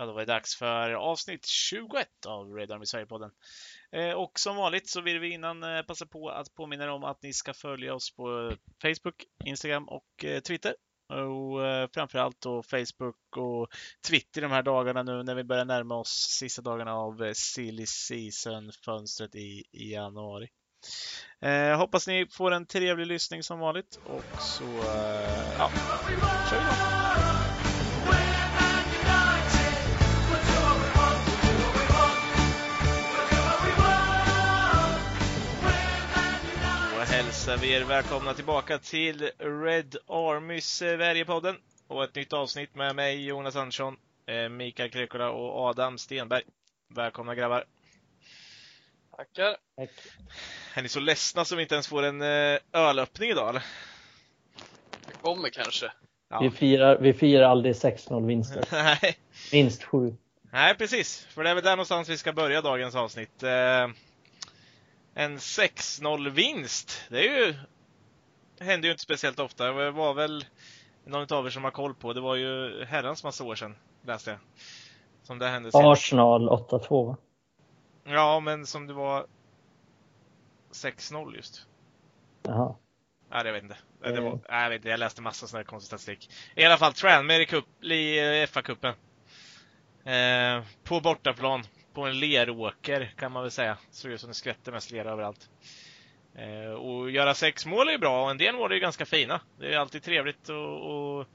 Ja, 0.00 0.06
då 0.06 0.12
var 0.12 0.20
det 0.20 0.32
dags 0.32 0.56
för 0.56 0.92
avsnitt 0.92 1.46
21 1.46 2.08
av 2.26 2.54
Red 2.54 2.72
Army 2.72 2.86
Sverige-podden. 2.86 3.30
Eh, 3.92 4.12
och 4.12 4.40
som 4.40 4.56
vanligt 4.56 4.88
så 4.88 5.00
vill 5.00 5.18
vi 5.18 5.32
innan 5.32 5.62
eh, 5.62 5.82
passa 5.82 6.06
på 6.06 6.28
att 6.28 6.54
påminna 6.54 6.84
er 6.84 6.88
om 6.88 7.04
att 7.04 7.22
ni 7.22 7.32
ska 7.32 7.54
följa 7.54 7.94
oss 7.94 8.16
på 8.16 8.48
eh, 8.48 8.56
Facebook, 8.82 9.24
Instagram 9.44 9.88
och 9.88 10.24
Twitter. 10.46 10.74
Och 11.08 11.90
framförallt 11.94 12.40
då 12.40 12.62
Facebook 12.62 13.36
och 13.36 13.68
Twitter 14.08 14.42
de 14.42 14.50
här 14.50 14.62
dagarna 14.62 15.02
nu 15.02 15.22
när 15.22 15.34
vi 15.34 15.44
börjar 15.44 15.64
närma 15.64 15.96
oss 15.96 16.36
sista 16.38 16.62
dagarna 16.62 16.94
av 16.94 17.32
Silly 17.34 17.86
Season-fönstret 17.86 19.34
i, 19.34 19.64
i 19.72 19.92
januari. 19.92 20.48
Eh, 21.40 21.78
hoppas 21.78 22.06
ni 22.06 22.26
får 22.30 22.50
en 22.50 22.66
trevlig 22.66 23.06
lyssning 23.06 23.42
som 23.42 23.58
vanligt 23.58 23.98
och 24.06 24.40
så 24.40 24.64
eh, 24.64 25.58
ja, 25.58 25.70
kör 26.50 26.58
vi. 26.58 27.00
Då 27.44 27.49
hälsar 37.40 37.56
vi 37.56 37.72
er 37.72 37.84
välkomna 37.84 38.34
tillbaka 38.34 38.78
till 38.78 39.30
Red 39.38 39.96
Army 40.06 40.60
Sverige-podden 40.60 41.56
och 41.88 42.04
ett 42.04 42.14
nytt 42.14 42.32
avsnitt 42.32 42.74
med 42.74 42.96
mig 42.96 43.26
Jonas 43.26 43.56
Andersson, 43.56 43.96
eh, 44.26 44.48
Mikael 44.48 44.90
Krekola 44.90 45.30
och 45.30 45.68
Adam 45.68 45.98
Stenberg. 45.98 46.42
Välkomna 46.94 47.34
grabbar! 47.34 47.64
Tackar. 49.16 49.56
Tack. 49.76 49.90
Är 50.74 50.82
ni 50.82 50.88
så 50.88 51.00
ledsna 51.00 51.44
som 51.44 51.56
vi 51.56 51.62
inte 51.62 51.74
ens 51.74 51.88
får 51.88 52.02
en 52.02 52.22
eh, 52.22 52.58
ölöppning 52.72 53.30
idag 53.30 53.48
eller? 53.48 53.62
Det 55.06 55.22
kommer 55.22 55.48
kanske. 55.48 55.92
Ja. 56.30 56.40
Vi, 56.40 56.50
firar, 56.50 56.98
vi 56.98 57.12
firar 57.12 57.50
aldrig 57.50 57.74
6-0 57.74 58.26
vinster. 58.26 58.64
Nej. 58.72 59.18
Minst 59.52 59.84
7. 59.84 60.16
Nej, 60.52 60.74
precis. 60.74 61.26
För 61.30 61.44
det 61.44 61.50
är 61.50 61.54
väl 61.54 61.64
där 61.64 61.70
någonstans 61.70 62.08
vi 62.08 62.18
ska 62.18 62.32
börja 62.32 62.60
dagens 62.60 62.94
avsnitt. 62.94 63.42
Eh, 65.20 65.24
en 65.24 65.38
6-0 65.38 66.30
vinst. 66.30 67.06
Det 67.08 67.28
är 67.28 67.46
ju 67.46 67.54
hände 68.60 68.86
ju 68.86 68.90
inte 68.92 69.02
speciellt 69.02 69.38
ofta. 69.38 69.72
Det 69.72 69.90
var 69.90 70.14
väl 70.14 70.44
någon 71.04 71.32
av 71.32 71.46
er 71.46 71.50
som 71.50 71.64
har 71.64 71.70
koll 71.70 71.94
på. 71.94 72.12
Det 72.12 72.20
var 72.20 72.36
ju 72.36 72.84
herrans 72.84 73.24
massa 73.24 73.44
år 73.44 73.54
sedan, 73.54 73.76
läste 74.06 74.30
jag. 74.30 74.38
Som 75.22 75.38
det 75.38 75.48
hände 75.48 75.72
senast. 75.72 76.02
Arsenal 76.02 76.48
8-2 76.48 77.06
va? 77.06 77.16
Ja, 78.04 78.40
men 78.40 78.66
som 78.66 78.86
det 78.86 78.92
var 78.92 79.26
6-0 80.72 81.36
just. 81.36 81.66
Jaha. 82.42 82.74
Nej, 83.30 83.42
jag 83.46 83.52
vet 83.52 83.62
inte. 83.62 83.76
Det 84.02 84.08
Mm. 84.08 84.24
var, 84.24 84.30
nej, 84.50 84.62
jag, 84.62 84.70
vet 84.70 84.76
inte. 84.76 84.88
jag 84.88 85.00
läste 85.00 85.22
massa 85.22 85.46
sån 85.46 85.56
här 85.56 85.64
konstig 85.64 85.86
statistik. 85.86 86.30
I 86.54 86.64
alla 86.64 86.76
fall, 86.76 86.92
Tranmere 86.92 87.42
i, 87.42 87.46
cup, 87.46 87.84
i 87.84 88.18
eh, 88.18 88.46
FA-cupen. 88.46 88.94
Eh, 90.04 90.64
på 90.84 91.00
bortaplan. 91.00 91.64
På 91.94 92.02
en 92.02 92.18
leråker 92.18 93.12
kan 93.16 93.32
man 93.32 93.42
väl 93.42 93.50
säga. 93.50 93.78
Såg 93.90 94.12
ut 94.12 94.20
som 94.20 94.28
det 94.28 94.34
skvätte 94.34 94.72
mest 94.72 94.90
lera 94.90 95.10
överallt. 95.10 95.50
Eh, 96.34 96.72
och 96.72 97.10
göra 97.10 97.34
sex 97.34 97.66
mål 97.66 97.88
är 97.88 97.92
ju 97.92 97.98
bra 97.98 98.24
och 98.24 98.30
en 98.30 98.38
del 98.38 98.54
mål 98.54 98.70
är 98.70 98.74
ju 98.74 98.80
ganska 98.80 99.06
fina. 99.06 99.40
Det 99.58 99.74
är 99.74 99.78
alltid 99.78 100.02
trevligt 100.02 100.48
och, 100.48 101.18
och 101.18 101.26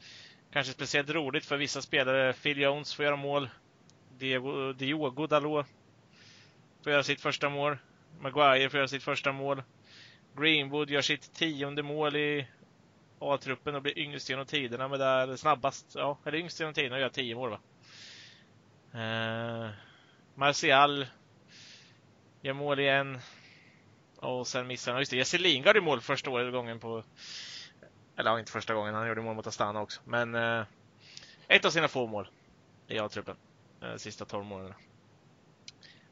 kanske 0.51 0.73
speciellt 0.73 1.09
roligt 1.09 1.45
för 1.45 1.57
vissa 1.57 1.81
spelare. 1.81 2.33
Phil 2.33 2.61
Jones 2.61 2.95
får 2.95 3.05
göra 3.05 3.15
mål. 3.15 3.49
Diego, 4.17 4.73
Diogo 4.73 5.27
Dalot 5.27 5.65
får 6.83 6.91
göra 6.91 7.03
sitt 7.03 7.21
första 7.21 7.49
mål. 7.49 7.77
Maguire 8.19 8.69
får 8.69 8.77
göra 8.77 8.87
sitt 8.87 9.03
första 9.03 9.31
mål. 9.31 9.63
Greenwood 10.37 10.89
gör 10.89 11.01
sitt 11.01 11.33
tionde 11.33 11.83
mål 11.83 12.15
i 12.15 12.47
A-truppen 13.19 13.75
och 13.75 13.81
blir 13.81 13.99
yngst 13.99 14.29
genom 14.29 14.45
tiderna 14.45 14.87
med 14.87 14.99
där 14.99 15.35
snabbast, 15.35 15.91
ja, 15.95 16.17
eller 16.25 16.37
yngst 16.37 16.59
genom 16.59 16.73
tiderna 16.73 16.95
och 16.95 17.01
gör 17.01 17.09
tio 17.09 17.35
mål 17.35 17.49
va. 17.49 17.59
Eh, 18.93 19.69
Martial 20.35 21.07
gör 22.41 22.53
mål 22.53 22.79
igen. 22.79 23.19
Och 24.17 24.47
sen 24.47 24.67
missar 24.67 24.91
han, 24.91 25.01
just 25.01 25.11
det, 25.11 25.17
Jesse 25.17 25.37
Lingard 25.37 25.77
i 25.77 25.81
mål 25.81 26.01
första 26.01 26.29
året 26.29 26.53
gången 26.53 26.79
på, 26.79 27.03
eller 28.17 28.31
ja, 28.31 28.39
inte 28.39 28.51
första 28.51 28.73
gången, 28.73 28.93
han 28.93 29.07
gjorde 29.07 29.21
mål 29.21 29.35
mot 29.35 29.47
Astana 29.47 29.81
också, 29.81 30.01
men 30.05 30.35
eh, 30.35 30.65
ett 31.47 31.65
av 31.65 31.69
sina 31.69 31.87
få 31.87 32.07
mål 32.07 32.29
i 32.87 32.99
A-truppen. 32.99 33.35
Eh, 33.81 33.95
sista 33.95 34.25
12 34.25 34.45
månaderna. 34.45 34.75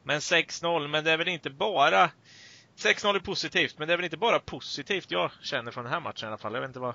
Men 0.02 0.20
6-0, 0.20 0.88
men 0.88 1.04
det 1.04 1.10
är 1.10 1.16
väl 1.16 1.28
inte 1.28 1.50
bara 1.50 2.10
6-0 2.76 3.14
är 3.14 3.20
positivt, 3.20 3.78
men 3.78 3.88
det 3.88 3.94
är 3.94 3.98
väl 3.98 4.04
inte 4.04 4.16
bara 4.16 4.38
positivt 4.38 5.10
jag 5.10 5.30
känner 5.42 5.70
från 5.70 5.84
den 5.84 5.92
här 5.92 6.00
matchen 6.00 6.26
i 6.26 6.28
alla 6.28 6.38
fall. 6.38 6.54
Jag 6.54 6.60
vet 6.60 6.68
inte 6.68 6.80
vad... 6.80 6.94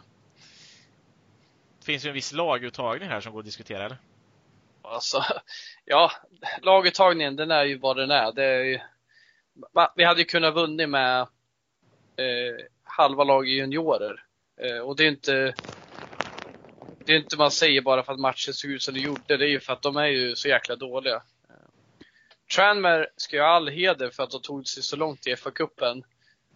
Det 1.79 1.85
finns 1.85 2.05
ju 2.05 2.07
en 2.07 2.13
viss 2.13 2.33
laguttagning 2.33 3.09
här 3.09 3.21
som 3.21 3.33
går 3.33 3.39
att 3.39 3.45
diskutera, 3.45 3.85
eller? 3.85 3.97
Alltså, 4.81 5.23
ja, 5.85 6.11
laguttagningen 6.61 7.35
den 7.35 7.51
är 7.51 7.63
ju 7.63 7.77
vad 7.77 7.97
den 7.97 8.11
är. 8.11 8.31
Det 8.31 8.43
är 8.43 8.63
ju, 8.63 8.79
vi 9.95 10.03
hade 10.03 10.19
ju 10.19 10.25
kunnat 10.25 10.55
vunnit 10.55 10.89
med 10.89 11.21
eh, 11.21 12.65
halva 12.83 13.23
laget 13.23 13.53
juniorer. 13.53 14.23
Eh, 14.61 14.79
och 14.79 14.95
det 14.95 15.03
är 15.03 15.07
inte 15.07 15.53
det 17.05 17.13
är 17.13 17.17
inte 17.17 17.37
man 17.37 17.51
säger 17.51 17.81
bara 17.81 18.03
för 18.03 18.13
att 18.13 18.19
matchen 18.19 18.53
såg 18.53 18.71
ut 18.71 18.81
som 18.83 18.93
det 18.93 18.99
gjorde. 18.99 19.37
Det 19.37 19.45
är 19.45 19.49
ju 19.49 19.59
för 19.59 19.73
att 19.73 19.81
de 19.81 19.97
är 19.97 20.05
ju 20.05 20.35
så 20.35 20.47
jäkla 20.47 20.75
dåliga. 20.75 21.15
Eh, 21.49 21.55
Tranmere 22.55 23.07
ska 23.15 23.35
ju 23.35 23.41
ha 23.41 23.49
all 23.49 23.67
heder 23.67 24.09
för 24.09 24.23
att 24.23 24.31
de 24.31 24.41
tog 24.41 24.67
sig 24.67 24.83
så 24.83 24.95
långt 24.95 25.27
i 25.27 25.35
FA-cupen. 25.35 26.03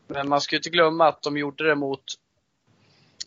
Men 0.07 0.29
man 0.29 0.41
ska 0.41 0.55
ju 0.55 0.57
inte 0.57 0.69
glömma 0.69 1.07
att 1.07 1.21
de 1.21 1.37
gjorde 1.37 1.67
det 1.67 1.75
mot 1.75 2.03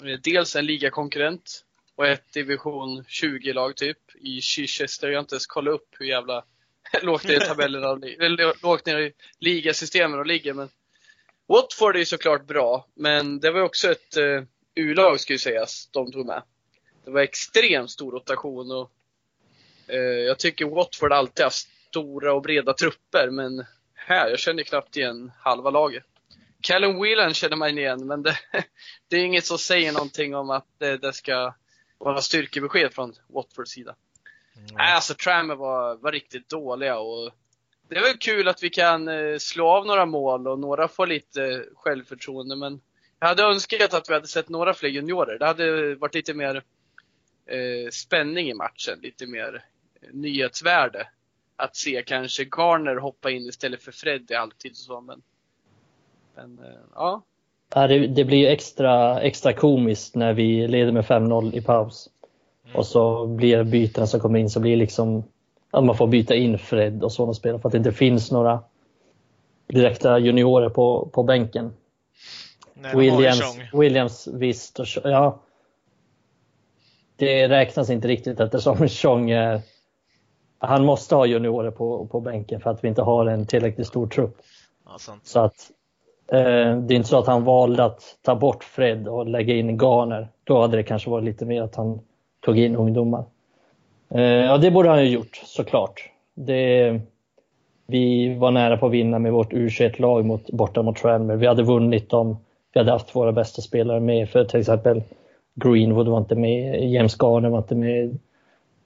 eh, 0.05 0.19
dels 0.23 0.57
en 0.57 0.67
ligakonkurrent 0.67 1.66
och 1.97 2.07
ett 2.07 2.33
division 2.33 3.03
20-lag 3.03 3.77
typ 3.77 3.99
i 4.15 4.41
Chichester. 4.41 5.09
Jag 5.09 5.17
har 5.17 5.21
inte 5.21 5.35
ens 5.35 5.47
kollat 5.47 5.75
upp 5.75 5.89
hur 5.99 6.07
jävla 6.07 6.45
lågt 7.03 7.25
ner 7.25 7.43
i 7.43 7.47
tabellerna, 7.47 7.89
eller 8.25 8.63
lågt 8.63 8.87
ner 8.87 8.99
i 8.99 9.13
ligasystemen 9.39 10.19
och 10.19 10.27
ligger. 10.27 10.55
Men 10.55 10.69
Watford 11.47 11.95
är 11.95 11.99
ju 12.01 12.07
såklart 12.07 12.47
bra, 12.47 12.87
men 12.95 13.41
det 13.41 13.51
var 13.51 13.61
också 13.61 13.91
ett 13.91 14.17
uh, 14.17 14.43
U-lag 14.75 15.19
ju 15.29 15.39
sägas, 15.39 15.89
de 15.93 16.13
tog 16.13 16.27
med. 16.27 16.43
Det 17.05 17.11
var 17.11 17.21
extremt 17.21 17.91
stor 17.91 18.13
rotation 18.13 18.71
och 18.73 18.91
uh, 19.93 19.99
jag 19.99 20.39
tycker 20.39 20.65
Watford 20.67 21.13
alltid 21.13 21.45
haft 21.45 21.69
stora 21.89 22.35
och 22.35 22.43
breda 22.43 22.73
trupper, 22.73 23.31
men 23.31 23.65
här, 23.95 24.31
jag 24.31 24.39
känner 24.39 24.63
knappt 24.63 24.97
igen 24.97 25.33
halva 25.41 25.71
laget. 25.71 26.05
Callum 26.61 27.01
Whelan 27.01 27.35
känner 27.35 27.57
man 27.57 27.79
igen, 27.79 28.07
men 28.07 28.23
det, 28.23 28.39
det 29.09 29.17
är 29.17 29.25
inget 29.25 29.45
som 29.45 29.59
säger 29.59 29.93
någonting 29.93 30.35
om 30.35 30.51
att 30.51 30.67
det, 30.79 30.97
det 30.97 31.13
ska 31.13 31.55
vara 31.99 32.21
styrkebesked 32.21 32.95
från 32.95 33.15
Watfords 33.27 33.71
sida. 33.71 33.95
Mm. 34.57 34.67
Nej, 34.73 34.93
alltså 34.93 35.15
Tranmere 35.15 35.57
var, 35.57 35.97
var 35.97 36.13
riktigt 36.13 36.49
dåliga 36.49 36.99
och 36.99 37.33
det 37.89 37.97
är 37.97 38.03
väl 38.03 38.19
kul 38.19 38.49
att 38.49 38.63
vi 38.63 38.71
kan 38.71 39.09
eh, 39.09 39.39
slå 39.39 39.69
av 39.69 39.87
några 39.87 40.07
mål 40.07 40.49
och 40.49 40.59
några 40.59 40.89
får 40.89 41.07
lite 41.07 41.65
självförtroende 41.75 42.57
men 42.57 42.81
jag 43.19 43.29
hade 43.29 43.43
önskat 43.43 43.95
att 43.95 44.09
vi 44.09 44.15
hade 44.15 44.27
sett 44.27 44.49
några 44.49 44.75
fler 44.75 44.89
juniorer. 44.89 45.39
Det 45.39 45.47
hade 45.47 45.95
varit 45.95 46.15
lite 46.15 46.35
mer 46.35 46.63
eh, 47.47 47.91
spänning 47.91 48.49
i 48.49 48.55
matchen, 48.55 48.99
lite 49.03 49.27
mer 49.27 49.65
eh, 50.01 50.09
nyhetsvärde. 50.13 51.09
Att 51.57 51.77
se 51.77 52.03
kanske 52.07 52.45
Garner 52.45 52.97
hoppa 52.97 53.31
in 53.31 53.49
istället 53.49 53.83
för 53.83 53.93
Fred 53.93 54.33
halvtid 54.35 54.71
och 54.71 54.77
så 54.77 55.01
men, 55.01 55.23
men 56.35 56.59
eh, 56.59 56.81
Ja, 56.95 57.23
det, 57.69 58.25
blir 58.25 58.39
ju 58.39 58.47
extra, 58.47 59.21
extra 59.21 59.53
komiskt 59.53 60.15
när 60.15 60.33
vi 60.33 60.69
leder 60.69 60.93
med 60.93 61.05
5-0 61.05 61.55
i 61.55 61.61
paus. 61.61 62.09
Mm. 62.65 62.77
Och 62.77 62.87
så 62.87 63.27
blir 63.27 63.65
bytena 63.65 64.07
som 64.07 64.21
kommer 64.21 64.39
in 64.39 64.51
så 64.51 64.61
blir 64.61 64.77
liksom 64.77 65.25
att 65.71 65.85
man 65.85 65.97
får 65.97 66.07
byta 66.07 66.35
in 66.35 66.59
Fred 66.59 67.03
och 67.03 67.13
sådana 67.13 67.35
spelare 67.35 67.61
för 67.61 67.69
att 67.69 67.73
det 67.73 67.79
inte 67.79 67.93
finns 67.93 68.31
några 68.31 68.63
direkta 69.67 70.19
juniorer 70.19 70.69
på, 70.69 71.11
på 71.13 71.23
bänken. 71.23 71.73
Nej, 72.75 72.97
Williams. 72.97 73.59
Williams 73.73 74.29
visst 74.33 74.79
och 74.79 74.87
ja. 75.05 75.41
Det 77.17 77.49
räknas 77.49 77.91
inte 77.91 78.09
riktigt 78.09 78.41
eftersom 78.41 78.89
Chong 78.89 79.31
är 79.31 79.61
han 80.59 80.85
måste 80.85 81.15
ha 81.15 81.27
juniorer 81.27 81.71
på, 81.71 82.07
på 82.07 82.21
bänken 82.21 82.61
för 82.61 82.71
att 82.71 82.85
vi 82.85 82.89
inte 82.89 83.03
har 83.03 83.27
en 83.27 83.47
tillräckligt 83.47 83.87
stor 83.87 84.07
trupp. 84.07 84.37
Ja. 84.85 84.99
Så 85.23 85.41
att 85.41 85.71
Eh, 86.33 86.77
det 86.77 86.95
är 86.95 86.97
inte 86.97 87.09
så 87.09 87.19
att 87.19 87.27
han 87.27 87.45
valde 87.45 87.85
att 87.85 88.03
ta 88.23 88.35
bort 88.35 88.65
Fred 88.65 89.09
och 89.09 89.27
lägga 89.27 89.55
in 89.55 89.79
Garner. 89.79 90.29
Då 90.45 90.61
hade 90.61 90.77
det 90.77 90.83
kanske 90.83 91.11
varit 91.11 91.25
lite 91.25 91.45
mer 91.45 91.63
att 91.63 91.77
han 91.77 92.01
tog 92.41 92.59
in 92.59 92.77
ungdomar. 92.77 93.25
Eh, 94.11 94.23
ja, 94.23 94.59
det 94.59 94.71
borde 94.71 94.89
han 94.89 95.05
ju 95.05 95.11
gjort 95.11 95.37
såklart. 95.45 96.11
Det, 96.35 97.01
vi 97.87 98.35
var 98.35 98.51
nära 98.51 98.77
på 98.77 98.87
att 98.87 98.93
vinna 98.93 99.19
med 99.19 99.33
vårt 99.33 99.53
U21-lag 99.53 100.25
mot, 100.25 100.51
borta 100.51 100.83
mot 100.83 100.97
Tranmere. 100.97 101.37
Vi 101.37 101.47
hade 101.47 101.63
vunnit 101.63 102.13
om 102.13 102.37
vi 102.73 102.81
hade 102.81 102.93
haft 102.93 103.17
våra 103.17 103.33
bästa 103.33 103.63
spelare 103.63 104.01
med. 104.01 104.29
För 104.29 104.45
till 104.45 104.61
exempel 104.61 105.03
Greenwood 105.55 106.09
var 106.09 106.19
inte 106.19 106.35
med, 106.35 106.91
James 106.91 107.17
Garner 107.23 107.49
var 107.49 107.59
inte 107.59 107.75
med, 107.75 108.19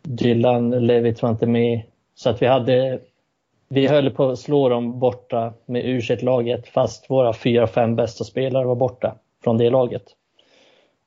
Dylan 0.03 0.71
Levitt 0.71 1.23
var 1.23 1.31
inte 1.31 1.47
med. 1.47 1.83
Så 2.15 2.31
att 2.31 2.43
vi 2.43 2.47
hade 2.47 3.01
vi 3.71 3.87
höll 3.87 4.11
på 4.11 4.29
att 4.29 4.39
slå 4.39 4.69
dem 4.69 4.99
borta 4.99 5.53
med 5.67 5.85
U21-laget 5.85 6.69
fast 6.69 7.11
våra 7.11 7.33
fyra, 7.33 7.67
fem 7.67 7.97
bästa 7.97 8.25
spelare 8.25 8.65
var 8.67 8.75
borta 8.75 9.15
från 9.45 9.59
det 9.59 9.71
laget. 9.71 10.03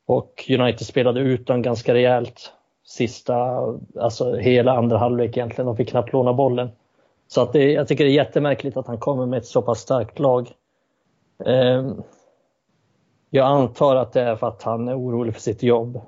Och 0.05 0.45
United 0.49 0.87
spelade 0.87 1.19
ut 1.19 1.47
dem 1.47 1.61
ganska 1.61 1.93
rejält. 1.93 2.51
sista, 2.85 3.59
alltså 3.99 4.35
hela 4.35 4.71
andra 4.71 4.97
halvlek 4.97 5.37
egentligen. 5.37 5.65
De 5.65 5.77
fick 5.77 5.89
knappt 5.89 6.13
låna 6.13 6.33
bollen. 6.33 6.69
Så 7.27 7.41
att 7.41 7.53
det, 7.53 7.71
jag 7.71 7.87
tycker 7.87 8.03
det 8.03 8.09
är 8.11 8.15
jättemärkligt 8.15 8.77
att 8.77 8.87
han 8.87 8.97
kommer 8.97 9.25
med 9.25 9.37
ett 9.37 9.45
så 9.45 9.61
pass 9.61 9.79
starkt 9.79 10.19
lag. 10.19 10.51
Eh, 11.45 11.91
jag 13.29 13.45
antar 13.47 13.95
att 13.95 14.13
det 14.13 14.21
är 14.21 14.35
för 14.35 14.47
att 14.47 14.63
han 14.63 14.87
är 14.87 14.97
orolig 14.99 15.33
för 15.33 15.41
sitt 15.41 15.63
jobb. 15.63 16.01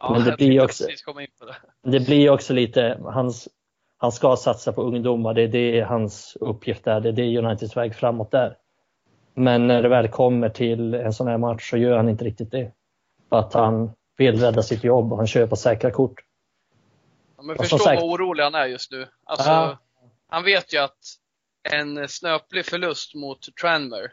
Ja, 0.00 0.12
Men 0.12 0.24
det 0.24 0.36
blir 0.36 0.64
också- 0.64 0.84
det. 1.82 1.90
Det 1.90 2.06
blir 2.06 2.30
också 2.30 2.52
lite, 2.52 2.98
hans, 3.04 3.48
han 4.02 4.12
ska 4.12 4.36
satsa 4.36 4.72
på 4.72 4.82
ungdomar, 4.82 5.34
det 5.34 5.42
är 5.42 5.48
det 5.48 5.80
hans 5.80 6.36
uppgift 6.40 6.86
är, 6.86 7.00
det 7.00 7.08
är 7.08 7.12
det 7.12 7.38
Uniteds 7.38 7.76
väg 7.76 7.94
framåt 7.94 8.34
är. 8.34 8.56
Men 9.34 9.66
när 9.66 9.82
det 9.82 9.88
väl 9.88 10.08
kommer 10.08 10.48
till 10.48 10.94
en 10.94 11.12
sån 11.12 11.28
här 11.28 11.38
match 11.38 11.70
så 11.70 11.76
gör 11.76 11.96
han 11.96 12.08
inte 12.08 12.24
riktigt 12.24 12.50
det. 12.50 12.72
För 13.28 13.36
att 13.38 13.54
han 13.54 13.90
vill 14.16 14.40
rädda 14.40 14.62
sitt 14.62 14.84
jobb 14.84 15.12
och 15.12 15.18
han 15.18 15.26
kör 15.26 15.46
på 15.46 15.56
säkra 15.56 15.90
kort. 15.90 16.20
Ja, 17.36 17.42
men 17.42 17.56
förstå 17.56 17.78
sagt- 17.78 18.02
vad 18.02 18.10
orolig 18.10 18.44
han 18.44 18.54
är 18.54 18.66
just 18.66 18.90
nu. 18.92 19.06
Alltså, 19.24 19.50
Ja. 19.50 19.78
Han 20.28 20.44
vet 20.44 20.74
ju 20.74 20.78
att 20.78 20.98
en 21.70 22.08
snöplig 22.08 22.66
förlust 22.66 23.14
mot 23.14 23.56
Tranmer 23.60 24.12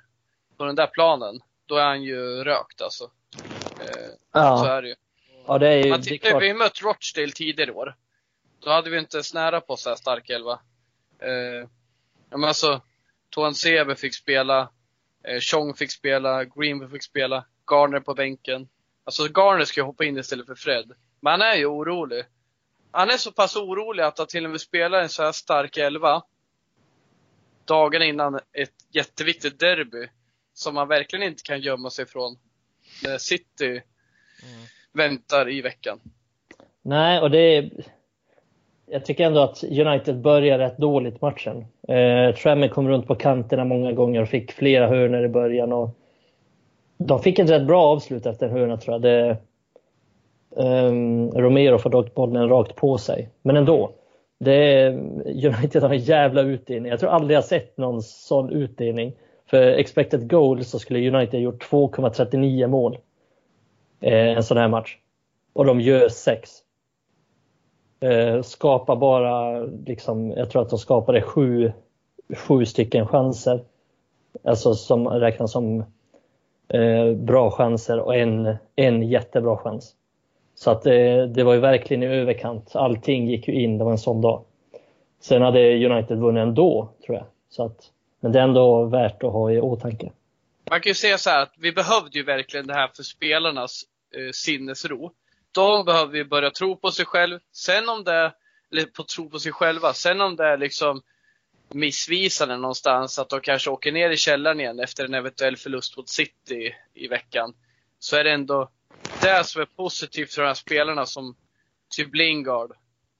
på 0.57 0.63
den 0.65 0.75
där 0.75 0.87
planen, 0.87 1.39
då 1.65 1.75
är 1.75 1.85
han 1.85 2.03
ju 2.03 2.43
rökt 2.43 2.81
alltså. 2.81 3.03
Eh, 3.79 4.07
Så 4.07 4.17
Ja, 4.33 4.69
är 4.77 4.81
det 4.81 4.87
ju. 4.87 4.95
ja 5.47 5.57
det 5.57 5.67
är 5.69 5.83
ju 5.83 5.89
Man 5.89 6.01
det 6.01 6.07
är 6.07 6.09
tittar, 6.09 6.29
klart. 6.29 6.43
vi 6.43 6.47
har 6.49 6.55
mött 6.57 6.81
Rochdale 6.83 7.31
tidigare 7.31 7.71
i 7.71 7.73
år. 7.73 7.95
Då 8.59 8.69
hade 8.69 8.89
vi 8.89 8.97
inte 8.99 9.23
snära 9.23 9.61
på 9.61 9.77
så 9.77 9.89
här 9.89 9.95
stark 9.95 10.29
elva. 10.29 10.59
Eh, 11.19 11.67
ja, 12.29 12.37
men 12.37 12.43
alltså, 12.43 12.81
Toan 13.29 13.55
Sebe 13.55 13.95
fick 13.95 14.15
spela, 14.15 14.69
eh, 15.23 15.39
Chong 15.39 15.73
fick 15.73 15.91
spela, 15.91 16.45
Greenwood 16.45 16.91
fick 16.91 17.03
spela, 17.03 17.45
Garner 17.71 17.99
på 17.99 18.13
bänken. 18.13 18.69
Alltså 19.03 19.23
Garner 19.23 19.65
ska 19.65 19.79
ju 19.81 19.85
hoppa 19.85 20.05
in 20.05 20.17
istället 20.17 20.45
för 20.45 20.55
Fred. 20.55 20.91
Men 21.19 21.31
han 21.31 21.41
är 21.41 21.55
ju 21.55 21.65
orolig. 21.65 22.23
Han 22.91 23.09
är 23.09 23.17
så 23.17 23.31
pass 23.31 23.55
orolig 23.55 24.03
att 24.03 24.17
han 24.17 24.27
till 24.27 24.45
och 24.45 24.51
med 24.51 24.61
spelar 24.61 25.01
en 25.01 25.09
så 25.09 25.23
här 25.23 25.31
stark 25.31 25.77
elva 25.77 26.23
dagarna 27.65 28.05
innan 28.05 28.35
ett 28.35 28.73
jätteviktigt 28.91 29.59
derby 29.59 30.07
som 30.53 30.75
man 30.75 30.87
verkligen 30.87 31.27
inte 31.27 31.43
kan 31.43 31.61
gömma 31.61 31.89
sig 31.89 32.05
från. 32.05 32.37
När 33.03 33.17
City 33.17 33.81
Mm. 34.43 34.65
väntar 34.93 35.49
i 35.49 35.61
veckan. 35.61 35.99
Nej, 36.81 37.19
och 37.21 37.31
det 37.31 37.71
jag 38.89 39.05
tycker 39.05 39.25
ändå 39.25 39.39
att 39.39 39.63
United 39.63 40.21
börjar 40.21 40.57
rätt 40.57 40.77
dåligt 40.77 41.21
matchen. 41.21 41.65
Eh, 41.87 42.35
Tremmer 42.35 42.67
kom 42.67 42.89
runt 42.89 43.07
på 43.07 43.15
kanterna 43.15 43.65
många 43.65 43.91
gånger 43.91 44.21
och 44.21 44.29
fick 44.29 44.51
flera 44.51 44.87
hörnor 44.87 45.23
i 45.23 45.29
början. 45.29 45.73
Och 45.73 45.89
de 46.97 47.19
fick 47.19 47.39
ett 47.39 47.49
rätt 47.49 47.67
bra 47.67 47.83
avslut 47.83 48.25
efter 48.25 48.45
en 48.45 48.51
hörna 48.51 48.77
tror 48.77 48.93
jag. 48.93 49.01
Det, 49.01 49.37
ehm, 50.57 51.31
Romero 51.31 51.77
får 51.77 51.89
dock 51.89 52.15
bollen 52.15 52.49
rakt 52.49 52.75
på 52.75 52.97
sig. 52.97 53.29
Men 53.41 53.55
ändå. 53.55 53.91
Det, 54.39 54.87
United 55.25 55.83
har 55.83 55.89
en 55.89 55.97
jävla 55.97 56.41
utdelning. 56.41 56.89
Jag 56.89 56.99
tror 56.99 57.09
aldrig 57.09 57.37
jag 57.37 57.45
sett 57.45 57.77
någon 57.77 58.01
sån 58.01 58.49
utdelning. 58.49 59.13
För 59.49 59.61
expected 59.61 60.29
goal 60.29 60.63
så 60.63 60.79
skulle 60.79 61.09
United 61.09 61.33
ha 61.33 61.43
gjort 61.43 61.69
2,39 61.71 62.67
mål. 62.67 62.97
Eh, 64.01 64.37
en 64.37 64.43
sån 64.43 64.57
här 64.57 64.67
match. 64.67 64.97
Och 65.53 65.65
de 65.65 65.81
gör 65.81 66.09
6. 66.09 66.49
Eh, 67.99 68.41
skapar 68.41 68.95
bara, 68.95 69.59
liksom, 69.85 70.31
jag 70.31 70.49
tror 70.49 70.61
att 70.61 70.69
de 70.69 70.79
skapade 70.79 71.21
sju, 71.21 71.71
sju 72.35 72.65
stycken 72.65 73.07
chanser. 73.07 73.63
Alltså 74.43 74.73
som 74.73 75.07
räknas 75.07 75.51
som 75.51 75.83
eh, 76.67 77.11
bra 77.15 77.51
chanser 77.51 77.99
och 77.99 78.15
en, 78.15 78.55
en 78.75 79.09
jättebra 79.09 79.57
chans. 79.57 79.95
Så 80.55 80.71
att 80.71 80.85
eh, 80.85 81.23
det 81.23 81.43
var 81.43 81.53
ju 81.53 81.59
verkligen 81.59 82.03
i 82.03 82.05
överkant. 82.05 82.75
Allting 82.75 83.27
gick 83.27 83.47
ju 83.47 83.53
in, 83.53 83.77
det 83.77 83.83
var 83.83 83.91
en 83.91 83.97
sån 83.97 84.21
dag. 84.21 84.43
Sen 85.19 85.41
hade 85.41 85.85
United 85.85 86.17
vunnit 86.17 86.41
ändå, 86.41 86.89
tror 87.05 87.17
jag. 87.17 87.25
Så 87.49 87.63
att, 87.63 87.91
men 88.19 88.31
det 88.31 88.39
är 88.39 88.43
ändå 88.43 88.85
värt 88.85 89.23
att 89.23 89.31
ha 89.31 89.51
i 89.51 89.61
åtanke. 89.61 90.11
Man 90.69 90.81
kan 90.81 90.89
ju 90.89 90.93
säga 90.93 91.17
så 91.17 91.29
här 91.29 91.41
att 91.41 91.53
vi 91.57 91.71
behövde 91.71 92.17
ju 92.17 92.23
verkligen 92.23 92.67
det 92.67 92.73
här 92.73 92.89
för 92.95 93.03
spelarnas 93.03 93.83
eh, 94.15 94.31
sinnesro. 94.31 95.11
De 95.57 95.85
behöver 95.85 96.17
ju 96.17 96.23
börja 96.23 96.51
tro 96.51 96.75
på 96.75 96.91
sig 96.91 97.05
själv. 97.05 97.39
Sen 97.51 97.89
om 97.89 98.03
det, 98.03 98.33
eller 98.71 98.85
på 98.85 99.03
tro 99.03 99.29
på 99.29 99.39
sig 99.39 99.51
själva. 99.51 99.93
Sen 99.93 100.21
om 100.21 100.35
det 100.35 100.45
är 100.45 100.57
liksom 100.57 101.01
missvisande 101.69 102.57
någonstans 102.57 103.19
att 103.19 103.29
de 103.29 103.41
kanske 103.41 103.69
åker 103.69 103.91
ner 103.91 104.09
i 104.09 104.17
källaren 104.17 104.59
igen 104.59 104.79
efter 104.79 105.05
en 105.05 105.13
eventuell 105.13 105.57
förlust 105.57 105.97
mot 105.97 106.09
City 106.09 106.75
i 106.93 107.07
veckan. 107.07 107.53
Så 107.99 108.15
är 108.15 108.23
det 108.23 108.31
ändå 108.31 108.69
det 109.21 109.43
som 109.43 109.61
är 109.61 109.65
positivt 109.65 110.33
för 110.33 110.41
de 110.41 110.47
här 110.47 110.53
spelarna 110.53 111.05
som 111.05 111.35
typ 111.95 112.15
Lingard. 112.15 112.71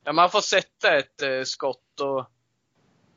Ja, 0.03 0.13
man 0.13 0.29
får 0.29 0.41
sätta 0.41 0.97
ett 0.97 1.21
eh, 1.21 1.43
skott 1.43 1.99
och 2.01 2.25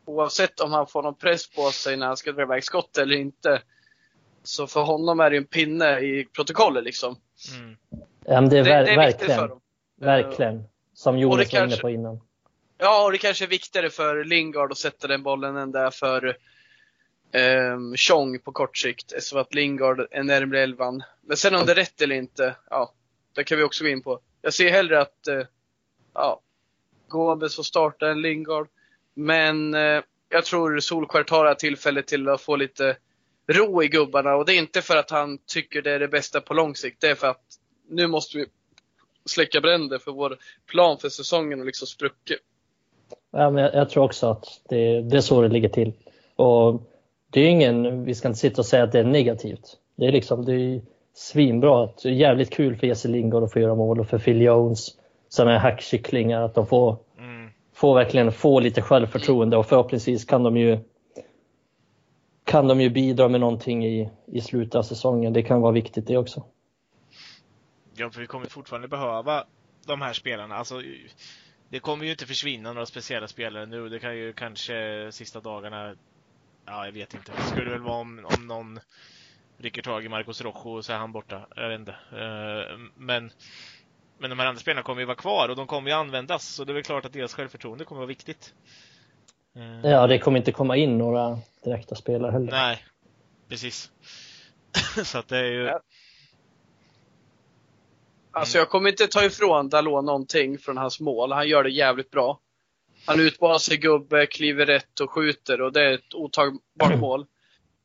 oavsett 0.05 0.61
om 0.61 0.73
han 0.73 0.87
får 0.87 1.03
någon 1.03 1.19
press 1.19 1.51
på 1.51 1.71
sig 1.71 1.97
när 1.97 2.07
han 2.07 2.17
ska 2.17 2.33
dra 2.33 2.43
iväg 2.43 2.65
skott 2.65 2.99
eller 2.99 3.17
inte. 3.17 3.63
Så 4.43 4.67
för 4.67 4.83
honom 4.83 5.21
är 5.21 5.31
det 5.31 5.37
en 5.37 5.47
pinne 5.47 6.01
i 6.01 6.25
protokollet 6.25 6.85
liksom. 6.85 7.17
Mm. 7.57 7.77
Ja, 8.25 8.41
det 8.41 8.59
är, 8.59 8.65
Det, 8.65 8.71
ver- 8.71 8.85
det 8.85 8.91
är 8.91 9.07
viktigt 9.07 9.27
för 9.27 9.27
verkligen, 9.29 9.49
dem. 9.49 9.61
verkligen. 10.01 10.65
Som 10.95 11.19
Jonas 11.19 11.51
det 11.51 11.59
var 11.59 11.67
inne 11.67 11.77
på 11.77 11.91
innan. 11.91 12.21
Ja, 12.79 13.05
och 13.05 13.13
det 13.13 13.19
kanske 13.19 13.45
är 13.45 13.49
viktigare 13.49 13.91
för 13.91 14.25
Lingard 14.25 14.73
att 14.73 14.79
sätta 14.79 15.07
den 15.09 15.23
bollen 15.23 15.57
än 15.57 15.73
det 15.73 15.79
är 15.81 15.91
för 15.91 16.37
um, 17.73 17.97
Chong 17.97 18.39
på 18.39 18.53
kort 18.53 18.77
sikt. 18.77 19.13
Eftersom 19.13 19.39
att 19.41 19.55
Lingard 19.55 20.07
är 20.11 20.23
närmare 20.23 20.61
elvan. 20.63 21.03
Men 21.23 21.37
sen 21.37 21.55
om 21.55 21.67
det 21.67 21.73
är 21.73 21.77
rätt 21.77 22.01
eller 22.01 22.17
inte, 22.17 22.57
ja, 22.71 22.93
det 23.35 23.45
kan 23.45 23.59
vi 23.59 23.65
också 23.65 23.85
gå 23.85 23.91
in 23.91 24.03
på. 24.03 24.21
Jag 24.43 24.55
ser 24.55 24.71
hellre 24.71 25.01
att, 25.01 25.27
eh, 25.29 25.43
ja, 26.15 26.41
Gomez 27.09 27.57
får 27.57 27.63
starta 27.63 28.11
än 28.11 28.23
Lingard. 28.23 28.69
Men 29.15 29.75
eh, 29.75 30.03
jag 30.29 30.45
tror 30.45 30.79
Solskjaer 30.81 31.25
tar 31.25 31.45
det 31.45 31.51
här 31.51 31.55
tillfället 31.55 32.07
till 32.07 32.29
att 32.29 32.41
få 32.41 32.57
lite 32.57 32.97
ro 33.49 33.83
i 33.83 33.89
gubbarna. 33.89 34.35
Och 34.35 34.47
det 34.47 34.55
är 34.55 34.59
inte 34.59 34.83
för 34.83 34.97
att 34.97 35.11
han 35.11 35.39
tycker 35.47 35.83
det 35.83 35.93
är 35.93 35.99
det 35.99 36.09
bästa 36.09 36.41
på 36.41 36.55
lång 36.55 36.75
sikt. 36.77 37.01
Det 37.01 37.09
är 37.09 37.15
för 37.15 37.27
att 37.27 37.45
nu 37.91 38.07
måste 38.07 38.39
vi 38.39 38.47
släcka 39.25 39.61
bränder 39.61 39.99
för 39.99 40.13
vår 40.13 40.39
plan 40.67 40.99
för 40.99 41.09
säsongen 41.09 41.61
och 41.61 41.67
liksom 41.67 41.87
spruckit. 41.87 42.39
Ja, 43.31 43.51
men 43.51 43.63
jag, 43.65 43.75
jag 43.75 43.91
tror 43.91 44.05
också 44.05 44.27
att 44.27 44.61
det, 44.69 45.03
det 45.03 45.17
är 45.17 45.21
så 45.21 45.43
det 45.43 45.49
ligger 45.49 45.69
till. 45.69 45.93
Och 46.37 46.83
det 47.31 47.41
är 47.41 47.49
ingen, 47.49 48.05
vi 48.05 48.15
ska 48.15 48.29
inte 48.29 48.41
sitta 48.41 48.61
och 48.63 48.67
säga 48.67 48.83
att 48.85 48.93
det 48.93 49.01
är 49.01 49.05
negativt. 49.05 49.77
Det 49.97 50.07
är 50.07 50.13
liksom, 50.13 50.45
det 50.45 50.53
är 50.55 50.81
svinbra. 51.15 51.85
Att, 51.85 52.03
det 52.03 52.09
är 52.09 52.13
jävligt 52.13 52.51
kul 52.51 52.77
för 52.77 52.87
Jesse 52.87 53.09
Lingard 53.09 53.43
att 53.43 53.53
få 53.53 53.61
göra 53.61 53.75
mål 53.75 54.01
och 54.01 54.09
för 54.09 54.19
Phil 54.19 54.41
Jones. 54.41 54.89
Sådana 55.29 55.59
här 55.59 55.71
hackkycklingar, 55.71 56.43
att 56.43 56.55
de 56.55 56.67
får, 56.67 56.97
Mm. 57.19 57.51
får 57.73 57.95
verkligen 57.95 58.33
få 58.33 58.61
lite 58.61 58.83
självförtroende 58.83 59.57
och 59.57 59.67
förhoppningsvis 59.67 60.25
kan 60.25 60.43
de 60.43 60.57
ju 60.57 60.79
kan 62.45 62.69
de 62.69 62.81
ju 62.81 62.91
bidra 62.91 63.29
med 63.29 63.41
någonting 63.41 63.87
i, 63.87 64.11
i 64.27 64.41
slutet 64.41 64.75
av 64.75 64.83
säsongen. 64.83 65.33
Det 65.33 65.43
kan 65.43 65.61
vara 65.61 65.73
viktigt 65.73 66.07
det 66.07 66.17
också. 66.17 66.43
Ja, 68.01 68.11
för 68.11 68.21
vi 68.21 68.27
kommer 68.27 68.47
fortfarande 68.47 68.89
behöva 68.89 69.45
de 69.87 70.01
här 70.01 70.13
spelarna. 70.13 70.57
Alltså, 70.57 70.83
det 71.69 71.81
kommer 71.81 72.05
ju 72.05 72.11
inte 72.11 72.27
försvinna 72.27 72.73
några 72.73 72.87
speciella 72.87 73.29
spelare 73.29 73.67
nu. 73.67 73.89
Det 73.89 73.99
kan 73.99 74.17
ju 74.17 74.33
kanske 74.33 75.09
sista 75.13 75.41
dagarna, 75.41 75.95
ja 76.67 76.85
jag 76.85 76.93
vet 76.93 77.15
inte. 77.15 77.33
Det 77.37 77.43
skulle 77.43 77.71
väl 77.71 77.81
vara 77.81 77.97
om, 77.97 78.27
om 78.37 78.47
någon 78.47 78.81
rycker 79.59 79.83
tag 79.83 80.05
i 80.05 80.09
Marcos 80.09 80.41
Rojo 80.41 80.83
så 80.83 80.93
är 80.93 80.97
han 80.97 81.13
borta. 81.13 81.47
Jag 81.57 81.69
vet 81.69 81.81
inte. 81.81 81.93
Eh, 81.93 82.79
Men, 82.97 83.33
men 84.19 84.31
de 84.31 84.39
här 84.39 84.47
andra 84.47 84.61
spelarna 84.61 84.83
kommer 84.83 85.01
ju 85.01 85.07
vara 85.07 85.17
kvar 85.17 85.49
och 85.49 85.57
de 85.57 85.67
kommer 85.67 85.91
ju 85.91 85.97
användas. 85.97 86.45
Så 86.45 86.65
det 86.65 86.73
är 86.73 86.75
väl 86.75 86.83
klart 86.83 87.05
att 87.05 87.13
deras 87.13 87.35
självförtroende 87.35 87.85
kommer 87.85 87.99
vara 87.99 88.09
viktigt. 88.09 88.55
Eh, 89.57 89.91
Ja, 89.91 90.07
det 90.07 90.19
kommer 90.19 90.39
inte 90.39 90.53
komma 90.53 90.77
in 90.77 90.99
några 90.99 91.39
direkta 91.65 91.95
spelare 91.95 92.33
heller. 92.33 92.51
Nej, 92.53 92.85
precis. 93.49 93.91
så 95.05 95.19
att 95.19 95.29
det 95.29 95.39
är 95.39 95.45
ju... 95.45 95.71
Alltså 98.33 98.59
jag 98.59 98.69
kommer 98.69 98.91
inte 98.91 99.07
ta 99.07 99.25
ifrån 99.25 99.69
Dalot 99.69 100.05
någonting 100.05 100.59
från 100.59 100.77
hans 100.77 101.01
mål. 101.01 101.33
Han 101.33 101.49
gör 101.49 101.65
det 101.65 101.71
jävligt 101.71 102.11
bra. 102.11 102.41
Han 103.07 103.21
utmanar 103.21 103.59
sig 103.59 103.77
gubbe, 103.77 104.27
kliver 104.27 104.67
rätt 104.67 105.01
och 105.01 105.11
skjuter 105.11 105.61
och 105.61 105.73
det 105.73 105.83
är 105.83 105.93
ett 105.93 106.15
otagbart 106.15 106.99
mål. 106.99 107.27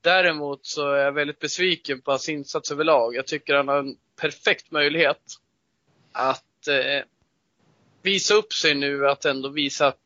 Däremot 0.01 0.65
så 0.65 0.91
är 0.91 1.03
jag 1.03 1.11
väldigt 1.11 1.39
besviken 1.39 2.01
på 2.01 2.11
hans 2.11 2.29
insats 2.29 2.71
överlag. 2.71 3.15
Jag 3.15 3.27
tycker 3.27 3.53
han 3.53 3.67
har 3.67 3.77
en 3.77 3.97
perfekt 4.21 4.71
möjlighet 4.71 5.21
att 6.11 6.67
eh, 6.67 7.05
visa 8.01 8.33
upp 8.33 8.53
sig 8.53 8.75
nu, 8.75 9.09
att 9.09 9.25
ändå 9.25 9.49
visa 9.49 9.87
att 9.87 9.99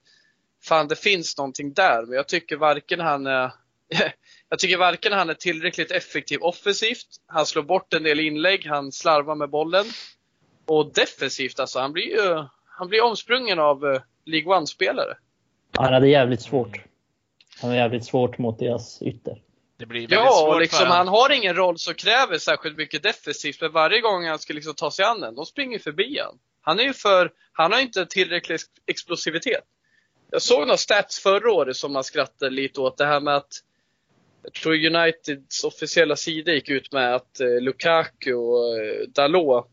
fan 0.63 0.87
det 0.87 0.95
finns 0.95 1.37
någonting 1.37 1.73
där. 1.73 2.05
Men 2.05 2.15
jag 2.15 2.27
tycker 2.27 2.55
varken 2.57 2.99
han 2.99 3.27
är 3.27 3.51
jag 4.49 4.59
tycker 4.59 4.77
varken 4.77 5.13
han 5.13 5.29
är 5.29 5.33
tillräckligt 5.33 5.91
effektiv 5.91 6.41
offensivt, 6.41 7.07
han 7.27 7.45
slår 7.45 7.63
bort 7.63 7.93
en 7.93 8.03
del 8.03 8.19
inlägg, 8.19 8.65
han 8.65 8.91
slarvar 8.91 9.35
med 9.35 9.49
bollen. 9.49 9.85
Och 10.69 10.93
defensivt 10.93 11.59
alltså, 11.59 11.79
han 11.79 11.93
blir 11.93 12.03
ju 12.03 12.45
han 12.65 12.87
blir 12.87 13.03
omsprungen 13.03 13.59
av 13.59 13.85
uh, 13.85 14.01
League 14.25 14.57
One-spelare. 14.57 15.17
Han 15.77 15.93
hade 15.93 16.07
jävligt 16.09 16.41
svårt. 16.41 16.77
Han 17.61 17.69
hade 17.69 17.81
jävligt 17.81 18.05
svårt 18.05 18.37
mot 18.37 18.59
deras 18.59 19.01
ytter. 19.01 19.41
Det 19.77 19.85
blir 19.85 20.07
Ja, 20.13 20.31
svårt 20.31 20.53
och 20.53 20.59
liksom, 20.59 20.87
han 20.87 21.07
har 21.07 21.31
ingen 21.31 21.55
roll 21.55 21.77
som 21.79 21.93
kräver 21.93 22.37
särskilt 22.37 22.77
mycket 22.77 23.03
defensivt, 23.03 23.61
men 23.61 23.71
varje 23.71 24.01
gång 24.01 24.25
han 24.25 24.39
ska 24.39 24.53
liksom 24.53 24.73
ta 24.73 24.91
sig 24.91 25.05
an 25.05 25.19
den, 25.21 25.35
de 25.35 25.45
springer 25.45 25.79
förbi 25.79 26.19
han. 26.19 26.39
Han 26.61 26.79
är 26.79 26.83
ju 26.83 26.93
för, 26.93 27.31
han 27.51 27.71
har 27.71 27.79
inte 27.79 28.05
tillräcklig 28.05 28.55
ex- 28.55 28.65
explosivitet. 28.87 29.63
Jag 30.31 30.41
såg 30.41 30.59
några 30.59 30.77
stats 30.77 31.19
förra 31.19 31.51
året 31.51 31.75
som 31.75 31.93
man 31.93 32.03
skrattade 32.03 32.51
lite 32.51 32.81
åt. 32.81 32.97
Det 32.97 33.05
här 33.05 33.19
med 33.19 33.35
att 33.35 33.53
jag 34.43 34.53
tror 34.53 34.85
Uniteds 34.85 35.63
officiella 35.63 36.15
sida 36.15 36.51
gick 36.51 36.69
ut 36.69 36.91
med 36.91 37.15
att 37.15 37.39
eh, 37.39 37.61
Lukaku 37.61 38.33
och 38.33 38.77
eh, 38.77 39.07
Dalot 39.07 39.65
eh, 39.65 39.71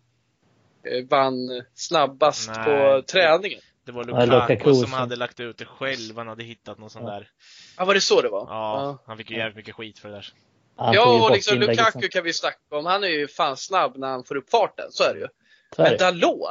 vann 1.11 1.63
snabbast 1.75 2.51
Nej. 2.57 2.65
på 2.65 3.03
träningen. 3.03 3.61
Det 3.85 3.93
var 3.93 4.05
Ja, 4.09 4.25
Lukaku 4.25 4.75
som 4.75 4.93
hade 4.93 5.17
lagt 5.17 5.41
ut 5.41 5.59
det 5.59 5.65
själv. 5.65 6.17
Han 6.17 6.29
hade 6.29 6.45
hittat 6.45 6.79
någon 6.79 6.91
sån 6.91 7.05
Ja. 7.05 7.11
där. 7.11 7.29
Ja, 7.77 7.85
var 7.85 7.95
det 7.95 8.01
så 8.01 8.21
det 8.23 8.29
var? 8.29 8.47
Ja, 8.51 8.99
han 9.07 9.17
fick 9.17 9.31
ju 9.31 9.37
jävligt 9.37 9.57
mycket 9.57 9.75
skit 9.75 9.99
för 9.99 10.09
det 10.09 10.15
där. 10.15 10.29
Han 10.77 10.95
Ja, 10.95 11.25
och 11.27 11.31
liksom 11.33 11.59
Lukaku 11.59 12.09
kan 12.09 12.25
vi 12.25 12.33
snacka 12.33 12.59
om. 12.77 12.87
Han 12.87 13.05
är 13.05 13.09
ju 13.09 13.29
fan 13.29 13.57
snabb 13.57 13.97
när 13.97 14.09
han 14.09 14.25
får 14.25 14.37
upp 14.37 14.51
farten. 14.51 14.87
Så 14.91 15.05
är 15.05 15.15
det 15.15 15.21
ju. 15.21 15.27
Så 15.77 15.83
Men. 15.83 15.97
Dalot, 15.97 16.49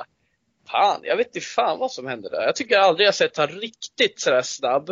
fan, 0.71 0.99
jag 1.03 1.17
vet 1.17 1.27
inte 1.35 1.39
fan 1.47 1.79
vad 1.79 1.91
som 1.91 2.07
hände 2.07 2.29
där. 2.29 2.41
Jag 2.41 2.55
tycker 2.55 2.77
aldrig 2.77 3.07
jag 3.07 3.15
sett 3.15 3.37
han 3.37 3.47
riktigt 3.47 4.19
sådär 4.19 4.41
snabb. 4.41 4.89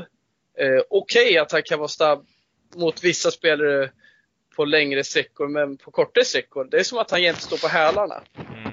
Eh, 0.58 0.82
Okej 0.90 1.38
att 1.38 1.52
han 1.52 1.64
kan 1.64 1.80
vara 1.80 1.88
snabb 1.88 2.26
mot 2.76 3.04
vissa 3.04 3.32
spelare 3.32 3.92
på 4.56 4.66
längre 4.66 5.04
sträckor, 5.04 5.48
men 5.48 5.78
på 5.78 5.92
kortare 5.92 6.26
sträckor, 6.26 6.68
det 6.72 6.80
är 6.80 6.84
som 6.84 6.98
att 6.98 7.12
han 7.12 7.22
jämt 7.22 7.42
står 7.42 7.58
på 7.58 7.68
hälarna. 7.68 8.22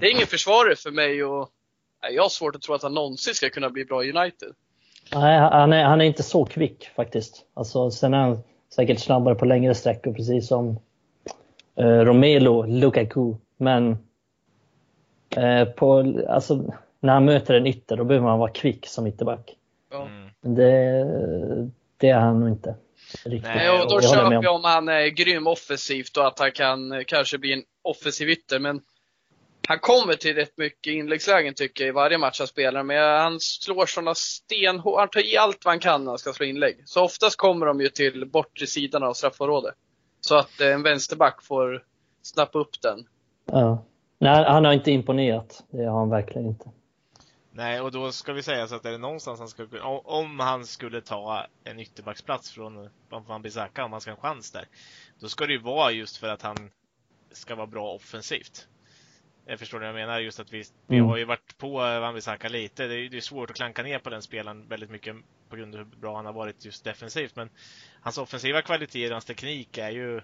Det 0.01 0.07
är 0.07 0.11
ingen 0.11 0.27
försvarare 0.27 0.77
för 0.77 0.91
mig 0.91 1.25
och 1.25 1.49
jag 2.11 2.23
har 2.23 2.29
svårt 2.29 2.57
att 2.57 2.63
tro 2.63 2.75
att 2.75 2.83
han 2.83 2.95
någonsin 2.95 3.35
ska 3.35 3.51
kunna 3.51 3.71
bli 3.71 3.85
bra 3.85 4.05
i 4.05 4.13
United. 4.13 4.49
Nej, 5.15 5.39
han 5.39 5.73
är, 5.73 5.85
han 5.85 6.01
är 6.01 6.05
inte 6.05 6.23
så 6.23 6.45
kvick 6.45 6.91
faktiskt. 6.97 7.45
Alltså, 7.55 7.91
sen 7.91 8.15
är 8.15 8.19
han 8.19 8.39
säkert 8.75 9.01
snabbare 9.01 9.35
på 9.35 9.45
längre 9.45 9.75
sträckor, 9.75 10.13
precis 10.15 10.49
som 10.49 10.79
eh, 11.77 11.85
Romelu 11.85 12.67
Lukaku. 12.67 13.35
Men 13.57 13.99
eh, 15.37 15.65
på, 15.65 16.15
alltså, 16.29 16.75
när 17.01 17.13
han 17.13 17.25
möter 17.25 17.55
en 17.55 17.67
ytter, 17.67 17.97
då 17.97 18.05
behöver 18.05 18.27
man 18.27 18.39
vara 18.39 18.51
kvick 18.51 18.87
som 18.87 19.07
ytterback. 19.07 19.57
Mm. 19.93 20.57
Det, 20.57 21.05
det 21.97 22.09
är 22.09 22.19
han 22.19 22.41
nog 22.41 22.49
inte. 22.49 22.75
Riktigt. 23.25 23.55
Nej, 23.55 23.71
och 23.71 23.89
då 23.89 23.95
jag 23.95 24.11
köper 24.11 24.43
jag 24.43 24.55
om 24.55 24.65
han 24.65 24.89
är 24.89 25.07
grym 25.07 25.47
offensivt 25.47 26.17
och 26.17 26.27
att 26.27 26.39
han 26.39 26.53
kan 26.53 26.93
eh, 26.93 27.03
kanske 27.07 27.39
bli 27.39 27.53
en 27.53 27.63
offensiv 27.83 28.31
ytter, 28.31 28.59
men 28.59 28.81
han 29.71 29.79
kommer 29.79 30.15
till 30.15 30.35
rätt 30.35 30.57
mycket 30.57 30.93
inläggslägen 30.93 31.55
tycker 31.55 31.85
jag 31.85 31.89
i 31.89 31.93
varje 31.93 32.19
match 32.19 32.39
han 32.39 32.47
spelar, 32.49 32.83
men 32.83 33.21
han 33.21 33.41
slår 33.41 33.87
sådana 33.87 34.15
stenhårt, 34.15 34.99
han 34.99 35.09
tar 35.09 35.35
i 35.35 35.37
allt 35.37 35.65
vad 35.65 35.73
han 35.73 35.81
kan 35.81 36.05
när 36.05 36.11
han 36.11 36.19
ska 36.19 36.33
slå 36.33 36.47
inlägg. 36.47 36.83
Så 36.85 37.05
oftast 37.05 37.37
kommer 37.37 37.67
de 37.67 37.81
ju 37.81 37.89
till 37.89 38.27
bortre 38.27 38.67
sidan 38.67 39.03
av 39.03 39.15
straffområdet. 39.15 39.75
Så 40.21 40.35
att 40.35 40.61
eh, 40.61 40.69
en 40.73 40.83
vänsterback 40.83 41.43
får 41.43 41.85
snappa 42.23 42.59
upp 42.59 42.83
den. 42.83 43.07
Ja. 43.45 43.85
Nej, 44.19 44.45
han 44.45 44.65
har 44.65 44.73
inte 44.73 44.91
imponerat. 44.91 45.65
Det 45.71 45.85
har 45.85 45.99
han 45.99 46.11
verkligen 46.11 46.47
inte. 46.49 46.71
Nej, 47.53 47.81
och 47.81 47.93
då 47.93 48.13
ska 48.13 48.33
vi 48.33 48.43
säga 48.43 48.67
så 48.69 48.75
att 48.75 48.85
är 48.85 48.91
det 48.91 48.99
någonstans 48.99 49.39
han 49.39 49.49
ska, 49.49 49.63
om- 49.83 50.03
om 50.05 50.41
han 50.41 50.67
skulle 50.67 51.01
ta 51.01 51.47
en 51.65 51.81
ytterbacksplats 51.81 52.51
från 52.51 52.89
Van 53.27 53.43
Bissaka, 53.43 53.85
om 53.85 53.93
han 53.93 54.01
ska 54.01 54.11
ha 54.11 54.17
en 54.17 54.23
chans 54.23 54.53
där, 54.53 54.65
då 55.21 55.29
ska 55.29 55.47
det 55.47 55.53
ju 55.53 55.63
vara 55.63 55.91
just 55.91 56.17
för 56.17 56.29
att 56.29 56.43
han 56.43 56.71
ska 57.33 57.55
vara 57.55 57.67
bra 57.67 57.93
offensivt. 57.93 58.67
Jag 59.51 59.59
förstår 59.59 59.79
vad 59.79 59.89
jag 59.89 59.95
menar, 59.95 60.21
just 60.21 60.41
att 60.41 60.53
vi, 60.53 60.65
vi 60.87 60.97
Mm. 60.97 61.09
har 61.09 61.17
ju 61.17 61.25
varit 61.25 61.59
på 61.59 61.69
Van 61.79 62.15
Bissaka 62.15 62.49
lite. 62.49 62.87
Det 62.87 62.95
är, 62.95 63.09
det 63.11 63.17
är 63.17 63.21
svårt 63.21 63.51
att 63.51 63.57
klanka 63.57 63.83
ner 63.83 63.99
på 63.99 64.11
den 64.11 64.23
spelaren 64.23 64.69
väldigt 64.69 64.91
mycket 64.91 65.17
på 65.49 65.57
grund 65.57 65.75
av 65.75 65.79
hur 65.79 65.85
bra 65.97 66.17
han 66.17 66.27
har 66.27 66.33
varit 66.33 66.65
just 66.65 66.85
defensivt, 66.85 67.37
men 67.37 67.51
hans 68.01 68.19
offensiva 68.19 68.63
kvaliteter, 68.63 69.13
hans 69.13 69.25
teknik 69.25 69.79
är 69.79 69.91
ju 69.91 70.21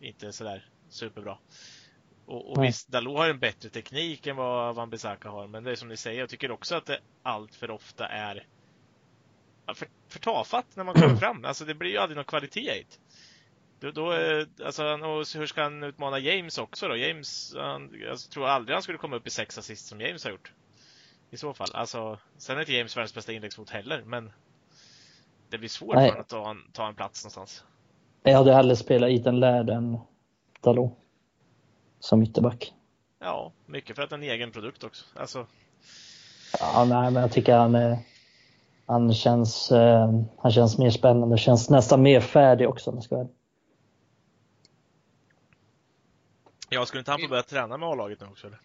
inte 0.00 0.32
sådär 0.32 0.68
superbra. 0.88 1.38
Och, 2.26 2.50
och 2.50 2.58
Nej. 2.58 2.66
visst, 2.66 2.88
Dalot 2.88 3.18
har 3.18 3.28
en 3.28 3.38
bättre 3.38 3.68
teknik 3.68 4.26
än 4.26 4.36
vad 4.36 4.74
Van 4.74 4.90
Bissaka 4.90 5.28
har, 5.28 5.46
men 5.46 5.64
det 5.64 5.70
är 5.70 5.74
som 5.74 5.88
ni 5.88 5.96
säger, 5.96 6.20
jag 6.20 6.28
tycker 6.28 6.50
också 6.50 6.74
att 6.74 6.86
det 6.86 7.00
allt 7.22 7.54
för 7.54 7.70
ofta 7.70 8.06
är 8.06 8.46
för, 9.74 9.88
för 10.08 10.18
tafatt 10.18 10.76
när 10.76 10.84
man 10.84 10.94
kommer 10.94 11.16
fram. 11.20 11.44
Alltså 11.44 11.64
det 11.64 11.74
blir 11.74 11.90
ju 11.90 11.98
aldrig 11.98 12.16
någon 12.16 12.24
kvalitet 12.24 12.60
i 12.60 12.86
det. 12.90 12.98
Då, 13.80 13.90
då, 13.90 14.12
eh, 14.12 14.46
alltså, 14.64 14.82
han- 14.82 15.02
och 15.02 15.24
hur 15.34 15.46
ska 15.46 15.62
han 15.62 15.82
utmana 15.82 16.18
James 16.18 16.58
också 16.58 16.88
då? 16.88 16.96
James, 16.96 17.54
han, 17.56 17.90
jag 18.08 18.18
tror 18.18 18.46
aldrig 18.48 18.74
han 18.74 18.82
skulle 18.82 18.98
komma 18.98 19.16
upp 19.16 19.26
i 19.26 19.30
sex 19.30 19.58
assist 19.58 19.86
som 19.86 20.00
James 20.00 20.24
har 20.24 20.30
gjort. 20.30 20.52
I 21.30 21.36
så 21.36 21.54
fall. 21.54 21.68
Alltså, 21.74 22.18
sen 22.36 22.56
är 22.56 22.60
inte 22.60 22.72
James 22.72 22.96
världens 22.96 23.14
bästa 23.14 23.32
inläggsfot 23.32 23.70
heller, 23.70 24.02
men 24.06 24.32
det 25.48 25.58
blir 25.58 25.68
svårt 25.68 25.94
Nej. 25.94 26.08
för 26.08 26.12
honom 26.12 26.20
att 26.20 26.28
ta 26.28 26.50
en, 26.50 26.72
ta 26.72 26.88
en 26.88 26.94
plats 26.94 27.24
någonstans. 27.24 27.64
Jag 28.22 28.36
hade 28.36 28.54
hellre 28.54 28.76
spelat 28.76 29.10
Ethan 29.10 29.40
Laird 29.40 29.70
än 29.70 29.98
Dalot. 30.60 30.92
Som 32.00 32.22
ytterback. 32.22 32.72
Ja, 33.18 33.52
mycket 33.66 33.96
för 33.96 34.02
att 34.02 34.10
det 34.10 34.14
är 34.14 34.18
en 34.18 34.22
egen 34.24 34.50
produkt 34.50 34.84
också. 34.84 35.04
Alltså, 35.16 35.46
Ja, 36.60 36.84
nej, 36.84 37.10
men 37.10 37.22
jag 37.22 37.32
tycker 37.32 37.56
han, 37.56 37.96
han, 38.86 39.14
känns, 39.14 39.72
eh, 39.72 40.20
han 40.38 40.52
känns 40.52 40.78
mer 40.78 40.90
spännande. 40.90 41.38
Känns 41.38 41.70
nästan 41.70 42.02
mer 42.02 42.20
färdig 42.20 42.68
också 42.68 42.90
om 42.90 42.96
jag 42.96 43.04
ska 43.04 43.16
vara 43.16 43.28
jag 46.70 46.88
skulle 46.88 46.98
inte 46.98 47.10
han 47.10 47.20
få 47.20 47.28
börja 47.28 47.42
träna 47.42 47.76
med 47.76 47.88
A-laget 47.88 48.20
nu 48.20 48.26
också 48.26 48.46
eller? 48.46 48.60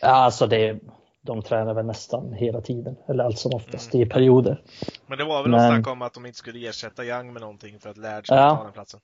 Ja, 0.00 0.08
alltså 0.08 0.46
det, 0.46 0.78
de 1.22 1.42
tränar 1.42 1.74
väl 1.74 1.86
nästan 1.86 2.32
hela 2.32 2.60
tiden. 2.60 2.96
Eller 3.08 3.24
allt 3.24 3.38
som 3.38 3.54
oftast 3.54 3.94
i 3.94 4.06
perioder. 4.06 4.62
Men 5.06 5.18
det 5.18 5.24
var 5.24 5.42
väl 5.42 5.50
Men- 5.50 5.60
något 5.60 5.70
snack 5.84 5.92
om 5.94 6.02
att 6.02 6.14
de 6.14 6.26
inte 6.26 6.38
skulle 6.38 6.68
ersätta 6.68 7.04
Young 7.04 7.32
med 7.32 7.42
någonting 7.42 7.80
för 7.80 7.90
att 7.90 7.96
Laird 7.96 8.26
skulle 8.26 8.40
Ja. 8.40 8.56
ta 8.56 8.64
den 8.64 8.72
platsen. 8.72 9.00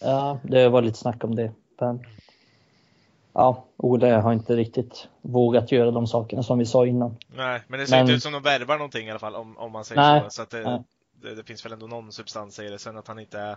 Ja, 0.00 0.38
det 0.42 0.68
var 0.68 0.82
lite 0.82 0.98
snack 0.98 1.24
om 1.24 1.34
det. 1.34 1.52
Men, 1.80 2.04
ja, 3.32 3.64
Ole 3.76 4.06
har 4.06 4.32
inte 4.32 4.56
riktigt 4.56 5.08
vågat 5.22 5.72
göra 5.72 5.90
de 5.90 6.06
sakerna 6.06 6.42
som 6.42 6.58
vi 6.58 6.66
sa 6.66 6.86
innan. 6.86 7.16
Nej, 7.36 7.62
men 7.68 7.80
det 7.80 7.86
ser 7.86 7.96
Men- 7.96 8.00
inte 8.00 8.12
ut 8.12 8.22
som 8.22 8.32
de 8.32 8.42
värvar 8.42 8.76
någonting 8.76 9.06
i 9.06 9.10
alla 9.10 9.18
fall 9.18 9.34
om, 9.34 9.58
om 9.58 9.72
man 9.72 9.84
säger 9.84 10.00
Nej, 10.00 10.22
så. 10.24 10.30
Så 10.30 10.42
att 10.42 10.50
det, 10.50 10.82
det, 11.22 11.34
det 11.34 11.44
finns 11.44 11.64
väl 11.64 11.72
ändå 11.72 11.86
någon 11.86 12.12
substans 12.12 12.58
i 12.58 12.68
det. 12.68 12.78
Sen 12.78 12.96
att 12.96 13.08
han 13.08 13.18
inte 13.18 13.38
är, 13.38 13.56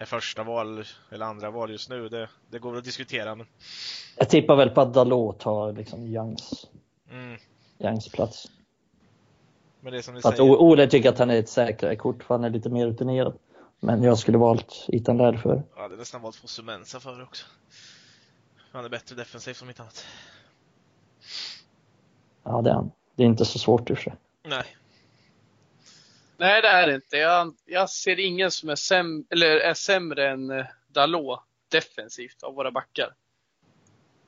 är 0.00 0.06
första 0.06 0.42
val 0.42 0.84
eller 1.10 1.26
andra 1.26 1.50
val 1.50 1.70
just 1.70 1.90
nu, 1.90 2.08
det, 2.08 2.28
det 2.50 2.58
går 2.58 2.76
att 2.76 2.84
diskutera. 2.84 3.34
Men, 3.34 3.46
Jag 4.16 4.28
tippar 4.28 4.56
väl 4.56 4.70
på 4.70 4.80
att 4.80 4.94
Dalot 4.94 5.38
tar 5.38 5.72
liksom 5.72 6.06
Youngs, 6.06 6.66
mm, 7.10 7.38
Youngs 7.78 8.08
plats. 8.08 8.50
men 9.80 9.92
det 9.92 10.02
som 10.02 10.14
ni 10.14 10.22
säger. 10.22 10.42
Ole 10.42 10.86
tycker 10.86 11.08
att 11.08 11.18
han 11.18 11.30
är 11.30 11.38
ett 11.38 11.48
säkrare 11.48 11.96
kort 11.96 12.24
för 12.24 12.34
han 12.34 12.44
är 12.44 12.50
lite 12.50 12.68
mer 12.68 12.86
rutinerad. 12.86 13.38
Men 13.80 14.02
jag 14.02 14.18
skulle 14.18 14.38
valt 14.38 14.86
Laird 14.88 15.40
för. 15.40 15.62
Jag 15.74 15.82
hade 15.82 15.96
nästan 15.96 16.22
valt 16.22 16.36
Fosumensa 16.36 17.00
för 17.00 17.22
också. 17.22 17.46
Han 18.72 18.84
är 18.84 18.88
bättre 18.88 19.16
defensivt 19.16 19.56
som 19.56 19.68
inte 19.68 19.82
annat. 19.82 20.04
Ja, 22.42 22.62
det 22.62 22.70
är 22.70 22.74
han. 22.74 22.90
Det 23.14 23.22
är 23.22 23.26
inte 23.26 23.44
så 23.44 23.58
svårt 23.58 23.90
i 23.90 23.92
och 23.92 23.98
för 23.98 24.04
sig. 24.04 24.14
Nej. 24.42 24.64
Nej, 26.40 26.62
det 26.62 26.68
är 26.68 26.86
det 26.86 26.94
inte. 26.94 27.16
Jag, 27.16 27.54
jag 27.64 27.90
ser 27.90 28.20
ingen 28.20 28.50
som 28.50 28.68
är, 28.68 28.74
säm, 28.74 29.26
eller 29.30 29.56
är 29.56 29.74
sämre 29.74 30.28
än 30.30 30.50
eh, 30.50 30.66
Dalot 30.88 31.40
defensivt 31.68 32.42
av 32.42 32.54
våra 32.54 32.70
backar. 32.70 33.14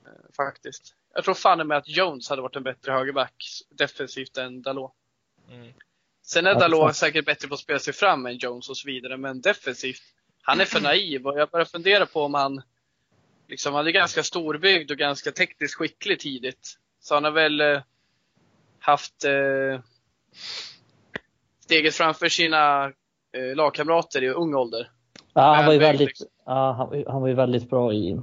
Eh, 0.07 0.35
Faktiskt. 0.37 0.95
Jag 1.15 1.25
tror 1.25 1.35
fan 1.35 1.67
med 1.67 1.79
att 1.79 1.89
Jones 1.89 2.29
hade 2.29 2.43
varit 2.43 2.57
en 2.57 2.63
bättre 2.63 2.93
högerback 2.93 3.45
defensivt 3.71 4.37
än 4.37 4.63
Dalot. 4.63 4.93
Mm. 5.51 5.73
Sen 6.23 6.47
är 6.47 6.55
Dalot 6.55 6.97
säkert 6.97 7.25
bättre 7.25 7.49
på 7.49 7.55
att 7.55 7.61
spela 7.61 7.79
sig 7.79 7.93
fram 7.93 8.27
än 8.27 8.37
Jones 8.37 8.69
och 8.69 8.77
så 8.77 8.87
vidare, 8.87 9.17
men 9.17 9.41
defensivt, 9.41 10.03
han 10.43 10.61
är 10.61 10.65
för 10.65 10.81
naiv 10.81 11.27
och 11.27 11.39
jag 11.39 11.51
börjar 11.51 11.67
fundera 11.67 12.07
på 12.07 12.23
om 12.23 12.35
han 12.35 12.63
liksom, 13.49 13.75
han 13.75 13.87
är 13.87 13.91
ganska 13.91 14.23
storbyggd 14.23 14.91
och 14.91 14.99
ganska 14.99 15.33
tekniskt 15.33 15.75
skicklig 15.75 16.21
tidigt. 16.21 16.79
Så 17.01 17.15
han 17.15 17.25
har 17.25 17.31
väl 17.31 17.61
eh, 17.61 17.83
haft 18.79 19.25
eh, 19.25 19.81
steget 21.65 21.95
framför 21.95 22.29
sina 22.29 22.85
eh, 23.33 23.57
lagkamrater 23.57 24.23
i 24.23 24.29
ung 24.29 24.55
ålder. 24.55 24.91
Ja, 25.35 25.55
han, 25.55 25.67
var 25.67 25.73
ju 25.73 25.79
Väldigt, 25.79 26.09
liksom. 26.09 26.29
ja, 26.47 26.73
han, 26.73 27.05
han 27.07 27.21
var 27.21 27.29
ju 27.29 27.35
väldigt 27.35 27.71
bra 27.71 27.93
i, 27.93 28.21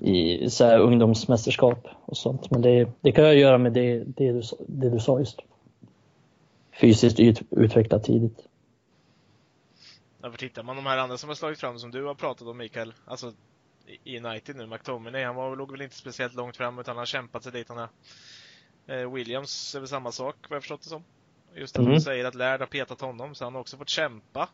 I 0.00 0.50
så 0.50 0.64
här, 0.64 0.78
ungdomsmästerskap 0.78 1.88
och 2.04 2.16
sånt. 2.16 2.50
Men 2.50 2.62
det, 2.62 2.88
det 3.00 3.12
kan 3.12 3.24
jag 3.24 3.36
göra 3.36 3.58
med 3.58 3.72
det, 3.72 4.04
det, 4.04 4.32
du, 4.32 4.42
sa- 4.42 4.56
det 4.68 4.90
du 4.90 4.98
sa 4.98 5.18
just. 5.18 5.38
Fysiskt 6.80 7.20
ut, 7.20 7.42
utvecklat 7.50 8.04
tidigt. 8.04 8.38
Ja, 10.22 10.30
för 10.30 10.38
tittar 10.38 10.62
man 10.62 10.76
de 10.76 10.86
här 10.86 10.98
andra 10.98 11.18
som 11.18 11.28
har 11.28 11.34
slagit 11.34 11.58
fram 11.58 11.78
som 11.78 11.90
du 11.90 12.04
har 12.04 12.14
pratat 12.14 12.48
om 12.48 12.56
Mikael, 12.56 12.94
alltså 13.04 13.32
i 14.04 14.18
United 14.18 14.56
nu, 14.56 14.66
McTominay, 14.66 15.24
han 15.24 15.34
var, 15.34 15.56
låg 15.56 15.70
väl 15.72 15.82
inte 15.82 15.96
speciellt 15.96 16.34
långt 16.34 16.56
fram 16.56 16.78
utan 16.78 16.92
han 16.92 16.98
har 16.98 17.06
kämpat 17.06 17.42
sig 17.42 17.52
dit 17.52 17.68
han 17.68 17.78
är. 17.78 17.88
Eh, 18.86 19.12
Williams 19.12 19.74
är 19.74 19.80
väl 19.80 19.88
samma 19.88 20.12
sak 20.12 20.36
vad 20.48 20.56
jag 20.56 20.62
förstått 20.62 20.82
det 20.82 20.88
som. 20.88 21.04
Just 21.54 21.76
att 21.78 21.84
Mhm. 21.84 21.92
de 21.92 22.00
säger 22.00 22.24
att 22.24 22.34
Laird 22.34 22.60
har 22.60 22.66
petat 22.66 23.00
honom 23.00 23.34
så 23.34 23.44
han 23.44 23.54
har 23.54 23.60
också 23.60 23.76
fått 23.76 23.88
kämpa. 23.88 24.48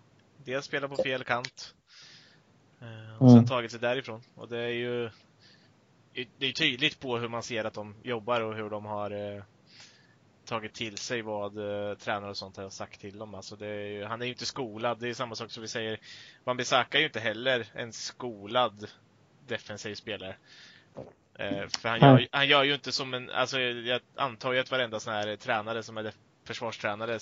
Dels 0.44 0.64
spela 0.64 0.88
på 0.88 0.96
fel 0.96 1.24
kant. 1.24 1.74
Eh, 2.80 3.22
och 3.22 3.28
sen 3.28 3.38
Mm. 3.38 3.46
tagit 3.46 3.70
sig 3.70 3.80
därifrån. 3.80 4.22
Och 4.34 4.48
det 4.48 4.58
är 4.58 4.68
ju 4.68 5.10
det 6.38 6.46
är 6.46 6.52
tydligt 6.52 7.00
på 7.00 7.18
hur 7.18 7.28
man 7.28 7.42
ser 7.42 7.64
att 7.64 7.74
de 7.74 7.94
jobbar 8.02 8.40
och 8.40 8.54
hur 8.56 8.70
de 8.70 8.84
har 8.84 9.10
eh, 9.10 9.42
tagit 10.44 10.74
till 10.74 10.96
sig 10.96 11.22
vad 11.22 11.58
eh, 11.58 11.94
tränare 11.96 12.30
och 12.30 12.36
sånt 12.36 12.56
har 12.56 12.70
sagt 12.70 13.00
till 13.00 13.18
dem. 13.18 13.34
Alltså 13.34 13.64
är 13.64 13.86
ju, 13.86 14.04
han 14.04 14.20
är 14.22 14.26
ju 14.26 14.32
inte 14.32 14.46
skolad. 14.46 14.98
Det 15.00 15.08
är 15.08 15.14
samma 15.14 15.34
sak 15.34 15.50
som 15.50 15.60
vi 15.62 15.68
säger. 15.68 16.00
Wan-Bissaka 16.44 16.96
är 16.96 16.98
ju 17.00 17.06
inte 17.06 17.20
heller 17.20 17.66
en 17.74 17.92
skolad 17.92 18.86
defensiv 19.46 19.94
spelare. 19.94 20.36
Eh, 21.38 21.68
för 21.68 21.88
han 21.88 22.00
gör, 22.00 22.28
han 22.32 22.48
gör 22.48 22.64
ju 22.64 22.74
inte 22.74 22.92
som 22.92 23.14
en, 23.14 23.30
alltså 23.30 23.60
jag 23.60 24.00
antar 24.14 24.52
ju 24.52 24.58
att 24.58 24.70
varenda 24.70 25.00
sån 25.00 25.12
här 25.12 25.36
tränare 25.36 25.82
som 25.82 25.96
är 25.96 26.12
försvarstränare 26.46 27.18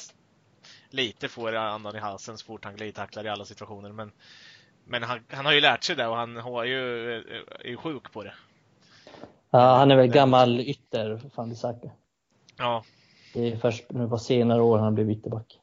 lite 0.90 1.28
får 1.28 1.54
andan 1.54 1.96
i 1.96 1.98
halsen 1.98 2.38
så 2.38 2.46
fort 2.46 2.64
han 2.64 2.76
glidtacklar 2.76 3.24
i 3.24 3.28
alla 3.28 3.44
situationer. 3.44 3.92
Men, 3.92 4.12
men 4.84 5.02
han, 5.02 5.20
han 5.28 5.46
har 5.46 5.52
ju 5.52 5.60
lärt 5.60 5.84
sig 5.84 5.96
det 5.96 6.06
och 6.06 6.16
han 6.16 6.36
har 6.36 6.64
ju, 6.64 7.12
är 7.60 7.68
ju 7.68 7.76
sjuk 7.76 8.12
på 8.12 8.22
det. 8.22 8.34
Ja, 9.50 9.76
han 9.76 9.90
är 9.90 9.96
väl 9.96 10.06
gammal 10.06 10.60
ytter, 10.60 11.20
Fandisaka. 11.34 11.90
Ja. 12.56 12.84
Det 13.34 13.52
är 13.52 13.56
först 13.56 13.84
nu 13.88 14.08
på 14.08 14.18
senare 14.18 14.62
år 14.62 14.78
han 14.78 14.94
blivit 14.94 15.18
ytterback. 15.18 15.60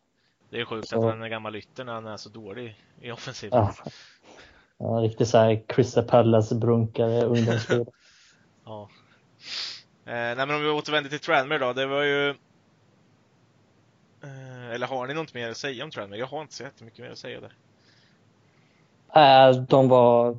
Det 0.50 0.62
är 0.62 0.66
sjukt 0.66 0.88
så. 0.88 0.98
att 0.98 1.14
han 1.14 1.24
är 1.24 1.30
gammal 1.30 1.56
ytter 1.56 1.84
när 1.84 1.94
han 1.94 2.08
är 2.08 2.18
så 2.18 2.30
dålig 2.30 2.76
i 3.02 3.12
offensiven. 3.12 3.60
Ja. 3.60 3.76
ja, 4.78 4.86
riktigt 4.86 5.28
såhär 5.28 5.64
Crystal 5.68 6.04
Palace-brunkare 6.04 7.24
ungdomsspelare. 7.24 7.86
ja. 8.66 8.90
Eh, 10.06 10.14
nej 10.14 10.36
men 10.36 10.52
om 10.52 10.62
vi 10.62 10.70
återvänder 10.70 11.10
till 11.10 11.20
Tranmer 11.20 11.60
då, 11.60 11.74
det 11.74 11.86
var 11.86 12.04
ju 12.04 12.30
eh, 12.30 12.36
eller 14.72 14.88
har 14.88 15.08
ni 15.08 15.14
något 15.14 15.34
mer 15.34 15.50
att 15.50 15.58
säga 15.58 15.84
om 15.84 15.92
Tranmer? 15.92 16.18
Jag 16.18 16.28
har 16.28 16.42
inte 16.42 16.54
så 16.54 16.64
jättemycket 16.64 17.00
mer 17.00 17.12
att 17.12 17.18
säga 17.18 17.40
där. 17.42 17.52
Äh, 19.50 19.56
de 19.56 19.90
var 19.90 20.38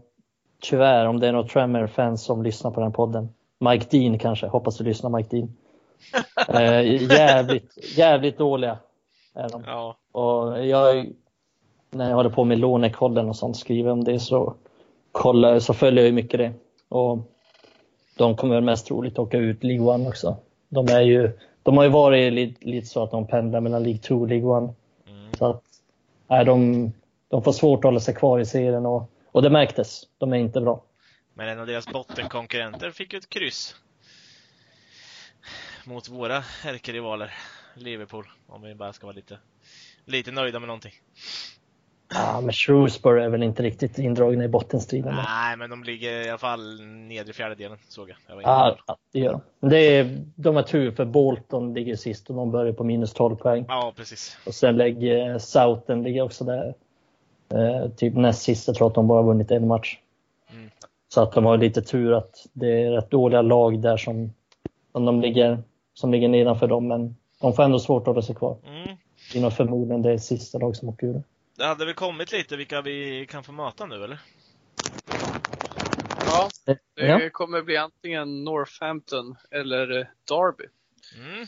tyvärr, 0.61 1.07
om 1.07 1.21
det 1.21 1.29
är 1.29 1.33
några 1.33 1.49
Tremor-fans 1.49 2.25
som 2.25 2.43
lyssnar 2.43 2.71
på 2.71 2.81
den 2.81 2.93
podden, 2.93 3.29
Mike 3.59 3.87
Dean 3.91 4.19
kanske, 4.19 4.47
hoppas 4.47 4.79
du 4.79 4.85
lyssnar 4.85 5.11
Mike 5.11 5.37
Dean. 5.37 5.57
eh, 6.49 7.03
jävligt, 7.11 7.97
jävligt 7.97 8.39
dåliga 8.39 8.79
är 9.35 9.49
de. 9.49 9.65
Ja. 9.67 9.97
Och 10.13 10.67
jag, 10.67 11.13
när 11.91 12.09
jag 12.09 12.17
håller 12.17 12.31
på 12.31 12.45
med 12.45 12.59
lånekollen 12.59 13.29
och 13.29 13.37
sånt, 13.37 13.57
skriver 13.57 13.91
om 13.91 14.05
det 14.05 14.21
så, 14.21 14.55
kollar, 15.13 15.59
så 15.59 15.75
följer 15.75 16.05
jag 16.05 16.07
ju 16.07 16.15
mycket 16.15 16.39
det. 16.39 16.53
Och 16.89 17.19
de 18.17 18.37
kommer 18.37 18.55
väl 18.55 18.65
mest 18.65 18.87
troligt 18.87 19.19
åka 19.19 19.39
ut 19.39 19.65
League 19.65 19.95
One 19.95 20.09
också. 20.09 20.37
De, 20.69 20.87
är 20.89 21.01
ju, 21.01 21.31
de 21.63 21.77
har 21.77 21.85
ju 21.85 21.91
varit 21.91 22.33
lite, 22.33 22.67
lite 22.67 22.87
så 22.87 23.03
att 23.03 23.11
de 23.11 23.27
pendlar 23.27 23.61
mellan 23.61 23.83
League 23.83 24.01
2 24.01 24.15
och 24.15 24.29
League 24.29 24.47
One. 24.47 24.75
Mm. 25.09 25.33
Så 25.39 25.47
att, 25.47 25.63
nej, 26.29 26.45
de, 26.45 26.93
de 27.29 27.43
får 27.43 27.53
svårt 27.53 27.79
att 27.79 27.85
hålla 27.85 28.01
sig 28.01 28.15
kvar 28.15 28.41
i 28.41 28.47
serien 28.47 28.87
och 28.87 29.13
och 29.33 29.43
det 29.43 29.51
märktes. 29.51 30.09
De 30.19 30.33
är 30.33 30.37
inte 30.37 30.61
bra. 30.61 30.85
Men 31.35 31.49
en 31.49 31.59
av 31.59 31.67
deras 31.67 31.89
bottenkonkurrenter 31.89 32.91
fick 32.91 33.13
ju 33.13 33.19
ett 33.19 33.29
kryss. 33.29 33.77
Mot 35.85 36.09
våra 36.09 36.45
ärkerivaler, 36.65 37.35
Liverpool. 37.75 38.29
Om 38.47 38.63
vi 38.63 38.75
bara 38.75 38.93
ska 38.93 39.07
vara 39.07 39.17
lite, 39.17 39.39
lite 40.05 40.31
nöjda 40.33 40.61
med 40.61 40.67
någonting. 40.67 40.93
Ja, 42.15 42.41
men 42.41 42.53
Shrewsbury 42.53 43.23
är 43.23 43.29
väl 43.29 43.43
inte 43.43 43.63
riktigt 43.63 43.99
indragna 43.99 44.45
i 44.45 44.49
bottenstriden? 44.49 45.15
Nej, 45.15 45.57
men 45.57 45.71
de 45.71 45.85
ligger 45.85 46.27
i 46.27 46.29
alla 46.29 46.39
fall 46.39 46.81
nedre 46.83 47.33
fjärdedelen, 47.33 47.79
såg 47.89 48.11
jag. 48.11 48.17
jag 48.29 48.43
ja, 48.43 48.77
ja, 48.87 48.97
det 49.13 49.19
gör 49.19 49.41
de. 49.61 49.69
Det 49.69 49.79
är, 49.79 50.25
de 50.37 50.57
har 50.57 50.63
tur, 50.63 50.91
för 50.91 51.05
Bolton 51.05 51.75
ligger 51.75 51.97
sist 51.97 52.31
och 52.31 52.37
de 52.37 52.51
börjar 52.51 52.73
på 52.73 52.85
minus 52.85 53.13
12 53.13 53.37
poäng. 53.37 53.65
Ja, 53.69 53.93
precis. 53.97 54.37
Och 54.47 54.55
sen 54.55 54.77
lägger 54.77 55.39
Southen 55.39 56.03
ligger 56.03 56.23
också 56.23 56.45
där 56.45 56.75
Eh, 57.53 57.89
typ 57.89 58.15
näst 58.15 58.43
sista 58.43 58.73
tror 58.73 58.85
jag 58.85 58.89
att 58.89 58.95
de 58.95 59.07
bara 59.07 59.23
vunnit 59.23 59.51
en 59.51 59.69
match. 59.69 59.99
Mm. 60.53 60.71
Så 61.09 61.23
att 61.23 61.33
de 61.33 61.45
har 61.45 61.59
lite 61.59 61.83
tur 61.83 62.13
att 62.13 62.47
det 62.53 62.83
är 62.83 62.91
rätt 62.91 63.11
dåliga 63.11 63.43
lag 63.43 63.81
där 63.81 63.97
som, 63.97 64.33
som, 64.93 65.05
de 65.05 65.21
ligger, 65.21 65.63
som 65.95 66.13
ligger 66.13 66.29
nedanför 66.29 66.67
dem, 66.67 66.89
men 66.89 67.17
de 67.41 67.53
får 67.53 67.63
ändå 67.63 67.79
svårt 67.79 68.03
att 68.03 68.07
hålla 68.07 68.23
sig 68.23 68.35
kvar. 68.35 68.57
Mm. 68.67 68.97
Det 69.33 69.39
är 69.39 69.43
nog 69.43 69.53
förmodligen 69.53 70.03
det 70.03 70.19
sista 70.19 70.59
lag 70.59 70.77
som 70.77 70.89
åker 70.89 71.07
ur. 71.07 71.23
Det 71.63 71.69
hade 71.69 71.85
väl 71.85 71.95
kommit 71.95 72.33
lite 72.33 72.57
vilka 72.57 72.83
vi 72.83 73.27
kan 73.27 73.45
få 73.45 73.53
möta 73.53 73.87
nu, 73.87 74.05
eller? 74.05 74.19
Ja, 76.27 76.51
det 76.65 76.79
ja. 76.95 77.31
kommer 77.33 77.63
bli 77.63 77.77
antingen 77.77 78.45
Northampton 78.45 79.37
eller 79.51 79.89
Derby. 80.29 80.65
Mm. 81.17 81.47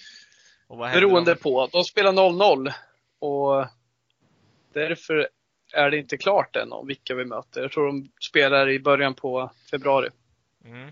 Beroende 0.69 1.37
på. 1.37 1.69
De 1.73 1.85
spelar 1.85 2.13
0-0 2.13 2.73
och 3.19 3.67
därför 4.73 5.29
är 5.73 5.91
det 5.91 5.99
inte 5.99 6.17
klart 6.17 6.57
än 6.57 6.73
om 6.73 6.87
vilka 6.87 7.15
vi 7.15 7.25
möter. 7.25 7.63
Jag 7.63 7.73
tror 7.73 7.87
de 7.87 8.09
spelar 8.21 8.71
i 8.71 8.81
början 8.81 9.15
på 9.15 9.51
februari. 9.71 10.09
Mm. 10.65 10.91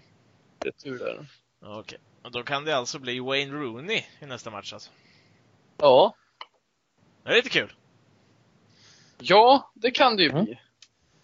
Retur 0.64 0.99
där. 0.99 1.27
Okej. 1.61 1.79
Okay. 1.81 1.99
Och 2.23 2.31
då 2.31 2.42
kan 2.42 2.64
det 2.64 2.77
alltså 2.77 2.99
bli 2.99 3.20
Wayne 3.20 3.53
Rooney 3.53 4.03
i 4.20 4.27
nästa 4.27 4.51
match 4.51 4.73
alltså? 4.73 4.90
Ja. 5.79 6.14
Det 7.23 7.31
är 7.31 7.35
lite 7.35 7.51
kul. 7.51 7.73
Ja, 9.23 9.73
det 9.75 9.91
kan 9.91 10.17
det 10.17 10.23
ju 10.23 10.31
mm. 10.31 10.45
bli. 10.45 10.59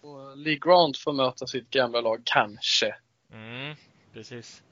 Och 0.01 0.37
Lee 0.37 0.59
Grant 0.61 0.97
får 0.97 1.13
möta 1.13 1.47
sitt 1.47 1.69
gamla 1.69 2.01
lag, 2.01 2.21
kanske. 2.23 2.95
Mm, 3.33 3.75
precis. 4.13 4.63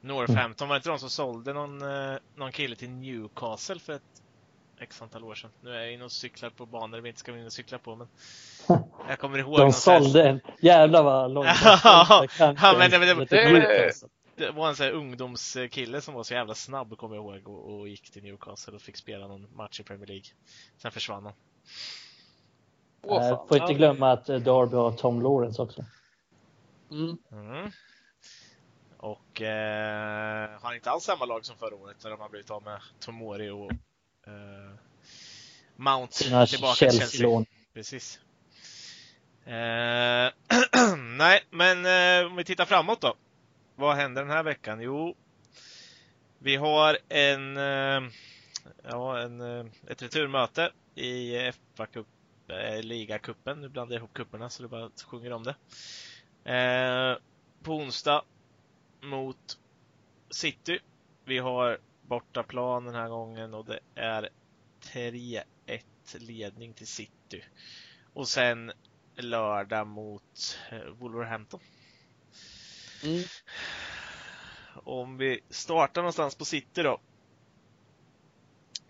Northampton, 0.00 0.68
var 0.68 0.74
det 0.74 0.78
inte 0.78 0.88
de 0.88 0.98
som 0.98 1.10
sålde 1.10 1.52
någon, 1.52 1.82
eh, 1.82 2.18
någon 2.36 2.52
kille 2.52 2.76
till 2.76 2.90
Newcastle 2.90 3.78
för 3.78 3.92
ett 3.92 4.22
x 4.80 5.02
antal 5.02 5.24
år 5.24 5.34
sedan. 5.34 5.50
Nu 5.60 5.70
är 5.70 5.80
jag 5.80 5.92
inne 5.92 6.04
och 6.04 6.12
cyklar 6.12 6.50
på 6.50 6.66
banor 6.66 7.00
vi 7.00 7.08
inte 7.08 7.20
ska 7.20 7.38
in 7.38 7.46
och 7.46 7.52
cykla 7.52 7.78
på, 7.78 7.96
men 7.96 8.08
jag 9.08 9.18
kommer 9.18 9.38
ihåg. 9.38 9.58
De 9.58 9.72
sålde 9.72 10.28
en, 10.28 10.40
jävlar 10.60 11.02
vad 11.02 11.30
långt. 11.30 11.48
ja, 11.84 12.26
men 12.38 12.90
det, 12.90 12.98
det, 12.98 13.24
det, 13.24 13.92
det, 14.36 14.50
var 14.50 14.68
en 14.68 14.76
sån 14.76 14.86
här 14.86 14.92
ungdomskille 14.92 16.00
som 16.00 16.14
var 16.14 16.22
så 16.22 16.34
jävla 16.34 16.54
snabb, 16.54 16.96
kommer 16.98 17.16
jag 17.16 17.24
ihåg, 17.24 17.48
och, 17.48 17.78
och 17.78 17.88
gick 17.88 18.10
till 18.10 18.22
Newcastle 18.22 18.74
och 18.74 18.82
fick 18.82 18.96
spela 18.96 19.26
någon 19.26 19.56
match 19.56 19.80
i 19.80 19.82
Premier 19.82 20.06
League. 20.06 20.26
Sen 20.76 20.92
försvann 20.92 21.24
han. 21.24 21.34
Oh, 23.02 23.46
får 23.48 23.56
inte 23.56 23.74
glömma 23.74 24.12
att 24.12 24.28
eh, 24.28 24.36
Derby 24.36 24.76
har 24.76 24.92
Tom 24.92 25.22
Lawrence 25.22 25.62
också. 25.62 25.84
Mm. 26.90 27.18
Mm. 27.32 27.70
Och 28.96 29.42
eh, 29.42 30.50
har 30.60 30.74
inte 30.74 30.90
alls 30.90 31.04
samma 31.04 31.24
lag 31.24 31.44
som 31.44 31.56
förra 31.56 31.74
året 31.74 31.96
när 32.04 32.10
de 32.10 32.20
har 32.20 32.28
blivit 32.28 32.50
av 32.50 32.62
med 32.62 32.80
Tomori 33.00 33.50
och 33.50 33.70
Uh, 34.28 34.74
Mount 35.76 36.14
Sina 36.14 36.46
tillbaka 36.46 36.90
till 36.90 36.98
Chelsea. 36.98 37.44
Precis. 37.74 38.20
Uh, 39.46 39.52
nej, 40.96 41.44
men 41.50 41.86
uh, 41.86 42.30
om 42.30 42.36
vi 42.36 42.44
tittar 42.44 42.64
framåt 42.64 43.00
då. 43.00 43.14
Vad 43.76 43.96
händer 43.96 44.22
den 44.22 44.30
här 44.30 44.42
veckan? 44.42 44.80
Jo, 44.80 45.16
vi 46.38 46.56
har 46.56 46.98
en, 47.08 47.56
ja, 48.82 49.18
en, 49.18 49.40
ett 49.88 50.02
returmöte 50.02 50.72
i 50.94 51.32
FA 51.74 51.86
Cup, 51.86 52.06
eh, 52.50 52.82
ligacupen. 52.82 53.60
Nu 53.60 53.68
blandar 53.68 53.94
jag 53.94 54.00
ihop 54.00 54.14
kupperna 54.14 54.50
så 54.50 54.62
det 54.62 54.68
bara 54.68 54.90
sjunger 55.04 55.32
om 55.32 55.44
det. 55.44 55.54
på 57.62 57.72
onsdag 57.74 58.24
mot 59.00 59.58
City. 60.30 60.78
Vi 61.24 61.38
har 61.38 61.78
bortaplan 62.02 62.84
den 62.84 62.94
här 62.94 63.08
gången 63.08 63.54
och 63.54 63.64
det 63.64 63.80
är 63.94 64.28
3-1 64.82 65.42
ledning 66.18 66.74
till 66.74 66.86
City. 66.86 67.44
Och 68.12 68.28
sen 68.28 68.72
lördag 69.16 69.86
mot 69.86 70.58
eh, 70.70 70.78
Wolverhampton. 70.78 71.60
Mm. 73.04 73.22
Om 74.74 75.16
vi 75.16 75.40
startar 75.48 76.02
någonstans 76.02 76.34
på 76.34 76.44
City 76.44 76.82
då. 76.82 77.00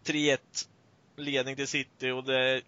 3-1 0.05 0.39
ledning 1.17 1.57
till 1.57 1.69
City 1.69 2.11
och 2.11 2.25
det 2.25 2.63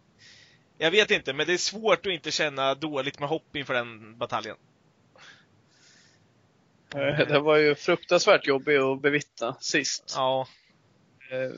jag 0.83 0.91
vet 0.91 1.11
inte, 1.11 1.33
men 1.33 1.47
det 1.47 1.53
är 1.53 1.57
svårt 1.57 2.07
att 2.07 2.13
inte 2.13 2.31
känna 2.31 2.75
dåligt 2.75 3.21
med 3.21 3.29
hopp 3.29 3.57
inför 3.57 3.75
den 3.75 4.19
bataljen. 4.19 4.57
Eh, 6.95 7.29
det 7.29 7.41
var 7.41 7.57
ju 7.57 7.75
fruktansvärt 7.75 8.47
jobbigt 8.47 8.81
att 8.81 9.03
bevittna 9.03 9.57
sist. 9.61 10.13
Ja. 10.17 10.49
Eh, 11.31 11.51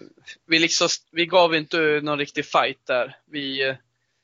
vi, 0.46 0.58
liksom, 0.58 0.88
vi 1.12 1.26
gav 1.26 1.54
inte 1.54 2.00
någon 2.02 2.18
riktig 2.18 2.46
fight 2.46 2.87
där. 2.87 3.16
Vi, 3.30 3.68
eh, 3.68 3.74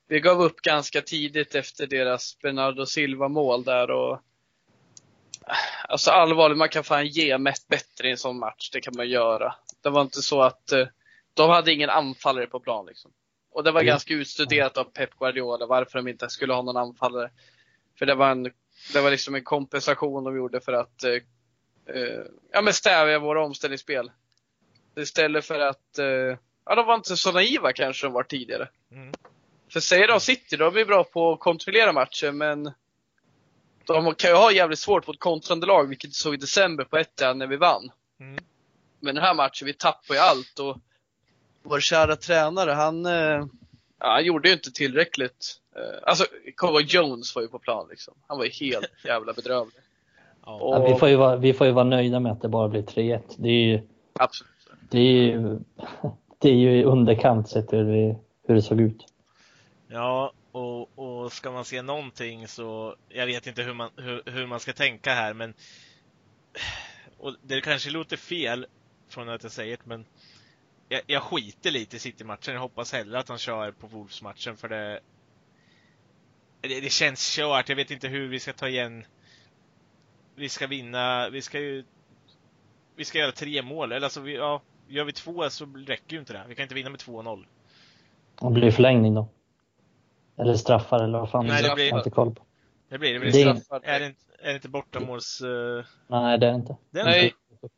vi 0.08 0.20
gav 0.20 0.42
upp 0.42 0.60
ganska 0.60 1.02
tidigt 1.02 1.54
efter 1.54 1.86
deras 1.86 2.38
Bernardo 2.38 2.86
Silva-mål 2.86 3.64
där 3.64 3.90
och 3.90 4.22
Alltså 5.88 6.10
allvarligt, 6.10 6.58
man 6.58 6.68
kan 6.68 6.84
fan 6.84 7.06
ge 7.06 7.38
mest 7.38 7.68
bättre 7.68 8.08
i 8.08 8.10
en 8.10 8.16
sån 8.16 8.38
match. 8.38 8.70
Det 8.72 8.80
kan 8.80 8.96
man 8.96 9.08
göra. 9.08 9.54
Det 9.82 9.90
var 9.90 10.02
inte 10.02 10.22
så 10.22 10.42
att 10.42 10.72
de 11.34 11.50
hade 11.50 11.72
ingen 11.72 11.90
anfallare 11.90 12.46
på 12.46 12.60
plan 12.60 12.86
liksom. 12.86 13.12
Och 13.58 13.64
det 13.64 13.70
var 13.70 13.80
mm. 13.80 13.86
ganska 13.86 14.14
utstuderat 14.14 14.76
av 14.76 14.84
Pep 14.84 15.18
Guardiola 15.18 15.66
varför 15.66 15.98
de 15.98 16.08
inte 16.08 16.28
skulle 16.28 16.52
ha 16.52 16.62
någon 16.62 16.76
anfallare. 16.76 17.30
För 17.98 18.06
det 18.06 18.14
var 18.14 18.30
en 18.30 18.44
det 18.92 19.00
var 19.00 19.10
liksom 19.10 19.34
en 19.34 19.44
kompensation 19.44 20.24
de 20.24 20.36
gjorde 20.36 20.60
för 20.60 20.72
att 20.72 21.04
eh, 21.04 21.12
eh, 21.94 22.22
ja, 22.52 22.62
men 22.62 22.72
stävja 22.72 23.18
våra 23.18 23.44
omställningsspel. 23.44 24.10
Istället 24.96 25.44
för 25.44 25.58
att, 25.60 25.98
eh, 25.98 26.38
ja 26.64 26.74
de 26.74 26.86
var 26.86 26.94
inte 26.94 27.16
så 27.16 27.32
naiva 27.32 27.72
kanske 27.72 28.06
de 28.06 28.12
var 28.12 28.22
tidigare. 28.22 28.68
Mm. 28.92 29.12
För 29.72 29.80
säger 29.80 30.08
de 30.08 30.20
City, 30.20 30.56
de 30.56 30.76
är 30.76 30.84
bra 30.84 31.04
på 31.04 31.32
att 31.32 31.40
kontrollera 31.40 31.92
matcher 31.92 32.32
men 32.32 32.72
de 33.84 34.14
kan 34.14 34.30
ju 34.30 34.36
ha 34.36 34.52
jävligt 34.52 34.78
svårt 34.78 35.06
mot 35.06 35.20
kontrande 35.20 35.66
lag, 35.66 35.88
vilket 35.88 36.10
vi 36.10 36.14
såg 36.14 36.34
i 36.34 36.36
december 36.36 36.84
på 36.84 36.96
ett 36.98 37.20
när 37.20 37.46
vi 37.46 37.56
vann. 37.56 37.90
Mm. 38.20 38.38
Men 39.00 39.14
den 39.14 39.24
här 39.24 39.34
matchen, 39.34 39.66
vi 39.66 39.74
tappade 39.74 40.18
ju 40.18 40.24
allt 40.24 40.58
och 40.58 40.78
vår 41.68 41.80
kära 41.80 42.16
tränare, 42.16 42.70
han, 42.70 43.06
eh, 43.06 43.12
ja, 43.12 43.46
han 43.98 44.24
gjorde 44.24 44.48
ju 44.48 44.54
inte 44.54 44.72
tillräckligt. 44.72 45.60
Eh, 45.76 46.08
alltså, 46.10 46.24
Kowa 46.56 46.80
Jones 46.80 47.34
var 47.34 47.42
ju 47.42 47.48
på 47.48 47.58
plan 47.58 47.86
liksom. 47.90 48.14
Han 48.26 48.38
var 48.38 48.44
ju 48.44 48.50
helt 48.50 48.90
jävla 49.04 49.32
bedrövlig. 49.32 49.82
Ja. 50.44 50.58
Ja, 50.60 50.92
vi, 50.92 50.98
får 50.98 51.08
ju 51.08 51.16
vara, 51.16 51.36
vi 51.36 51.52
får 51.52 51.66
ju 51.66 51.72
vara 51.72 51.84
nöjda 51.84 52.20
med 52.20 52.32
att 52.32 52.42
det 52.42 52.48
bara 52.48 52.68
blir 52.68 52.82
3-1. 52.82 53.20
Det 53.36 53.48
är 53.48 53.66
ju, 53.66 53.80
Absolut. 54.12 54.52
det 54.90 54.98
är 54.98 55.12
ju, 55.12 55.58
det 56.38 56.48
är 56.48 56.54
ju 56.54 56.78
i 56.78 56.84
underkant 56.84 57.48
sett 57.48 57.72
hur, 57.72 57.84
vi, 57.84 58.16
hur 58.46 58.54
det 58.54 58.62
såg 58.62 58.80
ut. 58.80 59.04
Ja, 59.88 60.32
och, 60.52 60.98
och 60.98 61.32
ska 61.32 61.50
man 61.50 61.64
se 61.64 61.82
någonting 61.82 62.48
så, 62.48 62.94
jag 63.08 63.26
vet 63.26 63.46
inte 63.46 63.62
hur 63.62 63.74
man, 63.74 63.90
hur, 63.96 64.22
hur 64.26 64.46
man 64.46 64.60
ska 64.60 64.72
tänka 64.72 65.10
här, 65.10 65.34
men 65.34 65.54
och 67.18 67.34
det 67.42 67.60
kanske 67.60 67.90
låter 67.90 68.16
fel 68.16 68.66
från 69.08 69.28
att 69.28 69.42
jag 69.42 69.52
säger 69.52 69.76
det, 69.76 69.86
men 69.86 70.04
jag, 70.88 71.00
jag 71.06 71.22
skiter 71.22 71.70
lite 71.70 71.96
i 71.96 71.98
City-matchen. 71.98 72.54
Jag 72.54 72.60
hoppas 72.60 72.92
hellre 72.92 73.18
att 73.18 73.28
han 73.28 73.38
kör 73.38 73.72
på 73.72 73.86
Wolves-matchen 73.86 74.56
för 74.56 74.68
det, 74.68 75.00
det, 76.60 76.80
det 76.80 76.92
känns 76.92 77.36
kört. 77.36 77.68
Jag 77.68 77.76
vet 77.76 77.90
inte 77.90 78.08
hur 78.08 78.28
vi 78.28 78.40
ska 78.40 78.52
ta 78.52 78.68
igen. 78.68 79.04
Vi 80.34 80.48
ska 80.48 80.66
vinna, 80.66 81.28
vi 81.28 81.42
ska 81.42 81.58
ju 81.60 81.84
vi 82.96 83.04
ska 83.04 83.18
göra 83.18 83.32
tre 83.32 83.62
mål, 83.62 83.92
eller 83.92 84.04
alltså 84.06 84.20
vi, 84.20 84.34
ja, 84.36 84.62
gör 84.88 85.04
vi 85.04 85.12
två 85.12 85.50
så 85.50 85.66
räcker 85.86 86.12
ju 86.12 86.18
inte 86.20 86.32
det. 86.32 86.44
Vi 86.48 86.54
kan 86.54 86.62
inte 86.62 86.74
vinna 86.74 86.90
med 86.90 87.00
2-0. 87.00 87.44
Om 88.40 88.54
det 88.54 88.60
blir 88.60 88.70
förlängning 88.70 89.14
då. 89.14 89.28
Eller 90.36 90.54
straffar 90.54 91.04
eller 91.04 91.18
vad 91.18 91.30
fan 91.30 91.46
Nej, 91.46 91.62
det 91.62 91.74
blir- 91.74 91.84
Jag 91.86 91.92
har 91.92 91.98
inte 92.00 92.10
koll 92.10 92.34
på. 92.34 92.42
Det 92.88 92.98
blir 92.98 93.12
det. 93.14 93.18
blir 93.20 93.32
Det 93.32 93.42
är- 93.42 93.54
straffar. 93.54 93.80
Är 93.88 94.00
det 94.00 94.06
inte, 94.06 94.20
är 94.38 94.48
det 94.48 94.54
inte 94.54 94.68
bortamåls... 94.68 95.40
eh, 95.40 95.84
Nej, 96.06 96.38
det 96.38 96.46
är 96.46 96.50
det 96.50 96.56
inte. 96.56 96.76
det 96.90 97.00
är 97.00 97.04
Nej. 97.04 97.24
inte 97.50 97.68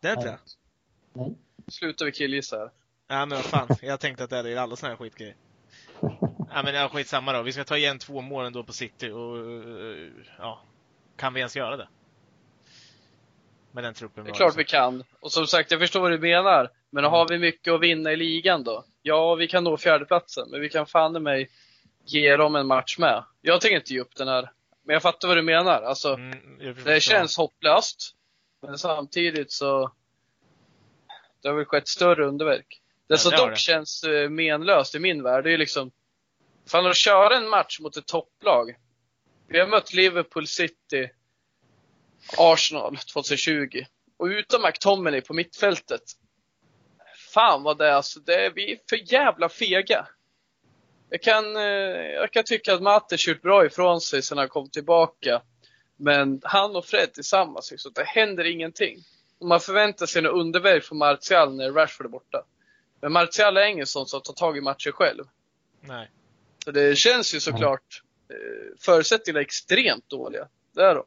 det. 0.00 0.08
är 0.08 0.12
inte 0.16 0.26
det. 0.28 0.38
Nej. 1.12 1.34
Slutar 1.72 2.04
vi 2.04 2.12
killgissa 2.12 2.56
här. 2.58 2.70
Ja, 3.08 3.26
men 3.26 3.28
vad 3.28 3.44
fan. 3.44 3.68
Jag 3.82 4.00
tänkte 4.00 4.24
att 4.24 4.30
det 4.30 4.36
är 4.38 4.56
alla 4.56 4.76
såna 4.76 4.90
här 4.90 4.96
skitgrejer. 4.96 5.36
Ja, 6.50 6.62
men 6.64 6.74
ja, 6.74 6.88
skitsamma 6.88 7.32
då. 7.32 7.42
Vi 7.42 7.52
ska 7.52 7.64
ta 7.64 7.76
igen 7.76 7.98
två 7.98 8.20
mål 8.20 8.44
ändå 8.44 8.64
på 8.64 8.72
City 8.72 9.10
och 9.10 9.36
ja, 10.38 10.62
kan 11.16 11.34
vi 11.34 11.40
ens 11.40 11.56
göra 11.56 11.76
det? 11.76 11.88
Med 13.72 13.84
den 13.84 13.94
truppen 13.94 14.24
Det 14.24 14.30
är 14.30 14.34
klart 14.34 14.46
alltså. 14.46 14.58
vi 14.58 14.64
kan. 14.64 15.04
Och 15.20 15.32
som 15.32 15.46
sagt, 15.46 15.70
jag 15.70 15.80
förstår 15.80 16.00
vad 16.00 16.10
du 16.10 16.18
menar. 16.18 16.70
Men 16.90 17.04
har 17.04 17.28
vi 17.28 17.38
mycket 17.38 17.72
att 17.74 17.80
vinna 17.80 18.12
i 18.12 18.16
ligan 18.16 18.64
då? 18.64 18.84
Ja, 19.02 19.34
vi 19.34 19.48
kan 19.48 19.64
nå 19.64 19.76
fjärdeplatsen, 19.76 20.50
men 20.50 20.60
vi 20.60 20.68
kan 20.68 20.86
fan 20.86 21.22
mig 21.22 21.50
ge 22.04 22.36
dem 22.36 22.56
en 22.56 22.66
match 22.66 22.98
med. 22.98 23.24
Jag 23.40 23.60
tänker 23.60 23.76
inte 23.76 23.92
ge 23.94 24.00
upp 24.00 24.16
den 24.16 24.28
här. 24.28 24.50
Men 24.84 24.92
jag 24.94 25.02
fattar 25.02 25.28
vad 25.28 25.36
du 25.36 25.42
menar. 25.42 25.82
Alltså, 25.82 26.14
Mm, 26.14 26.84
det 26.84 27.02
känns 27.02 27.36
hopplöst. 27.36 28.16
Men 28.62 28.78
samtidigt 28.78 29.52
så, 29.52 29.92
det 31.42 31.48
har 31.48 31.56
väl 31.56 31.64
skett 31.64 31.88
större 31.88 32.26
underverk. 32.26 32.82
Det 33.08 33.14
Ja, 33.14 33.18
som 33.18 33.30
dock 33.32 33.50
det. 33.50 33.56
känns 33.56 34.04
eh, 34.04 34.28
menlöst 34.28 34.94
i 34.94 34.98
min 34.98 35.22
värld, 35.22 35.44
det 35.44 35.50
är 35.50 35.52
ju 35.52 35.56
liksom, 35.56 35.90
fan 36.66 36.86
att 36.86 36.96
köra 36.96 37.36
en 37.36 37.48
match 37.48 37.80
mot 37.80 37.96
ett 37.96 38.06
topplag. 38.06 38.76
Vi 39.48 39.58
har 39.58 39.66
mött 39.66 39.92
Liverpool 39.92 40.46
City, 40.46 41.10
Arsenal 42.38 42.96
2020. 42.96 43.84
Och 44.16 44.26
utan 44.26 44.62
McTominay 44.62 45.20
på 45.20 45.34
mittfältet. 45.34 46.02
Fan 47.34 47.62
vad 47.62 47.78
det 47.78 47.86
är, 47.88 47.92
alltså, 47.92 48.20
det 48.20 48.34
är, 48.34 48.50
vi 48.50 48.72
är 48.72 48.78
för 48.88 49.12
jävla 49.12 49.48
fega. 49.48 50.06
Jag 51.10 51.22
kan, 51.22 51.56
eh, 51.56 51.62
jag 51.62 52.32
kan 52.32 52.44
tycka 52.44 52.74
att 52.74 52.82
Matte 52.82 53.16
gjort 53.18 53.42
bra 53.42 53.66
ifrån 53.66 54.00
sig 54.00 54.22
sen 54.22 54.38
han 54.38 54.48
kom 54.48 54.70
tillbaka. 54.70 55.42
Men 55.96 56.40
han 56.44 56.76
och 56.76 56.84
Fred 56.84 57.12
tillsammans, 57.12 57.70
liksom, 57.70 57.92
det 57.94 58.04
händer 58.04 58.44
ingenting. 58.44 58.98
Man 59.42 59.60
förväntar 59.60 60.06
sig 60.06 60.18
en 60.18 60.26
underverk 60.26 60.84
från 60.84 60.98
Martial 60.98 61.54
när 61.54 61.72
Rashford 61.72 62.06
är 62.06 62.10
borta. 62.10 62.44
Men 63.00 63.12
Martial 63.12 63.56
är 63.56 63.66
ingen 63.66 63.86
sån 63.86 64.06
som 64.06 64.20
tar 64.20 64.32
tag 64.32 64.58
i 64.58 64.60
matcher 64.60 64.90
själv. 64.90 65.24
Nej. 65.80 66.10
Så 66.64 66.70
det 66.70 66.98
känns 66.98 67.34
ju 67.34 67.40
såklart, 67.40 68.02
eh, 68.28 68.36
förutsättningarna 68.78 69.40
är 69.40 69.44
extremt 69.44 70.08
dåliga. 70.08 70.48
Det 70.74 70.82
är 70.82 70.94
de. 70.94 71.04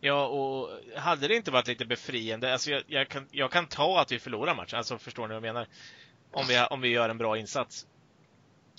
Ja, 0.00 0.26
och 0.26 0.70
hade 0.96 1.28
det 1.28 1.34
inte 1.34 1.50
varit 1.50 1.68
lite 1.68 1.84
befriande, 1.84 2.52
alltså 2.52 2.70
jag, 2.70 2.82
jag, 2.86 3.08
kan, 3.08 3.28
jag 3.30 3.50
kan 3.50 3.66
ta 3.66 4.00
att 4.00 4.12
vi 4.12 4.18
förlorar 4.18 4.54
matchen, 4.54 4.78
alltså 4.78 4.98
förstår 4.98 5.22
ni 5.22 5.28
vad 5.28 5.36
jag 5.36 5.54
menar? 5.54 5.66
Om 6.32 6.46
vi, 6.46 6.66
om 6.70 6.80
vi 6.80 6.88
gör 6.88 7.08
en 7.08 7.18
bra 7.18 7.38
insats. 7.38 7.86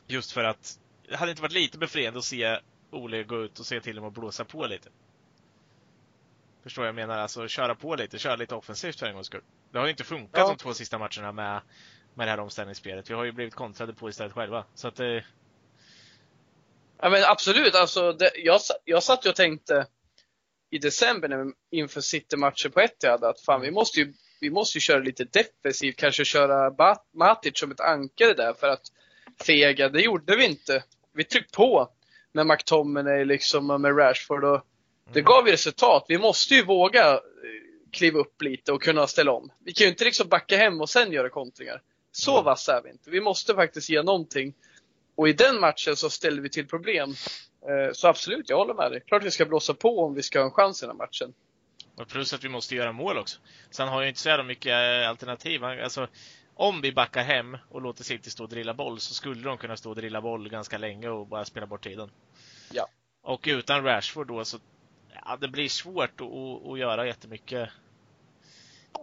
Just 0.07 0.31
för 0.31 0.43
att, 0.43 0.79
det 1.09 1.15
hade 1.15 1.31
inte 1.31 1.41
varit 1.41 1.53
lite 1.53 1.77
befriande 1.77 2.19
att 2.19 2.25
se 2.25 2.59
Ole 2.91 3.23
gå 3.23 3.43
ut 3.43 3.59
och 3.59 3.65
se 3.65 3.81
till 3.81 3.95
dem 3.95 4.05
att 4.05 4.13
blåsa 4.13 4.45
på 4.45 4.65
lite. 4.65 4.89
Förstår 6.63 6.85
jag 6.85 6.95
menar? 6.95 7.17
Alltså 7.17 7.47
köra 7.47 7.75
på 7.75 7.95
lite, 7.95 8.19
köra 8.19 8.35
lite 8.35 8.55
offensivt 8.55 8.99
för 8.99 9.05
en 9.05 9.13
gångs 9.13 9.27
skull. 9.27 9.43
Det 9.71 9.77
har 9.77 9.85
ju 9.85 9.91
inte 9.91 10.03
funkat 10.03 10.39
Ja. 10.39 10.47
de 10.47 10.57
två 10.57 10.73
sista 10.73 10.97
matcherna 10.97 11.31
med, 11.31 11.61
med 12.13 12.27
det 12.27 12.31
här 12.31 12.39
omställningsspelet. 12.39 13.09
Vi 13.09 13.13
har 13.13 13.23
ju 13.23 13.31
blivit 13.31 13.55
kontrade 13.55 13.93
på 13.93 14.09
istället 14.09 14.33
själva. 14.33 14.65
Så 14.73 14.87
att 14.87 14.95
det, 14.95 15.25
Ja 17.01 17.09
men 17.09 17.23
absolut, 17.23 17.75
alltså 17.75 18.13
det, 18.13 18.31
jag, 18.35 18.59
jag 18.85 19.03
satt 19.03 19.25
ju 19.25 19.29
och 19.29 19.35
tänkte 19.35 19.87
i 20.69 20.77
december 20.77 21.27
när, 21.27 21.45
inför 21.71 22.01
City-matchen 22.01 22.71
på 22.71 22.79
Etihad 22.81 23.23
att 23.23 23.41
fan 23.41 23.61
vi 23.61 23.71
måste 23.71 23.99
ju, 23.99 24.13
vi 24.41 24.49
måste 24.49 24.77
ju 24.77 24.81
köra 24.81 24.99
lite 24.99 25.23
defensivt, 25.23 25.97
kanske 25.97 26.25
köra 26.25 26.71
Ba- 26.71 27.03
Matic 27.13 27.59
som 27.59 27.71
ett 27.71 27.79
ankare 27.79 28.33
där 28.33 28.53
för 28.53 28.67
att 28.67 28.81
fega. 29.45 29.89
Det 29.89 30.01
gjorde 30.01 30.35
vi 30.35 30.45
inte. 30.45 30.83
Vi 31.13 31.23
tryckte 31.23 31.55
på 31.57 31.89
med 32.31 32.47
McTominay 32.47 33.25
liksom 33.25 33.69
och 33.69 33.81
med 33.81 33.97
Rashford 33.97 34.43
och 34.43 34.61
det 35.13 35.21
gav 35.21 35.45
ju 35.47 35.51
resultat. 35.53 36.05
Vi 36.07 36.17
måste 36.17 36.55
ju 36.55 36.65
våga 36.65 37.13
eh, 37.13 37.19
kliva 37.91 38.19
upp 38.19 38.41
lite 38.41 38.71
och 38.71 38.81
kunna 38.83 39.07
ställa 39.07 39.31
om. 39.31 39.51
Vi 39.59 39.73
kan 39.73 39.85
ju 39.85 39.91
inte 39.91 40.05
liksom 40.05 40.27
backa 40.29 40.57
hem 40.57 40.81
och 40.81 40.89
sen 40.89 41.11
göra 41.11 41.29
kontringar. 41.29 41.81
Så 42.11 42.31
Mm. 42.31 42.45
vassa 42.45 42.77
är 42.77 42.81
vi 42.81 42.89
inte. 42.89 43.09
Vi 43.09 43.21
måste 43.21 43.55
faktiskt 43.55 43.89
ge 43.89 44.03
någonting. 44.03 44.53
Och 45.15 45.29
i 45.29 45.33
den 45.33 45.59
matchen 45.59 45.95
så 45.95 46.09
ställde 46.09 46.41
vi 46.41 46.49
till 46.49 46.67
problem. 46.67 47.09
Eh, 47.61 47.93
Så 47.93 48.07
absolut, 48.07 48.49
jag 48.49 48.57
håller 48.57 48.73
med 48.73 48.91
dig. 48.91 49.01
Klart 49.07 49.23
vi 49.23 49.31
ska 49.31 49.45
blåsa 49.45 49.73
på 49.73 49.99
om 50.05 50.13
vi 50.13 50.23
ska 50.23 50.39
ha 50.39 50.45
en 50.45 50.51
chans 50.51 50.83
i 50.83 50.85
den 50.85 50.95
här 50.95 50.97
matchen. 50.97 51.33
Och 51.95 52.07
plus 52.07 52.33
att 52.33 52.43
vi 52.43 52.49
måste 52.49 52.75
göra 52.75 52.91
mål 52.91 53.17
också. 53.17 53.39
Sen 53.71 53.87
har 53.87 54.01
jag 54.01 54.09
inte 54.09 54.19
så 54.19 54.29
jävla 54.29 54.43
mycket 54.43 54.71
eh, 54.71 55.09
alternativ. 55.09 55.63
Alltså, 55.63 56.07
om 56.55 56.81
vi 56.81 56.91
backar 56.91 57.23
hem 57.23 57.57
och 57.69 57.81
låter 57.81 58.03
City 58.03 58.29
stå 58.29 58.43
och 58.43 58.49
drilla 58.49 58.73
boll 58.73 58.99
så 58.99 59.13
skulle 59.13 59.43
de 59.43 59.57
kunna 59.57 59.77
stå 59.77 59.89
och 59.89 59.95
drilla 59.95 60.21
boll 60.21 60.49
ganska 60.49 60.77
länge 60.77 61.09
och 61.09 61.27
bara 61.27 61.45
spela 61.45 61.65
bort 61.65 61.83
tiden. 61.83 62.11
Ja. 62.71 62.87
Och 63.21 63.43
utan 63.47 63.83
Rashford 63.83 64.27
då 64.27 64.45
så, 64.45 64.57
ja, 65.25 65.37
det 65.41 65.47
blir 65.47 65.69
svårt 65.69 66.21
att, 66.21 66.27
att, 66.27 66.71
att 66.71 66.79
göra 66.79 67.07
jättemycket. 67.07 67.69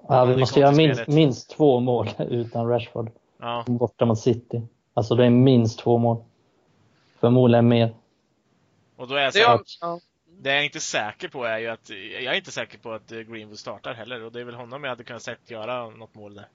Ja, 0.09 0.25
vi 0.25 0.37
måste 0.37 0.61
göra 0.61 0.73
minst, 0.73 1.07
minst 1.07 1.51
två 1.51 1.81
mål 1.81 2.09
utan 2.19 2.69
Rashford. 2.69 3.11
Ja, 3.39 3.65
Borta 3.67 4.05
mot 4.05 4.19
City. 4.19 4.63
Alltså 4.95 5.15
det 5.15 5.27
är 5.27 5.31
minst 5.31 5.79
två 5.79 5.99
mål. 5.99 6.25
Förmodligen 7.21 7.69
mer. 7.69 7.95
och 8.97 9.09
då 9.09 9.15
är 9.15 9.21
jag 9.21 9.33
Det, 9.33 9.43
så 9.43 9.49
här, 9.49 9.61
ja. 9.81 10.01
det 10.27 10.51
jag 10.51 10.59
är 10.61 10.65
inte 10.65 10.81
säker 10.81 11.29
på 11.29 11.45
är 11.45 11.59
ju 11.59 11.67
att, 11.67 11.91
jag 11.91 12.33
är 12.33 12.35
inte 12.35 12.53
säker 12.53 12.79
på 12.79 12.93
att 12.93 13.11
Greenwood 13.11 13.59
startar 13.59 13.95
heller 13.95 14.23
och 14.25 14.33
det 14.33 14.41
är 14.41 14.45
väl 14.45 14.55
honom 14.55 14.85
jag 14.85 14.91
hade 14.91 15.05
kunnat 15.05 15.23
sett 15.23 15.51
göra 15.51 15.91
något 15.91 16.15
mål 16.15 16.35
där. 16.35 16.49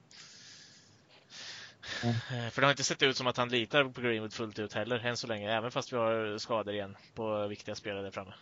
Mm. 2.02 2.50
För 2.50 2.60
det 2.60 2.66
har 2.66 2.70
inte 2.72 2.84
sett 2.84 3.02
ut 3.02 3.16
som 3.16 3.26
att 3.26 3.36
han 3.36 3.48
litar 3.48 3.84
på 3.84 4.00
Greenwood 4.00 4.32
fullt 4.32 4.58
ut 4.58 4.72
heller, 4.72 5.06
än 5.06 5.16
så 5.16 5.26
länge. 5.26 5.52
Även 5.52 5.70
fast 5.70 5.92
vi 5.92 5.96
har 5.96 6.38
skador 6.38 6.74
igen 6.74 6.96
på 7.14 7.46
viktiga 7.46 7.74
spelare 7.74 8.02
där 8.02 8.10
framme. 8.10 8.32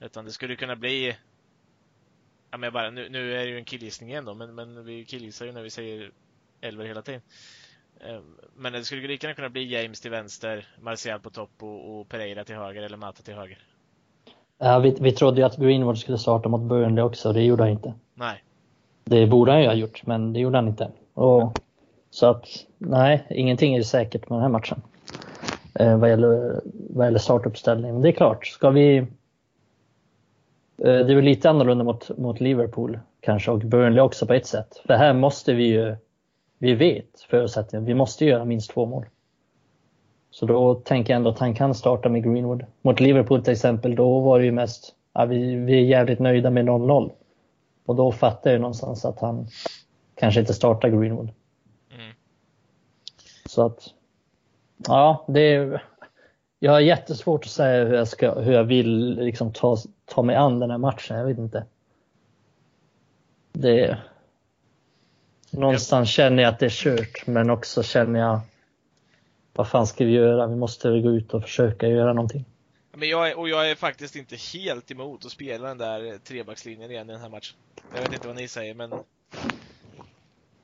Utan 0.00 0.24
det 0.24 0.32
skulle 0.32 0.56
kunna 0.56 0.76
bli... 0.76 1.16
Ja, 2.50 2.58
men 2.58 2.72
bara, 2.72 2.90
nu, 2.90 3.08
nu 3.08 3.34
är 3.34 3.44
det 3.44 3.50
ju 3.50 3.58
en 3.58 3.64
killgissning 3.64 4.10
igen 4.10 4.24
då, 4.24 4.34
men, 4.34 4.54
men 4.54 4.84
vi 4.84 5.04
killgissar 5.04 5.46
ju 5.46 5.52
när 5.52 5.62
vi 5.62 5.70
säger 5.70 6.10
elver 6.60 6.84
hela 6.84 7.02
tiden. 7.02 7.20
Eh, 8.00 8.20
Men 8.56 8.72
det 8.72 8.84
skulle 8.84 9.08
lika 9.08 9.26
gärna 9.26 9.36
kunna 9.36 9.48
bli 9.48 9.72
James 9.72 10.00
till 10.00 10.10
vänster, 10.10 10.68
Martial 10.80 11.20
på 11.20 11.30
topp 11.30 11.50
och, 11.58 12.00
och 12.00 12.08
Pereira 12.08 12.44
till 12.44 12.56
höger 12.56 12.82
eller 12.82 12.96
Mata 12.96 13.22
till 13.22 13.34
höger. 13.34 13.58
Ja, 14.58 14.78
vi, 14.78 14.96
vi 15.00 15.12
trodde 15.12 15.40
ju 15.40 15.46
att 15.46 15.56
Greenwood 15.56 15.98
skulle 15.98 16.18
starta 16.18 16.48
mot 16.48 16.60
Burnley 16.60 17.04
också, 17.04 17.32
det 17.32 17.42
gjorde 17.42 17.62
han 17.62 17.72
inte. 17.72 17.94
Nej. 18.14 18.44
Det 19.04 19.26
borde 19.26 19.52
han 19.52 19.60
ju 19.60 19.66
ha 19.66 19.74
gjort, 19.74 20.06
men 20.06 20.32
det 20.32 20.40
gjorde 20.40 20.58
han 20.58 20.68
inte. 20.68 20.90
Och, 21.14 21.58
så 22.10 22.26
att, 22.26 22.46
nej, 22.78 23.26
ingenting 23.30 23.74
är 23.76 23.82
säkert 23.82 24.28
med 24.28 24.36
den 24.36 24.42
här 24.42 24.48
matchen. 24.48 24.82
Eh, 25.74 25.98
vad, 25.98 26.10
gäller, 26.10 26.60
vad 26.90 27.06
gäller 27.06 27.18
startuppställning. 27.18 27.92
Men 27.92 28.02
det 28.02 28.08
är 28.08 28.12
klart, 28.12 28.46
ska 28.46 28.70
vi... 28.70 29.06
Eh, 30.84 31.06
det 31.06 31.12
är 31.12 31.14
väl 31.14 31.24
lite 31.24 31.50
annorlunda 31.50 31.84
mot, 31.84 32.18
mot 32.18 32.40
Liverpool 32.40 32.98
kanske 33.20 33.50
och 33.50 33.58
Burnley 33.58 34.00
också 34.00 34.26
på 34.26 34.34
ett 34.34 34.46
sätt. 34.46 34.82
För 34.86 34.94
här 34.94 35.12
måste 35.14 35.52
vi 35.52 35.64
ju, 35.64 35.96
vi 36.58 36.74
vet 36.74 37.20
förutsättningen, 37.30 37.84
vi 37.84 37.94
måste 37.94 38.24
göra 38.24 38.44
minst 38.44 38.70
två 38.70 38.86
mål. 38.86 39.06
Så 40.30 40.46
då 40.46 40.74
tänker 40.74 41.12
jag 41.12 41.16
ändå 41.16 41.30
att 41.30 41.38
han 41.38 41.54
kan 41.54 41.74
starta 41.74 42.08
med 42.08 42.24
Greenwood. 42.24 42.64
Mot 42.82 43.00
Liverpool 43.00 43.42
till 43.42 43.52
exempel, 43.52 43.94
då 43.94 44.20
var 44.20 44.38
det 44.38 44.44
ju 44.44 44.52
mest, 44.52 44.94
ja, 45.12 45.24
vi, 45.24 45.54
vi 45.54 45.74
är 45.74 45.84
jävligt 45.84 46.18
nöjda 46.18 46.50
med 46.50 46.64
0-0. 46.68 47.10
Och 47.86 47.96
då 47.96 48.12
fattar 48.12 48.50
jag 48.50 48.60
någonstans 48.60 49.04
att 49.04 49.20
han 49.20 49.46
kanske 50.14 50.40
inte 50.40 50.54
startar 50.54 50.88
Greenwood. 50.88 51.30
Mm. 51.90 52.12
Så 53.46 53.66
att, 53.66 53.82
ja, 54.86 55.24
det 55.28 55.40
är, 55.40 55.82
jag 56.62 56.72
har 56.72 56.80
jättesvårt 56.80 57.44
att 57.44 57.50
säga 57.50 57.84
hur 57.84 57.94
jag, 57.94 58.08
ska, 58.08 58.40
hur 58.40 58.52
jag 58.52 58.64
vill 58.64 59.14
liksom 59.14 59.52
ta, 59.52 59.76
ta 60.04 60.22
mig 60.22 60.36
an 60.36 60.60
den 60.60 60.70
här 60.70 60.78
matchen. 60.78 61.16
Jag 61.16 61.24
vet 61.24 61.38
inte. 61.38 61.64
Det, 63.52 63.98
någonstans 65.50 66.10
känner 66.10 66.42
jag 66.42 66.52
att 66.52 66.58
det 66.58 66.66
är 66.66 66.70
kört, 66.70 67.26
men 67.26 67.50
också 67.50 67.82
känner 67.82 68.20
jag 68.20 68.40
vad 69.52 69.68
fan 69.68 69.86
ska 69.86 70.04
vi 70.04 70.12
göra? 70.12 70.46
Vi 70.46 70.56
måste 70.56 71.00
gå 71.00 71.10
ut 71.10 71.34
och 71.34 71.42
försöka 71.42 71.88
göra 71.88 72.12
någonting. 72.12 72.44
Men 72.92 73.08
jag 73.08 73.30
är, 73.30 73.38
och 73.38 73.48
jag 73.48 73.70
är 73.70 73.74
faktiskt 73.74 74.16
inte 74.16 74.36
helt 74.36 74.90
emot 74.90 75.24
att 75.24 75.32
spela 75.32 75.68
den 75.68 75.78
där 75.78 76.18
trebackslinjen 76.18 76.90
igen 76.90 77.10
i 77.10 77.12
den 77.12 77.20
här 77.20 77.28
matchen. 77.28 77.56
Jag 77.94 78.02
vet 78.02 78.12
inte 78.12 78.26
vad 78.26 78.36
ni 78.36 78.48
säger, 78.48 78.74
men 78.74 78.92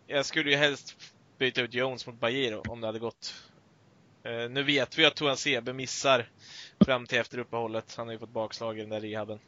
jag 0.07 0.27
skulle 0.27 0.51
ju 0.51 0.57
helst 0.57 0.97
byta 1.39 1.61
ut 1.61 1.75
Jones 1.75 2.07
mot 2.07 2.21
Bajir 2.21 2.71
om 2.71 2.81
det 2.81 2.87
hade 2.87 2.99
gått. 2.99 3.35
Eh, 4.27 4.51
nu 4.51 4.63
vet 4.63 4.99
vi 4.99 5.05
att 5.05 5.17
Toan 5.17 5.37
Sebe 5.37 5.73
missar 5.73 6.29
fram 6.85 7.07
till 7.07 7.19
efter 7.19 7.39
uppehållet. 7.39 7.95
Han 7.97 8.07
har 8.07 8.13
ju 8.13 8.19
fått 8.19 8.31
bakslag 8.33 8.79
i 8.79 8.81
den 8.81 8.91
där 8.91 9.01
rehaben. 9.01 9.39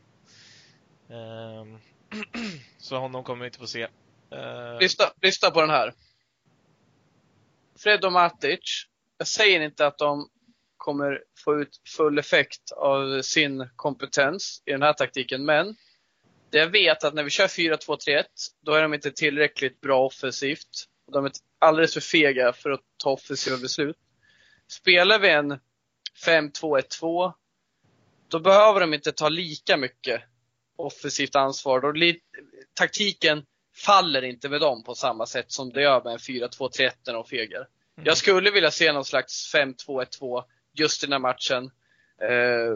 Ehm, 1.10 1.78
så 2.78 2.96
honom 2.96 3.24
kommer 3.24 3.40
vi 3.40 3.46
inte 3.46 3.58
få 3.58 3.66
se. 3.66 3.82
Eh, 4.30 4.78
lyssna, 4.80 5.04
lyssna 5.22 5.50
på 5.50 5.60
den 5.60 5.70
här. 5.70 5.94
Fred 7.78 8.04
och 8.04 8.12
Matic. 8.12 8.86
Jag 9.18 9.26
säger 9.26 9.60
inte 9.60 9.86
att 9.86 9.98
de 9.98 10.28
kommer 10.76 11.22
få 11.44 11.60
ut 11.60 11.80
full 11.96 12.18
effekt 12.18 12.72
av 12.72 13.22
sin 13.22 13.68
kompetens 13.76 14.62
i 14.66 14.72
den 14.72 14.82
här 14.82 14.92
taktiken, 14.92 15.44
men 15.44 15.76
det 16.50 16.58
jag 16.58 16.66
vet 16.70 17.04
att 17.04 17.14
när 17.14 17.22
vi 17.22 17.30
kör 17.30 17.46
4-2-3-1, 17.46 18.24
då 18.60 18.72
är 18.72 18.82
de 18.82 18.94
inte 18.94 19.10
tillräckligt 19.10 19.80
bra 19.80 20.06
offensivt. 20.06 20.68
De 21.12 21.24
är 21.24 21.32
alldeles 21.58 21.94
för 21.94 22.00
fega 22.00 22.52
för 22.52 22.70
att 22.70 22.80
ta 22.96 23.10
offensiva 23.10 23.56
beslut. 23.56 23.96
Spelar 24.68 25.18
vi 25.18 25.30
en 25.30 25.58
5-2-1-2, 26.26 27.32
då 28.28 28.40
behöver 28.40 28.80
de 28.80 28.94
inte 28.94 29.12
ta 29.12 29.28
lika 29.28 29.76
mycket 29.76 30.22
offensivt 30.76 31.36
ansvar. 31.36 31.80
Då 31.80 32.18
taktiken 32.74 33.46
faller 33.76 34.22
inte 34.22 34.48
med 34.48 34.60
dem 34.60 34.84
på 34.84 34.94
samma 34.94 35.26
sätt 35.26 35.52
som 35.52 35.72
det 35.72 35.82
gör 35.82 36.04
med 36.04 36.12
en 36.12 36.18
4-2-3-1 36.18 36.90
när 37.06 37.14
de 37.14 37.24
fegar. 37.24 37.58
Mm. 37.58 38.06
Jag 38.06 38.16
skulle 38.16 38.50
vilja 38.50 38.70
se 38.70 38.92
någon 38.92 39.04
slags 39.04 39.54
5-2-1-2 39.54 40.44
just 40.72 41.02
i 41.02 41.06
den 41.06 41.12
här 41.12 41.18
matchen. 41.18 41.70
Eh, 42.22 42.74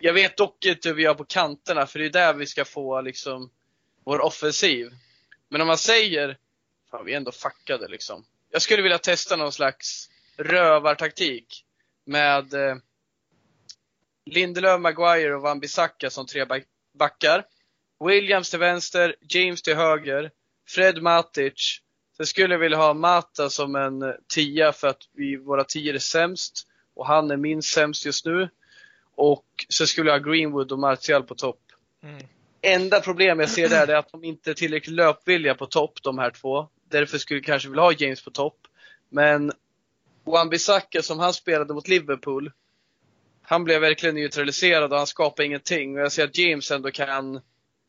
jag 0.00 0.12
vet 0.12 0.36
dock 0.36 0.66
inte 0.66 0.88
hur 0.88 0.96
vi 0.96 1.02
gör 1.02 1.14
på 1.14 1.24
kanterna, 1.24 1.86
för 1.86 1.98
det 1.98 2.04
är 2.04 2.10
där 2.10 2.34
vi 2.34 2.46
ska 2.46 2.64
få 2.64 3.00
liksom 3.00 3.50
vår 4.04 4.20
offensiv. 4.20 4.90
Men 5.48 5.60
om 5.60 5.66
man 5.66 5.78
säger, 5.78 6.38
fan 6.90 7.04
vi 7.04 7.12
är 7.12 7.16
ändå 7.16 7.32
fuckade 7.32 7.88
liksom. 7.88 8.24
Jag 8.50 8.62
skulle 8.62 8.82
vilja 8.82 8.98
testa 8.98 9.36
någon 9.36 9.52
slags 9.52 10.08
rövartaktik 10.36 11.64
med 12.06 12.54
eh, 12.54 12.76
Lindelöf, 14.26 14.80
Maguire 14.80 15.34
och 15.34 15.42
Wan-Bissaka 15.42 16.10
som 16.10 16.26
tre 16.26 16.46
backar. 16.98 17.44
Williams 18.04 18.50
till 18.50 18.58
vänster, 18.58 19.16
James 19.20 19.62
till 19.62 19.76
höger, 19.76 20.30
Fred 20.68 21.02
Matic. 21.02 21.80
Sen 22.16 22.26
skulle 22.26 22.54
jag 22.54 22.58
vilja 22.58 22.78
ha 22.78 22.94
Mata 22.94 23.50
som 23.50 23.76
en 23.76 24.14
tia 24.34 24.72
för 24.72 24.88
att 24.88 25.02
vi, 25.12 25.36
våra 25.36 25.64
tior 25.64 25.94
är 25.94 25.98
sämst 25.98 26.68
och 26.94 27.06
han 27.06 27.30
är 27.30 27.36
minst 27.36 27.74
sämst 27.74 28.06
just 28.06 28.26
nu. 28.26 28.48
Och 29.14 29.46
så 29.68 29.86
skulle 29.86 30.10
jag 30.10 30.20
ha 30.20 30.30
Greenwood 30.30 30.72
och 30.72 30.78
Martial 30.78 31.22
på 31.22 31.34
topp. 31.34 31.60
Mm. 32.02 32.26
Enda 32.60 33.00
problem 33.00 33.40
jag 33.40 33.48
ser 33.48 33.68
där 33.68 33.88
är 33.88 33.94
att 33.94 34.12
de 34.12 34.24
inte 34.24 34.50
är 34.50 34.54
tillräckligt 34.54 34.96
löpvilliga 34.96 35.54
på 35.54 35.66
topp, 35.66 36.02
de 36.02 36.18
här 36.18 36.30
två. 36.30 36.68
Därför 36.88 37.18
skulle 37.18 37.38
jag 37.38 37.44
kanske 37.44 37.68
vilja 37.68 37.82
ha 37.82 37.92
James 37.92 38.24
på 38.24 38.30
topp. 38.30 38.58
Men 39.08 39.52
Wan-Bissaka 40.24 41.02
som 41.02 41.18
han 41.18 41.32
spelade 41.32 41.74
mot 41.74 41.88
Liverpool, 41.88 42.52
han 43.42 43.64
blev 43.64 43.80
verkligen 43.80 44.14
neutraliserad 44.14 44.92
och 44.92 44.98
han 44.98 45.06
skapade 45.06 45.46
ingenting. 45.46 45.94
Och 45.94 46.00
jag 46.00 46.12
ser 46.12 46.24
att 46.24 46.38
James 46.38 46.70
ändå 46.70 46.90
kan 46.90 47.40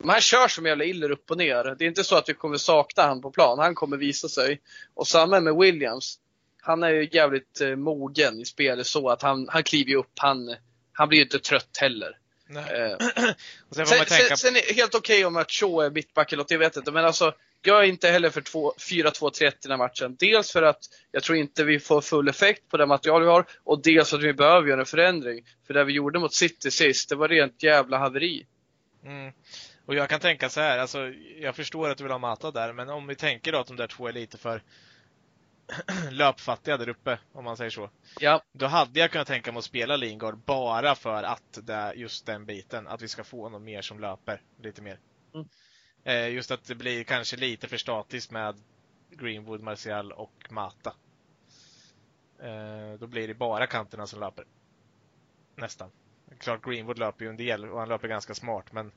Han 0.06 0.22
kör 0.22 0.48
som 0.48 0.66
jävla 0.66 0.84
iller 0.84 1.12
upp 1.12 1.32
och 1.32 1.38
ner. 1.38 1.76
Det 1.78 1.86
är 1.86 1.88
inte 1.88 2.04
så 2.04 2.16
att 2.16 2.30
vi 2.30 2.34
kommer 2.34 2.58
sakna 2.58 3.04
han 3.04 3.22
på 3.22 3.32
plan. 3.32 3.60
Han 3.60 3.76
kommer 3.76 3.98
visa 3.98 4.30
sig. 4.30 4.62
Och 4.94 5.08
samma 5.08 5.40
med 5.40 5.56
Williams 5.56 6.20
han 6.66 6.84
är 6.84 6.90
ju 6.90 7.10
jävligt 7.12 7.62
eh, 7.62 7.76
mogen 7.76 8.40
i 8.40 8.46
spelet 8.46 8.88
så 8.88 9.10
att 9.10 9.22
han, 9.22 9.48
han 9.50 9.64
kliver 9.64 9.96
upp. 9.96 10.12
Han, 10.16 10.56
han 10.94 11.10
blir 11.10 11.18
ju 11.20 11.24
inte 11.24 11.40
trött 11.40 11.78
heller. 11.82 12.18
Eh, 12.58 12.98
sen, 13.72 13.86
sen, 13.86 14.06
tänka... 14.06 14.38
sen, 14.38 14.56
är 14.56 14.62
det 14.68 14.74
helt 14.74 14.96
okej 14.96 15.16
okay 15.16 15.26
om 15.26 15.36
att 15.36 15.52
Shaw 15.52 15.86
är 15.86 15.90
mittback 15.90 16.32
eller 16.32 16.44
något, 16.44 16.52
jag 16.52 16.60
vet 16.60 16.78
inte. 16.78 16.92
Men 16.92 17.06
alltså, 17.06 17.34
jag 17.62 17.80
är 17.80 17.84
inte 17.84 18.10
heller 18.10 18.30
för 18.30 18.42
4-2-3-1 18.42 19.48
i 19.48 19.52
den 19.62 19.72
här 19.72 19.78
matchen. 19.78 20.16
Dels 20.20 20.52
för 20.52 20.64
att 20.64 20.80
jag 21.12 21.24
tror 21.24 21.38
inte 21.38 21.64
vi 21.64 21.80
får 21.80 22.02
full 22.02 22.28
effekt 22.28 22.70
på 22.70 22.78
det 22.78 22.86
material 22.86 23.22
vi 23.22 23.28
har 23.28 23.46
och 23.64 23.82
dels 23.82 24.10
för 24.10 24.18
att 24.18 24.24
vi 24.24 24.34
behöver 24.34 24.68
göra 24.68 24.80
en 24.80 24.86
förändring. 24.86 25.46
För 25.68 25.74
det 25.74 25.84
vi 25.84 25.94
gjorde 25.94 26.20
mot 26.20 26.34
City 26.34 26.72
sist, 26.72 27.10
det 27.10 27.16
var 27.16 27.28
rent 27.28 27.64
jävla 27.64 27.98
haveri. 27.98 28.46
Mm. 29.06 29.34
Och 29.86 29.96
jag 29.96 30.10
kan 30.10 30.20
tänka 30.20 30.50
så 30.50 30.62
här, 30.62 30.80
alltså, 30.80 31.12
jag 31.40 31.56
förstår 31.56 31.90
att 31.90 31.98
du 31.98 32.04
vill 32.04 32.12
ha 32.12 32.20
Mata 32.20 32.52
där, 32.52 32.74
men 32.74 32.90
om 32.90 33.08
vi 33.08 33.16
tänker 33.16 33.52
då 33.52 33.60
att 33.60 33.68
de 33.68 33.76
där 33.76 33.88
två 33.88 34.08
är 34.08 34.14
lite 34.14 34.38
för 34.38 34.62
löpfattiga 36.12 36.78
där 36.78 36.90
uppe, 36.90 37.20
om 37.32 37.44
man 37.44 37.58
säger 37.58 37.70
så. 37.70 37.90
Ja. 38.20 38.44
Då 38.52 38.66
hade 38.66 39.00
jag 39.00 39.12
kunnat 39.12 39.28
tänka 39.28 39.52
mig 39.52 39.60
att 39.60 39.66
spela 39.66 39.96
Lingard 39.96 40.38
bara 40.38 40.96
för 40.96 41.24
att 41.24 41.60
det, 41.64 41.94
just 41.96 42.26
den 42.26 42.46
biten, 42.46 42.88
att 42.88 43.02
vi 43.02 43.08
ska 43.08 43.24
få 43.24 43.50
någon 43.50 43.64
mer 43.64 43.82
som 43.82 44.00
löper 44.00 44.42
lite 44.62 44.82
mer. 44.82 45.00
Mm. 45.34 45.48
Eh, 46.04 46.30
just 46.30 46.52
att 46.52 46.66
det 46.66 46.76
blir 46.76 47.04
kanske 47.04 47.38
lite 47.38 47.68
för 47.68 47.78
statiskt 47.78 48.32
med 48.32 48.56
Greenwood, 49.10 49.62
Martial 49.62 50.12
och 50.12 50.48
Mata. 50.50 50.94
Eh, 52.40 53.00
då 53.00 53.08
blir 53.08 53.28
det 53.28 53.34
bara 53.34 53.68
kanterna 53.68 54.08
som 54.08 54.20
löper. 54.20 54.46
Nästan. 55.56 55.92
Klart 56.40 56.66
Greenwood 56.66 57.00
löper 57.00 57.26
ju 57.26 57.30
en 57.30 57.38
del 57.38 57.66
och 57.66 57.80
han 57.80 57.90
löper 57.90 58.08
ganska 58.08 58.34
smart 58.34 58.72
men 58.72 58.92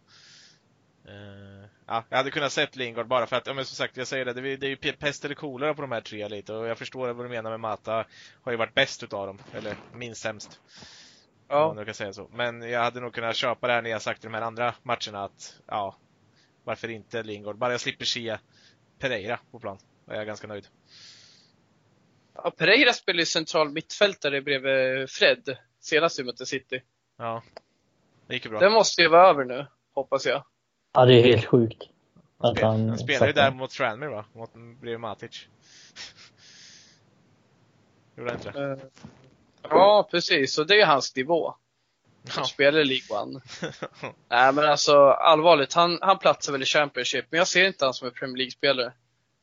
Uh, 1.08 1.64
ja, 1.86 2.04
jag 2.08 2.16
hade 2.16 2.30
kunnat 2.30 2.52
sett 2.52 2.76
Lingard 2.76 3.06
bara 3.06 3.26
för 3.26 3.36
att, 3.36 3.46
ja 3.46 3.54
men 3.54 3.64
som 3.64 3.76
sagt, 3.76 3.96
jag 3.96 4.06
säger 4.06 4.24
det, 4.24 4.32
det 4.32 4.52
är, 4.52 4.56
det 4.56 4.66
är 4.66 4.70
ju 4.70 4.92
pest 4.92 5.24
eller 5.24 5.34
kolera 5.34 5.74
på 5.74 5.82
de 5.82 5.92
här 5.92 6.00
tre 6.00 6.28
lite 6.28 6.52
och 6.52 6.66
jag 6.66 6.78
förstår 6.78 7.12
vad 7.12 7.24
du 7.24 7.28
menar 7.28 7.50
med 7.50 7.60
Mata. 7.60 8.06
Har 8.42 8.52
ju 8.52 8.58
varit 8.58 8.74
bäst 8.74 9.02
utav 9.02 9.26
dem, 9.26 9.38
eller 9.52 9.76
minst 9.94 10.22
sämst. 10.22 10.60
Ja. 11.48 11.64
Om 11.64 11.76
man 11.76 11.84
kan 11.84 11.94
säga 11.94 12.12
så. 12.12 12.28
Men 12.32 12.62
jag 12.62 12.80
hade 12.80 13.00
nog 13.00 13.14
kunnat 13.14 13.36
köpa 13.36 13.66
det 13.66 13.72
här 13.72 13.82
när 13.82 13.90
jag 13.90 14.02
sagt 14.02 14.24
i 14.24 14.26
de 14.26 14.34
här 14.34 14.42
andra 14.42 14.74
matcherna 14.82 15.24
att, 15.24 15.60
ja, 15.66 15.96
varför 16.64 16.88
inte 16.88 17.22
Lingard? 17.22 17.56
Bara 17.56 17.72
jag 17.72 17.80
slipper 17.80 18.04
se 18.04 18.38
Pereira 18.98 19.40
på 19.50 19.60
plan, 19.60 19.78
då 20.06 20.12
är 20.12 20.16
jag 20.16 20.26
ganska 20.26 20.46
nöjd. 20.46 20.66
Ja, 22.34 22.50
Pereira 22.50 22.92
spelar 22.92 23.18
ju 23.18 23.26
central 23.26 23.70
mittfältare 23.70 24.42
bredvid 24.42 25.10
Fred 25.10 25.58
senast 25.80 26.18
vi 26.18 26.24
mötte 26.24 26.46
City. 26.46 26.82
Ja, 27.16 27.42
det 28.26 28.34
gick 28.34 28.44
ju 28.44 28.50
bra. 28.50 28.60
Det 28.60 28.70
måste 28.70 29.02
ju 29.02 29.08
vara 29.08 29.28
över 29.28 29.44
nu, 29.44 29.66
hoppas 29.94 30.26
jag. 30.26 30.44
Ja, 30.96 31.04
det 31.04 31.14
är 31.14 31.22
helt 31.22 31.44
sjukt. 31.44 31.82
Att 32.38 32.60
han, 32.60 32.88
han 32.88 32.98
spelade 32.98 33.26
ju 33.26 33.32
där 33.32 33.50
mot 33.50 33.70
Tranmere 33.70 34.10
va? 34.10 34.24
Mot, 34.32 34.52
bredvid 34.54 35.00
Matic. 35.00 35.30
Gjorde 38.16 38.30
han 38.30 38.38
inte 38.38 38.50
det? 38.50 38.72
Uh, 38.72 38.78
ja, 39.62 40.08
precis. 40.10 40.58
Och 40.58 40.66
det 40.66 40.80
är 40.80 40.86
hans 40.86 41.16
nivå. 41.16 41.54
Han 42.28 42.42
ja. 42.42 42.44
spelar 42.44 42.80
i 42.80 42.84
League 42.84 43.22
One. 43.22 43.40
Nej 44.28 44.52
men 44.52 44.64
alltså 44.64 44.96
allvarligt, 45.10 45.72
han, 45.72 45.98
han 46.00 46.18
platsar 46.18 46.52
väl 46.52 46.62
i 46.62 46.66
Championship, 46.66 47.26
men 47.30 47.38
jag 47.38 47.48
ser 47.48 47.66
inte 47.66 47.84
han 47.84 47.94
som 47.94 48.08
en 48.08 48.14
Premier 48.14 48.36
League-spelare. 48.36 48.92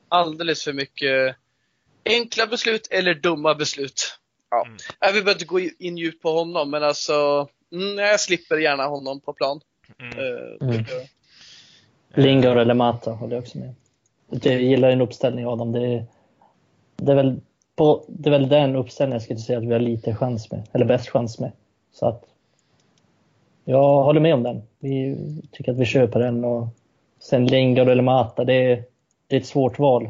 Alldeles 0.09 0.63
för 0.63 0.73
mycket 0.73 1.35
enkla 2.05 2.47
beslut 2.47 2.87
eller 2.91 3.13
dumma 3.13 3.55
beslut. 3.55 4.19
Ja. 4.49 4.65
Mm. 4.65 4.77
Jag 4.99 5.13
vill 5.13 5.29
inte 5.29 5.45
gå 5.45 5.59
in 5.59 5.97
djupt 5.97 6.21
på 6.21 6.31
honom, 6.31 6.69
men 6.69 6.83
alltså, 6.83 7.49
mm, 7.71 7.97
jag 7.97 8.19
slipper 8.19 8.57
gärna 8.57 8.85
honom 8.85 9.21
på 9.21 9.33
plan. 9.33 9.61
Mm. 9.99 10.19
Uh, 10.19 10.57
mm. 10.61 10.85
Lingard 12.13 12.57
eller 12.57 12.73
Mata 12.73 13.11
håller 13.11 13.35
jag 13.35 13.41
också 13.41 13.57
med. 13.57 13.75
Jag 14.29 14.61
gillar 14.61 14.89
en 14.89 15.01
uppställning 15.01 15.47
av 15.47 15.57
dem. 15.57 15.71
Det 15.71 15.87
är, 15.87 16.05
det 16.95 17.11
är, 17.11 17.15
väl, 17.15 17.39
på, 17.75 18.03
det 18.07 18.29
är 18.29 18.31
väl 18.31 18.49
den 18.49 18.75
uppställningen 18.75 19.15
jag 19.15 19.21
skulle 19.21 19.39
säga 19.39 19.57
att 19.57 19.63
vi 19.63 19.73
har 19.73 19.79
lite 19.79 20.15
chans 20.15 20.51
med, 20.51 20.67
eller 20.71 20.85
bäst 20.85 21.09
chans 21.09 21.39
med. 21.39 21.51
Så 21.93 22.05
att 22.05 22.23
jag 23.65 24.03
håller 24.03 24.21
med 24.21 24.33
om 24.33 24.43
den. 24.43 24.61
Vi 24.79 25.17
tycker 25.51 25.71
att 25.71 25.77
vi 25.77 25.85
köper 25.85 26.19
den 26.19 26.45
och 26.45 26.67
sen 27.19 27.47
Lingard 27.47 27.89
eller 27.89 28.03
Mata, 28.03 28.43
det 28.43 28.53
är, 28.53 28.83
det 29.27 29.35
är 29.35 29.39
ett 29.39 29.45
svårt 29.45 29.79
val. 29.79 30.09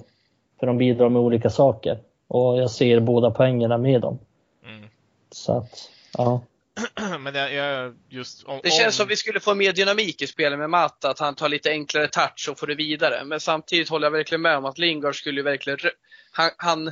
För 0.60 0.68
de 0.68 0.78
bidrar 0.78 1.10
med 1.10 1.22
olika 1.22 1.50
saker 1.50 1.98
och 2.28 2.58
jag 2.58 2.72
ser 2.72 3.00
båda 3.00 3.32
poängerna 3.32 3.78
med 3.78 4.02
dem. 4.02 4.20
Mm. 4.66 4.90
Så 5.32 5.54
att, 5.54 5.90
ja. 6.18 6.42
Men 7.20 7.34
det, 7.34 7.54
jag, 7.54 7.96
just 8.10 8.44
om, 8.44 8.60
det 8.64 8.70
känns 8.70 8.88
om... 8.88 8.92
som 8.92 9.08
vi 9.08 9.16
skulle 9.16 9.40
få 9.40 9.56
mer 9.56 9.74
dynamik 9.74 10.22
i 10.22 10.28
spelet 10.28 10.60
med 10.60 10.70
Matta, 10.70 11.10
att 11.10 11.20
han 11.20 11.36
tar 11.36 11.50
lite 11.50 11.70
enklare 11.70 12.08
touch 12.08 12.50
och 12.52 12.60
får 12.60 12.68
det 12.68 12.76
vidare. 12.76 13.24
Men 13.26 13.40
samtidigt 13.40 13.90
håller 13.90 14.06
jag 14.06 14.12
verkligen 14.12 14.42
med 14.42 14.58
om 14.58 14.66
att 14.66 14.78
Lingard 14.78 15.16
skulle 15.16 15.42
verkligen, 15.42 15.80
han, 16.32 16.52
han 16.58 16.92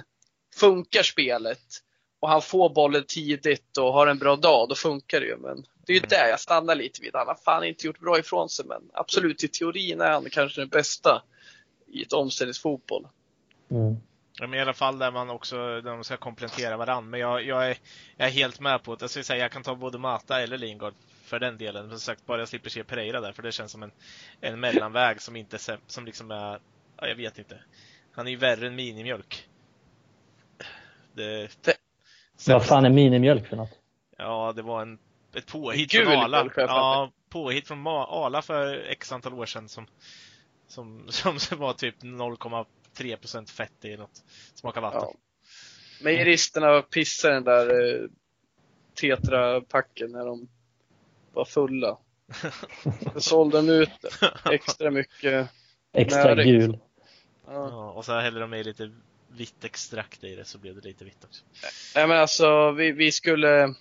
funkar 0.56 1.04
spelet 1.04 1.60
och 2.20 2.30
han 2.30 2.42
får 2.42 2.70
bollen 2.70 3.04
tidigt 3.08 3.78
och 3.78 3.94
har 3.94 4.08
en 4.08 4.20
bra 4.20 4.36
dag, 4.36 4.70
då 4.70 4.76
funkar 4.76 5.20
det 5.20 5.26
ju. 5.26 5.38
Men 5.38 5.66
det 5.86 5.94
är 5.94 5.96
ju 5.96 6.00
mm. 6.00 6.10
där 6.10 6.28
jag 6.30 6.40
stannar 6.40 6.76
lite 6.76 7.02
vid. 7.02 7.12
Han 7.14 7.28
har 7.28 7.36
fan 7.36 7.64
inte 7.64 7.88
gjort 7.88 8.00
bra 8.00 8.20
ifrån 8.20 8.50
sig, 8.50 8.66
men 8.66 8.82
absolut 8.94 9.44
i 9.44 9.48
teorin 9.48 10.02
är 10.02 10.12
han 10.12 10.30
kanske 10.30 10.62
den 10.62 10.70
bästa 10.70 11.24
i 11.88 12.02
ett 12.02 12.14
omställningsfotboll. 12.14 13.08
Mm. 13.72 13.96
Men 14.48 14.54
i 14.60 14.62
alla 14.62 14.74
fall 14.74 15.00
där 15.00 15.12
man 15.12 15.30
också, 15.30 15.82
de 15.82 16.04
ska 16.04 16.18
komplettera 16.18 16.78
varandra. 16.78 17.10
Men 17.10 17.20
jag, 17.20 17.46
jag, 17.46 17.70
är, 17.70 17.78
jag 18.18 18.28
är 18.28 18.32
helt 18.32 18.60
med 18.60 18.84
på 18.84 18.96
det. 18.96 19.04
Jag 19.04 19.10
skulle 19.10 19.24
säga 19.24 19.40
jag 19.42 19.52
kan 19.52 19.64
ta 19.64 19.76
både 19.76 19.98
Mata 19.98 20.42
eller 20.42 20.58
Lingard 20.58 20.94
för 21.24 21.40
den 21.40 21.58
delen. 21.58 21.88
Men 21.88 22.00
som 22.00 22.00
sagt, 22.00 22.26
bara 22.26 22.40
jag 22.40 22.48
slipper 22.48 22.70
se 22.70 22.84
Pereira 22.84 23.22
där, 23.22 23.32
för 23.32 23.44
det 23.44 23.52
känns 23.52 23.72
som 23.72 23.84
en, 23.84 23.92
en 24.42 24.60
mellanväg 24.60 25.22
som 25.22 25.36
inte, 25.36 25.58
som 25.88 26.06
liksom 26.06 26.32
är, 26.32 26.60
ja, 26.98 27.08
jag 27.08 27.16
vet 27.16 27.38
inte. 27.38 27.60
Han 28.12 28.28
är 28.28 28.32
ju 28.32 28.38
värre 28.38 28.68
än 28.68 28.76
minimjölk. 28.76 29.48
Det, 31.14 31.50
Vad 32.48 32.66
fan 32.66 32.86
är 32.86 32.90
minimjölk 32.90 33.48
för 33.48 33.56
något? 33.58 33.80
Ja, 34.18 34.54
det 34.56 34.62
var 34.62 34.82
en 34.82 35.00
ett 35.34 35.48
påhit 35.48 35.92
Gul 35.92 36.06
från 36.06 36.16
Ala. 36.18 36.44
bollchef, 36.44 36.66
Ja, 36.68 37.12
påhit 37.30 37.68
från 37.68 37.88
Ala 37.88 38.42
för 38.42 38.86
x 38.90 39.12
antal 39.12 39.34
år 39.34 39.46
sedan 39.46 39.70
som, 39.70 39.88
som, 40.68 41.06
som 41.40 41.60
var 41.60 41.74
typ 41.74 41.96
0,3% 42.98 43.52
fett 43.52 43.86
i 43.86 43.98
något. 43.98 44.24
Smakar 44.54 44.82
vatten. 44.82 45.00
Ja. 45.02 45.14
Mejeristerna 46.02 46.82
pissade 46.82 47.34
den 47.34 47.44
där 47.44 47.94
eh, 48.04 48.08
tetrapacken 48.94 50.12
när 50.12 50.26
de 50.26 50.48
var 51.34 51.46
fulla. 51.46 51.98
Då 53.14 53.20
sålde 53.22 53.58
de 53.58 53.70
ut 53.70 53.90
extra 54.52 54.92
mycket. 54.92 55.50
Extra 55.94 56.24
Närigt. 56.24 56.48
gul. 56.48 56.78
Ja. 57.48 57.52
Ja, 57.54 57.92
och 57.92 58.06
så 58.06 58.20
häller 58.20 58.40
de 58.42 58.54
i 58.54 58.64
lite 58.64 58.92
vitt 59.28 59.64
extrakt 59.66 60.24
i 60.24 60.36
det 60.36 60.46
så 60.46 60.58
blev 60.58 60.76
det 60.76 60.88
lite 60.88 61.06
vitt 61.06 61.24
också. 61.24 61.44
Nej 61.96 62.08
men 62.08 62.18
alltså, 62.18 62.72
vi, 62.72 62.92
vi 62.92 63.12
skulle 63.12 63.74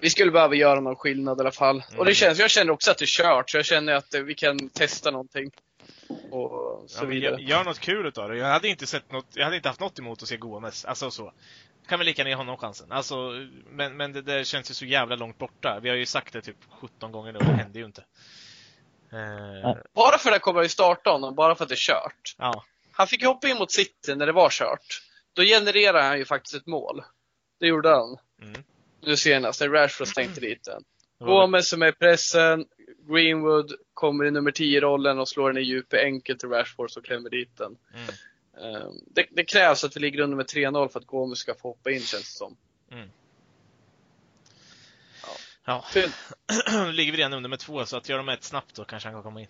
vi 0.00 0.10
skulle 0.10 0.30
behöva 0.30 0.54
göra 0.54 0.80
någon 0.80 0.96
skillnad 0.96 1.38
i 1.38 1.40
alla 1.40 1.50
fall. 1.52 1.76
Och 1.88 1.92
Mm. 1.94 2.06
det 2.06 2.14
känns, 2.14 2.38
jag 2.38 2.50
känner 2.50 2.72
också 2.72 2.90
att 2.90 2.98
det 2.98 3.04
är 3.04 3.06
kört, 3.06 3.50
så 3.50 3.56
jag 3.58 3.64
känner 3.64 3.92
att 3.92 4.14
vi 4.14 4.34
kan 4.34 4.68
testa 4.68 5.10
någonting. 5.10 5.50
Och 6.32 6.90
så 6.90 7.04
Ja, 7.04 7.06
vidare. 7.06 7.30
gör, 7.32 7.38
gör 7.38 7.64
något 7.64 7.78
kul 7.78 8.06
utav 8.06 8.28
det. 8.28 8.36
Jag 8.36 8.46
hade 8.46 8.68
inte 8.68 8.86
sett 8.86 9.12
något, 9.12 9.26
jag 9.34 9.44
hade 9.44 9.56
inte 9.56 9.68
haft 9.68 9.80
något 9.80 9.98
emot 9.98 10.22
att 10.22 10.28
se 10.28 10.36
Gomes. 10.36 10.84
Alltså 10.84 11.10
så. 11.10 11.32
Kan 11.88 11.98
väl 11.98 12.06
lika 12.06 12.20
gärna 12.20 12.30
ge 12.30 12.34
honom 12.36 12.56
chansen. 12.56 12.92
Alltså, 12.92 13.16
men, 13.70 13.96
men 13.96 14.12
det 14.12 14.22
där 14.22 14.44
känns 14.44 14.70
ju 14.70 14.74
så 14.74 14.84
jävla 14.84 15.16
långt 15.16 15.38
borta. 15.38 15.80
Vi 15.82 15.88
har 15.88 15.96
ju 15.96 16.06
sagt 16.06 16.32
det 16.32 16.42
typ 16.42 16.56
17 16.80 17.12
gånger 17.12 17.32
nu 17.32 17.38
och 17.38 17.44
det 17.44 17.52
händer 17.52 17.80
ju 17.80 17.86
inte. 17.86 18.04
Eh, 19.12 19.76
Bara 19.94 20.18
för 20.18 20.30
det 20.30 20.38
kommer 20.38 20.60
vi 20.62 20.68
starta 20.68 21.10
honom, 21.10 21.34
bara 21.34 21.54
för 21.54 21.64
att 21.64 21.68
det 21.68 21.74
är 21.74 21.76
kört. 21.76 22.34
ja. 22.38 22.64
Han 22.92 23.06
fick 23.06 23.20
ju 23.22 23.26
hoppa 23.28 23.48
in 23.48 23.56
mot 23.58 23.72
City 23.72 24.14
när 24.16 24.26
det 24.26 24.32
var 24.32 24.50
kört. 24.50 25.02
Då 25.32 25.42
genererade 25.42 26.02
han 26.04 26.18
ju 26.18 26.24
faktiskt 26.24 26.54
ett 26.54 26.66
mål. 26.66 27.02
Det 27.60 27.66
gjorde 27.66 27.88
han. 27.88 28.16
Mm. 28.42 28.62
Nu 29.02 29.16
senast, 29.16 29.60
när 29.60 29.68
Rashford 29.68 30.08
stänkte 30.08 30.40
dit 30.40 30.64
den. 30.64 30.82
Gomes 31.20 31.68
som 31.68 31.82
är 31.82 31.86
i 31.88 31.92
pressen, 31.92 32.64
Greenwood 33.08 33.72
kommer 33.94 34.24
i 34.24 34.30
nummer 34.30 34.50
10-rollen 34.50 35.18
och 35.18 35.28
slår 35.28 35.52
den 35.52 35.62
i 35.62 35.66
djupet 35.66 36.00
enkelt 36.00 36.40
till 36.40 36.48
Rashford 36.48 36.90
som 36.90 37.02
klämmer 37.02 37.30
dit 37.30 37.56
den. 37.56 37.76
Mm. 37.94 38.76
Ehm, 38.76 38.92
Det, 39.06 39.26
det 39.30 39.44
krävs 39.44 39.84
att 39.84 39.96
vi 39.96 40.00
ligger 40.00 40.20
under 40.20 40.36
med 40.36 40.46
3-0 40.46 40.88
för 40.88 41.00
att 41.00 41.06
Gomes 41.06 41.38
ska 41.38 41.54
få 41.54 41.68
hoppa 41.68 41.90
in 41.90 42.00
känns 42.00 42.24
det 42.24 42.38
som. 42.38 42.56
Ja. 45.64 45.84
Synd. 45.90 46.12
Nu 46.72 46.92
ligger 46.92 47.12
vi 47.12 47.18
redan 47.18 47.32
under 47.32 47.50
med 47.50 47.58
två, 47.58 47.86
så 47.86 47.96
att 47.96 48.08
gör 48.08 48.18
de 48.18 48.28
ett 48.28 48.44
snabbt 48.44 48.74
då 48.74 48.84
kanske 48.84 49.08
han 49.08 49.16
kan 49.16 49.22
komma 49.22 49.40
in. 49.40 49.46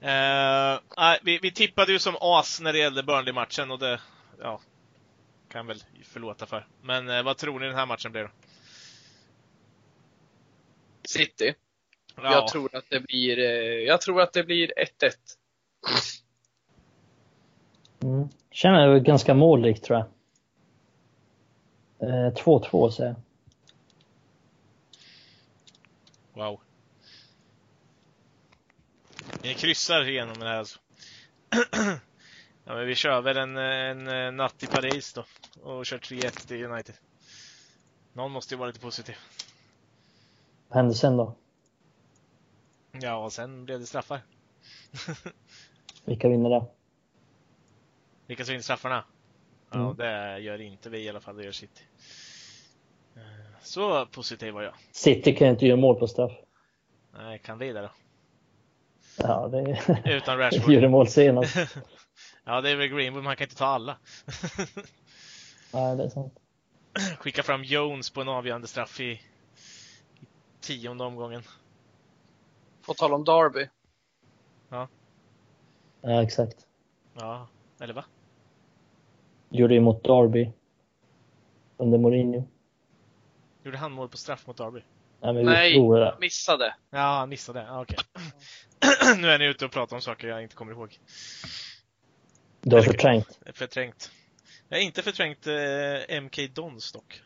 Nej, 0.00 1.18
vi, 1.22 1.38
vi 1.38 1.50
tippade 1.50 1.92
ju 1.92 1.98
som 1.98 2.16
as 2.20 2.60
när 2.60 2.72
det 2.72 2.78
gällde 2.78 3.02
Burnley-matchen 3.02 3.70
och 3.70 3.78
det, 3.78 4.00
ja, 4.40 4.60
kan 5.48 5.66
väl 5.66 5.82
förlåta 6.02 6.46
för. 6.46 6.66
Men 6.82 7.08
eh, 7.08 7.22
vad 7.22 7.36
tror 7.36 7.60
ni 7.60 7.66
den 7.66 7.74
här 7.74 7.86
matchen 7.86 8.12
blir 8.12 8.22
då? 8.22 8.30
City. 11.08 11.54
Ja, 12.16 12.32
Jag 12.32 12.48
tror 12.48 12.76
att 12.76 12.84
det 12.90 13.00
blir, 13.00 13.38
eh, 13.38 13.44
jag 13.86 14.00
tror 14.00 14.20
att 14.20 14.32
det 14.32 14.44
blir 14.44 14.72
1-1. 14.76 15.38
Mm. 18.02 18.28
Känner 18.50 18.88
det 18.88 19.00
ganska 19.00 19.34
målrikt 19.34 19.84
tror 19.84 19.98
jag. 19.98 20.06
Eh, 22.10 22.32
2-2 22.34 22.90
säger 22.90 23.10
jag. 23.10 23.16
Wow. 26.44 26.60
Ni 29.42 29.54
kryssar 29.54 30.08
igenom 30.08 30.38
det 30.38 30.46
här 30.46 30.56
alltså. 30.56 30.78
ja, 32.64 32.74
men 32.74 32.86
vi 32.86 32.94
kör 32.94 33.20
väl 33.20 33.36
en, 33.36 33.56
en, 33.56 34.08
eh, 34.08 34.32
natt 34.32 34.62
i 34.62 34.66
Paris 34.66 35.12
då. 35.12 35.24
Och 35.62 35.86
kör 35.86 35.98
3-1 35.98 36.46
till 36.46 36.64
United. 36.64 36.94
Någon 38.12 38.32
måste 38.32 38.54
ju 38.54 38.58
vara 38.58 38.66
lite 38.66 38.80
positiv. 38.80 39.16
Vad 40.68 40.76
händer 40.76 40.94
sen 40.94 41.16
då? 41.16 41.34
Ja, 43.00 43.16
och 43.16 43.32
sen 43.32 43.64
blev 43.64 43.80
det 43.80 43.86
straffar. 43.86 44.20
Vilka 46.04 46.28
vinner 46.28 46.50
det? 46.50 46.64
Vilka 48.26 48.44
som 48.44 48.52
vinner 48.52 48.62
straffarna? 48.62 49.04
Ja, 49.70 49.80
Mm. 49.80 49.96
det 49.96 50.38
gör 50.38 50.60
inte 50.60 50.90
vi 50.90 50.98
i 51.04 51.08
alla 51.08 51.20
fall, 51.20 51.36
det 51.36 51.44
gör 51.44 51.52
City. 51.52 51.82
Eh, 53.16 53.22
Så 53.62 54.06
positiv 54.06 54.54
var 54.54 54.62
jag. 54.62 54.74
City 54.92 55.34
kan 55.36 55.48
inte 55.48 55.66
göra 55.66 55.76
mål 55.80 55.96
på 55.98 56.06
straff. 56.08 56.32
Nej, 57.12 57.38
kan 57.38 57.58
vi 57.58 57.72
det 57.72 57.80
då? 57.80 57.90
Ja, 59.18 59.48
det 59.48 59.78
Utan 60.04 60.38
Rashford. 60.38 60.72
gjorde 60.72 60.88
mål 60.88 61.08
senast. 61.08 61.56
ja, 62.44 62.60
det 62.60 62.70
är 62.70 62.76
väl 62.76 62.88
Greenwood, 62.88 63.22
men 63.22 63.26
han 63.26 63.36
kan 63.36 63.44
inte 63.44 63.56
ta 63.56 63.66
alla. 63.66 63.98
Nej, 65.72 65.96
det 65.96 66.04
är 66.04 66.08
sant. 66.08 66.34
Skicka 67.18 67.42
fram 67.42 67.64
Jones 67.64 68.10
på 68.10 68.20
en 68.20 68.28
avgörande 68.28 68.66
straff 68.66 69.00
i, 69.00 69.04
i 69.04 69.20
tionde 70.60 71.04
omgången. 71.04 71.42
På 72.86 72.94
tal 72.94 73.12
om 73.12 73.24
Derby. 73.24 73.68
Ja, 76.06 76.22
exakt. 76.22 76.66
Ja, 77.14 77.48
eller 77.80 77.94
va? 77.94 78.04
Gjorde 79.50 79.74
ju 79.74 79.80
mot 79.80 80.04
Derby. 80.04 80.52
Under 81.76 81.98
Mourinho. 81.98 82.48
Gjorde 83.62 83.78
han 83.78 83.92
mål 83.92 84.08
på 84.08 84.16
straff 84.16 84.46
mot 84.46 84.56
Derby? 84.56 84.80
Ja, 85.20 85.32
Nej, 85.32 85.72
förlorade. 85.72 86.16
missade. 86.20 86.74
Ja, 86.90 86.98
han 87.18 87.28
missade. 87.28 87.60
Ja, 87.60 87.82
okej. 87.82 87.98
nu 89.20 89.28
är 89.30 89.38
ni 89.38 89.44
ute 89.44 89.64
och 89.64 89.70
pratar 89.72 89.96
om 89.96 90.02
saker 90.02 90.28
jag 90.28 90.42
inte 90.42 90.54
kommer 90.54 90.72
ihåg. 90.72 90.98
Du 92.60 92.76
har 92.76 92.82
förträngt. 92.82 93.40
Förträngt. 93.54 94.10
Jag 94.68 94.76
har 94.76 94.82
inte 94.82 95.02
förträngt 95.02 95.46
eh, 95.46 96.20
MK 96.20 96.54
Dons 96.54 96.92
dock. 96.92 97.22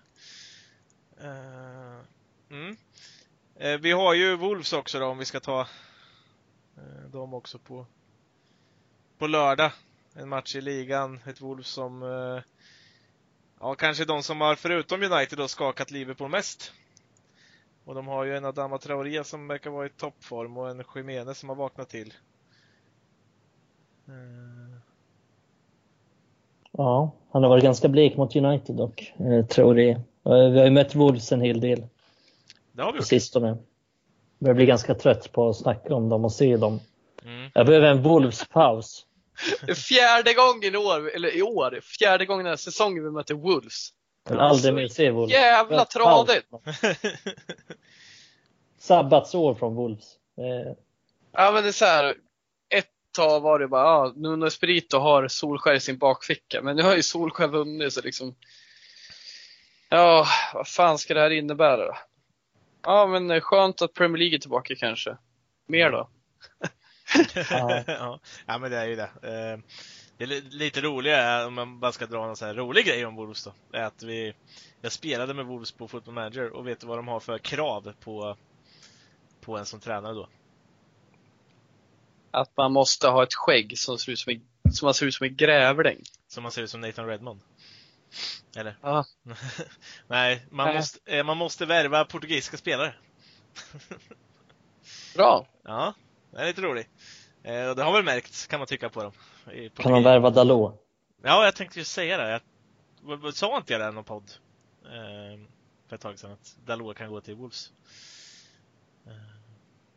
Eh, 1.20 2.00
mm 2.50 2.76
eh, 3.58 3.78
vi 3.78 3.92
har 3.92 4.14
ju 4.14 4.36
Wolves 4.36 4.72
också 4.72 4.98
då, 4.98 5.06
om 5.06 5.18
vi 5.18 5.24
ska 5.24 5.40
ta 5.40 5.60
eh, 6.76 7.10
dem 7.12 7.34
också 7.34 7.58
på, 7.58 7.86
på 9.18 9.26
lördag. 9.26 9.72
En 10.14 10.28
match 10.28 10.56
i 10.56 10.60
ligan. 10.60 11.20
Ett 11.26 11.40
Wolves 11.40 11.68
som 11.68 12.02
eh, 12.02 12.42
Ja, 13.60 13.74
kanske 13.74 14.04
de 14.04 14.22
som 14.22 14.40
har 14.40 14.54
förutom 14.54 15.02
United 15.02 15.38
då 15.38 15.48
skakat 15.48 15.90
Liverpool 15.90 16.30
mest. 16.30 16.72
Och 17.84 17.94
de 17.94 18.06
har 18.06 18.24
ju 18.24 18.36
en 18.36 18.44
Adama 18.44 18.78
Traoré 18.78 19.24
som 19.24 19.48
verkar 19.48 19.70
vara 19.70 19.86
i 19.86 19.90
toppform 19.90 20.56
och 20.56 20.70
en 20.70 20.84
Jiménez 20.94 21.38
som 21.38 21.48
har 21.48 21.56
vaknat 21.56 21.88
till. 21.88 22.14
Eh. 24.08 24.78
Ja, 26.72 27.10
han 27.30 27.42
har 27.42 27.50
varit 27.50 27.64
ganska 27.64 27.88
blek 27.88 28.16
mot 28.16 28.36
United 28.36 28.76
dock, 28.76 29.14
eh, 29.18 29.46
Traoré. 29.46 29.90
Eh, 29.90 30.50
vi 30.50 30.58
har 30.58 30.64
ju 30.64 30.70
mött 30.70 30.94
Wolves 30.94 31.32
en 31.32 31.40
hel 31.40 31.60
del 31.60 31.86
det 32.78 32.84
har 32.84 32.92
vi 32.92 32.98
gjort. 32.98 33.06
sistone. 33.06 33.56
Jag 34.38 34.56
blir 34.56 34.66
ganska 34.66 34.94
trött 34.94 35.32
på 35.32 35.48
att 35.48 35.56
snacka 35.56 35.94
om 35.94 36.08
dem 36.08 36.24
och 36.24 36.32
se 36.32 36.56
dem. 36.56 36.80
Mm. 37.24 37.50
Jag 37.54 37.66
behöver 37.66 37.86
en 37.86 38.02
Wolves-paus. 38.02 39.06
Fjärde 39.88 40.34
gången 40.34 40.74
i 40.74 40.76
år, 40.76 41.10
eller 41.14 41.36
i 41.36 41.42
år, 41.42 41.80
fjärde 41.82 42.26
gången 42.26 42.44
den 42.44 42.50
här 42.50 42.56
säsongen 42.56 43.04
vi 43.04 43.10
möter 43.10 43.34
Wolves. 43.34 43.88
Jag 44.24 44.30
vill 44.30 44.40
aldrig 44.40 44.74
mer 44.74 44.88
se 44.88 45.10
Wolves. 45.10 45.32
Jävla 45.34 45.84
tradigt! 45.84 46.46
Sabbatsår 48.78 49.54
från 49.54 49.74
Wolves. 49.74 50.06
Eh, 50.38 50.72
Ja 51.32 51.50
men 51.52 51.62
det 51.62 51.68
är 51.68 51.72
så 51.72 51.84
här. 51.84 52.14
Ett 52.74 52.90
tag 53.16 53.40
var 53.40 53.58
det 53.58 53.68
bara, 53.68 53.82
ja, 53.82 54.12
Nuno 54.16 54.46
Espirito 54.46 54.98
har 54.98 55.28
Solskär 55.28 55.74
i 55.74 55.80
sin 55.80 55.98
bakficka. 55.98 56.62
Men 56.62 56.76
nu 56.76 56.82
har 56.82 56.96
ju 56.96 57.02
Solskär 57.02 57.48
vunnit 57.48 57.92
så 57.92 58.00
liksom. 58.00 58.34
Ja, 59.88 60.26
vad 60.54 60.68
fan 60.68 60.98
ska 60.98 61.14
det 61.14 61.20
här 61.20 61.30
innebära 61.30 61.86
då? 61.86 61.94
Ja 62.82 63.06
men 63.06 63.40
skönt 63.40 63.82
att 63.82 63.94
Premier 63.94 64.18
League 64.18 64.36
är 64.36 64.40
tillbaka 64.40 64.74
kanske. 64.74 65.16
Mer 65.66 65.90
då? 65.90 66.08
Ja. 67.50 67.84
ja. 68.46 68.58
men 68.58 68.70
det 68.70 68.76
är 68.76 68.86
ju 68.86 68.96
det. 68.96 69.10
Eh, 69.22 69.58
Det 70.16 70.26
lite 70.26 70.80
roliga, 70.80 71.46
om 71.46 71.54
man 71.54 71.80
bara 71.80 71.92
ska 71.92 72.06
dra 72.06 72.26
någon 72.26 72.36
så 72.36 72.46
här 72.46 72.54
rolig 72.54 72.86
grej 72.86 73.06
om 73.06 73.16
Wolves 73.16 73.44
då, 73.44 73.52
är 73.72 73.82
att 73.82 74.02
vi, 74.02 74.34
jag 74.80 74.92
spelade 74.92 75.34
med 75.34 75.46
Wolves 75.46 75.72
på 75.72 75.88
Football 75.88 76.14
Manager 76.14 76.50
och 76.50 76.66
vet 76.66 76.80
du 76.80 76.86
vad 76.86 76.98
de 76.98 77.08
har 77.08 77.20
för 77.20 77.38
krav 77.38 77.92
på, 78.00 78.36
på 79.40 79.58
en 79.58 79.66
som 79.66 79.80
tränare 79.80 80.14
då? 80.14 80.28
Att 82.30 82.56
man 82.56 82.72
måste 82.72 83.08
ha 83.08 83.22
ett 83.22 83.34
skägg 83.34 83.78
som 83.78 83.98
ser 83.98 84.12
ut 84.12 84.18
som, 84.18 84.32
en, 84.32 84.72
som 84.72 84.86
man 84.86 84.94
ser 84.94 85.06
ut 85.06 85.14
som 85.14 85.26
en 85.26 85.36
grävling. 85.36 86.02
Som 86.28 86.42
man 86.42 86.52
ser 86.52 86.62
ut 86.62 86.70
som 86.70 86.80
Nathan 86.80 87.06
Redmond. 87.06 87.40
Eller? 88.56 88.78
Ja. 88.82 89.04
Nej, 90.06 90.46
man, 90.50 90.66
Nej. 90.66 90.76
Måste, 90.76 91.16
eh, 91.16 91.24
man 91.24 91.36
måste 91.36 91.66
värva 91.66 92.04
portugisiska 92.04 92.56
spelare. 92.56 92.94
Bra! 95.14 95.46
Ja, 95.62 95.94
det 96.30 96.38
är 96.38 96.46
lite 96.46 96.62
roligt. 96.62 96.88
Eh, 97.42 97.68
och 97.68 97.76
det 97.76 97.82
har 97.82 97.92
väl 97.92 98.04
märkts, 98.04 98.46
kan 98.46 98.60
man 98.60 98.66
tycka 98.66 98.88
på 98.88 99.02
dem. 99.02 99.12
Kan 99.76 99.92
man 99.92 100.02
värva 100.02 100.30
Dalot? 100.30 100.84
Ja, 101.22 101.44
jag 101.44 101.56
tänkte 101.56 101.78
ju 101.78 101.84
säga 101.84 102.16
det. 102.16 102.40
Jag, 103.06 103.34
sa 103.34 103.56
inte 103.56 103.72
jag 103.72 103.80
det 103.82 103.88
i 103.88 103.92
någon 103.92 104.04
podd? 104.04 104.30
Eh, 104.84 105.48
för 105.88 105.96
ett 105.96 106.00
tag 106.02 106.18
sedan, 106.18 106.32
att 106.32 106.56
Dalot 106.64 106.96
kan 106.96 107.10
gå 107.10 107.20
till 107.20 107.34
Wolves. 107.34 107.72
Eh, 109.06 109.12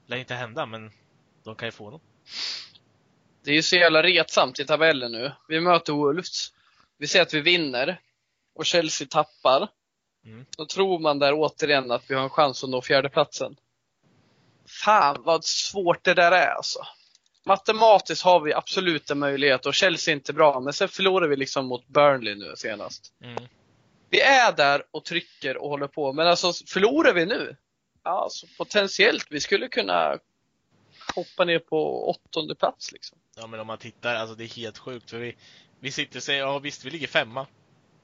lär 0.06 0.18
inte 0.18 0.34
hända, 0.34 0.66
men 0.66 0.92
de 1.44 1.56
kan 1.56 1.68
ju 1.68 1.72
få 1.72 1.84
honom. 1.84 2.02
Det 3.44 3.52
är 3.52 3.56
ju 3.56 3.62
så 3.62 3.76
jävla 3.76 4.04
retsamt 4.04 4.60
i 4.60 4.66
tabellen 4.66 5.12
nu. 5.12 5.32
Vi 5.48 5.60
möter 5.60 5.94
Wolves. 5.94 6.54
Vi 7.02 7.08
ser 7.08 7.22
att 7.22 7.34
vi 7.34 7.42
vinner. 7.42 8.00
Och 8.56 8.66
Chelsea 8.66 9.08
tappar. 9.08 9.68
Mm. 10.26 10.46
Då 10.58 10.66
tror 10.66 11.00
man 11.00 11.20
där 11.20 11.34
återigen 11.34 11.92
att 11.92 12.04
vi 12.08 12.16
har 12.16 12.24
en 12.24 12.30
chans 12.30 12.64
att 12.64 12.70
nå 12.70 12.82
fjärdeplatsen. 12.82 13.56
Fan 14.84 15.16
vad 15.20 15.46
svårt 15.46 16.04
det 16.04 16.14
där 16.14 16.32
är 16.32 16.48
alltså. 16.48 16.80
Matematiskt 17.46 18.24
har 18.24 18.40
vi 18.40 18.54
absolut 18.54 19.12
en 19.12 19.20
möjlighet 19.20 19.66
och 19.66 19.74
Chelsea 19.74 20.12
är 20.12 20.16
inte 20.16 20.34
bra, 20.34 20.60
men 20.60 20.74
sen 20.74 20.88
förlorar 20.88 21.28
vi 21.28 21.36
liksom 21.36 21.66
mot 21.66 21.88
Burnley 21.88 22.36
nu 22.36 22.54
senast. 22.56 23.14
Mm. 23.24 23.44
Vi 24.10 24.22
är 24.22 24.52
där 24.52 24.84
och 24.92 25.06
trycker 25.06 25.58
och 25.58 25.70
håller 25.70 25.88
på, 25.88 26.14
men 26.14 26.28
alltså 26.28 26.54
förlorar 26.68 27.14
vi 27.14 27.26
nu? 27.26 27.56
Ja, 28.04 28.24
alltså, 28.24 28.48
potentiellt, 28.58 29.28
vi 29.30 29.40
skulle 29.40 29.68
kunna 29.68 30.18
hoppa 31.16 31.46
ner 31.46 31.60
på 31.60 32.10
åttonde 32.10 32.56
plats 32.56 32.92
liksom. 32.92 33.18
Ja 33.36 33.48
men 33.48 33.60
om 33.60 33.68
man 33.68 33.78
tittar, 33.78 34.16
alltså 34.16 34.36
det 34.36 34.44
är 34.44 34.56
helt 34.56 34.78
sjukt 34.78 35.10
för 35.10 35.18
vi, 35.18 35.36
vi 35.82 35.92
sitter 35.92 36.20
och 36.20 36.24
säger, 36.24 36.40
ja 36.42 36.60
visst 36.60 36.86
vi 36.86 36.90
ligger 36.90 37.08
femma. 37.08 37.48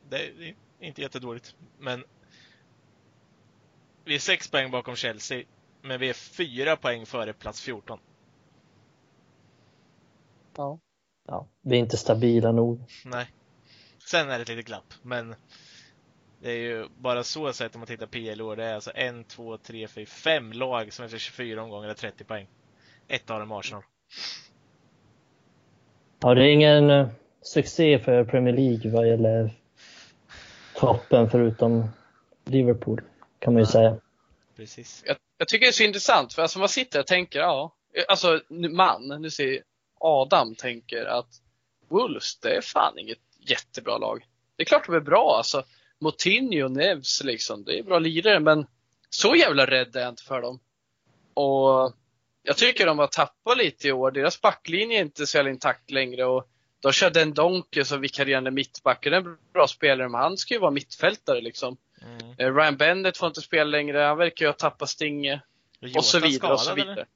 Det 0.10 0.16
är, 0.16 0.42
är 0.42 0.56
inte 0.80 1.02
jättedåligt. 1.02 1.56
Men 1.80 2.04
vi 4.06 4.16
är 4.16 4.20
sex 4.20 4.52
poäng 4.52 4.72
bakom 4.72 4.96
Chelsea, 4.96 5.44
men 5.82 6.00
vi 6.00 6.10
är 6.10 6.14
fyra 6.14 6.76
poäng 6.76 7.06
före 7.06 7.34
plats 7.34 7.62
14. 7.62 8.00
Ja. 10.58 10.80
Ja, 11.28 11.48
vi 11.62 11.76
är 11.76 11.80
inte 11.80 11.98
stabila 11.98 12.52
nog. 12.52 12.82
Nej. 13.06 13.28
Sen 14.10 14.30
är 14.30 14.38
det 14.38 14.42
ett 14.42 14.50
litet 14.50 14.66
glapp, 14.66 14.94
men 15.02 15.36
det 16.42 16.52
är 16.52 16.60
ju 16.60 16.88
bara 16.98 17.24
så 17.24 17.54
sett 17.54 17.76
om 17.76 17.80
man 17.80 17.88
tittar 17.88 18.08
PL 18.08 18.42
år. 18.42 18.56
Det 18.56 18.66
är 18.66 18.76
alltså 18.76 18.92
en, 18.96 19.24
två, 19.24 19.58
tre, 19.58 19.88
fyra, 19.88 20.06
fem 20.06 20.52
lag 20.52 20.94
som 20.94 21.06
efter 21.06 21.18
24 21.18 21.64
omgångar 21.64 21.88
har 21.88 21.96
30 21.96 22.24
poäng. 22.24 22.48
Ett 23.08 23.30
av 23.30 23.40
dem 23.40 23.52
är 23.52 23.60
Arsenal. 23.60 23.84
Ja, 26.20 26.34
det 26.34 26.44
är 26.44 26.54
ingen 26.54 26.90
eh, 26.90 27.10
succé 27.48 28.00
för 28.00 28.24
Premier 28.24 28.54
League 28.56 28.92
vad 28.92 29.08
gäller 29.08 29.50
toppen 30.76 31.30
förutom 31.30 31.90
Liverpool, 32.46 33.02
kan 33.40 33.54
man 33.54 33.60
ju 33.62 33.66
Nej. 33.66 33.72
säga. 33.72 33.98
Precis. 34.56 35.04
Jag, 35.06 35.18
jag 35.38 35.48
tycker 35.48 35.66
det 35.66 35.70
är 35.70 35.72
så 35.74 35.84
intressant, 35.84 36.34
för 36.34 36.42
alltså 36.42 36.60
man 36.60 36.70
sitter 36.70 37.00
och 37.00 37.08
tänker, 37.08 37.40
ja, 37.40 37.76
alltså 38.08 38.42
nu- 38.50 38.70
man, 38.70 39.08
nu 39.22 39.30
ser 39.30 39.62
Adam 40.00 40.56
tänker 40.56 41.06
att 41.06 41.28
Wolves, 41.88 42.40
det 42.40 42.56
är 42.56 42.62
fan 42.62 43.00
inget 43.00 43.20
jättebra 43.40 43.98
lag. 43.98 44.26
Det 44.56 44.64
är 44.64 44.66
klart 44.66 44.86
de 44.86 44.96
är 44.96 45.00
bra 45.00 45.36
alltså. 45.38 45.64
Moutinho, 46.00 46.68
Neves 46.68 47.24
liksom, 47.24 47.64
det 47.64 47.80
är 47.80 47.84
bra 47.84 48.00
lirare 48.00 48.40
men 48.40 48.68
så 49.10 49.36
jävla 49.36 49.66
rädd 49.66 49.96
är 49.96 50.00
jag 50.00 50.10
inte 50.10 50.24
för 50.24 50.42
dem. 50.42 50.60
Och 51.34 51.94
jag 52.44 52.58
tycker 52.58 52.86
de 52.86 53.00
har 53.00 53.08
tappat 53.08 53.58
lite 53.58 53.88
i 53.88 53.92
år. 53.92 54.12
Deras 54.12 54.42
backlinje 54.42 54.98
är 54.98 55.02
inte 55.02 55.28
så 55.28 55.38
jävla 55.38 55.52
intakt 55.52 55.92
längre 55.92 56.26
och 56.26 56.50
de 56.80 56.92
kör 56.92 57.10
den 57.10 57.34
Donke 57.34 57.86
som 57.86 58.02
vikarierande 58.02 58.52
mittback. 58.52 59.04
Det 59.04 59.10
är 59.10 59.14
en 59.14 59.38
bra 59.54 59.68
spelare 59.68 60.10
men 60.10 60.22
han 60.22 60.38
ska 60.38 60.54
ju 60.54 60.60
vara 60.60 60.72
mittfältare 60.72 61.42
liksom. 61.42 61.78
Mm. 62.02 62.36
Eh, 62.38 62.56
Ryan 62.56 62.78
Bennett 62.78 63.18
får 63.18 63.28
inte 63.28 63.42
spela 63.42 63.64
längre, 63.64 64.00
han 64.00 64.18
verkar 64.18 64.46
ju 64.46 64.50
ha 64.50 64.54
tappat 64.54 64.90
stinget. 64.90 65.42
Och 65.96 66.06
så 66.06 66.20
vidare 66.20 66.54
och 66.54 66.62
så 66.62 66.74
vidare. 66.74 66.92
eller? 66.92 67.08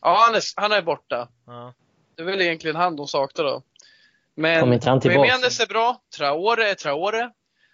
Ja, 0.00 0.24
han 0.26 0.34
är, 0.34 0.42
han 0.56 0.72
är 0.72 0.82
borta. 0.82 1.28
Ja. 1.46 1.74
Det 2.14 2.22
är 2.22 2.26
väl 2.26 2.40
egentligen 2.40 2.76
han 2.76 2.96
de 2.96 3.08
saknar 3.08 3.44
då. 3.44 3.62
Men? 4.34 4.80
Jimenez 5.12 5.60
är 5.60 5.66
bra, 5.66 6.00
Traore 6.16 6.70
är 6.70 6.74
Traore 6.74 7.30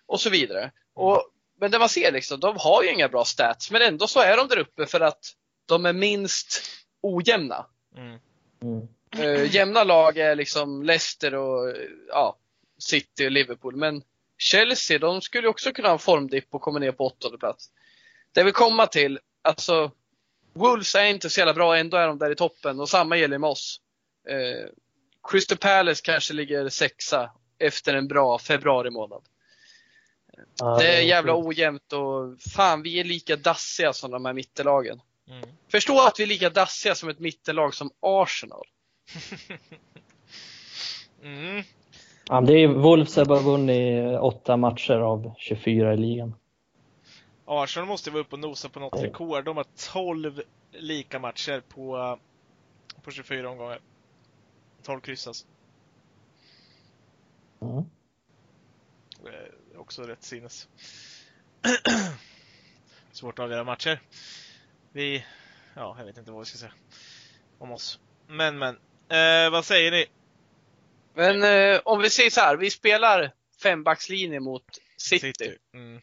och 0.07 0.21
så 0.21 0.31
vidare. 0.31 0.71
Och, 0.95 1.31
men 1.61 1.71
det 1.71 1.79
man 1.79 1.89
ser 1.89 2.13
liksom, 2.13 2.41
de 2.41 2.57
har 2.59 2.83
ju 2.83 2.93
inga 2.93 3.09
bra 3.09 3.25
stats, 3.25 3.71
men 3.71 3.83
ändå 3.83 4.07
så 4.07 4.21
är 4.21 4.37
de 4.37 4.49
där 4.49 4.59
uppe 4.59 4.87
för 4.87 5.01
att 5.01 5.33
de 5.67 5.87
är 5.87 5.93
minst 5.93 6.63
ojämna. 7.01 7.67
Mm. 7.97 8.19
Mm. 8.63 8.89
Uh, 9.19 9.55
jämna 9.55 9.85
lag 9.85 10.19
är 10.19 10.35
liksom 10.35 10.83
Leicester 10.83 11.35
och 11.35 11.69
eh, 11.69 11.77
ja, 12.09 12.39
City 12.79 13.27
och 13.27 13.31
Liverpool. 13.31 13.77
Men 13.77 14.03
Chelsea, 14.39 14.99
de 14.99 15.21
skulle 15.21 15.49
också 15.49 15.73
kunna 15.73 15.89
ha 15.89 15.93
en 15.93 15.99
formdipp 15.99 16.47
och 16.51 16.63
komma 16.63 16.79
ner 16.79 16.93
på 16.93 17.07
åttonde 17.07 17.39
plats. 17.39 17.71
Det 18.33 18.45
vi 18.45 18.53
komma 18.53 18.87
till, 18.87 19.19
alltså 19.43 19.91
Wolves 20.53 20.95
är 20.95 21.05
inte 21.05 21.31
så 21.31 21.41
jävla 21.41 21.55
bra, 21.55 21.77
ändå 21.77 21.97
är 21.97 22.07
de 22.07 22.19
där 22.19 22.31
i 22.31 22.35
toppen 22.35 22.81
och 22.81 22.89
samma 22.89 23.17
gäller 23.17 23.39
med 23.39 23.51
oss. 23.51 23.81
Eh, 24.29 24.69
Crystal 25.29 25.59
Palace 25.59 26.03
kanske 26.05 26.35
ligger 26.35 26.69
sexa 26.69 27.31
efter 27.59 27.95
en 27.95 28.09
bra 28.09 28.39
februari 28.39 28.91
månad. 28.91 29.23
Ja, 30.59 30.77
Det 30.79 30.97
är 30.97 31.03
jävla 31.03 31.37
ojämnt 31.37 31.93
och 31.93 32.41
fan 32.55 32.83
vi 32.83 33.01
är 33.01 33.05
lika 33.05 33.37
dassiga 33.37 33.93
som 33.93 34.11
de 34.11 34.25
här 34.25 34.33
mittenlagen. 34.33 35.01
Mm. 35.29 35.49
Förstå 35.71 36.01
att 36.01 36.21
vi 36.21 36.23
är 36.23 36.27
lika 36.27 36.51
dassiga 36.51 36.95
som 36.95 37.09
ett 37.09 37.19
mittenlag 37.19 37.75
som 37.75 37.91
Arsenal. 38.01 38.67
Mm. 41.25 41.63
Ja, 42.29 42.41
det 42.41 42.53
är, 42.53 42.69
Wolves 42.69 43.17
har 43.17 43.25
bara 43.25 43.41
vunnit 43.41 44.19
åtta 44.21 44.57
matcher 44.57 44.95
av 44.95 45.35
24 45.39 45.95
i 45.95 45.97
ligan. 45.97 46.35
Arsenal 47.45 47.89
måste 47.89 48.11
vara 48.11 48.21
uppe 48.21 48.35
och 48.35 48.41
nosa 48.41 48.69
på 48.69 48.81
något 48.81 49.03
rekord. 49.03 49.45
De 49.45 49.57
har 49.57 49.67
12 49.93 50.43
lika 50.73 51.19
matcher 51.19 51.63
på, 51.69 52.19
på 53.03 53.11
24 53.11 53.51
omgångar. 53.51 53.81
12 54.83 55.01
kryss 55.01 55.27
alltså. 55.27 55.47
Mm. 57.61 57.85
Eh, 59.25 59.81
också 59.81 60.03
rätt 60.03 60.23
sinnes. 60.23 60.69
Svårt 63.13 63.39
att 63.39 63.43
avgöra 63.43 63.65
matcher. 63.65 64.01
Vi, 64.93 65.25
ja, 65.75 65.95
jag 65.99 66.05
vet 66.05 66.19
inte 66.19 66.31
vad 66.31 66.41
vi 66.41 66.47
ska 66.47 66.59
säga 66.59 66.73
om 67.59 67.73
oss. 67.73 68.01
Men, 68.27 68.59
men. 68.59 68.77
Eh, 69.09 69.51
vad 69.51 69.65
säger 69.65 69.91
ni? 69.91 70.07
Men 71.15 71.43
eh, 71.43 71.81
om 71.85 72.01
vi 72.03 72.11
säger 72.11 72.31
så 72.31 72.41
här, 72.41 72.57
vi 72.57 72.71
spelar 72.71 73.33
fembackslinje 73.63 74.41
mot 74.41 74.65
City. 74.97 75.57
Mm. 75.75 76.01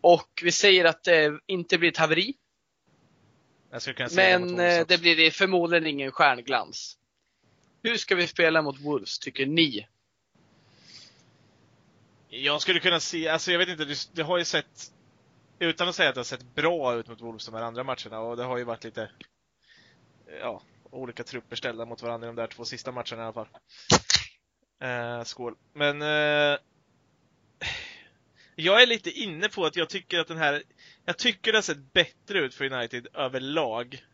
Och 0.00 0.40
vi 0.42 0.52
säger 0.52 0.84
att 0.84 1.02
det 1.04 1.40
inte 1.46 1.78
blir 1.78 1.88
ett 1.88 1.96
haveri. 1.96 2.34
Men 4.12 4.60
eh, 4.60 4.80
också. 4.80 4.84
det 4.88 5.00
blir 5.00 5.16
det 5.16 5.30
förmodligen 5.30 5.86
ingen 5.86 6.12
stjärnglans. 6.12 6.98
Hur 7.82 7.96
ska 7.96 8.14
vi 8.14 8.26
spela 8.26 8.62
mot 8.62 8.80
Wolves, 8.80 9.18
tycker 9.18 9.46
ni? 9.46 9.86
Jag 12.28 12.62
skulle 12.62 12.80
kunna 12.80 13.00
se, 13.00 13.28
alltså 13.28 13.52
jag 13.52 13.58
vet 13.58 13.68
inte, 13.68 13.84
det, 13.84 14.10
det 14.12 14.22
har 14.22 14.38
ju 14.38 14.44
sett, 14.44 14.92
utan 15.58 15.88
att 15.88 15.94
säga 15.94 16.08
att 16.08 16.14
det 16.14 16.18
har 16.18 16.24
sett 16.24 16.54
bra 16.54 16.94
ut 16.94 17.08
mot 17.08 17.20
Wolves 17.20 17.46
de 17.46 17.54
här 17.54 17.62
andra 17.62 17.84
matcherna 17.84 18.20
och 18.20 18.36
det 18.36 18.44
har 18.44 18.58
ju 18.58 18.64
varit 18.64 18.84
lite, 18.84 19.10
ja, 20.40 20.62
olika 20.90 21.24
trupper 21.24 21.56
ställda 21.56 21.84
mot 21.84 22.02
varandra 22.02 22.26
i 22.26 22.30
de 22.30 22.36
där 22.36 22.46
två 22.46 22.64
sista 22.64 22.92
matcherna 22.92 23.22
i 23.22 23.24
alla 23.24 23.32
fall. 23.32 23.48
Eh, 24.82 25.24
skål. 25.24 25.54
Men 25.72 26.02
eh, 26.02 26.58
jag 28.54 28.82
är 28.82 28.86
lite 28.86 29.10
inne 29.10 29.48
på 29.48 29.66
att 29.66 29.76
jag 29.76 29.88
tycker 29.88 30.18
att 30.18 30.28
den 30.28 30.38
här, 30.38 30.62
jag 31.04 31.18
tycker 31.18 31.52
det 31.52 31.58
har 31.58 31.62
sett 31.62 31.92
bättre 31.92 32.38
ut 32.38 32.54
för 32.54 32.72
United 32.72 33.06
överlag. 33.14 34.04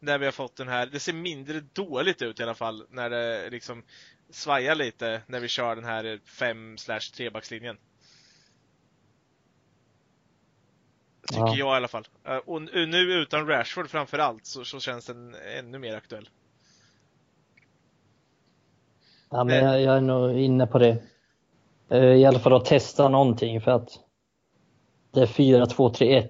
När 0.00 0.18
vi 0.18 0.24
har 0.24 0.32
fått 0.32 0.56
den 0.56 0.68
här, 0.68 0.86
det 0.86 1.00
ser 1.00 1.12
mindre 1.12 1.60
dåligt 1.60 2.22
ut 2.22 2.40
i 2.40 2.42
alla 2.42 2.54
fall 2.54 2.86
när 2.90 3.10
det 3.10 3.50
liksom 3.50 3.84
svajar 4.30 4.74
lite 4.74 5.22
när 5.26 5.40
vi 5.40 5.48
kör 5.48 5.76
den 5.76 5.84
här 5.84 6.20
5 6.24 6.76
3 7.14 7.30
backslinjen. 7.30 7.76
Tycker 11.30 11.42
Ja. 11.46 11.54
jag 11.56 11.74
i 11.74 11.76
alla 11.76 11.88
fall. 11.88 12.08
Eh, 12.24 12.36
Och 12.36 12.62
nu 12.62 12.98
utan 13.12 13.46
Rashford 13.46 13.88
framför 13.90 14.18
allt 14.18 14.46
så, 14.46 14.64
så 14.64 14.80
känns 14.80 15.06
den 15.06 15.34
ännu 15.58 15.78
mer 15.78 15.96
aktuell. 15.96 16.28
Ja, 19.30 19.44
men 19.44 19.64
jag, 19.64 19.82
jag 19.82 19.96
är 19.96 20.00
nog 20.00 20.38
inne 20.38 20.66
på 20.66 20.78
det. 20.78 21.02
Eh, 21.88 22.04
I 22.04 22.24
alla 22.24 22.38
fall 22.38 22.52
att 22.52 22.64
testa 22.64 23.08
någonting 23.08 23.60
för 23.60 23.70
att 23.70 23.88
det 25.10 25.20
är 25.20 25.26
4-2-3-1. 25.26 26.28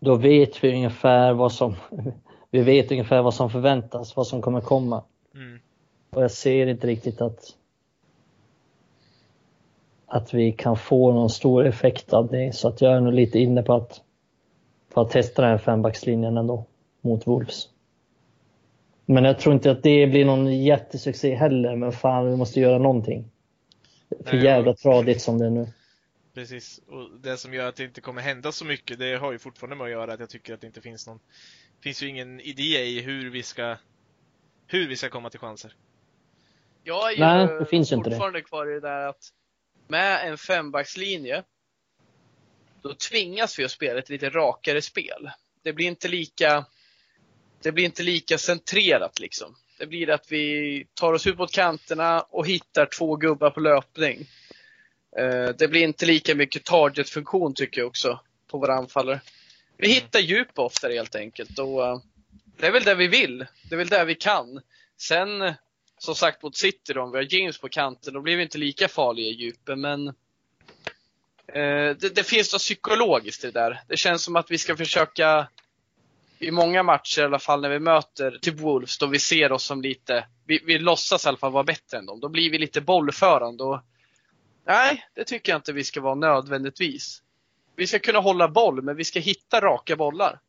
Då 0.00 0.14
vet 0.16 0.64
vi 0.64 0.74
ungefär 0.74 1.32
vad 1.32 1.52
som 1.52 1.74
vi 2.50 2.62
vet 2.62 2.90
ungefär 2.90 3.22
vad 3.22 3.34
som 3.34 3.50
förväntas, 3.50 4.16
vad 4.16 4.26
som 4.26 4.42
kommer 4.42 4.60
komma. 4.60 5.04
Mm. 5.34 5.60
Och 6.10 6.22
jag 6.22 6.30
ser 6.30 6.66
inte 6.66 6.86
riktigt 6.86 7.20
att 7.20 7.56
att 10.10 10.34
vi 10.34 10.52
kan 10.52 10.76
få 10.76 11.12
någon 11.12 11.30
stor 11.30 11.66
effekt 11.66 12.12
av 12.12 12.28
det. 12.28 12.54
Så 12.54 12.68
att 12.68 12.80
jag 12.80 12.96
är 12.96 13.00
nog 13.00 13.12
lite 13.12 13.38
inne 13.38 13.62
på 13.62 13.74
att, 13.74 14.00
på 14.94 15.00
att 15.00 15.10
testa 15.10 15.42
den 15.42 15.50
här 15.50 15.58
fembackslinjen 15.58 16.36
ändå 16.36 16.66
mot 17.00 17.26
Wolves. 17.26 17.68
Men 19.06 19.24
jag 19.24 19.38
tror 19.38 19.54
inte 19.54 19.70
att 19.70 19.82
det 19.82 20.06
blir 20.06 20.24
någon 20.24 20.62
jättesuccé 20.62 21.34
heller. 21.34 21.76
Men 21.76 21.92
fan, 21.92 22.30
vi 22.30 22.36
måste 22.36 22.60
göra 22.60 22.78
någonting. 22.78 23.30
För 24.24 24.36
Nej, 24.36 24.44
jävla 24.44 24.74
tradigt 24.74 25.22
som 25.22 25.38
det 25.38 25.46
är 25.46 25.50
nu. 25.50 25.66
Precis. 26.34 26.80
Och 26.88 27.20
det 27.22 27.36
som 27.36 27.54
gör 27.54 27.68
att 27.68 27.76
det 27.76 27.84
inte 27.84 28.00
kommer 28.00 28.22
hända 28.22 28.52
så 28.52 28.64
mycket, 28.64 28.98
det 28.98 29.16
har 29.16 29.32
ju 29.32 29.38
fortfarande 29.38 29.76
med 29.76 29.84
att 29.84 29.90
göra 29.90 30.12
att 30.12 30.20
jag 30.20 30.30
tycker 30.30 30.54
att 30.54 30.60
det 30.60 30.66
inte 30.66 30.80
finns 30.80 31.06
någon, 31.06 31.20
finns 31.82 32.02
ju 32.02 32.08
ingen 32.08 32.40
idé 32.40 32.84
i 32.84 33.00
hur 33.00 33.30
vi 33.30 33.42
ska, 33.42 33.76
hur 34.66 34.88
vi 34.88 34.96
ska 34.96 35.08
komma 35.08 35.30
till 35.30 35.40
chanser. 35.40 35.74
Jag 36.84 37.12
är 37.12 37.16
ju 37.16 37.20
Nej, 37.20 37.58
det 37.58 37.66
finns 37.66 37.92
inte 37.92 38.10
det. 38.10 38.16
fortfarande 38.16 38.40
kvar 38.40 38.70
i 38.70 38.74
det 38.74 38.80
där 38.80 39.08
att 39.08 39.32
med 39.90 40.28
en 40.28 40.38
fembackslinje 40.38 41.42
då 42.82 42.94
tvingas 42.94 43.58
vi 43.58 43.64
att 43.64 43.70
spela 43.70 43.98
ett 43.98 44.08
lite 44.08 44.30
rakare 44.30 44.82
spel. 44.82 45.30
Det 45.62 45.72
blir 45.72 45.86
inte 45.86 46.08
lika 46.08 46.64
det 47.62 47.72
blir 47.72 47.84
inte 47.84 48.02
lika 48.02 48.38
centrerat 48.38 49.20
liksom. 49.20 49.56
Det 49.78 49.86
blir 49.86 50.10
att 50.10 50.32
vi 50.32 50.86
tar 50.94 51.12
oss 51.12 51.26
ut 51.26 51.38
mot 51.38 51.52
kanterna 51.52 52.20
och 52.20 52.46
hittar 52.46 52.86
två 52.86 53.16
gubbar 53.16 53.50
på 53.50 53.60
löpning. 53.60 54.28
Eh, 55.16 55.48
det 55.58 55.68
blir 55.68 55.82
inte 55.82 56.06
lika 56.06 56.34
mycket 56.34 56.64
target-funktion 56.64 57.54
tycker 57.54 57.80
jag 57.80 57.88
också 57.88 58.20
på 58.46 58.58
våra 58.58 58.74
anfallare. 58.74 59.20
Vi 59.76 59.86
Mm. 59.86 59.94
hittar 59.94 60.20
djup 60.20 60.58
oftare 60.58 60.92
helt 60.92 61.14
enkelt 61.14 61.58
och 61.58 61.86
eh, 61.86 61.98
det 62.58 62.66
är 62.66 62.72
väl 62.72 62.84
det 62.84 62.94
vi 62.94 63.06
vill. 63.08 63.46
Det 63.68 63.74
är 63.74 63.76
väl 63.78 63.88
det 63.88 64.04
vi 64.04 64.14
kan. 64.14 64.60
Sen 64.96 65.54
som 66.02 66.14
sagt 66.14 66.42
mot 66.42 66.56
City 66.56 66.92
då, 66.92 67.02
om 67.02 67.12
vi 67.12 67.18
har 67.18 67.34
James 67.34 67.58
på 67.58 67.68
kanten, 67.68 68.14
då 68.14 68.20
blir 68.20 68.36
vi 68.36 68.42
inte 68.42 68.58
lika 68.58 68.88
farliga 68.88 69.26
i 69.26 69.32
djupen 69.32 69.80
men 69.80 70.08
eh, 71.46 71.96
det, 71.96 72.14
det 72.14 72.24
finns 72.24 72.52
något 72.52 72.62
psykologiskt 72.62 73.44
i 73.44 73.50
det 73.50 73.60
där. 73.60 73.80
Det 73.88 73.96
känns 73.96 74.24
som 74.24 74.36
att 74.36 74.50
vi 74.50 74.58
ska 74.58 74.76
försöka 74.76 75.48
i 76.38 76.50
många 76.50 76.82
matcher 76.82 77.20
i 77.20 77.24
alla 77.24 77.38
fall 77.38 77.60
när 77.60 77.68
vi 77.68 77.78
möter 77.78 78.38
typ 78.40 78.60
Wolves 78.60 78.98
då 78.98 79.06
vi 79.06 79.18
ser 79.18 79.52
oss 79.52 79.64
som 79.64 79.82
lite, 79.82 80.26
vi, 80.46 80.60
vi 80.66 80.78
låtsas 80.78 81.24
i 81.24 81.28
alla 81.28 81.36
fall 81.36 81.52
vara 81.52 81.64
bättre 81.64 81.98
än 81.98 82.06
dem. 82.06 82.20
Då 82.20 82.28
blir 82.28 82.50
vi 82.50 82.58
lite 82.58 82.80
bollförande 82.80 83.64
och 83.64 83.80
nej, 84.66 85.06
det 85.14 85.24
tycker 85.24 85.52
jag 85.52 85.58
inte 85.58 85.72
vi 85.72 85.84
ska 85.84 86.00
vara 86.00 86.14
nödvändigtvis. 86.14 87.22
Vi 87.76 87.86
ska 87.86 87.98
kunna 87.98 88.18
hålla 88.18 88.48
boll, 88.48 88.82
men 88.82 88.96
vi 88.96 89.04
ska 89.04 89.20
hitta 89.20 89.60
raka 89.60 89.96
bollar. 89.96 90.40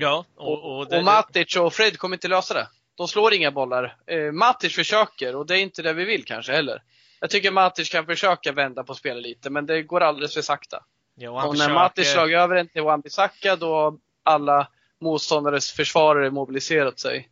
Ja, 0.00 0.24
och, 0.36 0.52
Och, 0.52 0.78
och, 0.78 0.88
det, 0.88 0.98
och 0.98 1.04
Matic 1.04 1.56
och 1.56 1.72
Fred 1.72 1.98
kommer 1.98 2.16
inte 2.16 2.28
lösa 2.28 2.54
det. 2.54 2.68
De 2.94 3.08
slår 3.08 3.34
inga 3.34 3.50
bollar. 3.50 3.96
Eh, 4.06 4.32
Matic 4.32 4.74
försöker 4.74 5.36
och 5.36 5.46
det 5.46 5.58
är 5.58 5.62
inte 5.62 5.82
det 5.82 5.92
vi 5.92 6.04
vill 6.04 6.24
kanske 6.24 6.52
heller. 6.52 6.82
Jag 7.20 7.30
tycker 7.30 7.50
Matic 7.50 7.90
kan 7.90 8.06
försöka 8.06 8.52
vända 8.52 8.84
på 8.84 8.94
spelet 8.94 9.22
lite, 9.22 9.50
men 9.50 9.66
det 9.66 9.82
går 9.82 10.00
alldeles 10.00 10.34
för 10.34 10.42
sakta. 10.42 10.84
ja, 11.14 11.30
och 11.30 11.38
Och 11.38 11.44
när 11.44 11.52
försöker, 11.52 11.74
Matic 11.74 12.12
slagit 12.12 12.36
över 12.38 12.54
den 12.54 12.68
till 12.68 12.82
Wan-Bissaka 12.82 13.56
då 13.56 13.74
har 13.74 13.94
alla 14.22 14.68
motståndares 15.00 15.70
försvarare 15.70 16.30
mobiliserat 16.30 16.98
sig. 16.98 17.28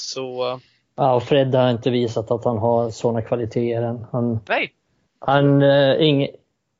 Så, 0.00 0.60
Ja, 0.96 1.14
och 1.14 1.22
Fred 1.22 1.54
har 1.54 1.70
inte 1.70 1.90
visat 1.90 2.30
att 2.30 2.44
han 2.44 2.58
har 2.58 2.90
sådana 2.90 3.22
kvaliteter 3.22 3.82
än. 3.82 4.06
Han, 4.12 4.40
nej. 4.48 4.72
han 5.18 5.62
eh, 5.62 6.02
ing, 6.02 6.28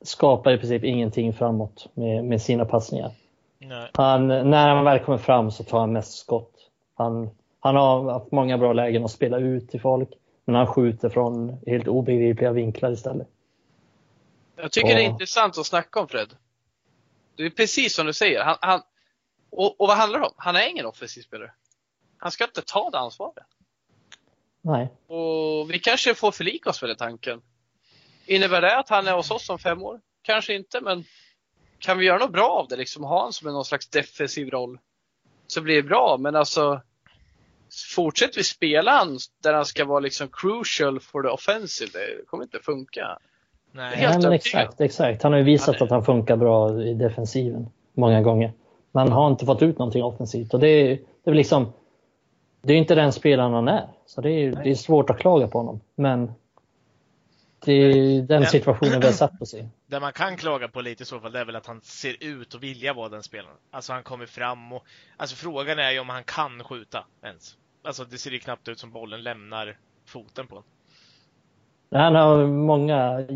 skapar 0.03 0.53
i 0.53 0.59
princip 0.59 0.85
ingenting 0.85 1.33
framåt 1.33 1.89
med, 1.95 2.25
med 2.25 2.43
sina 2.43 2.65
passningar. 2.65 3.11
Nej. 3.69 3.91
Han, 3.95 4.29
när 4.29 4.69
han 4.69 4.85
väl 4.85 4.99
kommer 4.99 5.19
fram 5.19 5.51
så 5.51 5.65
tar 5.65 5.81
han 5.81 5.93
mest 5.93 6.19
skott. 6.19 6.71
Han, 6.95 7.31
han 7.61 7.77
har 7.77 8.13
haft 8.13 8.33
många 8.33 8.59
bra 8.59 8.73
lägen 8.73 9.05
att 9.05 9.11
spela 9.11 9.39
ut 9.39 9.71
till 9.71 9.81
folk, 9.81 10.09
men 10.45 10.55
han 10.55 10.67
skjuter 10.67 11.09
från 11.09 11.59
helt 11.67 11.89
obegripliga 11.89 12.53
vinklar 12.53 12.93
istället. 12.93 13.29
Jag 14.57 14.73
tycker 14.73 14.95
det 14.95 15.03
är 15.03 15.09
intressant 15.09 15.59
att 15.59 15.67
snacka 15.67 16.01
om 16.01 16.09
Fred. 16.09 16.29
Det 17.37 17.43
är 17.43 17.51
precis 17.51 17.95
som 17.95 18.07
du 18.07 18.13
säger. 18.13 18.45
Han, 18.45 18.57
han, 18.61 18.81
och, 19.51 19.81
och 19.81 19.89
vad 19.89 19.97
handlar 19.97 20.19
det 20.21 20.27
om? 20.27 20.35
Han 20.37 20.57
är 20.57 20.69
ingen 20.69 20.87
offensiv 20.87 21.23
spelare. 21.23 21.53
Han 22.19 22.31
ska 22.31 22.45
inte 22.45 22.63
ta 22.63 22.91
det 22.91 22.99
ansvaret. 22.99 23.47
Nej, 24.61 24.89
Och 25.07 25.71
vi 25.71 25.79
kanske 25.79 26.15
får 26.15 26.33
förlika 26.33 26.71
oss 26.71 26.83
med 26.83 26.91
den 26.91 26.97
tanken. 26.97 27.43
Innebär 28.27 28.61
det 28.61 28.79
att 28.79 28.89
han 28.89 29.07
är 29.07 29.13
hos 29.13 29.31
oss 29.31 29.51
om 29.51 29.59
fem 29.59 29.83
år? 29.83 30.01
Kanske 30.23 30.55
inte, 30.55 30.81
men 30.81 31.05
kan 31.79 31.99
vi 31.99 32.07
göra 32.07 32.19
något 32.19 32.33
bra 32.33 32.49
av 32.49 32.69
det? 32.69 32.77
Liksom 32.77 33.05
ha 33.05 33.19
honom 33.19 33.33
som 33.33 33.53
någon 33.53 33.65
slags 33.65 33.89
defensiv 33.89 34.51
roll. 34.51 34.79
Så 35.47 35.61
blir 35.61 35.77
det 35.77 35.83
bra, 35.83 36.17
men 36.21 36.37
alltså 36.37 36.81
Fortsätter 37.95 38.37
vi 38.37 38.45
spela 38.45 38.91
han 38.91 39.19
där 39.43 39.55
han 39.55 39.65
ska 39.65 39.85
vara 39.85 40.01
liksom 40.01 40.29
crucial 40.33 41.01
for 41.01 41.23
the 41.23 41.29
offensive, 41.29 41.91
det 41.93 42.27
kommer 42.27 42.45
inte 42.45 42.59
funka. 42.59 43.19
Nej. 43.73 43.97
Nej 44.01 44.19
men 44.23 44.33
exakt, 44.33 44.81
exakt. 44.81 45.23
Han 45.23 45.33
har 45.33 45.39
ju 45.39 45.45
visat 45.45 45.81
är- 45.81 45.85
att 45.85 45.91
han 45.91 46.05
funkar 46.05 46.37
bra 46.37 46.83
i 46.83 46.95
defensiven 46.95 47.67
många 47.93 48.23
gånger. 48.23 48.53
Men 48.93 49.13
har 49.13 49.31
inte 49.31 49.47
fått 49.47 49.63
ut 49.63 49.79
någonting 49.79 50.03
offensivt 50.03 50.55
och 50.55 50.61
det 50.61 50.69
är, 50.69 50.99
det 51.25 51.31
är 51.31 51.35
liksom 51.35 51.73
det 52.63 52.73
är 52.73 52.77
inte 52.77 52.95
den 52.95 53.13
spelaren 53.13 53.53
han 53.53 53.69
är. 53.69 53.89
Så 54.07 54.21
det 54.21 54.31
är, 54.31 54.53
det 54.65 54.71
är 54.71 54.75
svårt 54.75 55.11
att 55.11 55.19
klaga 55.19 55.49
på 55.49 55.59
honom. 55.59 55.81
Men 55.95 56.33
det 57.65 57.73
är 57.73 58.23
den 58.23 58.47
situationen 58.47 59.01
vi 59.01 59.07
har 59.07 59.13
satt 59.13 59.43
oss 59.43 59.55
i. 59.55 59.69
Det 59.87 60.01
man 60.01 60.13
kan 60.13 60.37
klaga 60.37 60.69
på 60.69 60.81
lite 60.81 61.03
i 61.03 61.07
så 61.07 61.21
fall, 61.21 61.33
det 61.33 61.39
är 61.39 61.45
väl 61.45 61.57
att 61.57 61.67
han 61.67 61.81
ser 61.83 62.17
ut 62.21 62.55
att 62.55 62.63
vilja 62.63 62.93
vara 62.93 63.09
den 63.09 63.23
spelaren. 63.23 63.57
Alltså 63.71 63.93
han 63.93 64.03
kommer 64.03 64.27
fram 64.27 64.73
och, 64.73 64.85
alltså 65.17 65.37
frågan 65.37 65.79
är 65.79 65.91
ju 65.91 65.99
om 65.99 66.09
han 66.09 66.25
kan 66.25 66.65
skjuta 66.65 67.05
ens. 67.23 67.57
Alltså 67.85 68.05
det 68.05 68.19
ser 68.19 68.31
ju 68.31 68.39
knappt 68.39 68.69
ut 68.69 68.79
som 68.79 68.91
bollen 68.91 69.23
lämnar 69.23 69.77
foten 70.07 70.47
på 70.47 70.55
honom. 70.55 70.69
Han 71.91 72.15
har 72.15 72.47
många 72.47 73.27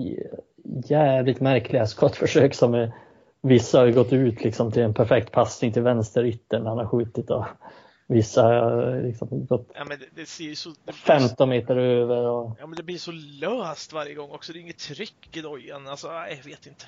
jävligt 0.85 1.41
märkliga 1.41 1.87
skottförsök 1.87 2.55
som 2.55 2.75
är, 2.75 2.93
vissa 3.43 3.79
har 3.79 3.87
ju 3.87 3.93
gått 3.93 4.13
ut 4.13 4.45
liksom 4.45 4.73
till 4.73 4.83
en 4.83 4.95
perfekt 4.95 5.33
passning 5.33 5.73
till 5.73 5.83
vänsteryttern 5.83 6.63
när 6.63 6.69
han 6.69 6.79
har 6.79 6.87
skjutit 6.87 7.31
och 7.31 7.45
vissa 8.09 8.71
liksom 8.91 9.47
gått 9.47 9.71
Ja 9.75 9.85
men 9.85 9.99
det, 9.99 10.07
det 10.15 10.27
ser 10.27 10.45
ju 10.45 10.55
så... 10.55 10.69
Det 10.69 10.77
blir, 10.85 10.95
15 10.95 11.49
meter 11.49 11.77
över. 11.77 12.27
Och, 12.27 12.57
ja 12.61 12.67
men 12.67 12.77
det 12.77 12.83
blir 12.83 12.99
så 12.99 13.13
löst 13.13 13.93
varje 13.93 14.15
gång 14.15 14.31
också. 14.31 14.53
Det 14.53 14.59
är 14.59 14.61
inget 14.61 14.79
tryck 14.79 15.37
i 15.37 15.41
dojan. 15.41 15.89
Alltså, 15.89 16.07
jag 16.07 16.45
vet 16.45 16.67
inte. 16.67 16.87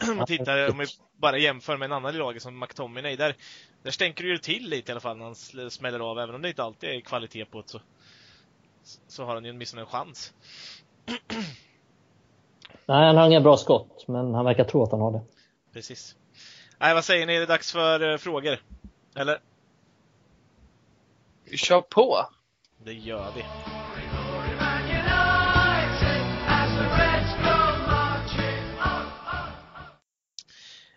om 0.10 0.16
man 0.16 0.26
tittar, 0.26 0.70
om 0.70 0.78
vi 0.78 0.86
bara 1.16 1.38
jämför 1.38 1.76
med 1.76 1.86
en 1.86 1.92
annan 1.92 2.14
i 2.14 2.18
laget 2.18 2.42
som 2.42 2.58
McTominay, 2.58 3.16
där, 3.16 3.36
där 3.82 3.90
stänker 3.90 4.24
det 4.24 4.30
ju 4.30 4.38
till 4.38 4.68
lite 4.68 4.90
i 4.90 4.92
alla 4.92 5.00
fall 5.00 5.16
när 5.16 5.24
han 5.24 5.70
smäller 5.70 6.00
av. 6.00 6.18
Även 6.18 6.34
om 6.34 6.42
det 6.42 6.48
inte 6.48 6.62
alltid 6.62 6.90
är 6.90 7.00
kvalitet 7.00 7.44
på 7.44 7.60
det 7.60 7.68
så, 7.68 7.80
så 9.08 9.24
har 9.24 9.34
han 9.34 9.44
ju 9.44 9.50
åtminstone 9.50 9.82
en 9.82 9.86
chans. 9.86 10.34
nej, 12.86 13.06
han 13.06 13.16
har 13.16 13.26
inga 13.26 13.40
bra 13.40 13.56
skott, 13.56 14.04
men 14.08 14.34
han 14.34 14.44
verkar 14.44 14.64
tro 14.64 14.82
att 14.82 14.90
han 14.90 15.00
har 15.00 15.12
det. 15.12 15.20
Precis. 15.72 16.16
Nej, 16.78 16.94
vad 16.94 17.04
säger 17.04 17.26
ni? 17.26 17.34
Är 17.34 17.40
det 17.40 17.46
dags 17.46 17.72
för 17.72 18.12
eh, 18.12 18.16
frågor? 18.16 18.58
Eller? 19.16 19.38
Vi 21.52 21.58
kör 21.58 21.80
på! 21.80 22.26
Det 22.84 22.92
gör 22.92 23.32
vi. 23.36 23.44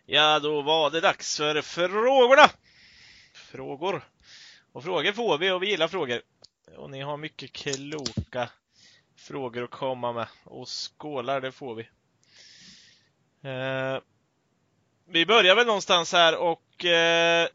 Ja, 0.05 0.39
då 0.39 0.61
var 0.61 0.89
det 0.89 1.01
dags 1.01 1.37
för 1.37 1.61
frågorna! 1.61 2.49
Frågor. 3.33 4.09
Och 4.71 4.83
frågor 4.83 5.11
får 5.11 5.37
vi 5.37 5.51
och 5.51 5.63
vi 5.63 5.69
gillar 5.69 5.87
frågor. 5.87 6.21
Och 6.77 6.89
ni 6.89 7.01
har 7.01 7.17
mycket 7.17 7.51
kloka 7.53 8.49
frågor 9.15 9.63
att 9.63 9.71
komma 9.71 10.13
med. 10.13 10.27
Och 10.43 10.67
skålar, 10.67 11.41
det 11.41 11.51
får 11.51 11.75
vi. 11.75 11.87
Eh, 13.49 14.01
vi 15.07 15.25
börjar 15.25 15.55
väl 15.55 15.65
någonstans 15.67 16.13
här 16.13 16.37
och 16.37 16.85
eh, 16.85 17.47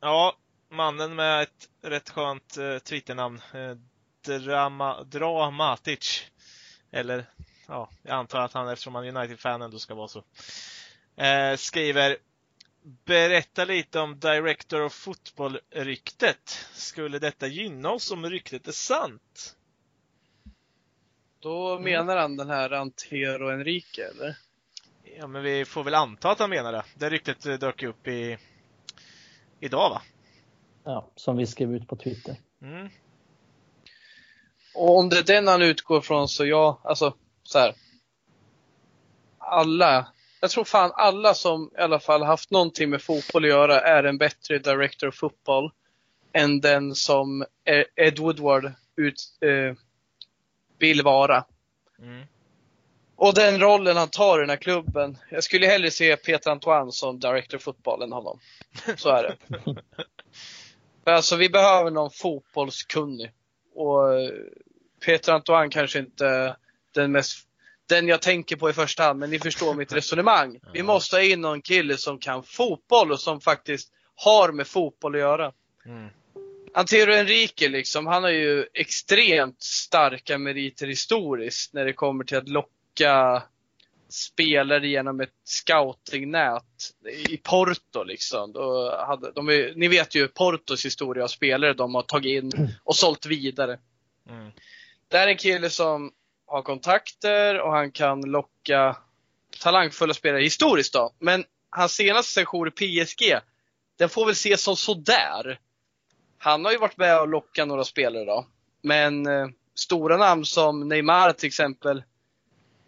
ja, 0.00 0.36
mannen 0.72 1.14
med 1.14 1.42
ett 1.42 1.68
rätt 1.82 2.10
skönt 2.10 2.56
eh, 2.56 2.78
Twitternamn. 2.78 3.40
Eh, 3.54 3.76
Drama, 4.22 5.02
Dramatic. 5.02 6.30
Eller, 6.90 7.24
ja, 7.66 7.90
jag 8.02 8.14
antar 8.14 8.40
att 8.40 8.52
han 8.52 8.68
eftersom 8.68 8.94
han 8.94 9.04
är 9.04 9.16
United-fan 9.16 9.62
ändå 9.62 9.78
ska 9.78 9.94
vara 9.94 10.08
så. 10.08 10.24
Eh, 11.16 11.56
skriver 11.56 12.16
Berätta 13.04 13.64
lite 13.64 14.00
om 14.00 14.18
Director 14.18 14.82
of 14.82 14.92
Football-ryktet. 14.92 16.66
Skulle 16.72 17.18
detta 17.18 17.46
gynna 17.46 17.90
oss 17.90 18.10
om 18.10 18.30
ryktet 18.30 18.68
är 18.68 18.72
sant? 18.72 19.56
Då 21.40 21.78
menar 21.78 22.16
han 22.16 22.36
den 22.36 22.50
här 22.50 22.70
Antero 22.70 23.50
Enrique, 23.50 24.04
eller? 24.04 24.36
Ja, 25.18 25.26
men 25.26 25.42
vi 25.42 25.64
får 25.64 25.84
väl 25.84 25.94
anta 25.94 26.30
att 26.30 26.38
han 26.38 26.50
menar 26.50 26.72
det. 26.72 26.84
Det 26.94 27.10
ryktet 27.10 27.46
eh, 27.46 27.54
dök 27.54 27.82
ju 27.82 27.88
upp 27.88 28.08
i 28.08 28.38
idag 29.60 29.90
va? 29.90 30.02
Ja, 30.84 31.10
som 31.16 31.36
vi 31.36 31.46
skrev 31.46 31.74
ut 31.74 31.88
på 31.88 31.96
Twitter. 31.96 32.36
Mm. 32.62 32.88
Och 34.74 34.98
om 34.98 35.08
det 35.08 35.18
är 35.18 35.22
den 35.22 35.48
han 35.48 35.62
utgår 35.62 36.00
från 36.00 36.28
så 36.28 36.46
ja, 36.46 36.80
alltså 36.84 37.14
så 37.42 37.58
här. 37.58 37.74
Alla, 39.38 40.06
jag 40.40 40.50
tror 40.50 40.64
fan 40.64 40.92
alla 40.94 41.34
som 41.34 41.70
i 41.78 41.80
alla 41.80 42.00
fall 42.00 42.22
haft 42.22 42.50
någonting 42.50 42.90
med 42.90 43.02
fotboll 43.02 43.44
att 43.44 43.50
göra 43.50 43.80
är 43.80 44.04
en 44.04 44.18
bättre 44.18 44.58
director 44.58 45.08
of 45.08 45.14
football 45.14 45.70
än 46.32 46.60
den 46.60 46.94
som 46.94 47.42
eh, 47.64 48.06
Ed 48.06 48.18
Woodward 48.18 48.72
ut, 48.96 49.38
eh, 49.40 49.76
vill 50.78 51.02
vara. 51.02 51.44
Mm. 51.98 52.26
Och 53.16 53.34
den 53.34 53.60
rollen 53.60 53.96
han 53.96 54.08
tar 54.08 54.38
i 54.38 54.40
den 54.40 54.50
här 54.50 54.56
klubben. 54.56 55.18
Jag 55.30 55.44
skulle 55.44 55.66
hellre 55.66 55.90
se 55.90 56.16
Peter 56.16 56.50
Antoine 56.50 56.92
som 56.92 57.20
director 57.20 57.56
of 57.56 57.62
football 57.62 58.02
än 58.02 58.12
honom. 58.12 58.38
Så 58.96 59.08
är 59.08 59.22
det. 59.22 59.36
Alltså 61.04 61.36
vi 61.36 61.48
behöver 61.48 61.90
någon 61.90 62.10
fotbollskunnig. 62.10 63.32
Och 63.74 64.14
eh, 64.14 64.30
Peter 65.06 65.32
Antoine 65.32 65.70
kanske 65.70 65.98
inte 65.98 66.56
den 66.94 67.12
mest 67.12 67.48
den 67.88 68.08
jag 68.08 68.22
tänker 68.22 68.56
på 68.56 68.70
i 68.70 68.72
första 68.72 69.02
hand, 69.02 69.18
men 69.18 69.30
ni 69.30 69.38
förstår 69.38 69.74
mitt 69.74 69.92
resonemang. 69.96 70.60
Vi 70.72 70.82
måste 70.82 71.16
ha 71.16 71.22
in 71.22 71.40
någon 71.40 71.62
kille 71.62 71.96
som 71.96 72.18
kan 72.18 72.42
fotboll 72.42 73.12
och 73.12 73.20
som 73.20 73.40
faktiskt 73.40 73.92
har 74.14 74.52
med 74.52 74.66
fotboll 74.66 75.14
att 75.14 75.20
göra. 75.20 75.52
Mm. 75.86 76.08
Antero 76.74 77.12
Enrique 77.12 77.68
liksom, 77.68 78.06
han 78.06 78.22
har 78.22 78.30
ju 78.30 78.66
extremt 78.74 79.62
starka 79.62 80.38
meriter 80.38 80.86
historiskt 80.86 81.72
när 81.72 81.84
det 81.84 81.92
kommer 81.92 82.24
till 82.24 82.36
att 82.36 82.48
locka 82.48 83.42
spelare 84.12 84.88
genom 84.88 85.20
ett 85.20 85.34
scoutingnät 85.44 86.62
i 87.28 87.36
Porto 87.36 88.04
liksom. 88.04 88.52
Då 88.52 88.96
hade, 89.06 89.32
de 89.32 89.48
är, 89.48 89.72
ni 89.76 89.88
vet 89.88 90.14
ju 90.14 90.28
Portos 90.28 90.84
historia 90.84 91.24
av 91.24 91.28
spelare 91.28 91.72
de 91.72 91.94
har 91.94 92.02
tagit 92.02 92.42
in 92.42 92.50
och 92.84 92.96
sålt 92.96 93.26
vidare. 93.26 93.78
Mm. 94.28 94.50
Det 95.08 95.16
är 95.16 95.28
en 95.28 95.36
kille 95.36 95.70
som 95.70 96.12
har 96.46 96.62
kontakter 96.62 97.60
och 97.60 97.72
han 97.72 97.92
kan 97.92 98.20
locka 98.20 98.96
talangfulla 99.60 100.14
spelare 100.14 100.42
historiskt 100.42 100.92
då. 100.92 101.10
Men 101.18 101.44
hans 101.70 101.92
senaste 101.92 102.32
session 102.32 102.68
i 102.68 102.70
PSG, 102.70 103.38
den 103.98 104.08
får 104.08 104.26
väl 104.26 104.32
ses 104.32 104.62
som 104.62 104.76
sådär. 104.76 105.58
Han 106.38 106.64
har 106.64 106.72
ju 106.72 106.78
varit 106.78 106.96
med 106.96 107.20
och 107.20 107.28
lockat 107.28 107.68
några 107.68 107.84
spelare 107.84 108.24
då. 108.24 108.46
Men 108.82 109.26
eh, 109.26 109.48
stora 109.74 110.16
namn 110.16 110.44
som 110.44 110.88
Neymar 110.88 111.32
till 111.32 111.46
exempel, 111.46 112.02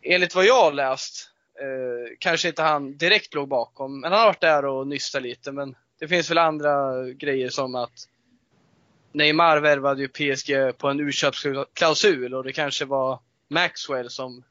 enligt 0.05 0.35
vad 0.35 0.45
jag 0.45 0.63
har 0.63 0.73
läst, 0.73 1.31
eh, 1.61 2.17
kanske 2.19 2.49
inte 2.49 2.63
han 2.63 2.97
direkt 2.97 3.35
låg 3.35 3.49
bakom. 3.49 4.01
Men 4.01 4.13
han 4.13 4.21
har 4.21 4.27
varit 4.27 4.41
där 4.41 4.65
och 4.65 4.87
nystat 4.87 5.23
lite. 5.23 5.53
Men 5.53 5.77
det 6.01 6.09
finns 6.09 6.31
väl 6.31 6.39
andra 6.39 7.05
grejer 7.11 7.49
som 7.49 7.75
att 7.75 8.09
Neymar 9.13 9.61
värvade 9.61 10.03
ju 10.03 10.09
PSG 10.09 10.79
på 10.79 10.89
en 10.89 11.01
urköpsklausul 11.01 12.35
och 12.35 12.45
det 12.45 12.53
kanske 12.53 12.85
var 12.85 13.19
Maxwell 13.49 14.11
som 14.11 14.45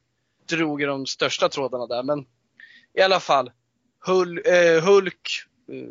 drog 0.48 0.82
i 0.82 0.84
de 0.84 1.06
största 1.06 1.48
trådarna 1.48 1.86
där. 1.86 2.02
Men 2.02 2.26
i 2.94 3.00
alla 3.00 3.20
fall, 3.20 3.50
Hul, 4.06 4.42
eh, 4.44 4.84
Hulk, 4.84 5.28
eh, 5.72 5.88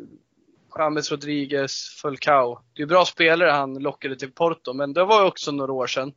James 0.78 1.10
Rodriguez, 1.10 1.88
Fulcao. 2.02 2.60
Det 2.74 2.82
är 2.82 2.86
bra 2.86 3.04
spelare 3.04 3.50
han 3.50 3.74
lockade 3.74 4.16
till 4.16 4.32
Porto, 4.32 4.72
men 4.72 4.92
det 4.92 5.04
var 5.04 5.20
ju 5.20 5.26
också 5.26 5.52
några 5.52 5.72
år 5.72 5.86
sedan. 5.86 6.12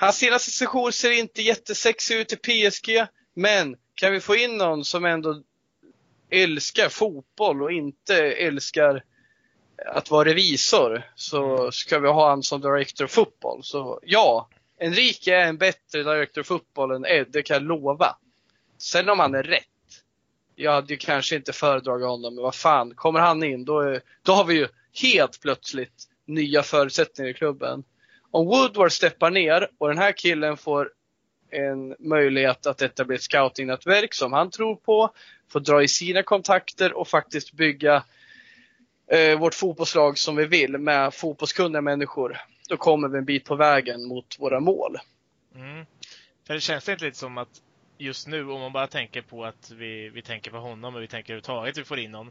Hans 0.00 0.16
senaste 0.16 0.50
session 0.50 0.92
ser 0.92 1.10
inte 1.10 1.42
jättesexig 1.42 2.16
ut 2.16 2.32
i 2.32 2.36
PSG, 2.36 3.06
men 3.34 3.76
kan 3.94 4.12
vi 4.12 4.20
få 4.20 4.36
in 4.36 4.56
någon 4.56 4.84
som 4.84 5.04
ändå 5.04 5.42
älskar 6.30 6.88
fotboll 6.88 7.62
och 7.62 7.72
inte 7.72 8.16
älskar 8.32 9.04
att 9.86 10.10
vara 10.10 10.28
revisor 10.28 11.10
så 11.14 11.70
ska 11.72 11.98
vi 11.98 12.08
ha 12.08 12.28
han 12.28 12.42
som 12.42 12.60
director 12.60 13.04
of 13.04 13.10
football. 13.10 13.64
Så 13.64 14.00
ja, 14.02 14.48
Enrique 14.78 15.34
är 15.34 15.46
en 15.46 15.58
bättre 15.58 16.02
director 16.02 16.40
of 16.40 16.46
football 16.46 16.90
än 16.90 17.06
Ed, 17.06 17.26
det 17.30 17.42
kan 17.42 17.54
jag 17.54 17.62
lova. 17.62 18.16
Sen 18.78 19.08
om 19.08 19.18
han 19.18 19.34
är 19.34 19.42
rätt. 19.42 19.64
Jag 20.54 20.72
hade 20.72 20.92
ju 20.92 20.96
kanske 20.96 21.36
inte 21.36 21.52
föredragit 21.52 22.06
honom, 22.06 22.34
men 22.34 22.44
vad 22.44 22.54
fan, 22.54 22.94
kommer 22.94 23.20
han 23.20 23.42
in 23.42 23.64
då, 23.64 23.98
då 24.22 24.32
har 24.32 24.44
vi 24.44 24.54
ju 24.54 24.68
helt 25.02 25.40
plötsligt 25.40 26.08
nya 26.24 26.62
förutsättningar 26.62 27.30
i 27.30 27.34
klubben. 27.34 27.84
Om 28.30 28.46
Woodward 28.46 28.92
steppar 28.92 29.30
ner 29.30 29.68
och 29.78 29.88
den 29.88 29.98
här 29.98 30.12
killen 30.12 30.56
får 30.56 30.90
en 31.50 31.96
möjlighet 31.98 32.66
att 32.66 32.82
etablera 32.82 33.16
ett 33.16 33.22
scoutingnätverk 33.22 34.14
som 34.14 34.32
han 34.32 34.50
tror 34.50 34.76
på, 34.76 35.10
får 35.48 35.60
dra 35.60 35.82
i 35.82 35.88
sina 35.88 36.22
kontakter 36.22 36.92
och 36.92 37.08
faktiskt 37.08 37.52
bygga 37.52 38.04
eh, 39.10 39.38
vårt 39.38 39.54
fotbollslag 39.54 40.18
som 40.18 40.36
vi 40.36 40.44
vill 40.44 40.78
med 40.78 41.14
fotbollskunniga 41.14 41.80
människor. 41.80 42.36
Då 42.68 42.76
kommer 42.76 43.08
vi 43.08 43.18
en 43.18 43.24
bit 43.24 43.44
på 43.44 43.56
vägen 43.56 44.08
mot 44.08 44.36
våra 44.38 44.60
mål. 44.60 44.98
Mm. 45.54 45.86
För 46.46 46.54
det 46.54 46.60
känns 46.60 46.88
inte 46.88 47.04
lite 47.04 47.18
som 47.18 47.38
att 47.38 47.62
just 47.98 48.26
nu, 48.26 48.50
om 48.50 48.60
man 48.60 48.72
bara 48.72 48.86
tänker 48.86 49.22
på 49.22 49.44
att 49.44 49.70
vi, 49.70 50.08
vi 50.08 50.22
tänker 50.22 50.50
på 50.50 50.56
honom 50.56 50.94
och 50.94 51.02
vi 51.02 51.08
tänker 51.08 51.32
överhuvudtaget 51.32 51.78
vi 51.78 51.84
får 51.84 51.98
in 51.98 52.10
någon, 52.10 52.30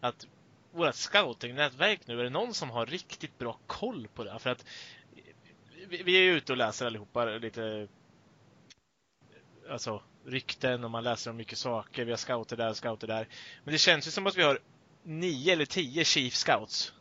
att 0.00 0.26
vårt 0.72 0.94
scoutingnätverk 0.94 2.00
nu, 2.06 2.20
är 2.20 2.24
det 2.24 2.30
någon 2.30 2.54
som 2.54 2.70
har 2.70 2.86
riktigt 2.86 3.38
bra 3.38 3.58
koll 3.66 4.08
på 4.14 4.24
det? 4.24 4.38
För 4.38 4.50
att 4.50 4.64
vi, 5.88 6.02
vi 6.02 6.16
är 6.16 6.32
ute 6.32 6.52
och 6.52 6.58
läser 6.58 6.86
allihopa 6.86 7.24
lite 7.24 7.88
alltså 9.70 10.02
rykten 10.24 10.84
och 10.84 10.90
man 10.90 11.04
läser 11.04 11.30
om 11.30 11.36
mycket 11.36 11.58
saker. 11.58 12.04
Vi 12.04 12.10
har 12.10 12.16
scouter 12.16 12.56
där 12.56 12.70
och 12.70 12.76
scouter 12.76 13.06
där. 13.06 13.28
Men 13.64 13.72
det 13.72 13.78
känns 13.78 14.06
ju 14.06 14.10
som 14.10 14.26
att 14.26 14.36
vi 14.36 14.42
har 14.42 14.58
nio 15.02 15.52
eller 15.52 15.64
tio 15.64 16.04
chief 16.04 16.34
scouts. 16.34 16.92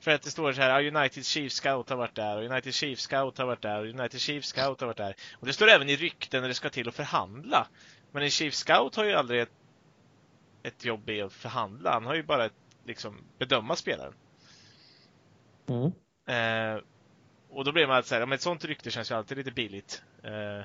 För 0.00 0.10
att 0.10 0.22
det 0.22 0.30
står 0.30 0.52
så 0.52 0.60
här, 0.60 0.96
United 0.96 1.24
Chief 1.24 1.52
Scout 1.52 1.88
har 1.88 1.96
varit 1.96 2.14
där, 2.14 2.36
och 2.36 2.44
United 2.44 2.72
Chief 2.72 2.98
Scout 2.98 3.38
har 3.38 3.46
varit 3.46 3.62
där, 3.62 3.80
och 3.80 3.86
United 3.86 4.20
Chief 4.20 4.44
Scout 4.44 4.80
har 4.80 4.86
varit 4.86 4.96
där. 4.96 5.16
Och 5.34 5.46
det 5.46 5.52
står 5.52 5.68
även 5.68 5.88
i 5.88 5.96
rykten 5.96 6.40
när 6.40 6.48
det 6.48 6.54
ska 6.54 6.70
till 6.70 6.88
att 6.88 6.94
förhandla. 6.94 7.66
Men 8.12 8.22
en 8.22 8.30
Chief 8.30 8.54
Scout 8.54 8.96
har 8.96 9.04
ju 9.04 9.12
aldrig 9.12 9.40
ett, 9.40 9.52
ett 10.62 10.84
jobb 10.84 11.10
i 11.10 11.22
att 11.22 11.32
förhandla. 11.32 11.92
Han 11.92 12.06
har 12.06 12.14
ju 12.14 12.22
bara 12.22 12.44
ett, 12.44 12.52
liksom, 12.84 13.24
bedöma 13.38 13.76
spelaren. 13.76 14.14
Mm. 15.68 15.92
Eh, 16.26 16.82
och 17.56 17.64
då 17.64 17.72
blir 17.72 17.86
man 17.86 18.02
så 18.02 18.14
här, 18.14 18.20
ja, 18.20 18.26
men 18.26 18.36
ett 18.36 18.42
sånt 18.42 18.64
rykte 18.64 18.90
känns 18.90 19.10
ju 19.10 19.14
alltid 19.14 19.38
lite 19.38 19.50
billigt. 19.50 20.02
Eh, 20.22 20.64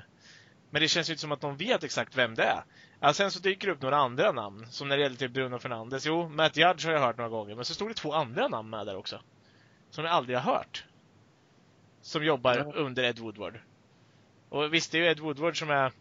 men 0.70 0.82
det 0.82 0.88
känns 0.88 1.08
ju 1.08 1.12
inte 1.12 1.20
som 1.20 1.32
att 1.32 1.40
de 1.40 1.56
vet 1.56 1.84
exakt 1.84 2.16
vem 2.16 2.34
det 2.34 2.42
är. 2.42 2.64
Ja, 3.00 3.12
sen 3.12 3.30
så 3.30 3.40
dyker 3.40 3.66
det 3.66 3.72
upp 3.72 3.82
några 3.82 3.96
andra 3.96 4.32
namn, 4.32 4.66
som 4.70 4.88
när 4.88 4.96
det 4.96 5.02
gäller 5.02 5.16
typ 5.16 5.32
Bruno 5.32 5.58
Fernandes. 5.58 6.06
Jo, 6.06 6.28
Matt 6.28 6.56
Judge 6.56 6.86
har 6.86 6.92
jag 6.92 7.00
hört 7.00 7.16
några 7.16 7.30
gånger, 7.30 7.54
men 7.54 7.64
så 7.64 7.74
stod 7.74 7.90
det 7.90 7.94
två 7.94 8.12
andra 8.12 8.48
namn 8.48 8.70
med 8.70 8.86
där 8.86 8.96
också. 8.96 9.20
Som 9.90 10.04
jag 10.04 10.12
aldrig 10.14 10.38
har 10.38 10.52
hört. 10.54 10.84
Som 12.00 12.24
jobbar 12.24 12.56
Ja. 12.56 12.72
under 12.74 13.02
Ed 13.02 13.18
Woodward. 13.18 13.60
Och 14.48 14.74
visst, 14.74 14.92
det 14.92 14.98
är 14.98 15.02
ju 15.02 15.08
Ed 15.10 15.20
Woodward 15.20 15.58
som 15.58 15.70
är... 15.70 15.92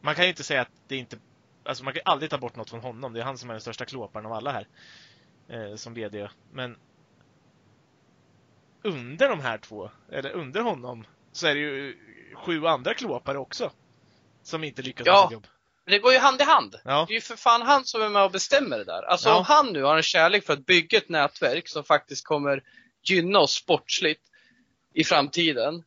Man 0.00 0.14
kan 0.14 0.24
ju 0.24 0.30
inte 0.30 0.44
säga 0.44 0.60
att 0.60 0.72
det 0.88 0.96
inte... 0.96 1.18
Alltså 1.64 1.84
man 1.84 1.92
kan 1.92 2.02
aldrig 2.04 2.30
ta 2.30 2.38
bort 2.38 2.56
något 2.56 2.70
från 2.70 2.80
honom. 2.80 3.12
Det 3.12 3.20
är 3.20 3.24
han 3.24 3.38
som 3.38 3.50
är 3.50 3.54
den 3.54 3.60
största 3.60 3.84
klåparen 3.84 4.26
av 4.26 4.32
alla 4.32 4.52
här. 4.52 4.66
Eh, 5.48 5.74
som 5.76 5.94
VD. 5.94 6.28
Men 6.52 6.76
under 8.84 9.28
de 9.28 9.40
här 9.40 9.58
två, 9.58 9.90
eller 10.12 10.30
under 10.30 10.60
honom, 10.60 11.04
så 11.32 11.46
är 11.46 11.54
det 11.54 11.60
ju 11.60 11.96
sju 12.34 12.66
andra 12.66 12.94
klåpare 12.94 13.38
också. 13.38 13.70
Som 14.42 14.64
inte 14.64 14.82
lyckas 14.82 15.06
med 15.06 15.12
Ja. 15.12 15.22
sitt 15.28 15.32
jobb. 15.32 15.46
Men 15.84 15.92
det 15.92 15.98
går 15.98 16.12
ju 16.12 16.18
hand 16.18 16.40
i 16.40 16.44
hand. 16.44 16.76
Ja. 16.84 17.04
Det 17.08 17.12
är 17.12 17.14
ju 17.14 17.20
för 17.20 17.36
fan 17.36 17.62
han 17.62 17.84
som 17.84 18.02
är 18.02 18.08
med 18.08 18.24
och 18.24 18.30
bestämmer 18.30 18.78
det 18.78 18.84
där. 18.84 19.02
Alltså 19.02 19.28
Ja. 19.28 19.36
om 19.38 19.44
han 19.44 19.72
nu 19.72 19.82
har 19.82 19.96
en 19.96 20.02
kärlek 20.02 20.46
för 20.46 20.52
att 20.52 20.66
bygga 20.66 20.98
ett 20.98 21.08
nätverk 21.08 21.68
som 21.68 21.84
faktiskt 21.84 22.26
kommer 22.26 22.62
gynna 23.02 23.38
oss 23.38 23.52
sportsligt 23.54 24.22
i 24.94 25.04
framtiden. 25.04 25.84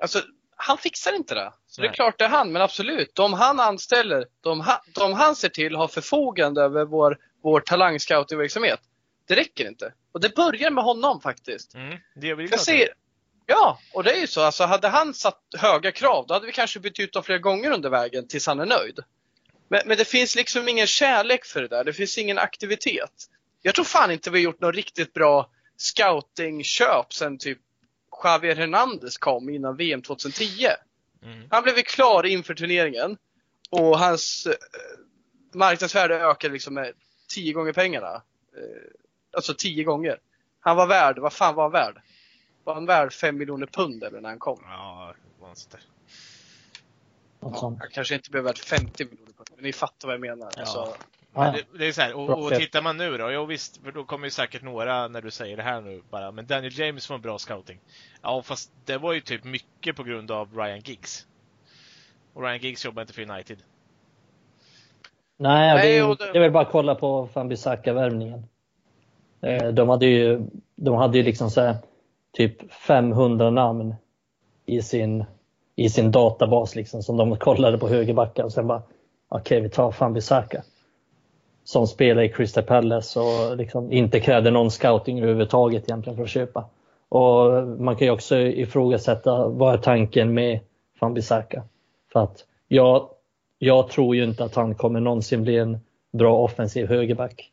Alltså, 0.00 0.22
han 0.56 0.78
fixar 0.78 1.12
inte 1.16 1.34
det. 1.34 1.52
Så 1.66 1.80
det 1.80 1.86
Nej. 1.86 1.90
är 1.90 1.94
klart 1.94 2.18
det 2.18 2.24
är 2.24 2.28
han, 2.28 2.52
men 2.52 2.62
absolut. 2.62 3.14
De 3.14 3.32
han 3.32 3.60
anställer, 3.60 4.26
de, 4.40 4.60
ha, 4.60 4.82
de 4.94 5.12
han 5.12 5.36
ser 5.36 5.48
till 5.48 5.74
har 5.76 5.88
förfogande 5.88 6.62
över 6.62 6.84
vår, 6.84 7.18
vår 7.42 7.60
talangscoutingverksamhet. 7.60 8.80
Det 9.30 9.36
räcker 9.36 9.68
inte. 9.68 9.92
Och 10.12 10.20
det 10.20 10.34
börjar 10.34 10.70
med 10.70 10.84
honom 10.84 11.20
faktiskt. 11.20 11.74
Mm, 11.74 11.98
det 12.14 12.34
vi 12.34 12.46
Jag 12.46 12.60
ser, 12.60 12.88
ja, 13.46 13.78
och 13.92 14.04
det 14.04 14.10
är 14.10 14.20
ju 14.20 14.26
så. 14.26 14.40
Alltså, 14.40 14.64
hade 14.64 14.88
han 14.88 15.14
satt 15.14 15.42
höga 15.58 15.92
krav, 15.92 16.26
då 16.26 16.34
hade 16.34 16.46
vi 16.46 16.52
kanske 16.52 16.80
bytt 16.80 17.00
ut 17.00 17.12
dem 17.12 17.22
flera 17.22 17.38
gånger 17.38 17.70
under 17.70 17.90
vägen 17.90 18.28
tills 18.28 18.46
han 18.46 18.60
är 18.60 18.66
nöjd. 18.66 18.98
Men, 19.68 19.80
men 19.86 19.96
det 19.96 20.04
finns 20.04 20.36
liksom 20.36 20.68
ingen 20.68 20.86
kärlek 20.86 21.44
för 21.44 21.62
det 21.62 21.68
där. 21.68 21.84
Det 21.84 21.92
finns 21.92 22.18
ingen 22.18 22.38
aktivitet. 22.38 23.28
Jag 23.62 23.74
tror 23.74 23.84
fan 23.84 24.10
inte 24.10 24.30
vi 24.30 24.38
har 24.38 24.44
gjort 24.44 24.60
något 24.60 24.74
riktigt 24.74 25.12
bra 25.12 25.50
scoutingköp 25.76 27.12
sen 27.12 27.38
typ 27.38 27.58
Javier 28.24 28.56
Hernandez 28.56 29.18
kom 29.18 29.50
innan 29.50 29.76
VM 29.76 30.02
2010. 30.02 30.66
Mm. 31.22 31.48
Han 31.50 31.62
blev 31.62 31.76
ju 31.76 31.82
klar 31.82 32.26
inför 32.26 32.54
turneringen 32.54 33.16
och 33.70 33.98
hans 33.98 34.46
eh, 34.46 34.54
marknadsvärde 35.54 36.14
ökade 36.14 36.52
liksom 36.52 36.74
med 36.74 36.92
tio 37.34 37.52
gånger 37.52 37.72
pengarna. 37.72 38.22
Eh, 38.56 38.99
alltså 39.32 39.54
tio 39.58 39.84
gånger. 39.84 40.18
Han 40.60 40.76
var 40.76 40.86
värd, 40.86 41.18
vad 41.18 41.32
fan 41.32 41.54
var 41.54 41.62
han 41.62 41.72
värd? 41.72 42.00
Var 42.64 42.74
han 42.74 42.86
värd 42.86 43.12
fem 43.12 43.38
miljoner 43.38 43.66
pund 43.66 44.04
eller 44.04 44.20
när 44.20 44.28
han 44.28 44.38
kom? 44.38 44.60
Ja, 44.64 45.14
var. 45.40 45.46
Något 47.40 47.58
sånt. 47.58 47.80
Han 47.80 47.90
kanske 47.92 48.14
inte 48.14 48.30
blev 48.30 48.44
värd 48.44 48.58
50 48.58 49.04
miljoner 49.04 49.32
pund, 49.32 49.48
men 49.54 49.64
ni 49.64 49.72
fattar 49.72 50.08
vad 50.08 50.14
jag 50.14 50.20
menar. 50.20 50.50
Ja. 50.56 50.60
Alltså, 50.60 50.94
Men 51.32 51.46
Ja. 51.46 51.52
det, 51.72 51.78
det 51.78 51.86
är 51.88 51.92
så 51.92 52.00
här, 52.00 52.14
och, 52.14 52.44
och 52.44 52.52
tittar 52.54 52.82
man 52.82 52.96
nu 52.96 53.16
då, 53.18 53.30
jo 53.30 53.44
visst, 53.44 53.76
för 53.84 53.92
då 53.92 54.04
kommer 54.04 54.26
ju 54.26 54.30
säkert 54.30 54.62
några 54.62 55.08
när 55.08 55.22
du 55.22 55.30
säger 55.30 55.56
det 55.56 55.62
här 55.62 55.80
nu 55.80 56.02
bara, 56.10 56.30
men 56.32 56.46
Daniel 56.46 56.78
James 56.78 57.06
får 57.06 57.14
en 57.14 57.20
bra 57.20 57.38
scouting. 57.38 57.80
Ja, 58.22 58.42
fast 58.42 58.72
det 58.84 58.98
var 58.98 59.12
ju 59.12 59.20
typ 59.20 59.44
mycket 59.44 59.96
på 59.96 60.02
grund 60.02 60.30
av 60.30 60.56
Ryan 60.56 60.80
Giggs. 60.80 61.26
Och 62.34 62.42
Ryan 62.42 62.58
Giggs 62.58 62.84
jobbar 62.84 63.02
inte 63.02 63.14
för 63.14 63.30
United. 63.30 63.58
Nej, 65.36 65.68
det, 65.68 65.74
Nej, 65.82 65.98
är, 65.98 66.08
och 66.08 66.16
det- 66.16 66.32
det 66.32 66.38
är 66.38 66.42
väl 66.42 66.50
bara 66.50 66.62
att 66.66 66.72
kolla 66.72 66.94
på 66.94 67.26
Fambisaka-värvningen. 67.34 68.42
Eh, 69.40 69.68
de 69.68 69.88
hade 69.88 70.06
ju, 70.06 70.46
de 70.76 70.94
hade 70.94 71.18
ju 71.18 71.24
liksom 71.24 71.50
så 71.50 71.60
här, 71.60 71.76
typ 72.32 72.72
500 72.72 73.50
namn 73.50 73.94
i 74.66 74.82
sin, 74.82 75.24
i 75.76 75.90
sin 75.90 76.10
databas 76.10 76.76
liksom, 76.76 77.02
som 77.02 77.16
de 77.16 77.36
kollade 77.36 77.78
på 77.78 77.88
högerbackar 77.88 78.44
och 78.44 78.52
sen 78.52 78.66
bara 78.66 78.82
okej, 79.28 79.60
vi 79.60 79.68
tar 79.68 79.90
Fambisaka. 79.92 80.62
Som 81.64 81.86
spelar 81.86 82.22
i 82.22 82.28
Crystal 82.28 82.64
Palace 82.64 83.20
och 83.20 83.56
liksom 83.56 83.92
inte 83.92 84.20
krävde 84.20 84.50
någon 84.50 84.70
scouting 84.70 85.18
överhuvudtaget 85.18 85.84
egentligen 85.84 86.16
för 86.16 86.24
att 86.24 86.30
köpa. 86.30 86.64
Och 87.08 87.68
man 87.78 87.96
kan 87.96 88.06
ju 88.06 88.12
också 88.12 88.38
ifrågasätta 88.38 89.48
vad 89.48 89.74
är 89.74 89.78
tanken 89.78 90.34
med 90.34 90.60
Fambisaka? 91.00 91.62
För 92.12 92.20
att 92.20 92.44
jag, 92.68 93.08
jag 93.58 93.88
tror 93.88 94.16
ju 94.16 94.24
inte 94.24 94.44
att 94.44 94.54
han 94.54 94.74
kommer 94.74 95.00
någonsin 95.00 95.42
bli 95.42 95.56
en 95.56 95.78
bra 96.12 96.38
offensiv 96.38 96.88
högerback. 96.88 97.50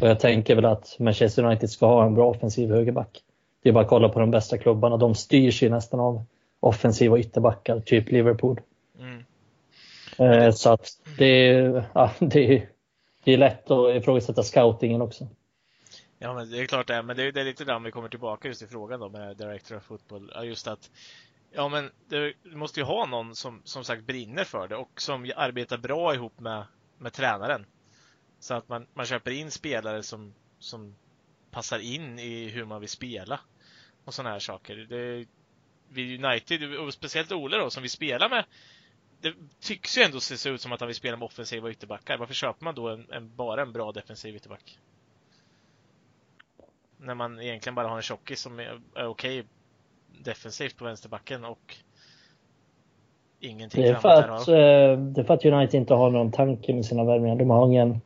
Och 0.00 0.08
jag 0.08 0.20
tänker 0.20 0.54
väl 0.54 0.64
att 0.64 0.96
Manchester 0.98 1.44
United 1.44 1.70
ska 1.70 1.86
ha 1.86 2.06
en 2.06 2.14
bra 2.14 2.30
offensiv 2.30 2.70
högerback. 2.70 3.22
Det 3.62 3.68
är 3.68 3.72
bara 3.72 3.84
att 3.84 3.90
kolla 3.90 4.08
på 4.08 4.20
de 4.20 4.30
bästa 4.30 4.58
klubbarna. 4.58 4.96
De 4.96 5.14
styrs 5.14 5.62
ju 5.62 5.68
nästan 5.70 6.00
av 6.00 6.24
offensiva 6.60 7.18
ytterbackar, 7.18 7.80
typ 7.80 8.10
Liverpool. 8.10 8.60
Mm. 8.98 9.24
Eh, 10.18 10.52
så 10.52 10.70
att 10.72 10.88
det, 11.18 11.24
är- 11.48 11.84
ja, 11.92 12.10
det, 12.18 12.56
är- 12.56 12.68
det 13.24 13.32
är 13.32 13.36
lätt 13.38 13.70
att 13.70 13.94
ifrågasätta 13.96 14.42
scoutingen 14.42 15.02
också. 15.02 15.28
Ja, 16.18 16.34
men 16.34 16.50
det 16.50 16.58
är 16.60 16.66
klart 16.66 16.86
det 16.86 16.94
är. 16.94 17.02
Men 17.02 17.16
det 17.16 17.22
är, 17.22 17.32
det 17.32 17.40
är 17.40 17.44
lite 17.44 17.64
där 17.64 17.78
vi 17.78 17.90
kommer 17.90 18.08
tillbaka 18.08 18.48
just 18.48 18.60
till 18.60 18.68
frågan 18.68 19.00
då 19.00 19.08
med 19.08 19.36
Director 19.36 19.76
of 19.76 19.82
Football. 19.82 20.32
Just 20.44 20.68
att 20.68 20.90
Ja, 21.52 21.68
men 21.68 21.90
du 22.08 22.34
måste 22.44 22.80
ju 22.80 22.86
ha 22.86 23.06
någon 23.06 23.34
som 23.34 23.60
som 23.64 23.84
sagt 23.84 24.02
brinner 24.02 24.44
för 24.44 24.68
det 24.68 24.76
och 24.76 24.90
som 25.00 25.32
arbetar 25.36 25.78
bra 25.78 26.14
ihop 26.14 26.40
med, 26.40 26.62
med 26.98 27.12
tränaren. 27.12 27.66
Så 28.40 28.54
att 28.54 28.68
man, 28.68 28.86
man 28.94 29.06
köper 29.06 29.30
in 29.30 29.50
spelare 29.50 30.02
som, 30.02 30.34
som 30.58 30.94
passar 31.50 31.78
in 31.78 32.18
i 32.18 32.48
hur 32.48 32.64
man 32.64 32.80
vill 32.80 32.88
spela 32.88 33.40
och 34.04 34.14
sådana 34.14 34.30
här 34.30 34.38
saker. 34.38 34.76
Det, 34.76 35.26
vid 35.88 36.24
United, 36.24 36.78
och 36.78 36.94
speciellt 36.94 37.32
Ole 37.32 37.56
då, 37.56 37.70
som 37.70 37.82
vi 37.82 37.88
spelar 37.88 38.28
med 38.28 38.44
det 39.20 39.34
tycks 39.60 39.98
ju 39.98 40.02
ändå 40.02 40.20
se 40.20 40.50
ut 40.50 40.60
som 40.60 40.72
att 40.72 40.80
han 40.80 40.86
vill 40.86 40.96
spela 40.96 41.16
med 41.16 41.26
offensiva 41.26 41.70
ytterbackar. 41.70 42.18
Varför 42.18 42.34
köper 42.34 42.64
man 42.64 42.74
då 42.74 42.88
en, 42.88 43.06
en, 43.12 43.36
bara 43.36 43.62
en 43.62 43.72
bra 43.72 43.92
defensiv 43.92 44.36
ytterback? 44.36 44.78
När 46.96 47.14
man 47.14 47.40
egentligen 47.40 47.74
bara 47.74 47.88
har 47.88 47.96
en 47.96 48.02
tjockis 48.02 48.40
som 48.40 48.58
är, 48.58 48.80
är 48.94 49.06
okej 49.06 49.44
defensivt 50.24 50.76
på 50.76 50.84
vänsterbacken 50.84 51.44
och 51.44 51.76
ingenting 53.40 53.82
det 53.82 53.88
är, 53.88 53.94
för 53.94 54.08
att, 54.08 54.48
eh, 54.48 54.54
det 55.02 55.20
är 55.20 55.24
för 55.24 55.34
att 55.34 55.44
United 55.44 55.80
inte 55.80 55.94
har 55.94 56.10
någon 56.10 56.32
tanke 56.32 56.74
med 56.74 56.86
sina 56.86 57.04
värvningar. 57.04 57.36
De 57.36 57.50
har 57.50 57.66
ingen 57.66 58.00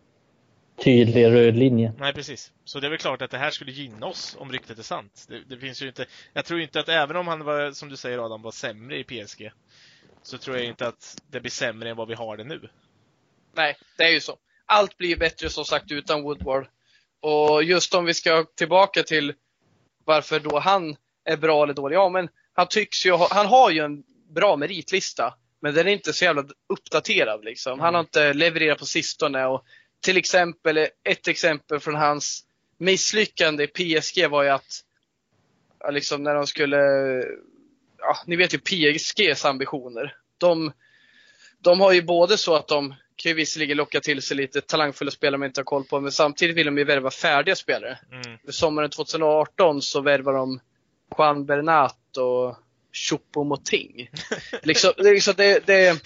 tydlig 0.77 1.25
röd 1.25 1.57
linje. 1.57 1.93
Nej, 1.99 2.12
precis. 2.12 2.53
Så 2.64 2.81
det 2.81 2.87
är 2.87 2.91
väl 2.91 2.99
klart 2.99 3.22
att 3.22 3.31
det 3.31 3.39
här 3.39 3.51
skulle 3.51 3.72
gynna 3.72 4.07
oss 4.07 4.37
om 4.39 4.53
ryktet 4.53 4.79
är 4.79 4.83
sant. 4.83 5.27
Det, 5.29 5.41
det 5.49 5.59
finns 5.59 5.83
ju 5.83 5.87
inte, 5.87 6.07
jag 6.33 6.45
tror 6.45 6.61
inte 6.61 6.81
att 6.81 6.89
även 6.89 7.16
om 7.16 7.29
han 7.29 7.45
var, 7.45 7.72
som 7.72 7.89
du 7.89 7.97
säger 7.97 8.25
Adam, 8.27 8.43
var 8.43 8.51
sämre 8.51 8.99
i 8.99 9.05
PSG, 9.05 9.51
så 10.22 10.39
tror 10.39 10.57
jag 10.57 10.66
inte 10.66 10.87
att 10.87 11.22
det 11.31 11.41
blir 11.41 11.51
sämre 11.51 11.91
än 11.91 11.97
vad 11.97 12.09
vi 12.09 12.14
har 12.14 12.37
det 12.37 12.45
nu. 12.45 12.68
Nej, 13.57 13.77
det 13.97 14.05
är 14.05 14.11
ju 14.11 14.20
så. 14.20 14.39
Allt 14.66 14.97
blir 14.97 15.16
bättre 15.16 15.51
som 15.51 15.64
sagt 15.64 15.93
utan 15.93 16.22
Woodward. 16.22 16.66
Och 17.20 17.64
just 17.64 17.95
om 17.95 18.05
vi 18.05 18.14
ska 18.14 18.45
tillbaka 18.57 19.03
till 19.03 19.35
varför 20.05 20.41
då 20.41 20.59
han 20.59 20.97
är 21.25 21.37
bra 21.37 21.62
eller 21.62 21.75
dålig. 21.75 21.97
Ja, 21.97 22.09
men 22.09 22.29
han 22.53 22.68
tycks 22.68 23.07
ju 23.07 23.12
ha, 23.12 23.29
han 23.31 23.47
har 23.47 23.70
ju 23.70 23.81
en 23.81 24.03
bra 24.35 24.57
meritlista. 24.57 25.35
Men 25.61 25.75
den 25.75 25.89
är 25.89 25.93
inte 25.93 26.12
så 26.12 26.25
jävla 26.25 26.45
uppdaterad 26.68 27.45
liksom. 27.45 27.72
Mm. 27.72 27.85
Han 27.85 27.95
har 27.95 28.01
inte 28.01 28.33
levererat 28.33 28.79
på 28.79 28.87
sistone 28.87 29.47
och 29.47 29.64
till 30.05 30.17
exempel, 30.17 30.79
ett 31.05 31.29
exempel 31.29 31.81
från 31.81 31.95
hans 31.95 32.45
misslyckande 32.79 33.65
i 33.65 33.67
PSG 33.67 34.31
var 34.31 34.43
ju 34.43 34.49
att, 34.49 34.81
liksom 35.91 36.23
när 36.23 36.35
de 36.35 36.47
skulle, 36.47 36.77
ja, 37.99 38.17
ni 38.27 38.37
vet 38.37 38.55
ju 38.55 38.59
PSGs 38.59 39.45
ambitioner. 39.45 40.17
De, 40.39 40.73
de 41.59 41.81
har 41.81 41.93
ju 41.93 42.03
både 42.03 42.37
så 42.37 42.55
att 42.55 42.69
de 42.69 42.95
kan 43.17 43.31
ju 43.31 43.37
visserligen 43.37 43.77
locka 43.77 44.01
till 44.01 44.23
sig 44.23 44.37
lite 44.37 44.61
talangfulla 44.61 45.11
spelare 45.11 45.39
man 45.39 45.47
inte 45.47 45.61
har 45.61 45.65
koll 45.65 45.85
på, 45.85 46.01
men 46.01 46.13
samtidigt 46.13 46.57
vill 46.57 46.67
de 46.67 46.79
ju 46.79 46.85
värva 46.85 47.11
färdiga 47.11 47.57
spelare. 47.57 47.99
Mm. 48.13 48.39
Sommaren 48.49 48.91
2018 48.91 49.83
så 49.83 50.01
värvar 50.01 50.33
de 50.33 50.61
Juan 51.19 51.47
Bernat 51.47 52.17
och 52.17 52.57
Choupo-Moting. 52.93 54.09
liksom, 54.63 54.93
liksom 54.97 55.35
det, 55.37 55.67
det, 55.67 56.03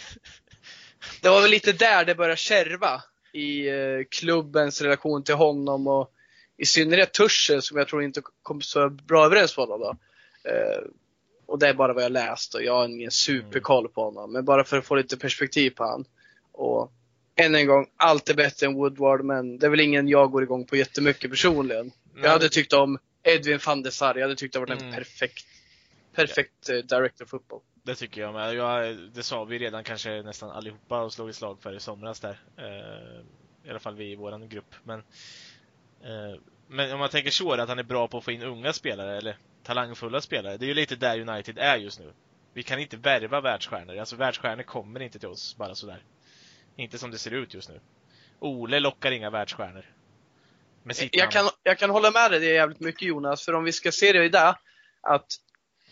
det 1.22 1.28
var 1.28 1.42
väl 1.42 1.50
lite 1.50 1.72
där 1.72 2.04
det 2.04 2.14
började 2.14 2.36
kärva 2.36 3.02
i 3.38 3.68
eh, 3.68 4.04
klubbens 4.10 4.82
relation 4.82 5.24
till 5.24 5.34
honom 5.34 5.86
och 5.86 6.12
i 6.56 6.66
synnerhet 6.66 7.12
Tursel 7.12 7.62
som 7.62 7.78
jag 7.78 7.88
tror 7.88 8.02
inte 8.02 8.22
kom 8.42 8.60
så 8.60 8.90
bra 8.90 9.24
överens 9.24 9.56
med 9.56 9.66
honom. 9.66 9.80
Då. 9.80 9.96
Eh, 10.50 10.82
och 11.46 11.58
det 11.58 11.68
är 11.68 11.74
bara 11.74 11.92
vad 11.92 12.04
jag 12.04 12.12
läst 12.12 12.54
och 12.54 12.62
jag 12.62 12.74
har 12.74 12.88
ingen 12.88 13.10
superkoll 13.10 13.88
på 13.88 14.04
honom. 14.04 14.32
Men 14.32 14.44
bara 14.44 14.64
för 14.64 14.78
att 14.78 14.86
få 14.86 14.94
lite 14.94 15.16
perspektiv 15.16 15.70
på 15.70 15.84
honom. 15.84 16.04
Och 16.52 16.92
än 17.36 17.54
en 17.54 17.66
gång, 17.66 17.86
allt 17.96 18.28
är 18.28 18.34
bättre 18.34 18.66
än 18.66 18.74
Woodward 18.74 19.24
men 19.24 19.58
det 19.58 19.66
är 19.66 19.70
väl 19.70 19.80
ingen 19.80 20.08
jag 20.08 20.30
går 20.30 20.42
igång 20.42 20.66
på 20.66 20.76
jättemycket 20.76 21.30
personligen. 21.30 21.92
Jag 22.22 22.30
hade 22.30 22.48
tyckt 22.48 22.72
om 22.72 22.98
Edwin 23.22 23.58
van 23.66 23.82
der 23.82 23.90
Sar, 23.90 24.14
jag 24.14 24.22
hade 24.22 24.34
tyckt 24.34 24.54
det 24.54 24.60
var 24.60 24.70
en 24.70 24.78
mm. 24.78 24.94
perfekt, 24.94 25.46
perfekt 26.14 26.68
yeah. 26.70 26.84
director 26.84 27.24
football. 27.24 27.60
Det 27.88 27.94
tycker 27.94 28.20
jag 28.20 28.34
med. 28.34 28.54
Jag, 28.54 28.96
det 28.96 29.22
sa 29.22 29.44
vi 29.44 29.58
redan 29.58 29.84
kanske 29.84 30.22
nästan 30.22 30.50
allihopa 30.50 31.02
och 31.02 31.12
slog 31.12 31.28
ett 31.28 31.36
slag 31.36 31.58
för 31.62 31.76
i 31.76 31.80
somras 31.80 32.20
där. 32.20 32.38
Eh, 32.56 33.24
I 33.64 33.70
alla 33.70 33.78
fall 33.78 33.94
vi 33.94 34.12
i 34.12 34.16
våran 34.16 34.48
grupp. 34.48 34.74
Men, 34.84 34.98
eh, 36.04 36.40
men 36.68 36.92
om 36.92 36.98
man 36.98 37.08
tänker 37.08 37.30
så, 37.30 37.52
att 37.52 37.68
han 37.68 37.78
är 37.78 37.82
bra 37.82 38.08
på 38.08 38.18
att 38.18 38.24
få 38.24 38.32
in 38.32 38.42
unga 38.42 38.72
spelare 38.72 39.16
eller 39.16 39.36
talangfulla 39.62 40.20
spelare. 40.20 40.56
Det 40.56 40.64
är 40.64 40.68
ju 40.68 40.74
lite 40.74 40.96
där 40.96 41.20
United 41.20 41.58
är 41.58 41.76
just 41.76 42.00
nu. 42.00 42.12
Vi 42.52 42.62
kan 42.62 42.78
inte 42.78 42.96
värva 42.96 43.40
världsstjärnor. 43.40 43.98
Alltså 43.98 44.16
världsstjärnor 44.16 44.62
kommer 44.62 45.00
inte 45.00 45.18
till 45.18 45.28
oss 45.28 45.56
bara 45.56 45.74
sådär. 45.74 46.02
Inte 46.76 46.98
som 46.98 47.10
det 47.10 47.18
ser 47.18 47.30
ut 47.30 47.54
just 47.54 47.68
nu. 47.68 47.80
Ole 48.38 48.80
lockar 48.80 49.10
inga 49.10 49.30
världsstjärnor. 49.30 49.84
Jag 51.10 51.30
kan, 51.30 51.48
jag 51.62 51.78
kan 51.78 51.90
hålla 51.90 52.10
med 52.10 52.30
dig 52.30 52.40
det 52.40 52.46
jävligt 52.46 52.80
mycket 52.80 53.08
Jonas, 53.08 53.44
för 53.44 53.52
om 53.52 53.64
vi 53.64 53.72
ska 53.72 53.92
se 53.92 54.12
det 54.12 54.24
i 54.24 54.28
det, 54.28 54.56
att 55.00 55.26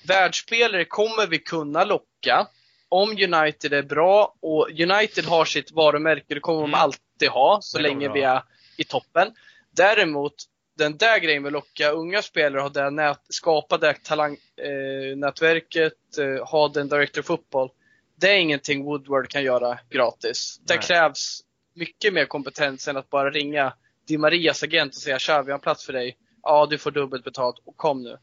världsspelare 0.07 0.85
kommer 0.85 1.27
vi 1.27 1.39
kunna 1.39 1.85
locka 1.85 2.47
om 2.89 3.11
United 3.11 3.73
är 3.73 3.83
bra 3.83 4.35
och 4.41 4.69
United 4.71 5.25
har 5.25 5.45
sitt 5.45 5.73
varumärke, 5.73 6.35
det 6.35 6.41
kommer 6.41 6.59
mm. 6.59 6.71
de 6.71 6.77
alltid 6.77 7.29
ha 7.29 7.59
så 7.63 7.79
länge 7.79 8.13
vi 8.13 8.23
är 8.23 8.43
i 8.77 8.85
toppen. 8.85 9.33
Däremot, 9.71 10.35
den 10.79 10.97
där 10.97 11.19
grejen 11.19 11.43
med 11.43 11.49
att 11.49 11.53
locka 11.53 11.91
unga 11.91 12.23
spelare, 12.23 12.61
ha 12.61 12.69
det 12.69 12.91
nät, 12.91 13.21
skapa 13.29 13.79
det 13.79 13.95
talangnätverket, 14.03 16.19
eh, 16.19 16.25
eh, 16.25 16.45
ha 16.45 16.69
den 16.69 16.89
director 16.89 17.23
football. 17.23 17.71
Det 18.17 18.31
är 18.31 18.39
ingenting 18.39 18.85
Woodward 18.85 19.29
kan 19.29 19.45
göra 19.45 19.79
gratis. 19.91 20.61
Det 20.65 20.79
krävs 20.79 21.41
mycket 21.75 22.15
mer 22.15 22.25
kompetens 22.25 22.89
än 22.89 22.97
att 22.97 23.11
bara 23.11 23.31
ringa 23.31 23.73
Di 24.09 24.19
Marias 24.19 24.63
agent 24.63 24.95
och 24.95 25.03
säga 25.03 25.19
tja, 25.19 25.43
vi 25.43 25.51
har 25.51 25.59
en 25.59 25.63
plats 25.63 25.87
för 25.87 25.93
dig. 25.93 26.17
Ja, 26.43 26.67
du 26.71 26.79
får 26.79 26.91
dubbelt 26.91 27.25
betalt 27.25 27.57
och 27.65 27.77
kom 27.77 28.03
nu 28.03 28.19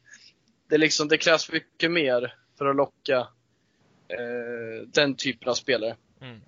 det, 0.74 0.78
liksom, 0.78 1.08
det 1.08 1.18
krävs 1.18 1.52
mycket 1.52 1.92
mer 1.92 2.36
för 2.58 2.66
att 2.66 2.76
locka 2.76 3.18
eh, 4.08 4.88
den 4.88 5.16
typen 5.16 5.50
av 5.50 5.54
spelare. 5.54 5.96
Mm. 6.22 6.42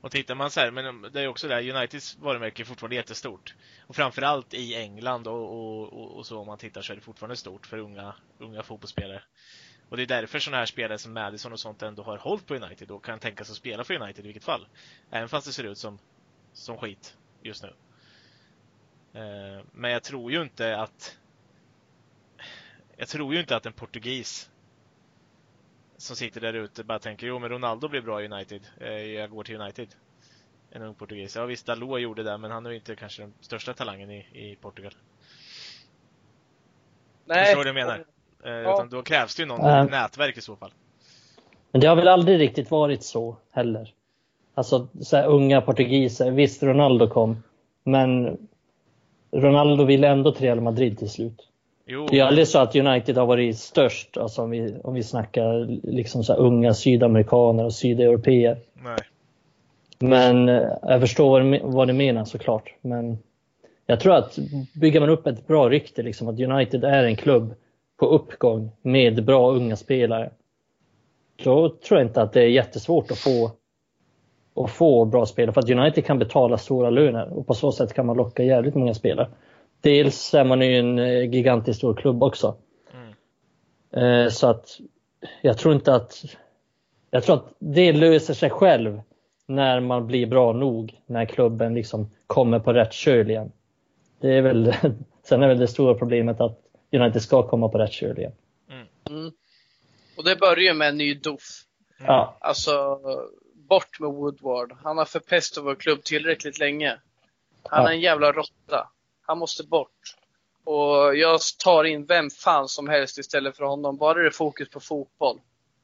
Och 0.00 0.10
tittar 0.10 0.34
man 0.34 0.50
så 0.50 0.60
här, 0.60 0.70
men 0.70 1.02
det 1.12 1.20
är 1.20 1.28
också 1.28 1.48
där, 1.48 1.70
Uniteds 1.70 2.18
varumärke 2.18 2.62
är 2.62 2.64
fortfarande 2.64 2.96
jättestort. 2.96 3.54
Och 3.86 3.96
framförallt 3.96 4.54
i 4.54 4.74
England 4.74 5.26
och, 5.26 5.52
och, 5.52 5.92
och, 5.92 6.16
och, 6.16 6.26
så 6.26 6.38
om 6.38 6.46
man 6.46 6.58
tittar 6.58 6.82
så 6.82 6.92
är 6.92 6.96
det 6.96 7.02
fortfarande 7.02 7.36
stort 7.36 7.66
för 7.66 7.78
unga, 7.78 8.14
unga 8.38 8.62
fotbollsspelare. 8.62 9.22
Och 9.88 9.96
det 9.96 10.02
är 10.02 10.06
därför 10.06 10.38
sådana 10.38 10.58
här 10.58 10.66
spelare 10.66 10.98
som 10.98 11.12
Madison 11.12 11.52
och 11.52 11.60
sånt 11.60 11.82
ändå 11.82 12.02
har 12.02 12.18
hållit 12.18 12.46
på 12.46 12.54
United 12.54 12.90
och 12.90 13.04
kan 13.04 13.18
tänka 13.18 13.44
sig 13.44 13.52
att 13.52 13.56
spela 13.56 13.84
för 13.84 14.02
United 14.02 14.24
i 14.24 14.28
vilket 14.28 14.44
fall. 14.44 14.66
Även 15.10 15.28
fast 15.28 15.46
det 15.46 15.52
ser 15.52 15.64
ut 15.64 15.78
som, 15.78 15.98
som 16.52 16.78
skit 16.78 17.16
just 17.42 17.62
nu. 17.62 17.74
Eh, 19.20 19.64
men 19.72 19.90
jag 19.90 20.02
tror 20.02 20.32
ju 20.32 20.42
inte 20.42 20.76
att 20.76 21.18
jag 22.98 23.08
tror 23.08 23.34
ju 23.34 23.40
inte 23.40 23.56
att 23.56 23.66
en 23.66 23.72
portugis 23.72 24.50
som 25.96 26.16
sitter 26.16 26.40
där 26.40 26.52
ute 26.52 26.84
bara 26.84 26.98
tänker 26.98 27.26
jo 27.26 27.38
men 27.38 27.50
Ronaldo 27.50 27.88
blir 27.88 28.00
bra 28.00 28.22
i 28.22 28.28
United. 28.28 28.60
Eh, 28.80 28.88
jag 28.90 29.30
går 29.30 29.44
till 29.44 29.60
United. 29.60 29.88
En 30.70 30.82
ung 30.82 30.94
portugis. 30.94 31.36
Ja 31.36 31.44
visst, 31.46 31.66
Dalot 31.66 32.00
gjorde 32.00 32.22
det 32.22 32.38
men 32.38 32.50
han 32.50 32.66
är 32.66 32.70
ju 32.70 32.76
inte 32.76 32.96
kanske 32.96 33.22
den 33.22 33.32
största 33.40 33.74
talangen 33.74 34.10
i, 34.10 34.18
i 34.32 34.56
Portugal. 34.60 34.92
Nej. 37.24 37.44
Förstår 37.44 37.64
du 37.64 37.72
vad 37.72 37.80
jag 37.80 37.86
menar? 37.86 38.04
Eh, 38.44 38.52
ja. 38.52 38.74
Utan 38.74 38.88
då 38.88 39.02
krävs 39.02 39.36
det 39.36 39.42
ju 39.42 39.46
någon 39.46 39.70
äh. 39.70 39.84
nätverk 39.84 40.36
i 40.36 40.40
så 40.40 40.56
fall. 40.56 40.72
Men 41.70 41.80
det 41.80 41.86
har 41.86 41.96
väl 41.96 42.08
aldrig 42.08 42.40
riktigt 42.40 42.70
varit 42.70 43.02
så 43.02 43.36
heller. 43.50 43.94
Alltså 44.54 44.88
så 45.00 45.16
här, 45.16 45.26
unga 45.26 45.60
portugiser. 45.60 46.30
Visst, 46.30 46.62
Ronaldo 46.62 47.08
kom. 47.08 47.42
Men 47.84 48.38
Ronaldo 49.30 49.84
ville 49.84 50.08
ändå 50.08 50.32
till 50.32 50.42
Real 50.42 50.60
Madrid 50.60 50.98
till 50.98 51.10
slut. 51.10 51.47
Jo. 51.90 52.06
Det 52.10 52.18
är 52.18 52.24
aldrig 52.24 52.48
så 52.48 52.58
att 52.58 52.76
United 52.76 53.16
har 53.16 53.26
varit 53.26 53.58
störst, 53.58 54.16
alltså 54.16 54.42
om, 54.42 54.50
vi, 54.50 54.74
om 54.84 54.94
vi 54.94 55.02
snackar 55.02 55.66
liksom 55.92 56.24
så 56.24 56.34
unga 56.34 56.74
sydamerikaner 56.74 57.64
och 57.64 57.74
sydeuropeer. 57.74 58.58
Nej. 58.72 58.98
Men 59.98 60.48
eh, 60.48 60.62
jag 60.82 61.00
förstår 61.00 61.60
vad 61.72 61.86
ni 61.86 61.92
menar 61.92 62.24
såklart. 62.24 62.74
Men 62.80 63.18
jag 63.86 64.00
tror 64.00 64.14
att 64.14 64.38
bygger 64.74 65.00
man 65.00 65.10
upp 65.10 65.26
ett 65.26 65.46
bra 65.46 65.68
rykte, 65.68 66.02
liksom, 66.02 66.28
att 66.28 66.40
United 66.40 66.84
är 66.84 67.04
en 67.04 67.16
klubb 67.16 67.54
på 67.96 68.06
uppgång 68.06 68.70
med 68.82 69.24
bra 69.24 69.52
unga 69.52 69.76
spelare. 69.76 70.30
Då 71.44 71.68
tror 71.68 72.00
jag 72.00 72.08
inte 72.08 72.22
att 72.22 72.32
det 72.32 72.42
är 72.42 72.48
jättesvårt 72.48 73.10
att 73.10 73.18
få, 73.18 73.50
att 74.64 74.70
få 74.70 75.04
bra 75.04 75.26
spelare. 75.26 75.52
För 75.52 75.60
att 75.60 75.70
United 75.70 76.04
kan 76.04 76.18
betala 76.18 76.58
stora 76.58 76.90
löner 76.90 77.38
och 77.38 77.46
på 77.46 77.54
så 77.54 77.72
sätt 77.72 77.94
kan 77.94 78.06
man 78.06 78.16
locka 78.16 78.42
jävligt 78.42 78.74
många 78.74 78.94
spelare. 78.94 79.28
Dels 79.80 80.34
är 80.34 80.44
man 80.44 80.60
ju 80.60 80.78
en 80.78 80.98
eh, 80.98 81.30
gigantiskt 81.30 81.78
stor 81.78 81.94
klubb 81.94 82.22
också. 82.22 82.56
Mm. 82.92 84.24
Eh, 84.24 84.30
så 84.30 84.46
att 84.46 84.80
jag 85.42 85.58
tror 85.58 85.74
inte 85.74 85.94
att 85.94 86.24
jag 87.10 87.24
tror 87.24 87.36
att 87.36 87.54
det 87.58 87.92
löser 87.92 88.34
sig 88.34 88.50
själv 88.50 89.00
när 89.46 89.80
man 89.80 90.06
blir 90.06 90.26
bra 90.26 90.52
nog, 90.52 91.00
när 91.06 91.24
klubben 91.24 91.74
liksom 91.74 92.10
kommer 92.26 92.58
på 92.58 92.72
rätt 92.72 92.92
köl 92.92 93.30
igen. 93.30 93.52
Det 94.20 94.28
är 94.28 94.42
väl, 94.42 94.74
sen 95.22 95.42
är 95.42 95.48
väl 95.48 95.58
det 95.58 95.68
stora 95.68 95.94
problemet 95.94 96.40
att 96.40 96.58
United 96.92 97.22
ska 97.22 97.48
komma 97.48 97.68
på 97.68 97.78
rätt 97.78 97.92
köl 97.92 98.18
igen. 98.18 98.32
Mm. 98.70 98.86
Mm. 99.08 99.32
Och 100.16 100.24
det 100.24 100.36
börjar 100.36 100.74
med 100.74 100.88
en 100.88 100.98
ny 100.98 101.14
doff. 101.14 101.64
Ja. 101.98 102.38
Alltså, 102.40 102.98
bort 103.54 104.00
med 104.00 104.10
Woodward. 104.10 104.72
Han 104.82 104.98
har 104.98 105.04
förpestat 105.04 105.64
vår 105.64 105.74
klubb 105.74 106.02
tillräckligt 106.04 106.58
länge. 106.58 106.98
Han 107.64 107.82
ja. 107.82 107.88
är 107.88 107.94
en 107.94 108.00
jävla 108.00 108.32
råtta. 108.32 108.88
Han 109.28 109.38
måste 109.38 109.64
bort. 109.64 110.16
Och 110.64 111.16
jag 111.16 111.40
tar 111.58 111.84
in 111.84 112.06
vem 112.06 112.30
fan 112.30 112.68
som 112.68 112.88
helst 112.88 113.18
istället 113.18 113.56
för 113.56 113.64
honom. 113.64 113.96
Bara 113.96 114.14
det 114.14 114.26
är 114.26 114.30
fokus 114.30 114.68
på 114.70 114.80
fotboll. 114.80 115.40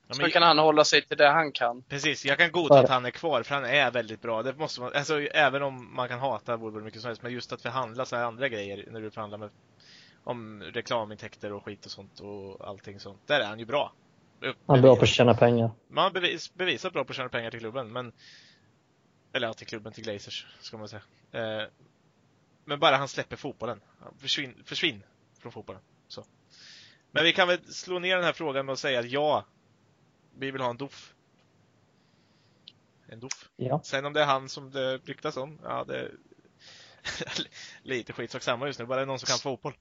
Ja, 0.09 0.15
Så 0.15 0.23
men- 0.23 0.31
kan 0.31 0.43
han 0.43 0.59
hålla 0.59 0.85
sig 0.85 1.03
till 1.03 1.17
det 1.17 1.29
han 1.29 1.53
kan. 1.53 1.83
Precis, 1.83 2.25
jag 2.25 2.39
kan 2.39 2.53
godta 2.53 2.79
att 2.79 2.89
han 2.89 3.05
är 3.07 3.11
kvar, 3.11 3.43
för 3.43 3.55
han 3.55 3.65
är 3.65 3.91
väldigt 3.91 4.23
bra. 4.23 4.43
Det 4.43 4.55
måste 4.59 4.81
man, 4.81 4.93
alltså, 4.95 5.21
även 5.21 5.63
om 5.63 5.95
man 5.95 6.09
kan 6.09 6.19
hata 6.19 6.57
Woodward 6.57 6.83
mycket 6.83 7.01
som 7.01 7.09
helst, 7.09 7.23
men 7.23 7.33
just 7.33 7.53
att 7.53 7.63
förhandla 7.63 8.05
så 8.05 8.17
här 8.17 8.25
andra 8.25 8.49
grejer 8.49 8.85
när 8.91 9.01
du 9.01 9.11
förhandlar 9.11 9.39
med, 9.39 9.51
om 10.25 10.63
reklamintäkter 10.63 11.53
och 11.53 11.65
skit 11.65 11.85
och 11.85 11.91
sånt 11.91 12.21
och 12.21 12.69
allting 12.69 13.01
sånt. 13.01 13.21
Där 13.27 13.41
är 13.41 13.45
han 13.45 13.59
ju 13.59 13.65
bra. 13.65 13.93
Han 14.67 14.79
är 14.79 14.83
bra 14.83 14.97
på 14.97 15.03
att 15.03 15.09
tjäna 15.09 15.35
pengar. 15.35 15.71
Man 15.89 16.13
bevis, 16.13 16.55
bevisat 16.55 16.93
bra 16.93 17.05
på 17.05 17.11
att 17.11 17.17
tjäna 17.17 17.29
pengar 17.29 17.51
till 17.51 17.61
klubben, 17.61 17.93
men... 17.93 18.13
Eller 19.33 19.47
ja, 19.47 19.55
till 19.55 19.67
klubben, 19.67 19.93
till 19.93 20.05
Glazers, 20.05 20.47
ska 20.61 20.77
man 20.77 20.89
säga. 20.89 21.03
Eh, 21.33 21.69
men 22.65 22.81
bara 22.81 22.97
han 22.97 23.09
släpper 23.09 23.37
fotbollen. 23.37 23.81
Försvinn, 24.19 24.63
försvinn 24.65 25.03
från 25.39 25.53
fotbollen. 25.53 25.83
Så. 26.09 26.25
Men 27.11 27.25
vi 27.25 27.33
kan 27.33 27.49
väl 27.49 27.73
slå 27.73 27.99
ner 27.99 28.17
den 28.17 28.25
här 28.25 28.33
frågan 28.33 28.67
med 28.67 28.73
att 28.73 28.79
säga 28.79 29.01
att 29.01 29.11
ja, 29.11 29.45
vi 30.39 30.51
vill 30.51 30.61
ha 30.61 30.71
en 30.71 30.77
doff. 30.77 31.15
En 33.07 33.21
doff. 33.21 33.49
Ja. 33.57 33.81
Sen 33.85 34.05
om 34.05 34.13
det 34.13 34.21
är 34.21 34.27
han 34.27 34.49
som 34.49 34.71
det 34.71 34.97
ryktas 34.97 35.37
om, 35.37 35.59
ja 35.63 35.85
det... 35.85 36.11
Lite 37.83 38.13
skitsak 38.13 38.43
samma 38.43 38.67
just 38.67 38.79
nu, 38.79 38.87
bara 38.87 38.97
det 38.97 39.03
är 39.03 39.07
någon 39.07 39.19
som 39.19 39.27
kan 39.27 39.39
fotboll. 39.39 39.75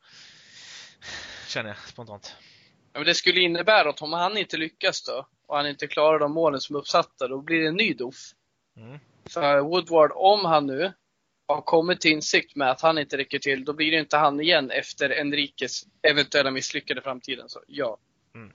Känner 1.47 1.69
jag 1.69 1.77
spontant. 1.77 2.35
Ja, 2.93 2.99
men 2.99 3.05
det 3.05 3.15
skulle 3.15 3.41
innebära 3.41 3.89
att 3.89 4.01
om 4.01 4.13
han 4.13 4.37
inte 4.37 4.57
lyckas 4.57 5.03
då, 5.03 5.27
och 5.47 5.57
han 5.57 5.67
inte 5.67 5.87
klarar 5.87 6.19
de 6.19 6.31
målen 6.31 6.61
som 6.61 6.75
är 6.75 6.79
uppsatta, 6.79 7.27
då 7.27 7.41
blir 7.41 7.61
det 7.61 7.67
en 7.67 7.75
ny 7.75 7.93
doff. 7.93 8.31
Mm. 8.77 8.99
För 9.25 9.59
Woodward, 9.59 10.11
om 10.15 10.45
han 10.45 10.67
nu 10.67 10.93
har 11.53 11.61
kommit 11.61 12.01
till 12.01 12.11
insikt 12.11 12.55
med 12.55 12.71
att 12.71 12.81
han 12.81 12.97
inte 12.97 13.17
räcker 13.17 13.39
till, 13.39 13.65
då 13.65 13.73
blir 13.73 13.91
det 13.91 13.99
inte 13.99 14.17
han 14.17 14.41
igen 14.41 14.71
efter 14.71 15.09
Enriques 15.09 15.85
eventuella 16.01 16.51
misslyckade 16.51 17.01
framtiden. 17.01 17.49
Så 17.49 17.59
ja. 17.67 17.97
Mm. 18.35 18.49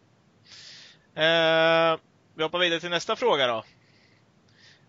Eh, 1.15 2.01
vi 2.35 2.43
hoppar 2.43 2.59
vidare 2.59 2.81
till 2.81 2.91
nästa 2.91 3.17
fråga 3.17 3.47
då. 3.47 3.65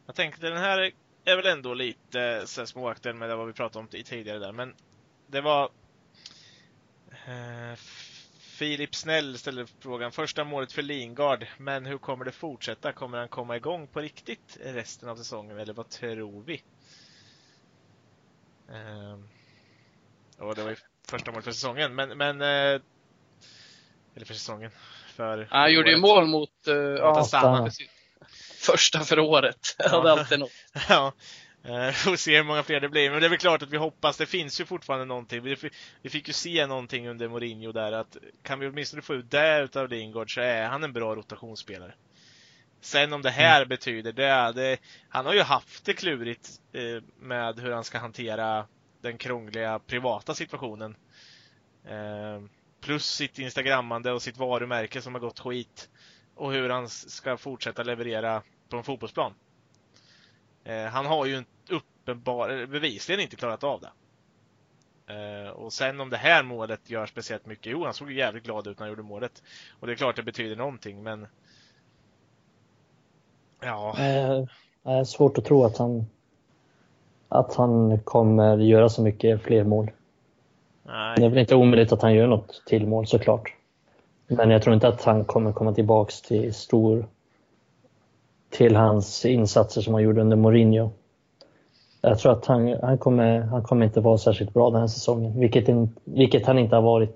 Jag 0.06 0.16
tänkte 0.16 0.50
den 0.50 0.58
här 0.58 0.92
är 1.26 1.36
väl 1.36 1.46
ändå 1.46 1.74
lite 1.74 2.44
så 2.46 2.66
småaktuell 2.66 3.16
med 3.16 3.30
det 3.30 3.36
vad 3.36 3.48
vi 3.48 3.54
pratade 3.54 3.80
om 3.80 4.04
tidigare 4.04 4.40
där, 4.40 4.52
men 4.52 4.76
det 5.28 5.42
var 5.42 5.70
eh, 7.12 7.78
Filip 8.40 8.96
Snäll 8.96 9.38
ställde 9.38 9.66
frågan. 9.80 10.12
Första 10.12 10.44
målet 10.44 10.72
för 10.72 10.82
Lingard, 10.82 11.46
men 11.58 11.86
hur 11.86 11.98
kommer 11.98 12.26
det 12.26 12.32
fortsätta? 12.32 12.92
Kommer 12.92 13.18
han 13.18 13.28
komma 13.28 13.58
igång 13.58 13.88
på 13.88 14.00
riktigt 14.00 14.58
resten 14.64 15.10
av 15.10 15.16
säsongen, 15.16 15.60
eller 15.60 15.74
vad 15.74 15.90
tror 15.90 16.44
vi? 16.44 16.64
Eh, 18.74 19.18
ja, 20.40 20.54
det 20.54 20.64
var 20.64 20.70
ju 20.70 20.76
första 21.10 21.32
målet 21.32 21.46
för 21.46 21.52
säsongen, 21.52 21.96
men, 21.96 22.18
men 22.18 22.42
eh, 22.42 22.82
eller 24.16 24.26
för 24.26 24.34
säsongen. 24.34 24.72
För 25.16 25.48
Han 25.52 25.74
gjorde 25.74 25.92
ju 25.92 25.98
mål 25.98 26.28
mot, 26.28 26.50
uh, 26.68 26.76
ja, 26.76 27.20
Astana. 27.20 27.70
första 28.60 29.00
för 29.00 29.20
året. 29.20 29.76
Ja. 29.80 30.02
det 30.02 30.10
är 30.10 30.12
alltid 30.20 30.40
något. 30.40 30.52
Ja. 30.90 31.14
Eh, 31.64 31.86
Vi 31.86 31.94
får 31.94 32.16
se 32.16 32.38
hur 32.38 32.44
många 32.44 32.64
fler 32.64 32.80
det 32.80 32.90
blir, 32.90 33.12
men 33.12 33.20
det 33.20 33.28
är 33.28 33.30
väl 33.30 33.40
klart 33.40 33.62
att 33.62 33.70
vi 33.70 33.78
hoppas. 33.78 34.18
Det 34.18 34.26
finns 34.26 34.62
ju 34.62 34.66
fortfarande 34.66 35.06
någonting. 35.06 35.42
Vi 35.44 35.56
fick, 35.56 35.74
vi 36.02 36.10
fick 36.10 36.28
ju 36.28 36.34
se 36.34 36.68
någonting 36.68 37.10
under 37.10 37.28
Mourinho 37.28 37.72
där 37.72 37.92
att 37.92 38.18
kan 38.44 38.60
vi 38.60 38.68
åtminstone 38.68 39.02
få 39.02 39.14
ut 39.16 39.32
det 39.32 39.62
utav 39.62 39.90
Lingard 39.90 40.34
så 40.34 40.42
är 40.42 40.64
han 40.68 40.84
en 40.84 40.94
bra 40.94 41.16
rotationsspelare. 41.16 41.94
Sen 42.82 43.14
om 43.14 43.22
det 43.22 43.30
här 43.30 43.66
betyder 43.66 44.12
det, 44.12 44.52
det, 44.56 44.78
han 45.10 45.26
har 45.26 45.34
ju 45.34 45.42
haft 45.42 45.86
det 45.86 45.94
klurigt 45.94 46.50
eh, 46.74 47.04
med 47.20 47.60
hur 47.60 47.72
han 47.72 47.84
ska 47.84 47.98
hantera 47.98 48.66
den 49.02 49.18
krångliga 49.18 49.80
privata 49.80 50.36
situationen. 50.36 50.96
Eh, 51.86 52.42
plus 52.82 53.06
sitt 53.06 53.40
instagrammande 53.40 54.12
och 54.12 54.22
sitt 54.22 54.38
varumärke 54.38 55.02
som 55.02 55.14
har 55.14 55.22
gått 55.22 55.40
skit. 55.40 55.90
Och 56.36 56.54
hur 56.54 56.70
han 56.70 56.90
ska 56.90 57.38
fortsätta 57.38 57.84
leverera 57.84 58.42
på 58.70 58.78
en 58.78 58.84
fotbollsplan. 58.84 59.34
Eh, 60.64 60.86
han 60.86 61.06
har 61.06 61.26
ju 61.26 61.36
en 61.36 61.46
uppenbar, 61.70 62.66
bevisligen 62.66 63.22
inte 63.22 63.36
klarat 63.36 63.64
av 63.64 63.82
det. 63.82 63.92
Eh, 65.14 65.50
och 65.50 65.74
sen 65.74 66.00
om 66.00 66.10
det 66.10 66.18
här 66.18 66.44
målet 66.44 66.90
gör 66.90 67.06
speciellt 67.06 67.46
mycket, 67.46 67.72
jo 67.72 67.86
han 67.86 67.94
såg 67.94 68.12
ju 68.12 68.18
jävligt 68.18 68.44
glad 68.44 68.68
ut 68.68 68.80
när 68.80 68.86
han 68.86 68.90
gjorde 68.90 69.04
målet. 69.04 69.44
Och 69.80 69.88
det 69.88 69.94
är 69.94 69.98
klart 69.98 70.16
det 70.16 70.24
betyder 70.24 70.56
någonting 70.56 71.04
men 71.04 71.28
Ja, 73.60 73.96
Eh, 73.98 74.46
Det 74.84 74.92
är 74.92 75.04
svårt 75.04 75.38
att 75.38 75.46
tro 75.46 75.64
att 75.64 75.78
han, 75.78 76.06
att 77.30 77.56
han 77.56 78.00
kommer 78.00 78.58
göra 78.58 78.90
så 78.90 79.02
mycket 79.02 79.42
fler 79.42 79.64
mål. 79.64 79.92
Det 80.84 80.92
är 80.92 81.20
nej. 81.20 81.30
väl 81.30 81.38
inte 81.38 81.56
omöjligt 81.56 81.92
att 81.92 82.02
han 82.02 82.14
gör 82.14 82.28
något 82.28 82.62
till 82.66 82.88
mål 82.88 83.08
såklart. 83.08 83.54
Men 84.28 84.50
jag 84.50 84.62
tror 84.62 84.74
inte 84.74 84.88
att 84.88 85.04
han 85.04 85.26
kommer 85.26 85.52
komma 85.52 85.74
tillbaks 85.74 86.22
till 86.22 86.54
stor 86.54 87.06
till 88.50 88.76
hans 88.76 89.26
insatser 89.26 89.82
som 89.82 89.94
han 89.94 90.04
gjorde 90.04 90.22
under 90.22 90.38
Mourinho. 90.38 90.92
Jag 92.02 92.20
tror 92.20 92.32
att 92.32 92.46
han, 92.46 92.78
han, 92.82 92.98
kommer, 92.98 93.40
han 93.42 93.64
kommer 93.64 93.86
inte 93.86 94.02
vara 94.02 94.18
särskilt 94.18 94.54
bra 94.54 94.70
den 94.70 94.80
här 94.80 94.88
säsongen, 94.88 95.40
vilket, 95.40 95.68
in, 95.68 95.96
vilket 96.04 96.46
han 96.46 96.60
inte 96.60 96.76
har 96.76 96.84
varit 96.84 97.16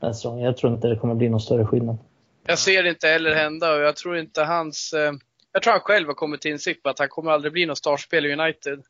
den 0.00 0.06
här 0.08 0.12
säsongen. 0.12 0.44
Jag 0.44 0.56
tror 0.56 0.72
inte 0.74 0.88
det 0.88 0.96
kommer 0.96 1.14
bli 1.14 1.28
någon 1.28 1.40
större 1.40 1.66
skillnad. 1.66 1.98
Jag 2.46 2.58
ser 2.58 2.82
det 2.82 2.88
inte 2.88 3.06
heller 3.06 3.34
hända 3.34 3.74
och 3.74 3.80
jag 3.80 3.96
tror 3.96 4.18
inte 4.18 4.42
hans... 4.42 4.92
Eh, 4.92 5.12
jag 5.58 5.62
tror 5.62 5.72
han 5.72 5.80
själv 5.80 6.06
har 6.06 6.14
kommit 6.14 6.40
till 6.40 6.50
insikt 6.50 6.82
på 6.82 6.88
att 6.88 6.98
han 6.98 7.08
kommer 7.08 7.30
aldrig 7.30 7.52
bli 7.52 7.66
någon 7.66 7.76
startspelare 7.76 8.30
i 8.30 8.34
United. 8.34 8.82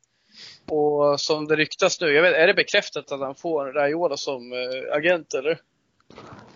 Och 0.67 1.19
som 1.21 1.47
det 1.47 1.55
ryktas 1.55 2.01
nu, 2.01 2.07
jag 2.13 2.21
vet, 2.21 2.33
är 2.35 2.47
det 2.47 2.53
bekräftat 2.53 3.11
att 3.11 3.19
han 3.19 3.35
får 3.35 3.65
Raiola 3.65 4.17
som 4.17 4.53
eh, 4.53 4.95
agent 4.95 5.33
eller? 5.33 5.61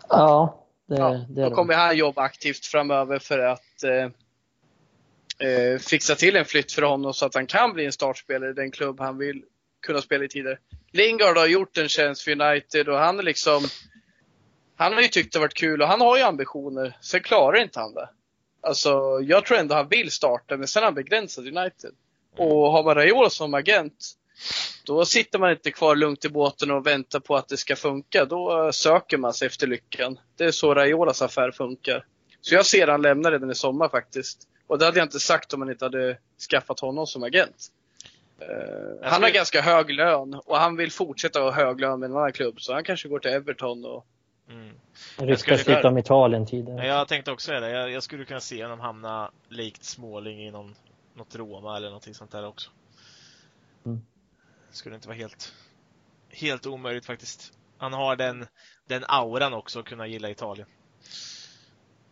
Ja, 0.09 0.66
det, 0.88 0.95
Ja, 0.95 1.09
det 1.30 1.41
då 1.41 1.49
det. 1.49 1.55
kommer 1.55 1.74
han 1.74 1.97
jobba 1.97 2.22
aktivt 2.22 2.66
framöver 2.66 3.20
för 3.20 3.39
att 3.39 3.84
eh, 3.84 5.49
eh, 5.49 5.80
fixa 5.80 6.16
till 6.16 6.36
en 6.36 6.45
flytt 6.45 6.72
för 6.72 6.82
honom 6.82 7.14
så 7.14 7.26
att 7.26 7.36
han 7.36 7.47
kan 7.47 7.74
bli 7.74 7.86
en 7.86 7.91
startspelare 7.91 8.49
i 8.49 8.53
den 8.53 8.72
klubb 8.72 8.99
han 8.99 9.18
vill 9.18 9.43
kunna 9.86 10.01
spela 10.01 10.24
i 10.24 10.28
tidigare. 10.28 10.57
Lingard 10.91 11.38
har 11.38 11.47
gjort 11.47 11.78
en 11.78 11.89
tjänst 11.89 12.22
för 12.22 12.41
United 12.41 12.89
och 12.89 12.97
han 12.97 13.20
är 13.20 13.24
liksom 13.24 13.64
Han 14.76 14.93
har 14.93 15.01
ju 15.01 15.07
tyckt 15.07 15.34
det 15.34 15.39
varit 15.39 15.53
kul 15.53 15.82
och 15.82 15.88
han 15.88 16.01
har 16.01 16.18
ju 16.18 16.24
ambitioner. 16.24 16.97
Sen 17.01 17.22
klarar 17.22 17.61
inte 17.61 17.80
han 17.80 17.93
det. 17.93 18.09
Alltså, 18.64 19.20
jag 19.22 19.45
tror 19.45 19.57
ändå 19.57 19.76
han 19.76 19.88
vill 19.88 20.11
starta, 20.11 20.57
men 20.57 20.68
sen 20.68 20.84
är 20.84 20.86
han 20.86 20.93
begränsad 20.93 21.47
i 21.47 21.49
United. 21.49 21.91
Och 22.38 22.72
har 22.72 22.84
man 22.84 22.95
Raiola 22.95 23.30
som 23.30 23.53
agent, 23.53 24.14
då 24.86 25.05
sitter 25.05 25.39
man 25.39 25.51
inte 25.51 25.72
kvar 25.72 25.95
lugnt 25.95 26.26
i 26.26 26.30
båten 26.30 26.72
och 26.72 26.88
väntar 26.88 27.20
på 27.20 27.36
att 27.36 27.47
det 27.47 27.57
ska 27.57 27.76
funka. 27.76 28.26
Då 28.26 28.66
eh, 28.66 28.72
söker 28.72 29.18
man 29.18 29.34
sig 29.34 29.45
efter 29.45 29.68
lyckan. 29.68 30.20
Det 30.38 30.43
är 30.43 30.51
så 30.51 30.74
Raiolas 30.74 31.22
affär 31.22 31.51
funkar. 31.51 32.05
Så 32.41 32.55
jag 32.55 32.66
ser 32.66 32.88
han 32.88 33.01
lämna 33.01 33.32
redan 33.32 33.51
i 33.51 33.55
sommar 33.55 33.89
faktiskt. 33.89 34.47
Och 34.68 34.80
det 34.80 34.86
hade 34.86 34.99
jag 34.99 35.05
inte 35.05 35.20
sagt 35.20 35.53
om 35.53 35.59
man 35.59 35.70
inte 35.70 35.86
hade 35.86 36.18
skaffat 36.49 36.80
honom 36.80 37.07
som 37.07 37.24
agent. 37.24 37.68
Eh, 38.39 39.09
han 39.09 39.24
har 39.24 39.30
ganska 39.30 39.61
hög 39.61 39.89
lön 39.89 40.34
och 40.34 40.57
han 40.57 40.76
vill 40.76 40.91
fortsätta 40.91 41.39
ha 41.39 41.51
hög 41.51 41.80
lön 41.80 41.99
med 41.99 42.09
en 42.09 42.18
annan 42.18 42.34
klubb. 42.34 42.61
Så 42.61 42.74
han 42.74 42.84
kanske 42.84 43.07
går 43.07 43.20
till 43.20 43.32
Everton 43.32 43.86
och 43.86 44.05
Mm. 44.50 44.76
Ryktas 45.18 45.39
skulle- 45.62 45.76
lite 45.76 45.88
om 45.88 45.98
Italien 45.98 46.46
tidigare. 46.46 46.88
Ja, 46.88 46.98
Jag 46.98 47.08
tänkte 47.08 47.32
också 47.32 47.52
det. 47.52 47.70
Jag, 47.70 47.91
jag 47.91 48.04
skulle 48.04 48.26
kunna 48.26 48.39
se 48.39 48.64
honom 48.64 48.80
hamna 48.80 49.32
likt 49.50 49.84
Småling 49.84 50.39
i 50.48 50.52
någon, 50.52 50.76
något 51.14 51.36
Roma 51.36 51.78
eller 51.78 51.88
någonting 51.88 52.14
sånt 52.14 52.32
där 52.32 52.48
också. 52.48 52.72
Mm. 53.86 54.02
Skulle 54.72 54.96
inte 54.96 55.08
vara 55.08 55.18
helt, 55.18 55.54
helt 56.30 56.66
omöjligt 56.66 57.06
faktiskt. 57.06 57.54
Han 57.78 57.94
har 57.94 58.16
den, 58.16 58.48
den 58.88 59.04
auran 59.08 59.54
också 59.54 59.80
att 59.80 59.86
kunna 59.86 60.08
gilla 60.08 60.30
Italien. 60.30 60.68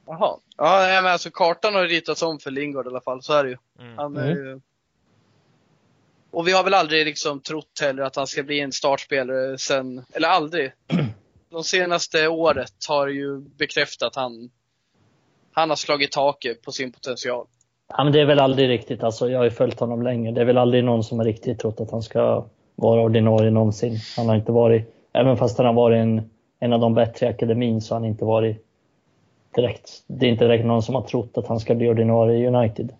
Jaha. 0.05 0.37
Ja, 0.57 0.79
nej, 0.79 1.01
men 1.01 1.11
alltså 1.11 1.31
kartan 1.31 1.75
har 1.75 1.83
ritats 1.83 2.21
om 2.21 2.39
för 2.39 2.51
Lingard 2.51 2.85
i 2.85 2.89
alla 2.89 3.01
fall, 3.01 3.23
så 3.23 3.33
är 3.33 3.43
det 3.43 3.49
ju. 3.49 3.57
Mm. 3.79 3.97
Han 3.97 4.17
är 4.17 4.27
ju... 4.29 4.61
Och 6.31 6.47
vi 6.47 6.51
har 6.51 6.63
väl 6.63 6.73
aldrig 6.73 7.05
liksom 7.05 7.39
trott 7.41 7.79
heller 7.81 8.03
att 8.03 8.15
han 8.15 8.27
ska 8.27 8.43
bli 8.43 8.59
en 8.59 8.71
startspelare 8.71 9.57
sen, 9.57 10.05
eller 10.13 10.27
aldrig. 10.27 10.71
De 11.51 11.63
senaste 11.63 12.27
året 12.27 12.73
har 12.87 13.07
ju 13.07 13.39
bekräftat 13.39 14.07
att 14.07 14.15
han, 14.15 14.49
han 15.51 15.69
har 15.69 15.75
slagit 15.75 16.11
taket 16.11 16.61
på 16.61 16.71
sin 16.71 16.91
potential. 16.91 17.47
Ja, 17.89 18.03
men 18.03 18.13
det 18.13 18.21
är 18.21 18.25
väl 18.25 18.39
aldrig 18.39 18.69
riktigt, 18.69 19.03
alltså, 19.03 19.29
jag 19.29 19.39
har 19.39 19.43
ju 19.43 19.51
följt 19.51 19.79
honom 19.79 20.01
länge. 20.01 20.31
Det 20.31 20.41
är 20.41 20.45
väl 20.45 20.57
aldrig 20.57 20.83
någon 20.83 21.03
som 21.03 21.17
har 21.19 21.25
riktigt 21.25 21.59
trott 21.59 21.79
att 21.79 21.91
han 21.91 22.01
ska 22.01 22.45
vara 22.75 23.01
ordinarie 23.01 23.51
någonsin. 23.51 23.97
Han 24.17 24.29
har 24.29 24.35
inte 24.35 24.51
varit, 24.51 24.95
även 25.13 25.37
fast 25.37 25.57
han 25.57 25.67
har 25.67 25.73
varit 25.73 25.97
en, 25.97 26.29
en 26.59 26.73
av 26.73 26.79
de 26.79 26.93
bättre 26.93 27.25
i 27.25 27.29
akademin 27.29 27.81
så 27.81 27.93
har 27.93 27.99
han 27.99 28.09
inte 28.09 28.25
varit 28.25 28.65
direkt. 29.55 30.03
Det 30.07 30.25
är 30.25 30.29
inte 30.29 30.45
direkt 30.45 30.65
någon 30.65 30.83
som 30.83 30.95
har 30.95 31.01
trott 31.01 31.37
att 31.37 31.47
han 31.47 31.59
ska 31.59 31.75
bli 31.75 31.89
ordinarie 31.89 32.37
i 32.37 32.47
United. 32.47 32.93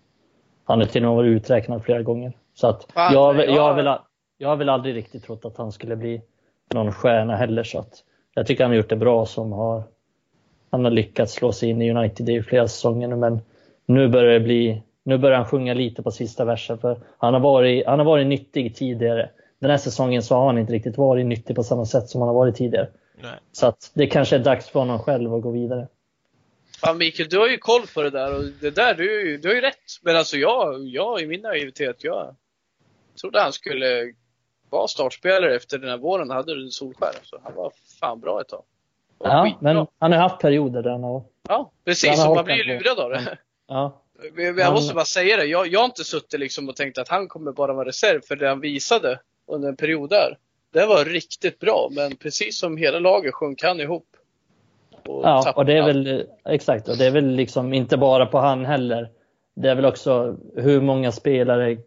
Han 0.64 0.78
har 0.78 0.86
till 0.86 1.04
och 1.04 1.08
med 1.08 1.16
varit 1.16 1.28
uträknad 1.28 1.84
flera 1.84 2.02
gånger. 2.02 2.32
Så 2.54 2.66
att 2.66 2.86
jag, 2.94 3.20
har 3.20 3.34
väl- 3.34 3.48
ja. 3.48 3.54
jag, 3.54 3.62
har 3.62 3.74
väl, 3.74 3.98
jag 4.38 4.48
har 4.48 4.56
väl 4.56 4.68
aldrig 4.68 4.94
riktigt 4.94 5.24
trott 5.24 5.44
att 5.44 5.56
han 5.56 5.72
skulle 5.72 5.96
bli 5.96 6.22
någon 6.74 6.92
stjärna 6.92 7.36
heller. 7.36 7.64
Så 7.64 7.78
att 7.78 8.04
jag 8.34 8.46
tycker 8.46 8.64
han 8.64 8.70
har 8.70 8.76
gjort 8.76 8.88
det 8.88 8.96
bra 8.96 9.26
som 9.26 9.52
har 9.52 9.82
han 10.70 10.84
har 10.84 10.90
lyckats 10.90 11.32
slå 11.32 11.52
sig 11.52 11.68
in 11.70 11.82
i 11.82 11.90
United 11.90 12.28
i 12.28 12.42
flera 12.42 12.68
säsonger 12.68 13.08
nu, 13.08 13.16
men 13.16 13.40
nu 13.86 14.08
börjar 14.08 14.32
det 14.32 14.40
bli, 14.40 14.82
nu 15.02 15.18
börjar 15.18 15.36
han 15.38 15.46
sjunga 15.46 15.74
lite 15.74 16.02
på 16.02 16.10
sista 16.10 16.44
versen 16.44 16.78
för 16.78 17.00
han 17.18 17.34
har 17.34 17.40
varit, 17.40 17.86
han 17.86 17.98
har 17.98 18.06
varit 18.06 18.26
nyttig 18.26 18.76
tidigare. 18.76 19.30
Den 19.58 19.70
här 19.70 19.78
säsongen 19.78 20.22
så 20.22 20.34
har 20.34 20.46
han 20.46 20.58
inte 20.58 20.72
riktigt 20.72 20.96
varit 20.98 21.26
nyttig 21.26 21.56
på 21.56 21.62
samma 21.62 21.86
sätt 21.86 22.08
som 22.08 22.20
han 22.20 22.28
har 22.28 22.34
varit 22.34 22.56
tidigare. 22.56 22.88
Nej. 23.22 23.34
Så 23.52 23.66
att 23.66 23.90
det 23.94 24.06
kanske 24.06 24.36
är 24.36 24.40
dags 24.40 24.68
för 24.68 24.78
honom 24.80 24.98
själv 24.98 25.34
att 25.34 25.42
gå 25.42 25.50
vidare. 25.50 25.88
Fan 26.80 26.98
Mikael, 26.98 27.28
du 27.28 27.38
har 27.38 27.48
ju 27.48 27.58
koll 27.58 27.82
på 27.94 28.02
det 28.02 28.10
där 28.10 28.36
och 28.38 28.44
det 28.60 28.70
där, 28.70 28.94
du, 28.94 29.08
har 29.08 29.24
ju- 29.24 29.38
du 29.38 29.48
har 29.48 29.54
ju 29.54 29.60
rätt. 29.60 29.78
Men 30.02 30.16
alltså 30.16 30.36
jag, 30.36 30.86
jag 30.86 31.20
i 31.20 31.26
min 31.26 31.40
naivitet, 31.40 32.04
jag 32.04 32.36
trodde 33.20 33.40
han 33.40 33.52
skulle 33.52 34.12
vara 34.70 34.86
startspelare 34.88 35.56
efter 35.56 35.78
den 35.78 35.90
här 35.90 35.98
våren 35.98 36.30
hade 36.30 36.70
Solskär. 36.70 37.12
Så 37.22 37.38
han 37.42 37.54
var 37.54 37.72
fan 38.02 38.20
bra 38.20 38.40
ett 38.40 38.48
tag. 38.48 38.62
Ja, 39.24 39.56
men 39.60 39.86
han 39.98 40.12
har 40.12 40.18
haft 40.18 40.38
perioder 40.40 40.82
där 40.82 40.90
han 40.90 41.02
har... 41.02 41.22
Ja, 41.48 41.54
Han 41.54 41.66
precis. 41.84 42.22
Så 42.22 42.34
man 42.34 42.44
blir 42.44 42.54
ju 42.54 42.64
lurad 42.64 42.98
av 42.98 43.10
det. 43.10 43.38
Ja, 43.68 44.00
Men 44.34 44.44
Jag 44.44 44.64
Han- 44.64 44.74
måste 44.74 44.94
bara 44.94 45.04
säga 45.04 45.36
det. 45.36 45.44
Jag, 45.44 45.66
jag 45.66 45.80
har 45.80 45.84
inte 45.84 46.04
suttit 46.04 46.40
liksom 46.40 46.68
och 46.68 46.76
tänkt 46.76 46.98
att 46.98 47.08
han 47.08 47.28
kommer 47.28 47.52
bara 47.52 47.72
vara 47.72 47.88
reserv 47.88 48.20
för 48.20 48.36
det 48.36 48.48
han 48.48 48.60
visade 48.60 49.18
under 49.46 49.68
en 49.68 49.76
period 49.76 50.10
där. 50.10 50.38
Det 50.72 50.86
var 50.86 51.04
riktigt 51.04 51.58
bra, 51.58 51.88
men 51.90 52.16
precis 52.16 52.58
som 52.58 52.76
hela 52.76 52.98
laget 52.98 53.34
sjönk 53.34 53.62
han 53.62 53.80
ihop. 53.80 54.06
Och 55.06 55.24
ja 55.24 55.52
och 55.56 55.66
det 55.66 55.72
är 55.78 55.82
väl 55.82 56.26
exakt. 56.44 56.88
Och 56.88 56.96
det 56.96 57.06
är 57.06 57.10
väl 57.10 57.26
liksom 57.26 57.72
inte 57.72 57.96
bara 57.96 58.26
på 58.26 58.38
han 58.38 58.64
heller. 58.64 59.08
Det 59.54 59.68
är 59.68 59.74
väl 59.74 59.84
också 59.84 60.36
hur 60.56 60.80
många 60.80 61.12
spelare 61.12 61.78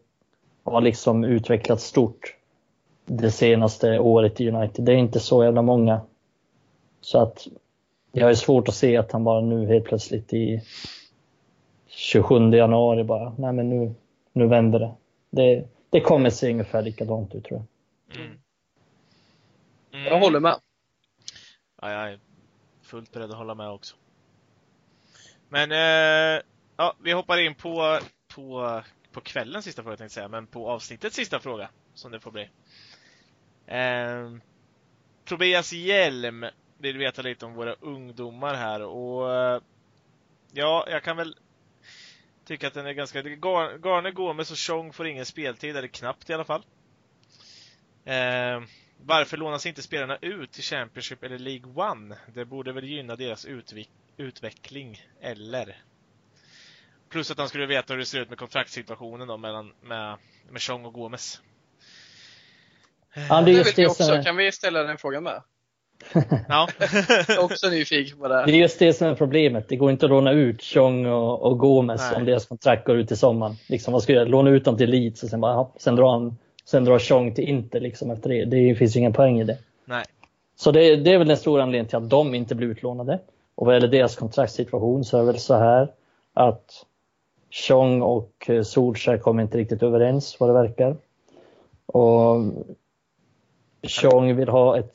har 0.63 0.81
liksom 0.81 1.23
utvecklats 1.23 1.83
stort 1.83 2.35
det 3.05 3.31
senaste 3.31 3.99
året 3.99 4.41
i 4.41 4.49
United. 4.49 4.85
Det 4.85 4.91
är 4.91 4.97
inte 4.97 5.19
så 5.19 5.43
jävla 5.43 5.61
många. 5.61 6.01
Så 7.01 7.21
att 7.21 7.47
jag 8.11 8.29
är 8.29 8.35
svårt 8.35 8.67
att 8.67 8.75
se 8.75 8.97
att 8.97 9.11
han 9.11 9.23
bara 9.23 9.41
nu 9.41 9.67
helt 9.67 9.85
plötsligt 9.85 10.33
i 10.33 10.61
27 11.87 12.51
januari 12.51 13.03
bara, 13.03 13.33
nej 13.37 13.53
men 13.53 13.69
nu, 13.69 13.95
nu 14.33 14.47
vänder 14.47 14.79
det. 14.79 14.93
det. 15.29 15.67
Det 15.89 16.01
kommer 16.01 16.29
se 16.29 16.51
ungefär 16.51 16.81
likadant 16.81 17.35
ut 17.35 17.43
tror 17.43 17.59
jag. 17.59 18.17
Mm. 18.17 18.37
Mm. 19.93 20.05
Jag 20.05 20.19
håller 20.19 20.39
med. 20.39 20.55
Ja, 21.81 21.91
jag 21.91 22.11
är 22.11 22.19
fullt 22.81 23.11
beredd 23.11 23.31
att 23.31 23.37
hålla 23.37 23.55
med 23.55 23.69
också. 23.69 23.95
Men, 25.49 25.71
eh, 25.71 26.41
ja, 26.77 26.95
vi 27.03 27.11
hoppar 27.11 27.37
in 27.37 27.55
på, 27.55 27.99
på, 28.35 28.81
på 29.11 29.21
kvällens 29.21 29.65
sista 29.65 29.83
fråga 29.83 29.97
tänkte 29.97 30.03
jag 30.03 30.11
säga, 30.11 30.27
men 30.27 30.47
på 30.47 30.69
avsnittets 30.69 31.15
sista 31.15 31.39
fråga, 31.39 31.69
som 31.93 32.11
det 32.11 32.19
får 32.19 32.31
bli. 32.31 32.49
Eh, 33.67 34.31
Tobias 35.25 35.73
Hjelm 35.73 36.45
vill 36.77 36.97
veta 36.97 37.21
lite 37.21 37.45
om 37.45 37.53
våra 37.53 37.73
ungdomar 37.73 38.53
här 38.55 38.81
och 38.81 39.33
eh, 39.33 39.61
ja, 40.53 40.85
jag 40.89 41.03
kan 41.03 41.17
väl 41.17 41.35
tycka 42.45 42.67
att 42.67 42.73
den 42.73 42.85
är 42.85 42.93
ganska... 42.93 43.21
Gar- 43.21 44.11
Gomes 44.11 44.51
och 44.51 44.57
Tjong 44.57 44.93
får 44.93 45.07
ingen 45.07 45.25
speltid, 45.25 45.77
eller 45.77 45.87
knappt 45.87 46.29
i 46.29 46.33
alla 46.33 46.43
fall. 46.43 46.65
Eh, 48.05 48.61
varför 48.97 49.37
lånas 49.37 49.65
inte 49.65 49.81
spelarna 49.81 50.17
ut 50.21 50.51
till 50.51 50.63
Championship 50.63 51.23
eller 51.23 51.37
League 51.39 51.91
One? 51.91 52.17
Det 52.33 52.45
borde 52.45 52.71
väl 52.71 52.83
gynna 52.83 53.15
deras 53.15 53.45
utvik- 53.47 53.89
utveckling, 54.17 55.01
eller? 55.21 55.77
Plus 57.09 57.31
att 57.31 57.37
han 57.37 57.49
skulle 57.49 57.65
veta 57.65 57.93
hur 57.93 57.99
det 57.99 58.05
ser 58.05 58.19
ut 58.21 58.29
med 58.29 58.37
kontraktssituationen 58.37 59.27
då 59.27 59.37
mellan 59.37 59.73
med, 59.81 60.17
med 60.49 60.61
Chong 60.61 60.85
och 60.85 60.93
Gomes. 60.93 61.41
Ja, 63.29 63.41
det 63.41 63.45
Det 63.45 63.51
är 63.51 63.57
just 63.57 63.77
vi 63.77 63.83
det 63.83 63.89
också. 63.89 64.03
är, 64.03 64.23
Kan 64.23 64.35
vi 64.35 64.51
ställa 64.51 64.83
den 64.83 64.97
frågan 64.97 65.23
med? 65.23 65.41
Ja. 66.47 66.67
Jag 66.79 67.29
är 67.37 67.43
också 67.43 67.69
nyfiken 67.69 68.17
på 68.19 68.27
det. 68.27 68.43
det 68.45 68.51
är 68.51 68.55
just 68.55 68.79
det 68.79 68.93
som 68.93 69.07
är 69.07 69.15
problemet. 69.15 69.69
Det 69.69 69.75
går 69.75 69.91
inte 69.91 70.05
att 70.05 70.09
låna 70.09 70.31
ut 70.31 70.61
Chong 70.61 71.05
och, 71.05 71.41
och 71.41 71.59
Gomes 71.59 72.01
Nej. 72.01 72.15
om 72.19 72.25
deras 72.25 72.45
kontrakt 72.45 72.85
går 72.87 72.97
ut 72.97 73.11
i 73.11 73.15
sommaren. 73.15 73.55
Liksom, 73.67 73.93
vad 73.93 74.03
ska 74.03 74.13
jag? 74.13 74.29
Låna 74.29 74.49
ut 74.49 74.65
dem 74.65 74.77
till 74.77 74.89
Leeds 74.89 75.23
och 75.23 75.29
sen, 75.29 75.41
bara, 75.41 75.67
sen 75.77 75.95
drar 75.95 76.11
han 76.11 76.37
Sen 76.65 76.85
drar 76.85 76.99
Chong 76.99 77.33
till 77.33 77.43
Inter 77.49 77.79
liksom 77.79 78.11
efter 78.11 78.29
det. 78.29 78.45
Det 78.45 78.75
finns 78.75 78.95
ju 78.95 78.99
ingen 78.99 79.13
poäng 79.13 79.39
i 79.39 79.43
det. 79.43 79.57
Nej. 79.85 80.05
Så 80.55 80.71
det, 80.71 80.95
det 80.95 81.13
är 81.13 81.17
väl 81.17 81.27
den 81.27 81.37
stora 81.37 81.63
anledningen 81.63 81.87
till 81.87 81.97
att 81.97 82.09
de 82.09 82.35
inte 82.35 82.55
blir 82.55 82.67
utlånade. 82.67 83.19
Och 83.55 83.65
vad 83.65 83.75
gäller 83.75 83.87
deras 83.87 84.15
kontraktssituation 84.15 85.05
så 85.05 85.17
är 85.17 85.21
det 85.21 85.27
väl 85.27 85.39
så 85.39 85.53
här 85.55 85.91
att 86.33 86.85
Chong 87.51 88.01
och 88.01 88.49
Solskjaer 88.63 89.17
kommer 89.17 89.43
inte 89.43 89.57
riktigt 89.57 89.83
överens 89.83 90.39
vad 90.39 90.49
det 90.49 90.53
verkar. 90.53 90.95
Och 91.85 92.35
Chong 93.87 94.35
vill 94.35 94.49
ha 94.49 94.77
ett 94.79 94.91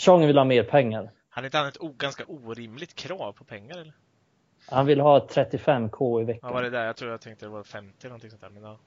Chong 0.00 0.26
vill 0.26 0.38
ha 0.38 0.44
mer 0.44 0.62
pengar. 0.62 1.10
Hade 1.28 1.46
inte 1.46 1.58
han 1.58 1.68
ett 1.68 1.80
o- 1.80 1.94
ganska 1.98 2.24
orimligt 2.28 2.94
krav 2.94 3.32
på 3.32 3.44
pengar 3.44 3.78
eller? 3.78 3.92
Han 4.70 4.86
vill 4.86 5.00
ha 5.00 5.26
35k 5.26 6.20
i 6.20 6.24
veckan. 6.24 6.48
Ja, 6.50 6.54
var 6.54 6.62
det 6.62 6.70
där? 6.70 6.84
Jag 6.86 6.96
tror 6.96 7.10
jag 7.10 7.20
tänkte 7.20 7.44
det 7.46 7.50
var 7.50 7.62
50 7.62 7.94
eller 8.00 8.08
någonting 8.08 8.30
sånt 8.30 8.42
där. 8.42 8.50
Men 8.50 8.62
ja, 8.62 8.78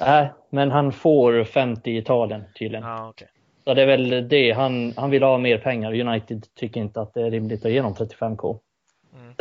Nej, 0.00 0.30
men 0.50 0.70
han 0.70 0.92
får 0.92 1.44
50 1.44 1.90
i 1.90 1.96
Italien 1.98 2.44
tydligen. 2.58 2.84
ja 2.86 3.08
okej. 3.08 3.28
Så 3.64 3.74
det 3.74 3.82
är 3.82 3.86
väl 3.86 4.28
det. 4.28 4.52
Han, 4.52 4.92
han 4.96 5.10
vill 5.10 5.22
ha 5.22 5.38
mer 5.38 5.58
pengar. 5.58 6.00
United 6.00 6.46
tycker 6.54 6.80
inte 6.80 7.00
att 7.00 7.14
det 7.14 7.22
är 7.22 7.30
rimligt 7.30 7.64
att 7.64 7.72
ge 7.72 7.80
honom 7.80 7.94
35k. 7.94 8.58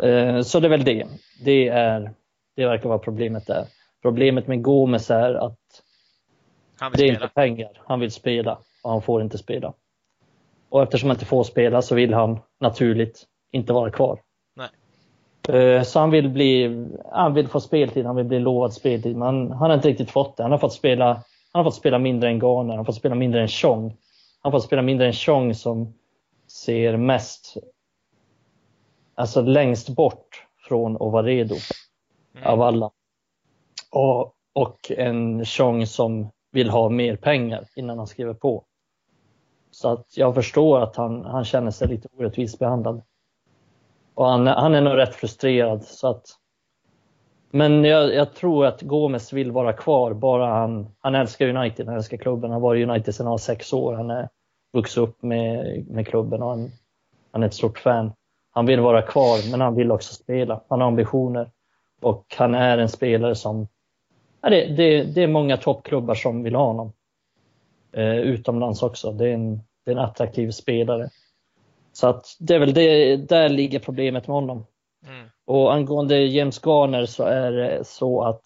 Mm. 0.01 0.35
Eh, 0.35 0.41
Så 0.41 0.59
det 0.59 0.67
är 0.67 0.69
väl 0.69 0.83
det. 0.83 1.07
Det, 1.45 1.67
är, 1.67 2.11
det 2.55 2.65
verkar 2.65 2.89
vara 2.89 2.99
problemet 2.99 3.47
där. 3.47 3.65
Problemet 4.01 4.47
med 4.47 4.61
Gomes 4.63 5.11
är 5.11 5.33
att 5.33 5.57
Han 6.79 6.91
det 6.91 6.97
vill 7.01 7.09
är 7.09 7.13
spela. 7.13 7.25
inte 7.25 7.33
pengar. 7.33 7.81
Han 7.87 7.99
vill 7.99 8.11
spela 8.11 8.59
och 8.83 8.91
han 8.91 9.01
får 9.01 9.21
inte 9.21 9.37
spela. 9.37 9.73
Och 10.69 10.83
eftersom 10.83 11.09
han 11.09 11.15
inte 11.15 11.25
får 11.25 11.43
spela 11.43 11.81
så 11.81 11.95
vill 11.95 12.13
han 12.13 12.39
naturligt 12.59 13.25
inte 13.51 13.73
vara 13.73 13.91
kvar. 13.91 14.21
Nej. 14.55 14.69
Eh, 15.59 15.83
Så 15.83 15.99
han 15.99 16.11
vill 16.11 16.29
bli, 16.29 16.85
han 17.11 17.33
vill 17.33 17.47
få 17.47 17.59
speltid, 17.59 18.05
han 18.05 18.15
vill 18.15 18.25
bli 18.25 18.39
lovad 18.39 18.73
speltid, 18.73 19.15
men 19.17 19.51
han 19.51 19.69
har 19.69 19.73
inte 19.73 19.87
riktigt 19.89 20.11
fått 20.11 20.37
det. 20.37 20.43
Han 20.43 20.51
har 20.51 20.59
fått 20.59 20.73
spela, 20.73 21.05
han 21.51 21.59
har 21.59 21.63
fått 21.63 21.75
spela 21.75 21.99
mindre 21.99 22.29
än 22.29 22.39
Garner, 22.39 22.69
han 22.69 22.77
har 22.77 22.85
fått 22.85 22.95
spela 22.95 23.15
mindre 23.15 23.41
än 23.41 23.47
Chong. 23.47 23.83
Han 24.41 24.51
har 24.51 24.59
fått 24.59 24.65
spela 24.67 24.81
mindre 24.81 25.07
än 25.07 25.13
Chong 25.13 25.53
som 25.55 25.93
ser 26.47 26.97
mest, 26.97 27.57
alltså 29.15 29.41
längst 29.41 29.89
bort 29.89 30.45
från 30.67 30.95
att 30.95 31.11
vara 31.11 31.23
redo 31.23 31.55
Mm. 32.35 32.47
av 32.47 32.61
alla. 32.61 32.91
Och, 33.91 34.33
och 34.53 34.91
en 34.97 35.45
Chong 35.45 35.85
som 35.85 36.29
vill 36.51 36.69
ha 36.69 36.89
mer 36.89 37.15
pengar 37.15 37.65
innan 37.75 37.97
han 37.97 38.07
skriver 38.07 38.33
på. 38.33 38.63
Så 39.79 39.89
att 39.89 40.17
jag 40.17 40.35
förstår 40.35 40.81
att 40.81 40.95
han, 40.95 41.25
han 41.25 41.45
känner 41.45 41.71
sig 41.71 41.87
lite 41.87 42.07
orättvist 42.17 42.59
behandlad. 42.59 43.01
Och 44.13 44.25
han, 44.25 44.47
han 44.47 44.75
är 44.75 44.81
nog 44.81 44.97
rätt 44.97 45.15
frustrerad. 45.15 45.83
Så 45.83 46.07
att, 46.07 46.25
men 47.51 47.83
jag, 47.83 48.13
jag 48.13 48.33
tror 48.33 48.65
att 48.65 48.81
Gomes 48.81 49.33
vill 49.33 49.51
vara 49.51 49.73
kvar, 49.73 50.13
bara 50.13 50.45
han, 50.45 50.87
han 50.99 51.15
älskar 51.15 51.47
United, 51.47 51.87
han 51.87 51.95
älskar 51.95 52.17
klubben. 52.17 52.51
Han 52.51 52.61
har 52.61 52.69
varit 52.69 52.79
i 52.79 52.91
United 52.91 53.15
sedan 53.15 53.25
han 53.25 53.31
var 53.31 53.37
sex 53.37 53.73
år. 53.73 53.93
Han 53.93 54.09
är 54.09 54.29
vuxit 54.73 54.97
upp 54.97 55.21
med, 55.21 55.85
med 55.87 56.07
klubben 56.07 56.41
och 56.41 56.49
han, 56.49 56.71
han 57.31 57.43
är 57.43 57.47
ett 57.47 57.53
stort 57.53 57.79
fan. 57.79 58.11
Han 58.51 58.65
vill 58.65 58.79
vara 58.79 59.01
kvar, 59.01 59.51
men 59.51 59.61
han 59.61 59.75
vill 59.75 59.91
också 59.91 60.13
spela. 60.13 60.61
Han 60.69 60.81
har 60.81 60.87
ambitioner. 60.87 61.49
Och 62.01 62.25
han 62.37 62.55
är 62.55 62.77
en 62.77 62.89
spelare 62.89 63.35
som... 63.35 63.67
Ja, 64.41 64.49
det, 64.49 64.65
det, 64.65 65.03
det 65.03 65.23
är 65.23 65.27
många 65.27 65.57
toppklubbar 65.57 66.15
som 66.15 66.43
vill 66.43 66.55
ha 66.55 66.65
honom. 66.65 66.93
Eh, 67.91 68.17
utomlands 68.17 68.83
också. 68.83 69.11
Det 69.11 69.27
är, 69.27 69.33
en, 69.33 69.61
en 69.91 69.99
attraktiv 69.99 70.51
spelare. 70.51 71.09
Så 71.93 72.07
att 72.07 72.25
det 72.39 72.55
är 72.55 72.59
väl 72.59 72.73
det, 72.73 73.15
där 73.15 73.49
ligger 73.49 73.79
problemet 73.79 74.27
med 74.27 74.35
honom. 74.35 74.65
Mm. 75.07 75.29
Och 75.45 75.73
angående 75.73 76.25
James 76.25 76.65
Garner 76.65 77.05
så 77.05 77.23
är 77.23 77.51
det 77.51 77.83
så 77.87 78.23
att 78.23 78.43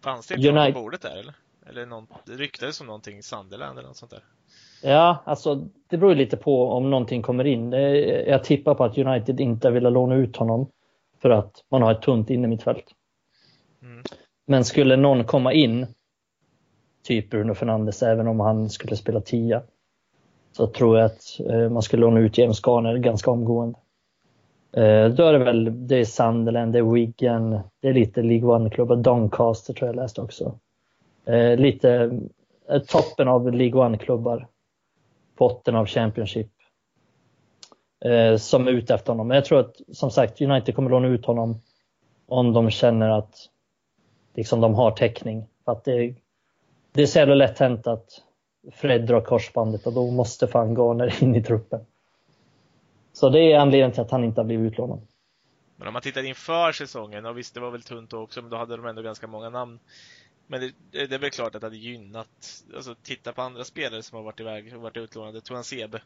Fanns 0.00 0.26
det 0.26 0.34
inte 0.34 0.48
United- 0.48 0.72
på 0.72 0.80
bordet 0.80 1.02
där 1.02 1.16
eller? 1.16 1.34
Eller 1.66 1.86
någon, 1.86 2.06
det 2.26 2.32
ryktades 2.32 2.80
om 2.80 2.86
någonting 2.86 3.22
Sunderland 3.22 3.78
eller 3.78 3.88
något 3.88 3.96
sånt 3.96 4.10
där. 4.10 4.24
Ja, 4.82 5.22
alltså 5.26 5.54
det 5.88 5.96
beror 5.96 6.14
lite 6.14 6.36
på 6.36 6.70
om 6.70 6.90
någonting 6.90 7.22
kommer 7.22 7.44
in. 7.44 7.72
Jag 8.26 8.44
tippar 8.44 8.74
på 8.74 8.84
att 8.84 8.98
United 8.98 9.40
inte 9.40 9.70
vill 9.70 9.82
låna 9.82 10.14
ut 10.14 10.36
honom 10.36 10.70
för 11.18 11.30
att 11.30 11.64
man 11.70 11.82
har 11.82 11.92
ett 11.92 12.02
tunt 12.02 12.30
innermittfält. 12.30 12.84
Mm. 13.82 14.02
Men 14.46 14.64
skulle 14.64 14.96
någon 14.96 15.24
komma 15.24 15.52
in, 15.52 15.86
typ 17.02 17.30
Bruno 17.30 17.54
Fernandes, 17.54 18.02
även 18.02 18.28
om 18.28 18.40
han 18.40 18.70
skulle 18.70 18.96
spela 18.96 19.20
tia, 19.20 19.62
så 20.52 20.66
tror 20.66 20.98
jag 20.98 21.06
att 21.06 21.40
eh, 21.50 21.68
man 21.70 21.82
skulle 21.82 22.00
låna 22.00 22.20
ut 22.20 22.38
James 22.38 22.60
Garner 22.66 22.96
ganska 22.96 23.30
omgående. 23.30 23.78
Eh, 24.72 25.08
Då 25.08 25.22
är 25.24 25.32
det 25.32 25.38
väl, 25.38 25.86
det 25.88 25.96
är 25.96 26.04
Sunderland, 26.04 26.72
det 26.72 26.78
är 26.78 26.82
Wigan, 26.82 27.60
det 27.80 27.88
är 27.88 27.92
lite 27.94 28.22
League 28.22 28.48
One-klubbar, 28.48 28.96
Doncaster 28.96 29.74
tror 29.74 29.88
jag 29.88 29.96
läste 29.96 30.20
också. 30.20 30.58
Eh, 31.24 31.56
Lite 31.56 32.20
eh, 32.68 32.82
toppen 32.82 33.28
av 33.28 33.52
League 33.52 33.80
One-klubbar, 33.80 34.46
botten 35.36 35.76
av 35.76 35.86
Championship, 35.86 36.50
eh, 38.04 38.36
som 38.36 38.68
är 38.68 38.72
ute 38.72 38.94
efter 38.94 39.12
honom. 39.12 39.28
Men 39.28 39.34
jag 39.34 39.44
tror 39.44 39.60
att, 39.60 39.76
som 39.92 40.10
sagt, 40.10 40.40
United 40.40 40.74
kommer 40.74 40.90
låna 40.90 41.08
ut 41.08 41.26
honom 41.26 41.60
om 42.26 42.52
de 42.52 42.70
känner 42.70 43.08
att 43.08 43.34
liksom, 44.34 44.60
de 44.60 44.74
har 44.74 44.90
täckning. 44.90 45.46
För 45.64 45.72
att 45.72 45.84
det, 45.84 46.14
det 46.92 47.02
är 47.02 47.06
så 47.06 47.18
jävla 47.18 47.34
lätt 47.34 47.58
hänt 47.58 47.86
att 47.86 48.08
Fred 48.70 49.06
drar 49.06 49.20
korsbandet 49.20 49.86
och 49.86 49.92
då 49.92 50.10
måste 50.10 50.48
fan 50.48 50.74
Garner 50.74 51.22
in 51.22 51.34
i 51.34 51.42
truppen. 51.42 51.80
Så 53.12 53.28
det 53.28 53.52
är 53.52 53.58
anledningen 53.58 53.92
till 53.92 54.00
att 54.00 54.10
han 54.10 54.24
inte 54.24 54.40
har 54.40 54.46
blivit 54.46 54.72
utlånad. 54.72 55.06
Men 55.76 55.88
om 55.88 55.92
man 55.92 56.02
tittar 56.02 56.22
inför 56.22 56.72
säsongen, 56.72 57.26
och 57.26 57.38
visst 57.38 57.54
det 57.54 57.60
var 57.60 57.70
väl 57.70 57.82
tunt 57.82 58.10
då 58.10 58.20
också, 58.20 58.42
men 58.42 58.50
då 58.50 58.56
hade 58.56 58.76
de 58.76 58.86
ändå 58.86 59.02
ganska 59.02 59.26
många 59.26 59.50
namn. 59.50 59.78
Men 60.46 60.60
det, 60.60 60.66
eh, 61.00 61.08
det 61.08 61.14
är 61.14 61.18
väl 61.18 61.30
klart 61.30 61.54
att 61.54 61.60
det 61.60 61.66
hade 61.66 61.76
gynnat, 61.76 62.64
alltså 62.74 62.94
titta 62.94 63.32
på 63.32 63.42
andra 63.42 63.64
spelare 63.64 64.02
som 64.02 64.16
har 64.16 64.24
varit 64.24 64.40
iväg 64.40 64.76
och 64.76 64.82
varit 64.82 64.96
utlånade. 64.96 65.40
Tuan 65.40 65.64
Sebe 65.64 66.02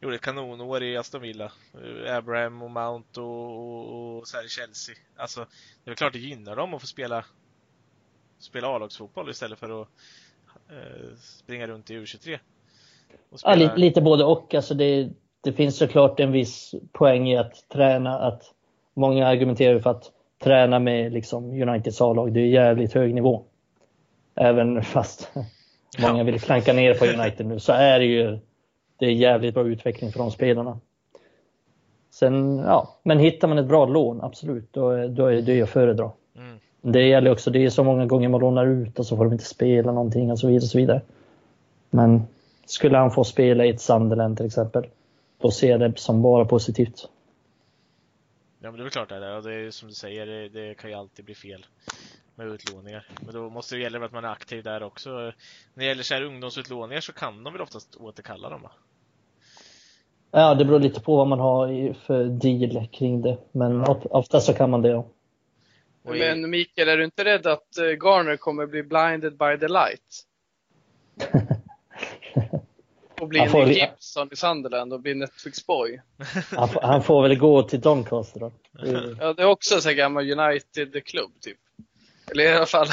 gjorde 0.00 0.14
ett 0.14 0.20
kanonår 0.20 0.82
i 0.82 0.96
Aston 0.96 1.20
Villa. 1.20 1.52
Eh, 1.74 2.16
Abraham 2.16 2.62
och 2.62 2.70
Mount 2.70 3.20
och, 3.20 3.58
och, 3.58 4.18
och 4.18 4.28
så 4.28 4.36
här 4.36 4.44
i 4.44 4.48
Chelsea. 4.48 4.94
Alltså, 5.16 5.40
det 5.40 5.90
är 5.90 5.90
väl 5.90 5.96
klart 5.96 6.12
det 6.12 6.18
gynnar 6.18 6.56
dem 6.56 6.74
att 6.74 6.80
få 6.80 6.86
spela, 6.86 7.24
spela 8.38 8.68
A-lagsfotboll 8.68 9.30
istället 9.30 9.58
för 9.58 9.82
att 9.82 9.88
springa 11.18 11.66
runt 11.66 11.90
i 11.90 11.98
U23. 11.98 12.38
Och 13.30 13.40
spela... 13.40 13.52
ja, 13.52 13.58
lite, 13.58 13.76
lite 13.76 14.00
både 14.00 14.24
och. 14.24 14.54
Alltså 14.54 14.74
det, 14.74 15.08
det 15.40 15.52
finns 15.52 15.76
såklart 15.76 16.20
en 16.20 16.32
viss 16.32 16.74
poäng 16.92 17.28
i 17.28 17.36
att 17.36 17.68
träna, 17.68 18.18
att 18.18 18.42
många 18.94 19.26
argumenterar 19.26 19.78
för 19.78 19.90
att 19.90 20.12
träna 20.42 20.78
med 20.78 21.12
liksom 21.12 21.62
Uniteds 21.62 22.00
A-lag. 22.00 22.32
Det 22.32 22.40
är 22.40 22.46
jävligt 22.46 22.92
hög 22.92 23.14
nivå. 23.14 23.44
Även 24.34 24.82
fast 24.82 25.30
många 25.98 26.24
vill 26.24 26.40
klanka 26.40 26.72
ner 26.72 26.94
på 26.94 27.04
United 27.04 27.46
nu 27.46 27.58
så 27.58 27.72
är 27.72 27.98
det 27.98 28.06
ju 28.06 28.38
det 28.98 29.06
är 29.06 29.10
jävligt 29.10 29.54
bra 29.54 29.68
utveckling 29.68 30.12
för 30.12 30.18
de 30.18 30.30
spelarna. 30.30 30.80
Sen, 32.10 32.58
ja, 32.58 33.00
men 33.02 33.18
hittar 33.18 33.48
man 33.48 33.58
ett 33.58 33.68
bra 33.68 33.86
lån, 33.86 34.20
absolut, 34.20 34.72
då, 34.72 35.08
då 35.08 35.26
är 35.26 35.42
det 35.42 35.62
att 35.62 35.70
föredra. 35.70 36.12
Mm. 36.36 36.58
Det 36.82 37.08
gäller 37.08 37.30
också, 37.30 37.50
det 37.50 37.64
är 37.64 37.70
så 37.70 37.84
många 37.84 38.06
gånger 38.06 38.28
man 38.28 38.40
lånar 38.40 38.66
ut 38.66 38.98
och 38.98 39.06
så 39.06 39.16
får 39.16 39.24
de 39.24 39.32
inte 39.32 39.44
spela 39.44 39.92
någonting 39.92 40.30
och 40.32 40.38
så 40.38 40.46
vidare. 40.46 40.62
Och 40.62 40.70
så 40.70 40.78
vidare. 40.78 41.00
Men 41.90 42.22
skulle 42.66 42.98
han 42.98 43.10
få 43.10 43.24
spela 43.24 43.66
i 43.66 43.70
ett 43.70 43.80
Sunderland 43.80 44.36
till 44.36 44.46
exempel, 44.46 44.86
då 45.38 45.50
ser 45.50 45.70
jag 45.70 45.80
det 45.80 45.98
som 45.98 46.22
bara 46.22 46.44
positivt. 46.44 47.08
Ja 48.60 48.70
men 48.70 48.72
det 48.72 48.80
är 48.80 48.84
väl 48.84 48.90
klart 48.90 49.08
det 49.08 49.14
är 49.14 49.42
det. 49.42 49.54
är 49.54 49.70
som 49.70 49.88
du 49.88 49.94
säger, 49.94 50.26
det, 50.26 50.48
det, 50.48 50.74
kan 50.74 50.90
ju 50.90 50.96
alltid 50.96 51.24
bli 51.24 51.34
fel 51.34 51.66
med 52.34 52.46
utlåningar. 52.46 53.06
Men 53.20 53.34
då 53.34 53.50
måste 53.50 53.74
det 53.74 53.82
gälla 53.82 54.04
att 54.04 54.12
man 54.12 54.24
är 54.24 54.28
aktiv 54.28 54.64
där 54.64 54.82
också. 54.82 55.10
När 55.10 55.34
det 55.74 55.84
gäller 55.84 56.02
så 56.02 56.14
här 56.14 56.22
ungdomsutlåningar 56.22 57.00
så 57.00 57.12
kan 57.12 57.44
de 57.44 57.52
väl 57.52 57.62
oftast 57.62 57.96
återkalla 57.96 58.50
dem 58.50 58.62
va? 58.62 58.70
Ja, 60.30 60.54
det 60.54 60.64
beror 60.64 60.80
lite 60.80 61.00
på 61.00 61.16
vad 61.16 61.28
man 61.28 61.40
har 61.40 61.92
för 61.92 62.24
deal 62.24 62.86
kring 62.86 63.22
det. 63.22 63.38
Men 63.52 63.84
oftast 64.10 64.46
så 64.46 64.52
kan 64.52 64.70
man 64.70 64.82
det 64.82 64.88
ja. 64.88 65.06
Men 66.08 66.50
Mikael, 66.50 66.88
är 66.88 66.96
du 66.96 67.04
inte 67.04 67.24
rädd 67.24 67.46
att 67.46 67.78
eh, 67.78 67.84
Garner 67.84 68.36
kommer 68.36 68.66
bli 68.66 68.82
blinded 68.82 69.36
by 69.36 69.58
the 69.60 69.68
light? 69.68 70.24
och 73.20 73.28
bli 73.28 73.40
en 73.40 73.72
Gibson 73.72 74.28
i 74.32 74.36
Sunderland 74.36 74.92
och 74.92 75.00
bli 75.00 75.14
Netflix-boy. 75.14 76.00
Han, 76.50 76.68
han, 76.82 77.02
får 77.02 77.22
väl 77.22 77.38
gå 77.38 77.62
till 77.62 77.80
Doncaster 77.80 78.40
då. 78.40 78.52
ja, 79.20 79.32
det 79.32 79.42
är 79.42 79.46
också 79.46 79.88
en 79.88 79.96
gammal 79.96 80.40
United-klubb 80.40 81.32
typ. 81.40 81.58
Eller 82.30 82.44
i 82.44 82.52
alla 82.52 82.66
fall 82.66 82.86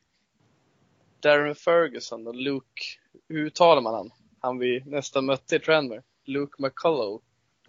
Darren 1.20 1.54
Ferguson 1.54 2.26
och 2.26 2.34
Luke, 2.34 2.82
hur 3.28 3.46
uttalar 3.46 3.82
man 3.82 3.94
han? 3.94 4.10
Han 4.40 4.58
vi 4.58 4.82
nästan 4.86 5.26
mötte 5.26 5.56
i 5.56 5.58
Tranmere. 5.58 6.02
Luke 6.24 6.62
McCullough. 6.62 7.22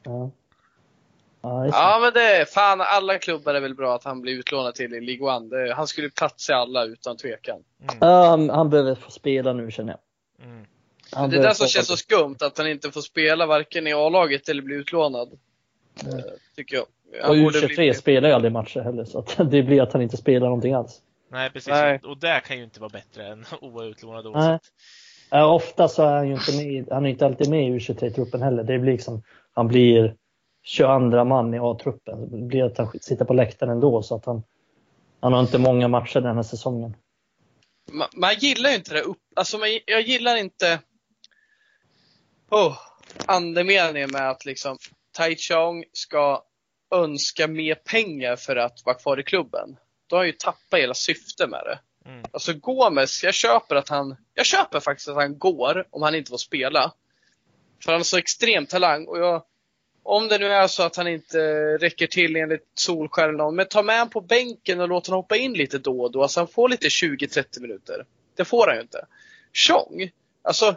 Ja. 0.04 0.32
Ja, 1.42 1.68
ja, 1.68 2.00
men 2.02 2.14
det 2.14 2.36
är 2.36 2.46
fan 2.46 2.82
alla 2.82 3.18
klubbar 3.18 3.54
är 3.54 3.60
väl 3.60 3.76
bra 3.76 3.96
att 3.96 4.04
han 4.04 4.22
blir 4.22 4.34
utlånad 4.34 4.76
till 4.76 4.94
i 4.94 5.02
League 5.02 5.36
One. 5.36 5.50
Det, 5.50 5.74
han 5.74 5.88
skulle 5.88 6.10
platsa 6.10 6.54
i 6.54 6.56
alla 6.56 6.84
utan 6.84 7.18
tvekan. 7.18 7.64
Mm. 8.02 8.42
Um, 8.42 8.50
han 8.50 8.70
behöver 8.70 8.96
få 8.96 9.12
spela 9.12 9.54
nu 9.54 9.72
känner 9.72 9.94
jag. 9.94 10.00
Mm. 10.48 10.66
Det 11.30 11.38
är 11.38 11.44
det 11.44 11.56
som 11.56 11.68
känns 11.68 11.88
så 11.88 11.98
skumt, 11.98 12.38
att 12.40 12.58
han 12.58 12.68
inte 12.68 12.92
får 12.92 13.02
spela 13.02 13.46
varken 13.46 13.88
i 13.88 13.94
A-laget 13.94 14.50
eller 14.50 14.62
bli 14.62 14.76
utlånad. 14.76 15.40
Mm. 16.06 16.24
Tycker 16.56 16.76
jag. 16.76 16.86
Han 17.22 17.46
och 17.46 17.52
U23 17.52 17.76
bli... 17.76 17.94
spelar 17.94 18.30
ju 18.30 18.36
aldrig 18.36 18.52
matcher 18.52 18.80
heller, 18.80 19.06
så 19.06 19.26
det 19.44 19.64
blir 19.64 19.82
att 19.82 19.94
han 19.94 20.02
inte 20.02 20.18
spelar 20.18 20.48
någonting 20.48 20.74
alls. 20.74 21.02
Nej, 21.32 21.50
precis. 21.50 21.70
Nej. 21.70 22.00
Och 22.04 22.18
det 22.18 22.42
kan 22.46 22.58
ju 22.58 22.64
inte 22.64 22.80
vara 22.80 22.90
bättre 22.90 23.28
än 23.28 23.42
att 23.62 23.72
vara 23.74 23.86
utlånad 23.86 24.28
oavsett. 24.28 24.62
Ofta 25.32 25.88
så 25.88 26.04
är 26.04 26.16
han 26.16 26.28
ju 26.28 26.34
inte 26.34 26.52
med, 26.58 26.88
han 26.92 27.06
är 27.06 27.10
inte 27.10 27.26
alltid 27.26 27.50
med 27.50 27.68
i 27.68 27.72
U23-truppen 27.72 28.42
heller. 28.42 28.64
Det 28.64 28.80
blir 28.80 28.92
liksom, 28.92 29.24
han 29.54 29.68
blir 29.68 30.16
22 30.68 31.24
man 31.24 31.54
i 31.54 31.60
A-truppen. 31.60 32.32
Det 32.32 32.38
blir 32.38 32.64
att 32.64 32.78
han 32.78 33.00
sitter 33.02 33.26
på 33.26 33.34
läktaren 33.34 33.72
ändå, 33.72 34.04
så 34.04 34.16
att 34.16 34.26
han, 34.26 34.44
han 35.20 35.34
har 35.34 35.40
inte 35.40 35.58
många 35.58 35.88
matcher 35.88 36.22
den 36.22 36.36
här 36.36 36.44
säsongen. 36.44 36.96
Man, 37.92 38.08
man 38.16 38.36
gillar 38.36 38.70
ju 38.70 38.76
inte 38.76 38.94
det 38.94 39.02
upp, 39.02 39.18
alltså 39.36 39.58
man, 39.58 39.68
jag 39.86 40.02
gillar 40.02 40.36
inte 40.36 40.80
oh, 42.50 42.78
andemeningen 43.26 44.10
med 44.12 44.30
att 44.30 44.46
liksom 44.46 44.78
Tai 45.18 45.36
Chong 45.36 45.84
ska 45.94 46.44
önska 46.96 47.48
mer 47.48 47.76
pengar 47.76 48.36
för 48.36 48.56
att 48.56 48.86
vara 48.86 48.96
kvar 48.96 49.20
i 49.20 49.24
klubben. 49.24 49.78
Då 50.08 50.16
har 50.16 50.22
han 50.22 50.28
ju 50.28 50.34
tappat 50.34 50.80
hela 50.80 50.94
syftet 50.94 51.50
med 51.50 51.64
det. 51.66 51.80
Mm. 52.10 52.26
Alltså 52.32 52.54
Gomes, 52.54 53.24
jag 53.24 53.34
köper 53.34 53.76
att 53.76 53.90
han, 53.90 54.16
jag 54.34 54.46
köper 54.46 54.80
faktiskt 54.80 55.10
att 55.10 55.16
han 55.16 55.38
går 55.38 55.88
om 55.90 56.02
han 56.02 56.16
inte 56.16 56.30
får 56.30 56.38
spela. 56.38 56.94
För 57.84 57.92
han 57.92 58.00
har 58.00 58.04
så 58.04 58.18
extrem 58.18 58.66
talang 58.66 59.08
och 59.08 59.20
jag, 59.20 59.44
om 60.08 60.28
det 60.28 60.38
nu 60.38 60.46
är 60.46 60.68
så 60.68 60.84
att 60.84 60.96
han 60.96 61.08
inte 61.08 61.40
räcker 61.78 62.08
till 62.08 62.36
enligt 62.36 62.68
Solskär 62.76 63.24
eller 63.24 63.38
någon, 63.38 63.56
men 63.56 63.68
ta 63.68 63.84
med 63.84 63.96
honom 63.96 64.10
på 64.10 64.22
bänken 64.22 64.82
och 64.82 64.88
låt 64.88 65.08
honom 65.08 65.18
hoppa 65.18 65.38
in 65.38 65.54
lite 65.54 65.78
då 65.78 66.02
och 66.02 66.12
då 66.12 66.28
så 66.28 66.40
han 66.40 66.48
får 66.48 66.70
lite 66.70 66.88
20-30 66.88 67.62
minuter. 67.62 68.06
Det 68.36 68.46
får 68.46 68.68
han 68.68 68.76
ju 68.76 68.82
inte. 68.82 69.06
Chong, 69.54 70.12
alltså 70.42 70.76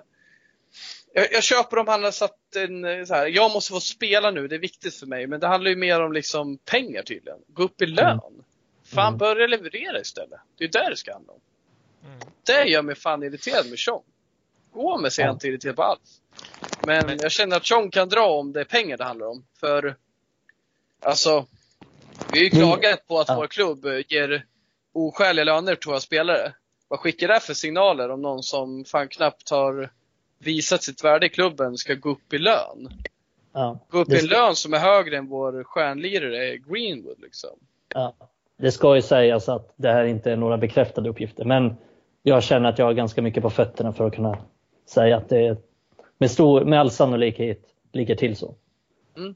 jag, 1.13 1.33
jag, 1.33 1.43
köper 1.43 1.77
om 1.79 1.89
han 1.89 2.05
har 2.05 2.11
satt 2.11 2.57
en, 2.57 3.07
så 3.07 3.15
här, 3.15 3.27
jag 3.27 3.53
måste 3.53 3.73
få 3.73 3.81
spela 3.81 4.31
nu, 4.31 4.49
det 4.49 4.55
är 4.55 4.61
viktigt 4.61 4.95
för 4.95 5.07
mig. 5.07 5.27
Men 5.27 5.41
det 5.41 5.47
handlar 5.47 5.71
ju 5.71 5.77
mer 5.77 6.01
om 6.01 6.13
liksom 6.13 6.59
pengar 6.59 7.03
tydligen. 7.03 7.39
Gå 7.49 7.63
upp 7.63 7.83
i 7.83 7.85
mm. 7.85 7.97
lön. 7.97 8.21
Mm. 8.29 8.45
Fan, 8.85 9.07
mm. 9.07 9.19
börja 9.19 9.47
leverera 9.47 10.01
istället. 10.01 10.41
Det 10.59 10.65
är 10.65 10.69
där 10.69 10.91
det 10.91 10.97
ska 10.97 11.13
handla 11.13 11.33
om. 11.33 11.41
Mm. 12.05 12.19
Det 12.47 12.65
gör 12.65 12.83
mig 12.83 12.95
fan 12.95 13.23
irriterad 13.23 13.67
med 13.71 13.79
Chong. 13.79 14.03
Gå 14.73 14.99
med 14.99 15.13
sig 15.13 15.31
inte 15.31 15.49
irriterad 15.49 15.77
på 15.77 15.83
alls. 15.83 16.21
Men, 16.83 17.19
jag 17.19 17.33
känner 17.33 17.57
att 17.57 17.67
Chong 17.67 17.91
kan 17.91 18.09
dra 18.09 18.27
om 18.27 18.53
det 18.53 18.61
är 18.61 18.65
pengar 18.65 18.97
det 18.97 19.05
handlar 19.05 19.27
om. 19.27 19.45
För, 19.61 19.97
alltså, 21.01 21.47
vi 22.33 22.39
har 22.39 22.45
ju 22.45 22.51
klagat 22.51 23.07
på 23.07 23.19
att 23.19 23.29
ja. 23.29 23.37
vår 23.37 23.47
klubb 23.47 23.87
ger 24.09 24.45
oskäliga 24.93 25.45
löner 25.45 25.75
till 25.75 25.89
våra 25.89 26.01
spelare. 26.01 26.53
Vad 26.89 27.01
skickar 27.01 27.29
det 27.29 27.41
för 27.41 27.55
signaler 27.55 28.11
om 28.11 28.23
någon 28.23 28.43
som 28.43 28.85
fan 28.85 29.09
knappt 29.09 29.51
har 29.51 29.91
visat 30.39 30.83
sitt 30.83 31.05
värde 31.05 31.27
i 31.27 31.29
klubben 31.29 31.77
ska 31.77 31.95
gå 31.95 32.11
upp 32.11 32.33
i 32.33 32.39
lön. 32.39 32.89
Ja, 33.53 33.79
gå 33.89 33.99
upp 33.99 34.13
i 34.13 34.19
en 34.19 34.27
lön 34.27 34.57
som 34.57 34.75
är 34.75 34.79
högre 34.79 35.17
än 35.17 35.27
vår 35.27 35.65
stjärnlirare 35.65 36.57
Greenwood 36.57 37.21
liksom. 37.21 37.51
Ja, 37.95 38.15
det 38.57 38.73
ska 38.73 38.95
ju 38.95 39.03
sägas 39.03 39.49
att 39.49 39.73
det 39.77 39.93
här 39.93 40.05
inte 40.05 40.33
är 40.33 40.37
några 40.37 40.59
bekräftade 40.59 41.09
uppgifter, 41.09 41.45
men 41.45 41.77
jag 42.23 42.43
känner 42.43 42.69
att 42.69 42.79
jag 42.79 42.87
har 42.87 42.93
ganska 42.93 43.23
mycket 43.23 43.43
på 43.43 43.51
fötterna 43.51 43.93
för 43.93 44.07
att 44.07 44.15
kunna 44.15 44.39
säga 44.87 45.17
att 45.17 45.29
det 45.29 45.57
med, 46.21 46.31
stor, 46.31 46.65
med 46.65 46.81
all 46.81 46.91
sannolikhet 46.91 47.63
ligger 47.93 48.15
till 48.15 48.37
så. 48.37 48.55
Mm. 49.17 49.35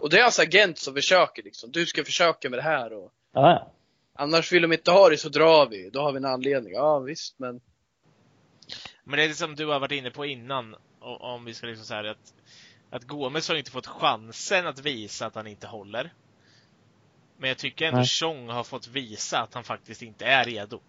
Och 0.00 0.10
det 0.10 0.18
är 0.18 0.24
alltså 0.24 0.42
agent 0.42 0.78
som 0.78 0.94
försöker 0.94 1.42
liksom. 1.42 1.70
Du 1.72 1.86
ska 1.86 2.04
försöka 2.04 2.50
med 2.50 2.58
det 2.58 2.62
här 2.62 2.92
och 2.92 3.12
ja. 3.34 3.72
Annars 4.14 4.52
vill 4.52 4.62
de 4.62 4.72
inte 4.72 4.90
ha 4.90 5.08
det 5.08 5.16
så 5.16 5.28
drar 5.28 5.68
vi. 5.68 5.90
Då 5.90 6.00
har 6.00 6.12
vi 6.12 6.16
en 6.16 6.24
anledning. 6.24 6.72
Ja 6.72 6.98
visst 6.98 7.38
men 7.38 7.60
men 9.04 9.18
det 9.18 9.24
är 9.24 9.28
som 9.28 9.54
du 9.54 9.66
har 9.66 9.80
varit 9.80 9.92
inne 9.92 10.10
på 10.10 10.26
innan, 10.26 10.74
om 11.00 11.44
vi 11.44 11.54
ska 11.54 11.66
liksom 11.66 11.86
säga 11.86 12.10
att, 12.10 12.34
att 12.90 13.04
Gomes 13.04 13.48
har 13.48 13.56
inte 13.56 13.70
fått 13.70 13.86
chansen 13.86 14.66
att 14.66 14.80
visa 14.80 15.26
att 15.26 15.34
han 15.34 15.46
inte 15.46 15.66
håller. 15.66 16.12
Men 17.38 17.48
jag 17.48 17.58
tycker 17.58 17.86
ändå 17.86 18.02
Chong 18.04 18.48
har 18.48 18.64
fått 18.64 18.88
visa 18.88 19.38
att 19.38 19.54
han 19.54 19.64
faktiskt 19.64 20.02
inte 20.02 20.24
är 20.24 20.44
redo. 20.44 20.80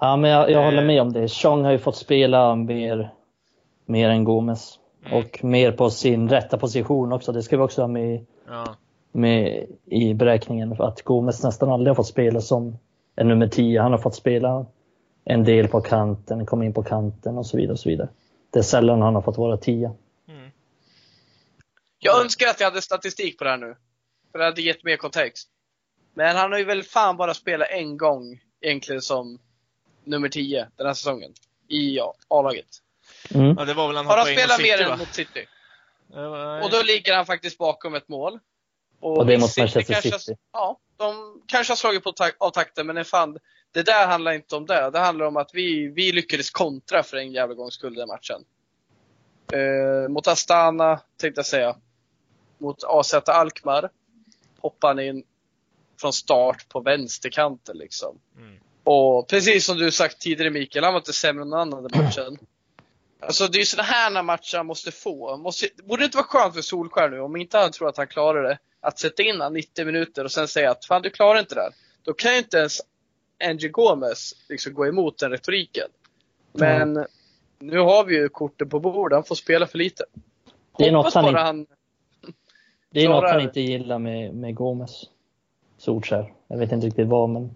Ja, 0.00 0.16
men 0.16 0.30
jag, 0.30 0.50
jag 0.50 0.64
håller 0.64 0.84
med 0.84 1.02
om 1.02 1.12
det. 1.12 1.28
Chong 1.28 1.64
har 1.64 1.72
ju 1.72 1.78
fått 1.78 1.96
spela 1.96 2.54
mer, 2.54 3.10
mer 3.86 4.08
än 4.08 4.24
Gomes. 4.24 4.78
Mm. 5.04 5.18
Och 5.18 5.44
mer 5.44 5.72
på 5.72 5.90
sin 5.90 6.28
rätta 6.28 6.58
position 6.58 7.12
också. 7.12 7.32
Det 7.32 7.42
ska 7.42 7.56
vi 7.56 7.62
också 7.62 7.80
ha 7.80 7.88
med, 7.88 8.26
ja. 8.46 8.76
med 9.12 9.66
i 9.86 10.14
beräkningen. 10.14 10.76
För 10.76 10.84
att 10.84 11.02
Gomes 11.02 11.42
nästan 11.42 11.70
aldrig 11.70 11.90
har 11.90 11.94
fått 11.94 12.06
spela 12.06 12.40
som 12.40 12.78
en 13.16 13.28
nummer 13.28 13.48
10. 13.48 13.80
Han 13.80 13.92
har 13.92 13.98
fått 13.98 14.14
spela 14.14 14.66
en 15.24 15.44
del 15.44 15.68
på 15.68 15.80
kanten, 15.80 16.46
kom 16.46 16.62
in 16.62 16.72
på 16.72 16.82
kanten 16.82 17.38
och 17.38 17.46
så 17.46 17.56
vidare. 17.56 17.72
Och 17.72 17.80
så 17.80 17.88
vidare. 17.88 18.08
Det 18.50 18.58
är 18.58 18.62
sällan 18.62 19.02
han 19.02 19.14
har 19.14 19.22
fått 19.22 19.38
vara 19.38 19.56
tia. 19.56 19.92
Mm. 20.28 20.50
Jag 21.98 22.20
önskar 22.20 22.46
att 22.46 22.60
jag 22.60 22.66
hade 22.66 22.82
statistik 22.82 23.38
på 23.38 23.44
det 23.44 23.50
här 23.50 23.58
nu. 23.58 23.76
För 24.32 24.38
det 24.38 24.44
hade 24.44 24.62
gett 24.62 24.84
mer 24.84 24.96
kontext. 24.96 25.48
Men 26.14 26.36
han 26.36 26.52
har 26.52 26.58
ju 26.58 26.64
väl 26.64 26.82
fan 26.82 27.16
bara 27.16 27.34
spelat 27.34 27.68
en 27.70 27.96
gång 27.96 28.40
egentligen 28.60 29.02
som 29.02 29.38
nummer 30.04 30.28
10 30.28 30.68
den 30.76 30.86
här 30.86 30.94
säsongen. 30.94 31.32
I 31.68 32.00
A-laget. 32.28 32.81
Mm. 33.34 33.56
Ja, 33.58 33.64
det 33.64 33.74
var 33.74 33.86
väl 33.86 33.96
han 33.96 34.06
har 34.06 34.16
han 34.16 34.26
spelat 34.26 34.60
mer 34.60 34.80
än 34.80 34.98
mot 34.98 35.14
City? 35.14 35.46
Och 36.62 36.70
då 36.70 36.82
ligger 36.82 37.14
han 37.14 37.26
faktiskt 37.26 37.58
bakom 37.58 37.94
ett 37.94 38.08
mål. 38.08 38.38
Och, 39.00 39.18
och 39.18 39.26
det 39.26 39.34
är 39.34 39.38
mot 39.38 39.58
Manchester 39.58 39.94
City? 39.94 40.10
Kanske, 40.10 40.34
ja, 40.52 40.78
de 40.96 41.42
kanske 41.46 41.70
har 41.70 41.76
slagit 41.76 42.04
på 42.04 42.14
av 42.38 42.50
takten 42.50 42.86
men 42.86 42.96
det, 42.96 43.04
fan, 43.04 43.38
det 43.72 43.82
där 43.82 44.06
handlar 44.06 44.32
inte 44.32 44.56
om 44.56 44.66
det. 44.66 44.90
Det 44.90 44.98
handlar 44.98 45.26
om 45.26 45.36
att 45.36 45.50
vi, 45.52 45.88
vi 45.88 46.12
lyckades 46.12 46.50
kontra 46.50 47.02
för 47.02 47.16
en 47.16 47.32
jävla 47.32 47.54
gångs 47.54 47.74
skull 47.74 47.94
den 47.94 48.08
matchen. 48.08 48.44
Eh, 49.52 50.08
mot 50.08 50.26
Astana, 50.26 51.00
tänkte 51.20 51.38
jag 51.38 51.46
säga. 51.46 51.76
Mot 52.58 52.84
AZ 52.84 53.14
Alkmaar 53.14 53.90
hoppade 54.60 54.90
han 54.90 55.00
in 55.00 55.24
från 56.00 56.12
start 56.12 56.68
på 56.68 56.80
vänsterkanten 56.80 57.78
liksom. 57.78 58.18
Mm. 58.36 58.58
Och 58.84 59.28
precis 59.28 59.66
som 59.66 59.78
du 59.78 59.90
sagt 59.90 60.20
tidigare 60.20 60.50
Mikael, 60.50 60.84
han 60.84 60.94
var 60.94 61.00
inte 61.00 61.12
sämre 61.12 61.42
än 61.42 61.48
någon 61.48 61.60
annan 61.60 61.82
den 61.82 62.04
matchen. 62.04 62.38
Alltså 63.26 63.46
det 63.48 63.56
är 63.56 63.60
ju 63.60 63.64
sådana 63.66 63.88
här 63.88 64.22
matcher 64.22 64.56
han 64.56 64.66
måste 64.66 64.90
få. 64.92 65.36
Måste, 65.36 65.66
borde 65.84 66.02
det 66.02 66.04
inte 66.04 66.16
vara 66.16 66.26
skönt 66.26 66.54
för 66.54 66.62
Solskär 66.62 67.08
nu, 67.10 67.20
om 67.20 67.36
inte 67.36 67.58
han 67.58 67.70
tror 67.72 67.88
att 67.88 67.96
han 67.96 68.06
klarar 68.06 68.42
det, 68.42 68.58
att 68.80 68.98
sätta 68.98 69.22
in 69.22 69.40
han 69.40 69.52
90 69.52 69.84
minuter 69.86 70.24
och 70.24 70.32
sen 70.32 70.48
säga 70.48 70.70
att 70.70 70.84
fan 70.84 71.02
du 71.02 71.10
klarar 71.10 71.40
inte 71.40 71.54
det 71.54 71.60
här. 71.60 71.72
Då 72.02 72.12
kan 72.12 72.32
ju 72.32 72.38
inte 72.38 72.56
ens 72.56 72.80
Angie 73.44 73.68
Gomez 73.68 74.32
liksom 74.48 74.74
gå 74.74 74.86
emot 74.86 75.18
den 75.18 75.30
retoriken. 75.30 75.88
Men 76.52 77.06
nu 77.58 77.78
har 77.78 78.04
vi 78.04 78.14
ju 78.16 78.28
korten 78.28 78.68
på 78.68 78.80
bordet, 78.80 79.16
han 79.16 79.24
får 79.24 79.34
spela 79.34 79.66
för 79.66 79.78
lite. 79.78 80.04
Det 80.78 80.88
är 80.88 80.92
något 80.92 81.04
Hoppas 81.04 81.14
han 81.14 81.24
bara 81.24 81.30
inte- 81.30 81.40
han 81.40 81.66
Det 82.90 83.00
är 83.04 83.08
något 83.08 83.30
han 83.30 83.40
inte 83.40 83.60
gillar 83.60 83.98
med, 83.98 84.34
med 84.34 84.54
Gomes. 84.54 85.04
Solskär. 85.78 86.32
Jag 86.48 86.58
vet 86.58 86.72
inte 86.72 86.86
riktigt 86.86 87.08
vad, 87.08 87.30
men 87.30 87.54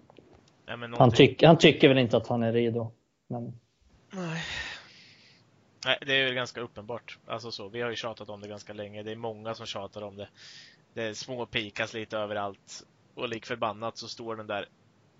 Nej, 0.67 0.77
men 0.77 0.93
han, 0.93 1.11
tyck, 1.11 1.43
han 1.43 1.57
tycker 1.57 1.87
väl 1.87 1.97
inte 1.97 2.17
att 2.17 2.27
han 2.27 2.43
är 2.43 2.53
redo. 2.53 2.91
Men 3.27 3.59
Nej. 4.13 4.41
Nej, 5.85 5.97
det 6.05 6.13
är 6.13 6.27
ju 6.27 6.33
ganska 6.33 6.61
uppenbart. 6.61 7.17
Alltså 7.27 7.51
så, 7.51 7.69
vi 7.69 7.81
har 7.81 7.89
ju 7.89 7.95
tjatat 7.95 8.29
om 8.29 8.41
det 8.41 8.47
ganska 8.47 8.73
länge. 8.73 9.03
Det 9.03 9.11
är 9.11 9.15
många 9.15 9.55
som 9.55 9.65
tjatar 9.65 10.01
om 10.01 10.15
det. 10.17 10.29
Det 10.93 11.03
är 11.03 11.13
små 11.13 11.45
pikas 11.45 11.93
lite 11.93 12.17
överallt. 12.17 12.83
Och 13.15 13.29
lik 13.29 13.45
förbannat 13.45 13.97
så 13.97 14.07
står 14.07 14.35
den 14.35 14.47
där 14.47 14.67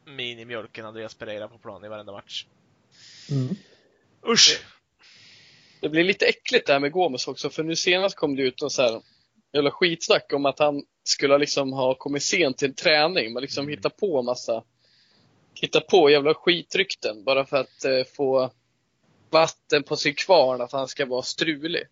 minimjölken 0.05 0.85
Andreas 0.85 1.15
Pereira 1.15 1.47
på 1.47 1.57
plan 1.57 1.85
i 1.85 1.87
varenda 1.87 2.11
match. 2.11 2.45
mm. 3.31 3.55
Usch! 4.27 4.61
Det 5.81 5.89
blir 5.89 6.03
lite 6.03 6.25
äckligt 6.25 6.67
det 6.67 6.73
här 6.73 6.79
med 6.79 6.91
Gomes 6.91 7.27
också, 7.27 7.49
för 7.49 7.63
nu 7.63 7.75
senast 7.75 8.15
kom 8.15 8.35
det 8.35 8.41
ut 8.43 8.61
någon 8.61 8.69
så 8.69 8.81
här 8.81 9.01
jävla 9.53 9.71
skitsnack 9.71 10.33
om 10.33 10.45
att 10.45 10.59
han 10.59 10.83
skulle 11.03 11.37
liksom 11.37 11.73
ha 11.73 11.95
kommit 11.95 12.23
sent 12.23 12.57
till 12.57 12.75
träning. 12.75 13.33
Man 13.33 13.41
liksom 13.41 13.63
Mm. 13.63 13.77
hittar 13.77 13.89
på 13.89 14.21
massa, 14.21 14.63
hittar 15.53 15.79
på 15.79 16.09
jävla 16.09 16.33
skitrykten 16.33 17.23
bara 17.23 17.45
för 17.45 17.57
att 17.57 17.85
eh, 17.85 18.03
få 18.15 18.51
vatten 19.29 19.83
på 19.83 19.95
sin 19.95 20.13
kvarn, 20.13 20.61
att 20.61 20.71
han 20.71 20.87
ska 20.87 21.05
vara 21.05 21.21
strulig. 21.21 21.83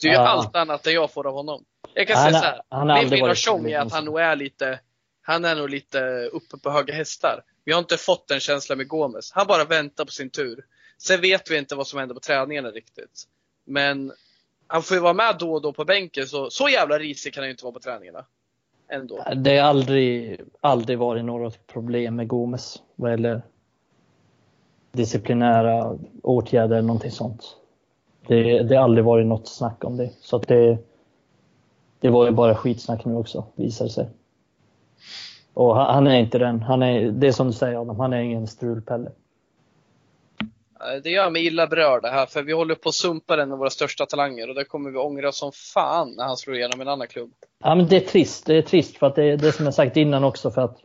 Det 0.00 0.06
är 0.08 0.12
ju 0.12 0.16
Ja. 0.18 0.28
allt 0.28 0.56
annat 0.56 0.86
än 0.86 0.92
jag 0.92 1.12
får 1.12 1.26
av 1.26 1.34
honom. 1.34 1.64
Jag 1.94 2.06
kan 2.08 2.16
Han 2.16 2.24
säga 2.32 2.36
har- 2.36 2.42
så 2.42 2.46
här, 2.46 2.62
han 2.68 2.88
har 2.90 3.00
min 3.00 3.10
bild 3.10 3.22
av 3.24 3.34
Tjong 3.34 3.70
är 3.70 3.76
att 3.78 3.78
han 3.78 3.86
liksom. 3.86 4.04
nog 4.04 4.20
är 4.20 4.36
lite, 4.36 4.80
han 5.22 5.44
är 5.44 5.56
nog 5.56 5.70
lite 5.70 6.00
uppe 6.32 6.58
på 6.62 6.70
höga 6.70 6.94
hästar. 6.94 7.42
Vi 7.64 7.72
har 7.72 7.78
inte 7.78 7.96
fått 7.96 8.28
den 8.28 8.40
känslan 8.40 8.78
med 8.78 8.88
Gomes. 8.88 9.32
Han 9.32 9.46
bara 9.46 9.64
väntar 9.64 10.04
på 10.04 10.10
sin 10.12 10.30
tur. 10.30 10.64
Sen 10.98 11.20
vet 11.20 11.50
vi 11.50 11.58
inte 11.58 11.74
vad 11.74 11.86
som 11.86 11.98
händer 11.98 12.14
på 12.14 12.20
träningarna 12.20 12.70
riktigt. 12.70 13.24
Men 13.64 14.12
han 14.66 14.82
får 14.82 14.94
ju 14.96 15.00
vara 15.02 15.12
med 15.12 15.36
då 15.38 15.52
och 15.52 15.62
då 15.62 15.72
på 15.72 15.84
bänken, 15.84 16.26
så, 16.26 16.50
så 16.50 16.68
jävla 16.68 16.98
risig 16.98 17.34
kan 17.34 17.40
han 17.42 17.48
ju 17.48 17.50
inte 17.50 17.64
vara 17.64 17.72
på 17.74 17.80
träningarna. 17.80 18.24
Ändå. 18.90 19.24
Det 19.36 19.58
har 19.58 19.68
aldrig, 19.68 20.40
aldrig 20.60 20.98
varit 20.98 21.24
något 21.24 21.66
problem 21.66 22.16
med 22.16 22.28
Gomes 22.28 22.76
vad 22.94 23.10
gäller 23.10 23.42
disciplinära 24.96 25.98
åtgärder 26.22 26.76
eller 26.76 26.86
någonting 26.86 27.10
sånt. 27.10 27.56
Det, 28.26 28.62
det 28.62 28.76
har 28.76 28.84
aldrig 28.84 29.04
varit 29.04 29.26
något 29.26 29.48
snack 29.48 29.84
om 29.84 29.96
det. 29.96 30.10
Så 30.20 30.38
det, 30.38 30.78
det 32.00 32.08
var 32.08 32.26
ju 32.26 32.30
bara 32.30 32.54
skitsnack 32.54 33.04
nu 33.04 33.14
också, 33.14 33.44
visar 33.54 33.88
sig. 33.88 34.08
Och 35.54 35.76
han, 35.76 35.94
han 35.94 36.06
är 36.06 36.18
inte 36.18 36.38
den. 36.38 36.62
Han 36.62 36.82
är, 36.82 37.10
det 37.10 37.26
är 37.26 37.32
som 37.32 37.46
du 37.46 37.52
säger 37.52 37.80
Adam, 37.80 38.00
han 38.00 38.12
är 38.12 38.20
ingen 38.20 38.46
strulpelle. 38.46 39.10
Det 41.02 41.10
gör 41.10 41.30
mig 41.30 41.46
illa 41.46 41.66
berörd 41.66 42.02
det 42.02 42.08
här, 42.08 42.26
för 42.26 42.42
vi 42.42 42.52
håller 42.52 42.74
på 42.74 42.88
att 42.88 42.94
sumpa 42.94 43.42
en 43.42 43.52
av 43.52 43.58
våra 43.58 43.70
största 43.70 44.06
talanger 44.06 44.48
och 44.48 44.54
det 44.54 44.64
kommer 44.64 44.90
vi 44.90 44.98
ångra 44.98 45.32
som 45.32 45.52
fan 45.52 46.14
när 46.16 46.24
han 46.24 46.36
slår 46.36 46.56
igenom 46.56 46.80
en 46.80 46.88
annan 46.88 47.06
klubb. 47.06 47.30
Ja, 47.64 47.74
men 47.74 47.88
det 47.88 47.96
är 47.96 48.00
trist. 48.00 48.46
Det 48.46 48.54
är 48.54 48.62
trist 48.62 48.96
för 48.96 49.06
att 49.06 49.14
det 49.14 49.24
är 49.24 49.36
det 49.36 49.52
som 49.52 49.64
jag 49.64 49.74
sagt 49.74 49.96
innan 49.96 50.24
också 50.24 50.50
för 50.50 50.62
att 50.62 50.78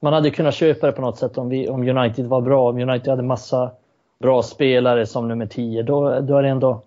man 0.00 0.12
hade 0.12 0.30
kunnat 0.30 0.54
köpa 0.54 0.86
det 0.86 0.92
på 0.92 1.02
något 1.02 1.18
sätt 1.18 1.38
om, 1.38 1.48
vi, 1.48 1.68
om 1.68 1.88
United 1.88 2.26
var 2.26 2.40
bra. 2.40 2.68
Om 2.68 2.78
United 2.78 3.08
hade 3.08 3.22
massa 3.22 3.70
bra 4.18 4.42
spelare 4.42 5.06
som 5.06 5.28
nummer 5.28 5.46
10. 5.46 5.82
Då, 5.82 6.20
då 6.20 6.36
är 6.36 6.42
det 6.42 6.48
ändå 6.48 6.82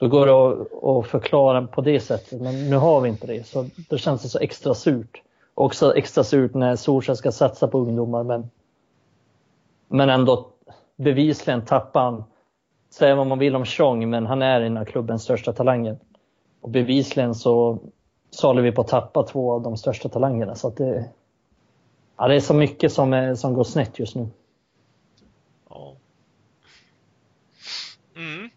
då 0.00 0.08
går 0.08 0.26
det 0.26 0.32
att, 0.32 0.84
att 0.84 1.06
förklara 1.06 1.66
på 1.66 1.80
det 1.80 2.00
sättet. 2.00 2.40
Men 2.40 2.70
nu 2.70 2.76
har 2.76 3.00
vi 3.00 3.08
inte 3.08 3.26
det. 3.26 3.46
Så 3.46 3.66
då 3.88 3.96
känns 3.96 4.22
det 4.22 4.28
så 4.28 4.38
extra 4.38 4.74
surt. 4.74 5.22
Också 5.54 5.96
extra 5.96 6.24
surt 6.24 6.54
när 6.54 6.76
Solskjaer 6.76 7.16
ska 7.16 7.32
satsa 7.32 7.68
på 7.68 7.78
ungdomar. 7.78 8.22
Men, 8.22 8.50
men 9.88 10.10
ändå 10.10 10.46
bevisligen 10.96 11.64
tappar 11.64 12.00
han. 12.00 12.24
Säga 12.90 13.14
vad 13.14 13.26
man 13.26 13.38
vill 13.38 13.56
om 13.56 13.64
Chong, 13.64 14.10
men 14.10 14.26
han 14.26 14.42
är 14.42 14.60
en 14.60 14.76
av 14.76 14.84
klubbens 14.84 15.22
största 15.22 15.52
talanger. 15.52 15.98
Och 16.60 16.70
bevisligen 16.70 17.34
så, 17.34 17.78
så 18.30 18.46
håller 18.46 18.62
vi 18.62 18.72
på 18.72 18.80
att 18.80 18.88
tappa 18.88 19.22
två 19.22 19.52
av 19.52 19.62
de 19.62 19.76
största 19.76 20.08
talangerna. 20.08 20.54
Så 20.54 20.68
att 20.68 20.76
det, 20.76 21.04
ja, 22.20 22.28
det 22.28 22.34
är 22.34 22.40
så 22.40 22.54
mycket 22.54 22.92
som, 22.92 23.12
är, 23.12 23.34
som 23.34 23.54
går 23.54 23.64
snett 23.64 23.98
just 23.98 24.14
nu. 24.14 24.28
Ja. 25.68 25.96
Mm. 28.16 28.50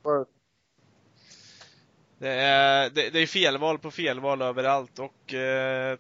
Det 2.18 2.30
är, 2.30 2.90
det, 2.90 3.10
det 3.10 3.20
är 3.20 3.28
felval 3.28 3.80
på 3.80 3.92
felval 3.92 4.42
överallt 4.42 5.00
och 5.00 5.34
eh, 5.34 5.98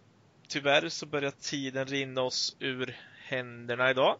tyvärr 0.47 0.89
så 0.89 1.05
börjar 1.05 1.31
tiden 1.31 1.85
rinna 1.85 2.21
oss 2.21 2.55
ur 2.59 2.97
händerna 3.27 3.89
idag. 3.89 4.17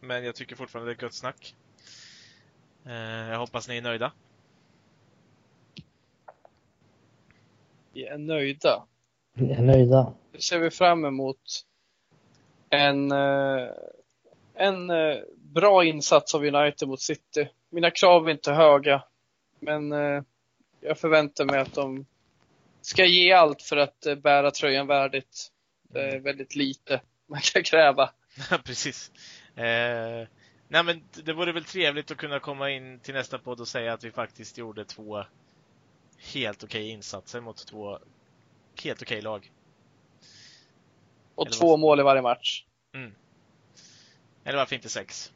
Men 0.00 0.24
jag 0.24 0.34
tycker 0.34 0.56
fortfarande 0.56 0.94
det 0.94 1.00
är 1.00 1.04
gött 1.04 1.14
snack. 1.14 1.54
Eh, 2.86 2.92
jag 3.30 3.38
hoppas 3.38 3.68
ni 3.68 3.76
är 3.76 3.82
nöjda. 3.82 4.12
Vi 7.92 8.06
är 8.06 8.18
nöjda. 8.18 8.86
Vi 9.36 9.52
är 9.52 9.62
nöjda. 9.62 10.12
Nu 10.32 10.40
ser 10.40 10.58
vi 10.58 10.70
fram 10.70 11.04
emot 11.04 11.64
en, 12.70 13.12
eh, 13.12 13.68
en 14.54 14.90
eh, 14.90 15.16
bra 15.36 15.84
insats 15.84 16.34
av 16.34 16.44
United 16.44 16.88
mot 16.88 17.00
City. 17.00 17.48
Mina 17.70 17.90
krav 17.90 18.28
är 18.28 18.32
inte 18.32 18.52
höga, 18.52 19.04
men 19.60 19.92
eh, 19.92 20.22
jag 20.80 20.98
förväntar 20.98 21.44
mig 21.44 21.60
att 21.60 21.74
de 21.74 22.06
ska 22.80 23.04
ge 23.04 23.32
allt 23.32 23.62
för 23.62 23.76
att 23.76 24.06
bära 24.22 24.50
tröjan 24.50 24.86
värdigt. 24.86 25.50
Det 25.82 26.00
är 26.00 26.18
väldigt 26.18 26.56
lite 26.56 27.00
man 27.26 27.40
kan 27.40 27.62
kräva. 27.62 28.10
Ja, 28.50 28.58
Precis. 28.64 29.12
Eh, 29.56 30.28
nej 30.68 30.84
men 30.84 31.02
det 31.24 31.32
vore 31.32 31.52
väl 31.52 31.64
trevligt 31.64 32.10
att 32.10 32.16
kunna 32.16 32.40
komma 32.40 32.70
in 32.70 32.98
till 32.98 33.14
nästa 33.14 33.38
podd 33.38 33.60
och 33.60 33.68
säga 33.68 33.92
att 33.92 34.04
vi 34.04 34.10
faktiskt 34.10 34.58
gjorde 34.58 34.84
två 34.84 35.24
helt 36.32 36.64
okej 36.64 36.88
insatser 36.88 37.40
mot 37.40 37.66
två 37.66 37.98
helt 38.82 39.02
okej 39.02 39.22
lag. 39.22 39.50
Och 41.34 41.46
Eller 41.46 41.56
två 41.56 41.68
vad- 41.70 41.78
mål 41.78 42.00
i 42.00 42.02
varje 42.02 42.22
match. 42.22 42.64
Eller 44.44 44.58
varför 44.58 44.76
inte 44.76 44.88
sex? 44.88 45.32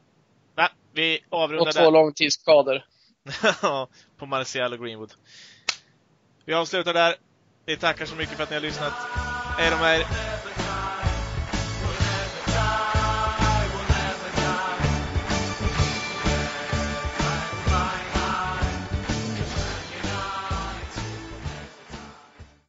Nej, 0.55 0.69
vi 0.93 1.19
avrundar 1.29 1.67
Och 1.67 1.73
där. 1.73 1.83
två 1.83 1.91
långtidsskador. 1.91 2.85
på 4.17 4.25
Martial 4.25 4.73
och 4.73 4.79
Greenwood. 4.79 5.13
Vi 6.45 6.53
avslutar 6.53 6.93
där. 6.93 7.15
Vi 7.65 7.77
tackar 7.77 8.05
så 8.05 8.15
mycket 8.15 8.35
för 8.35 8.43
att 8.43 8.49
ni 8.49 8.55
har 8.55 8.61
lyssnat. 8.61 8.93
Hej 9.57 9.69
de 9.69 9.75
här. 9.75 10.38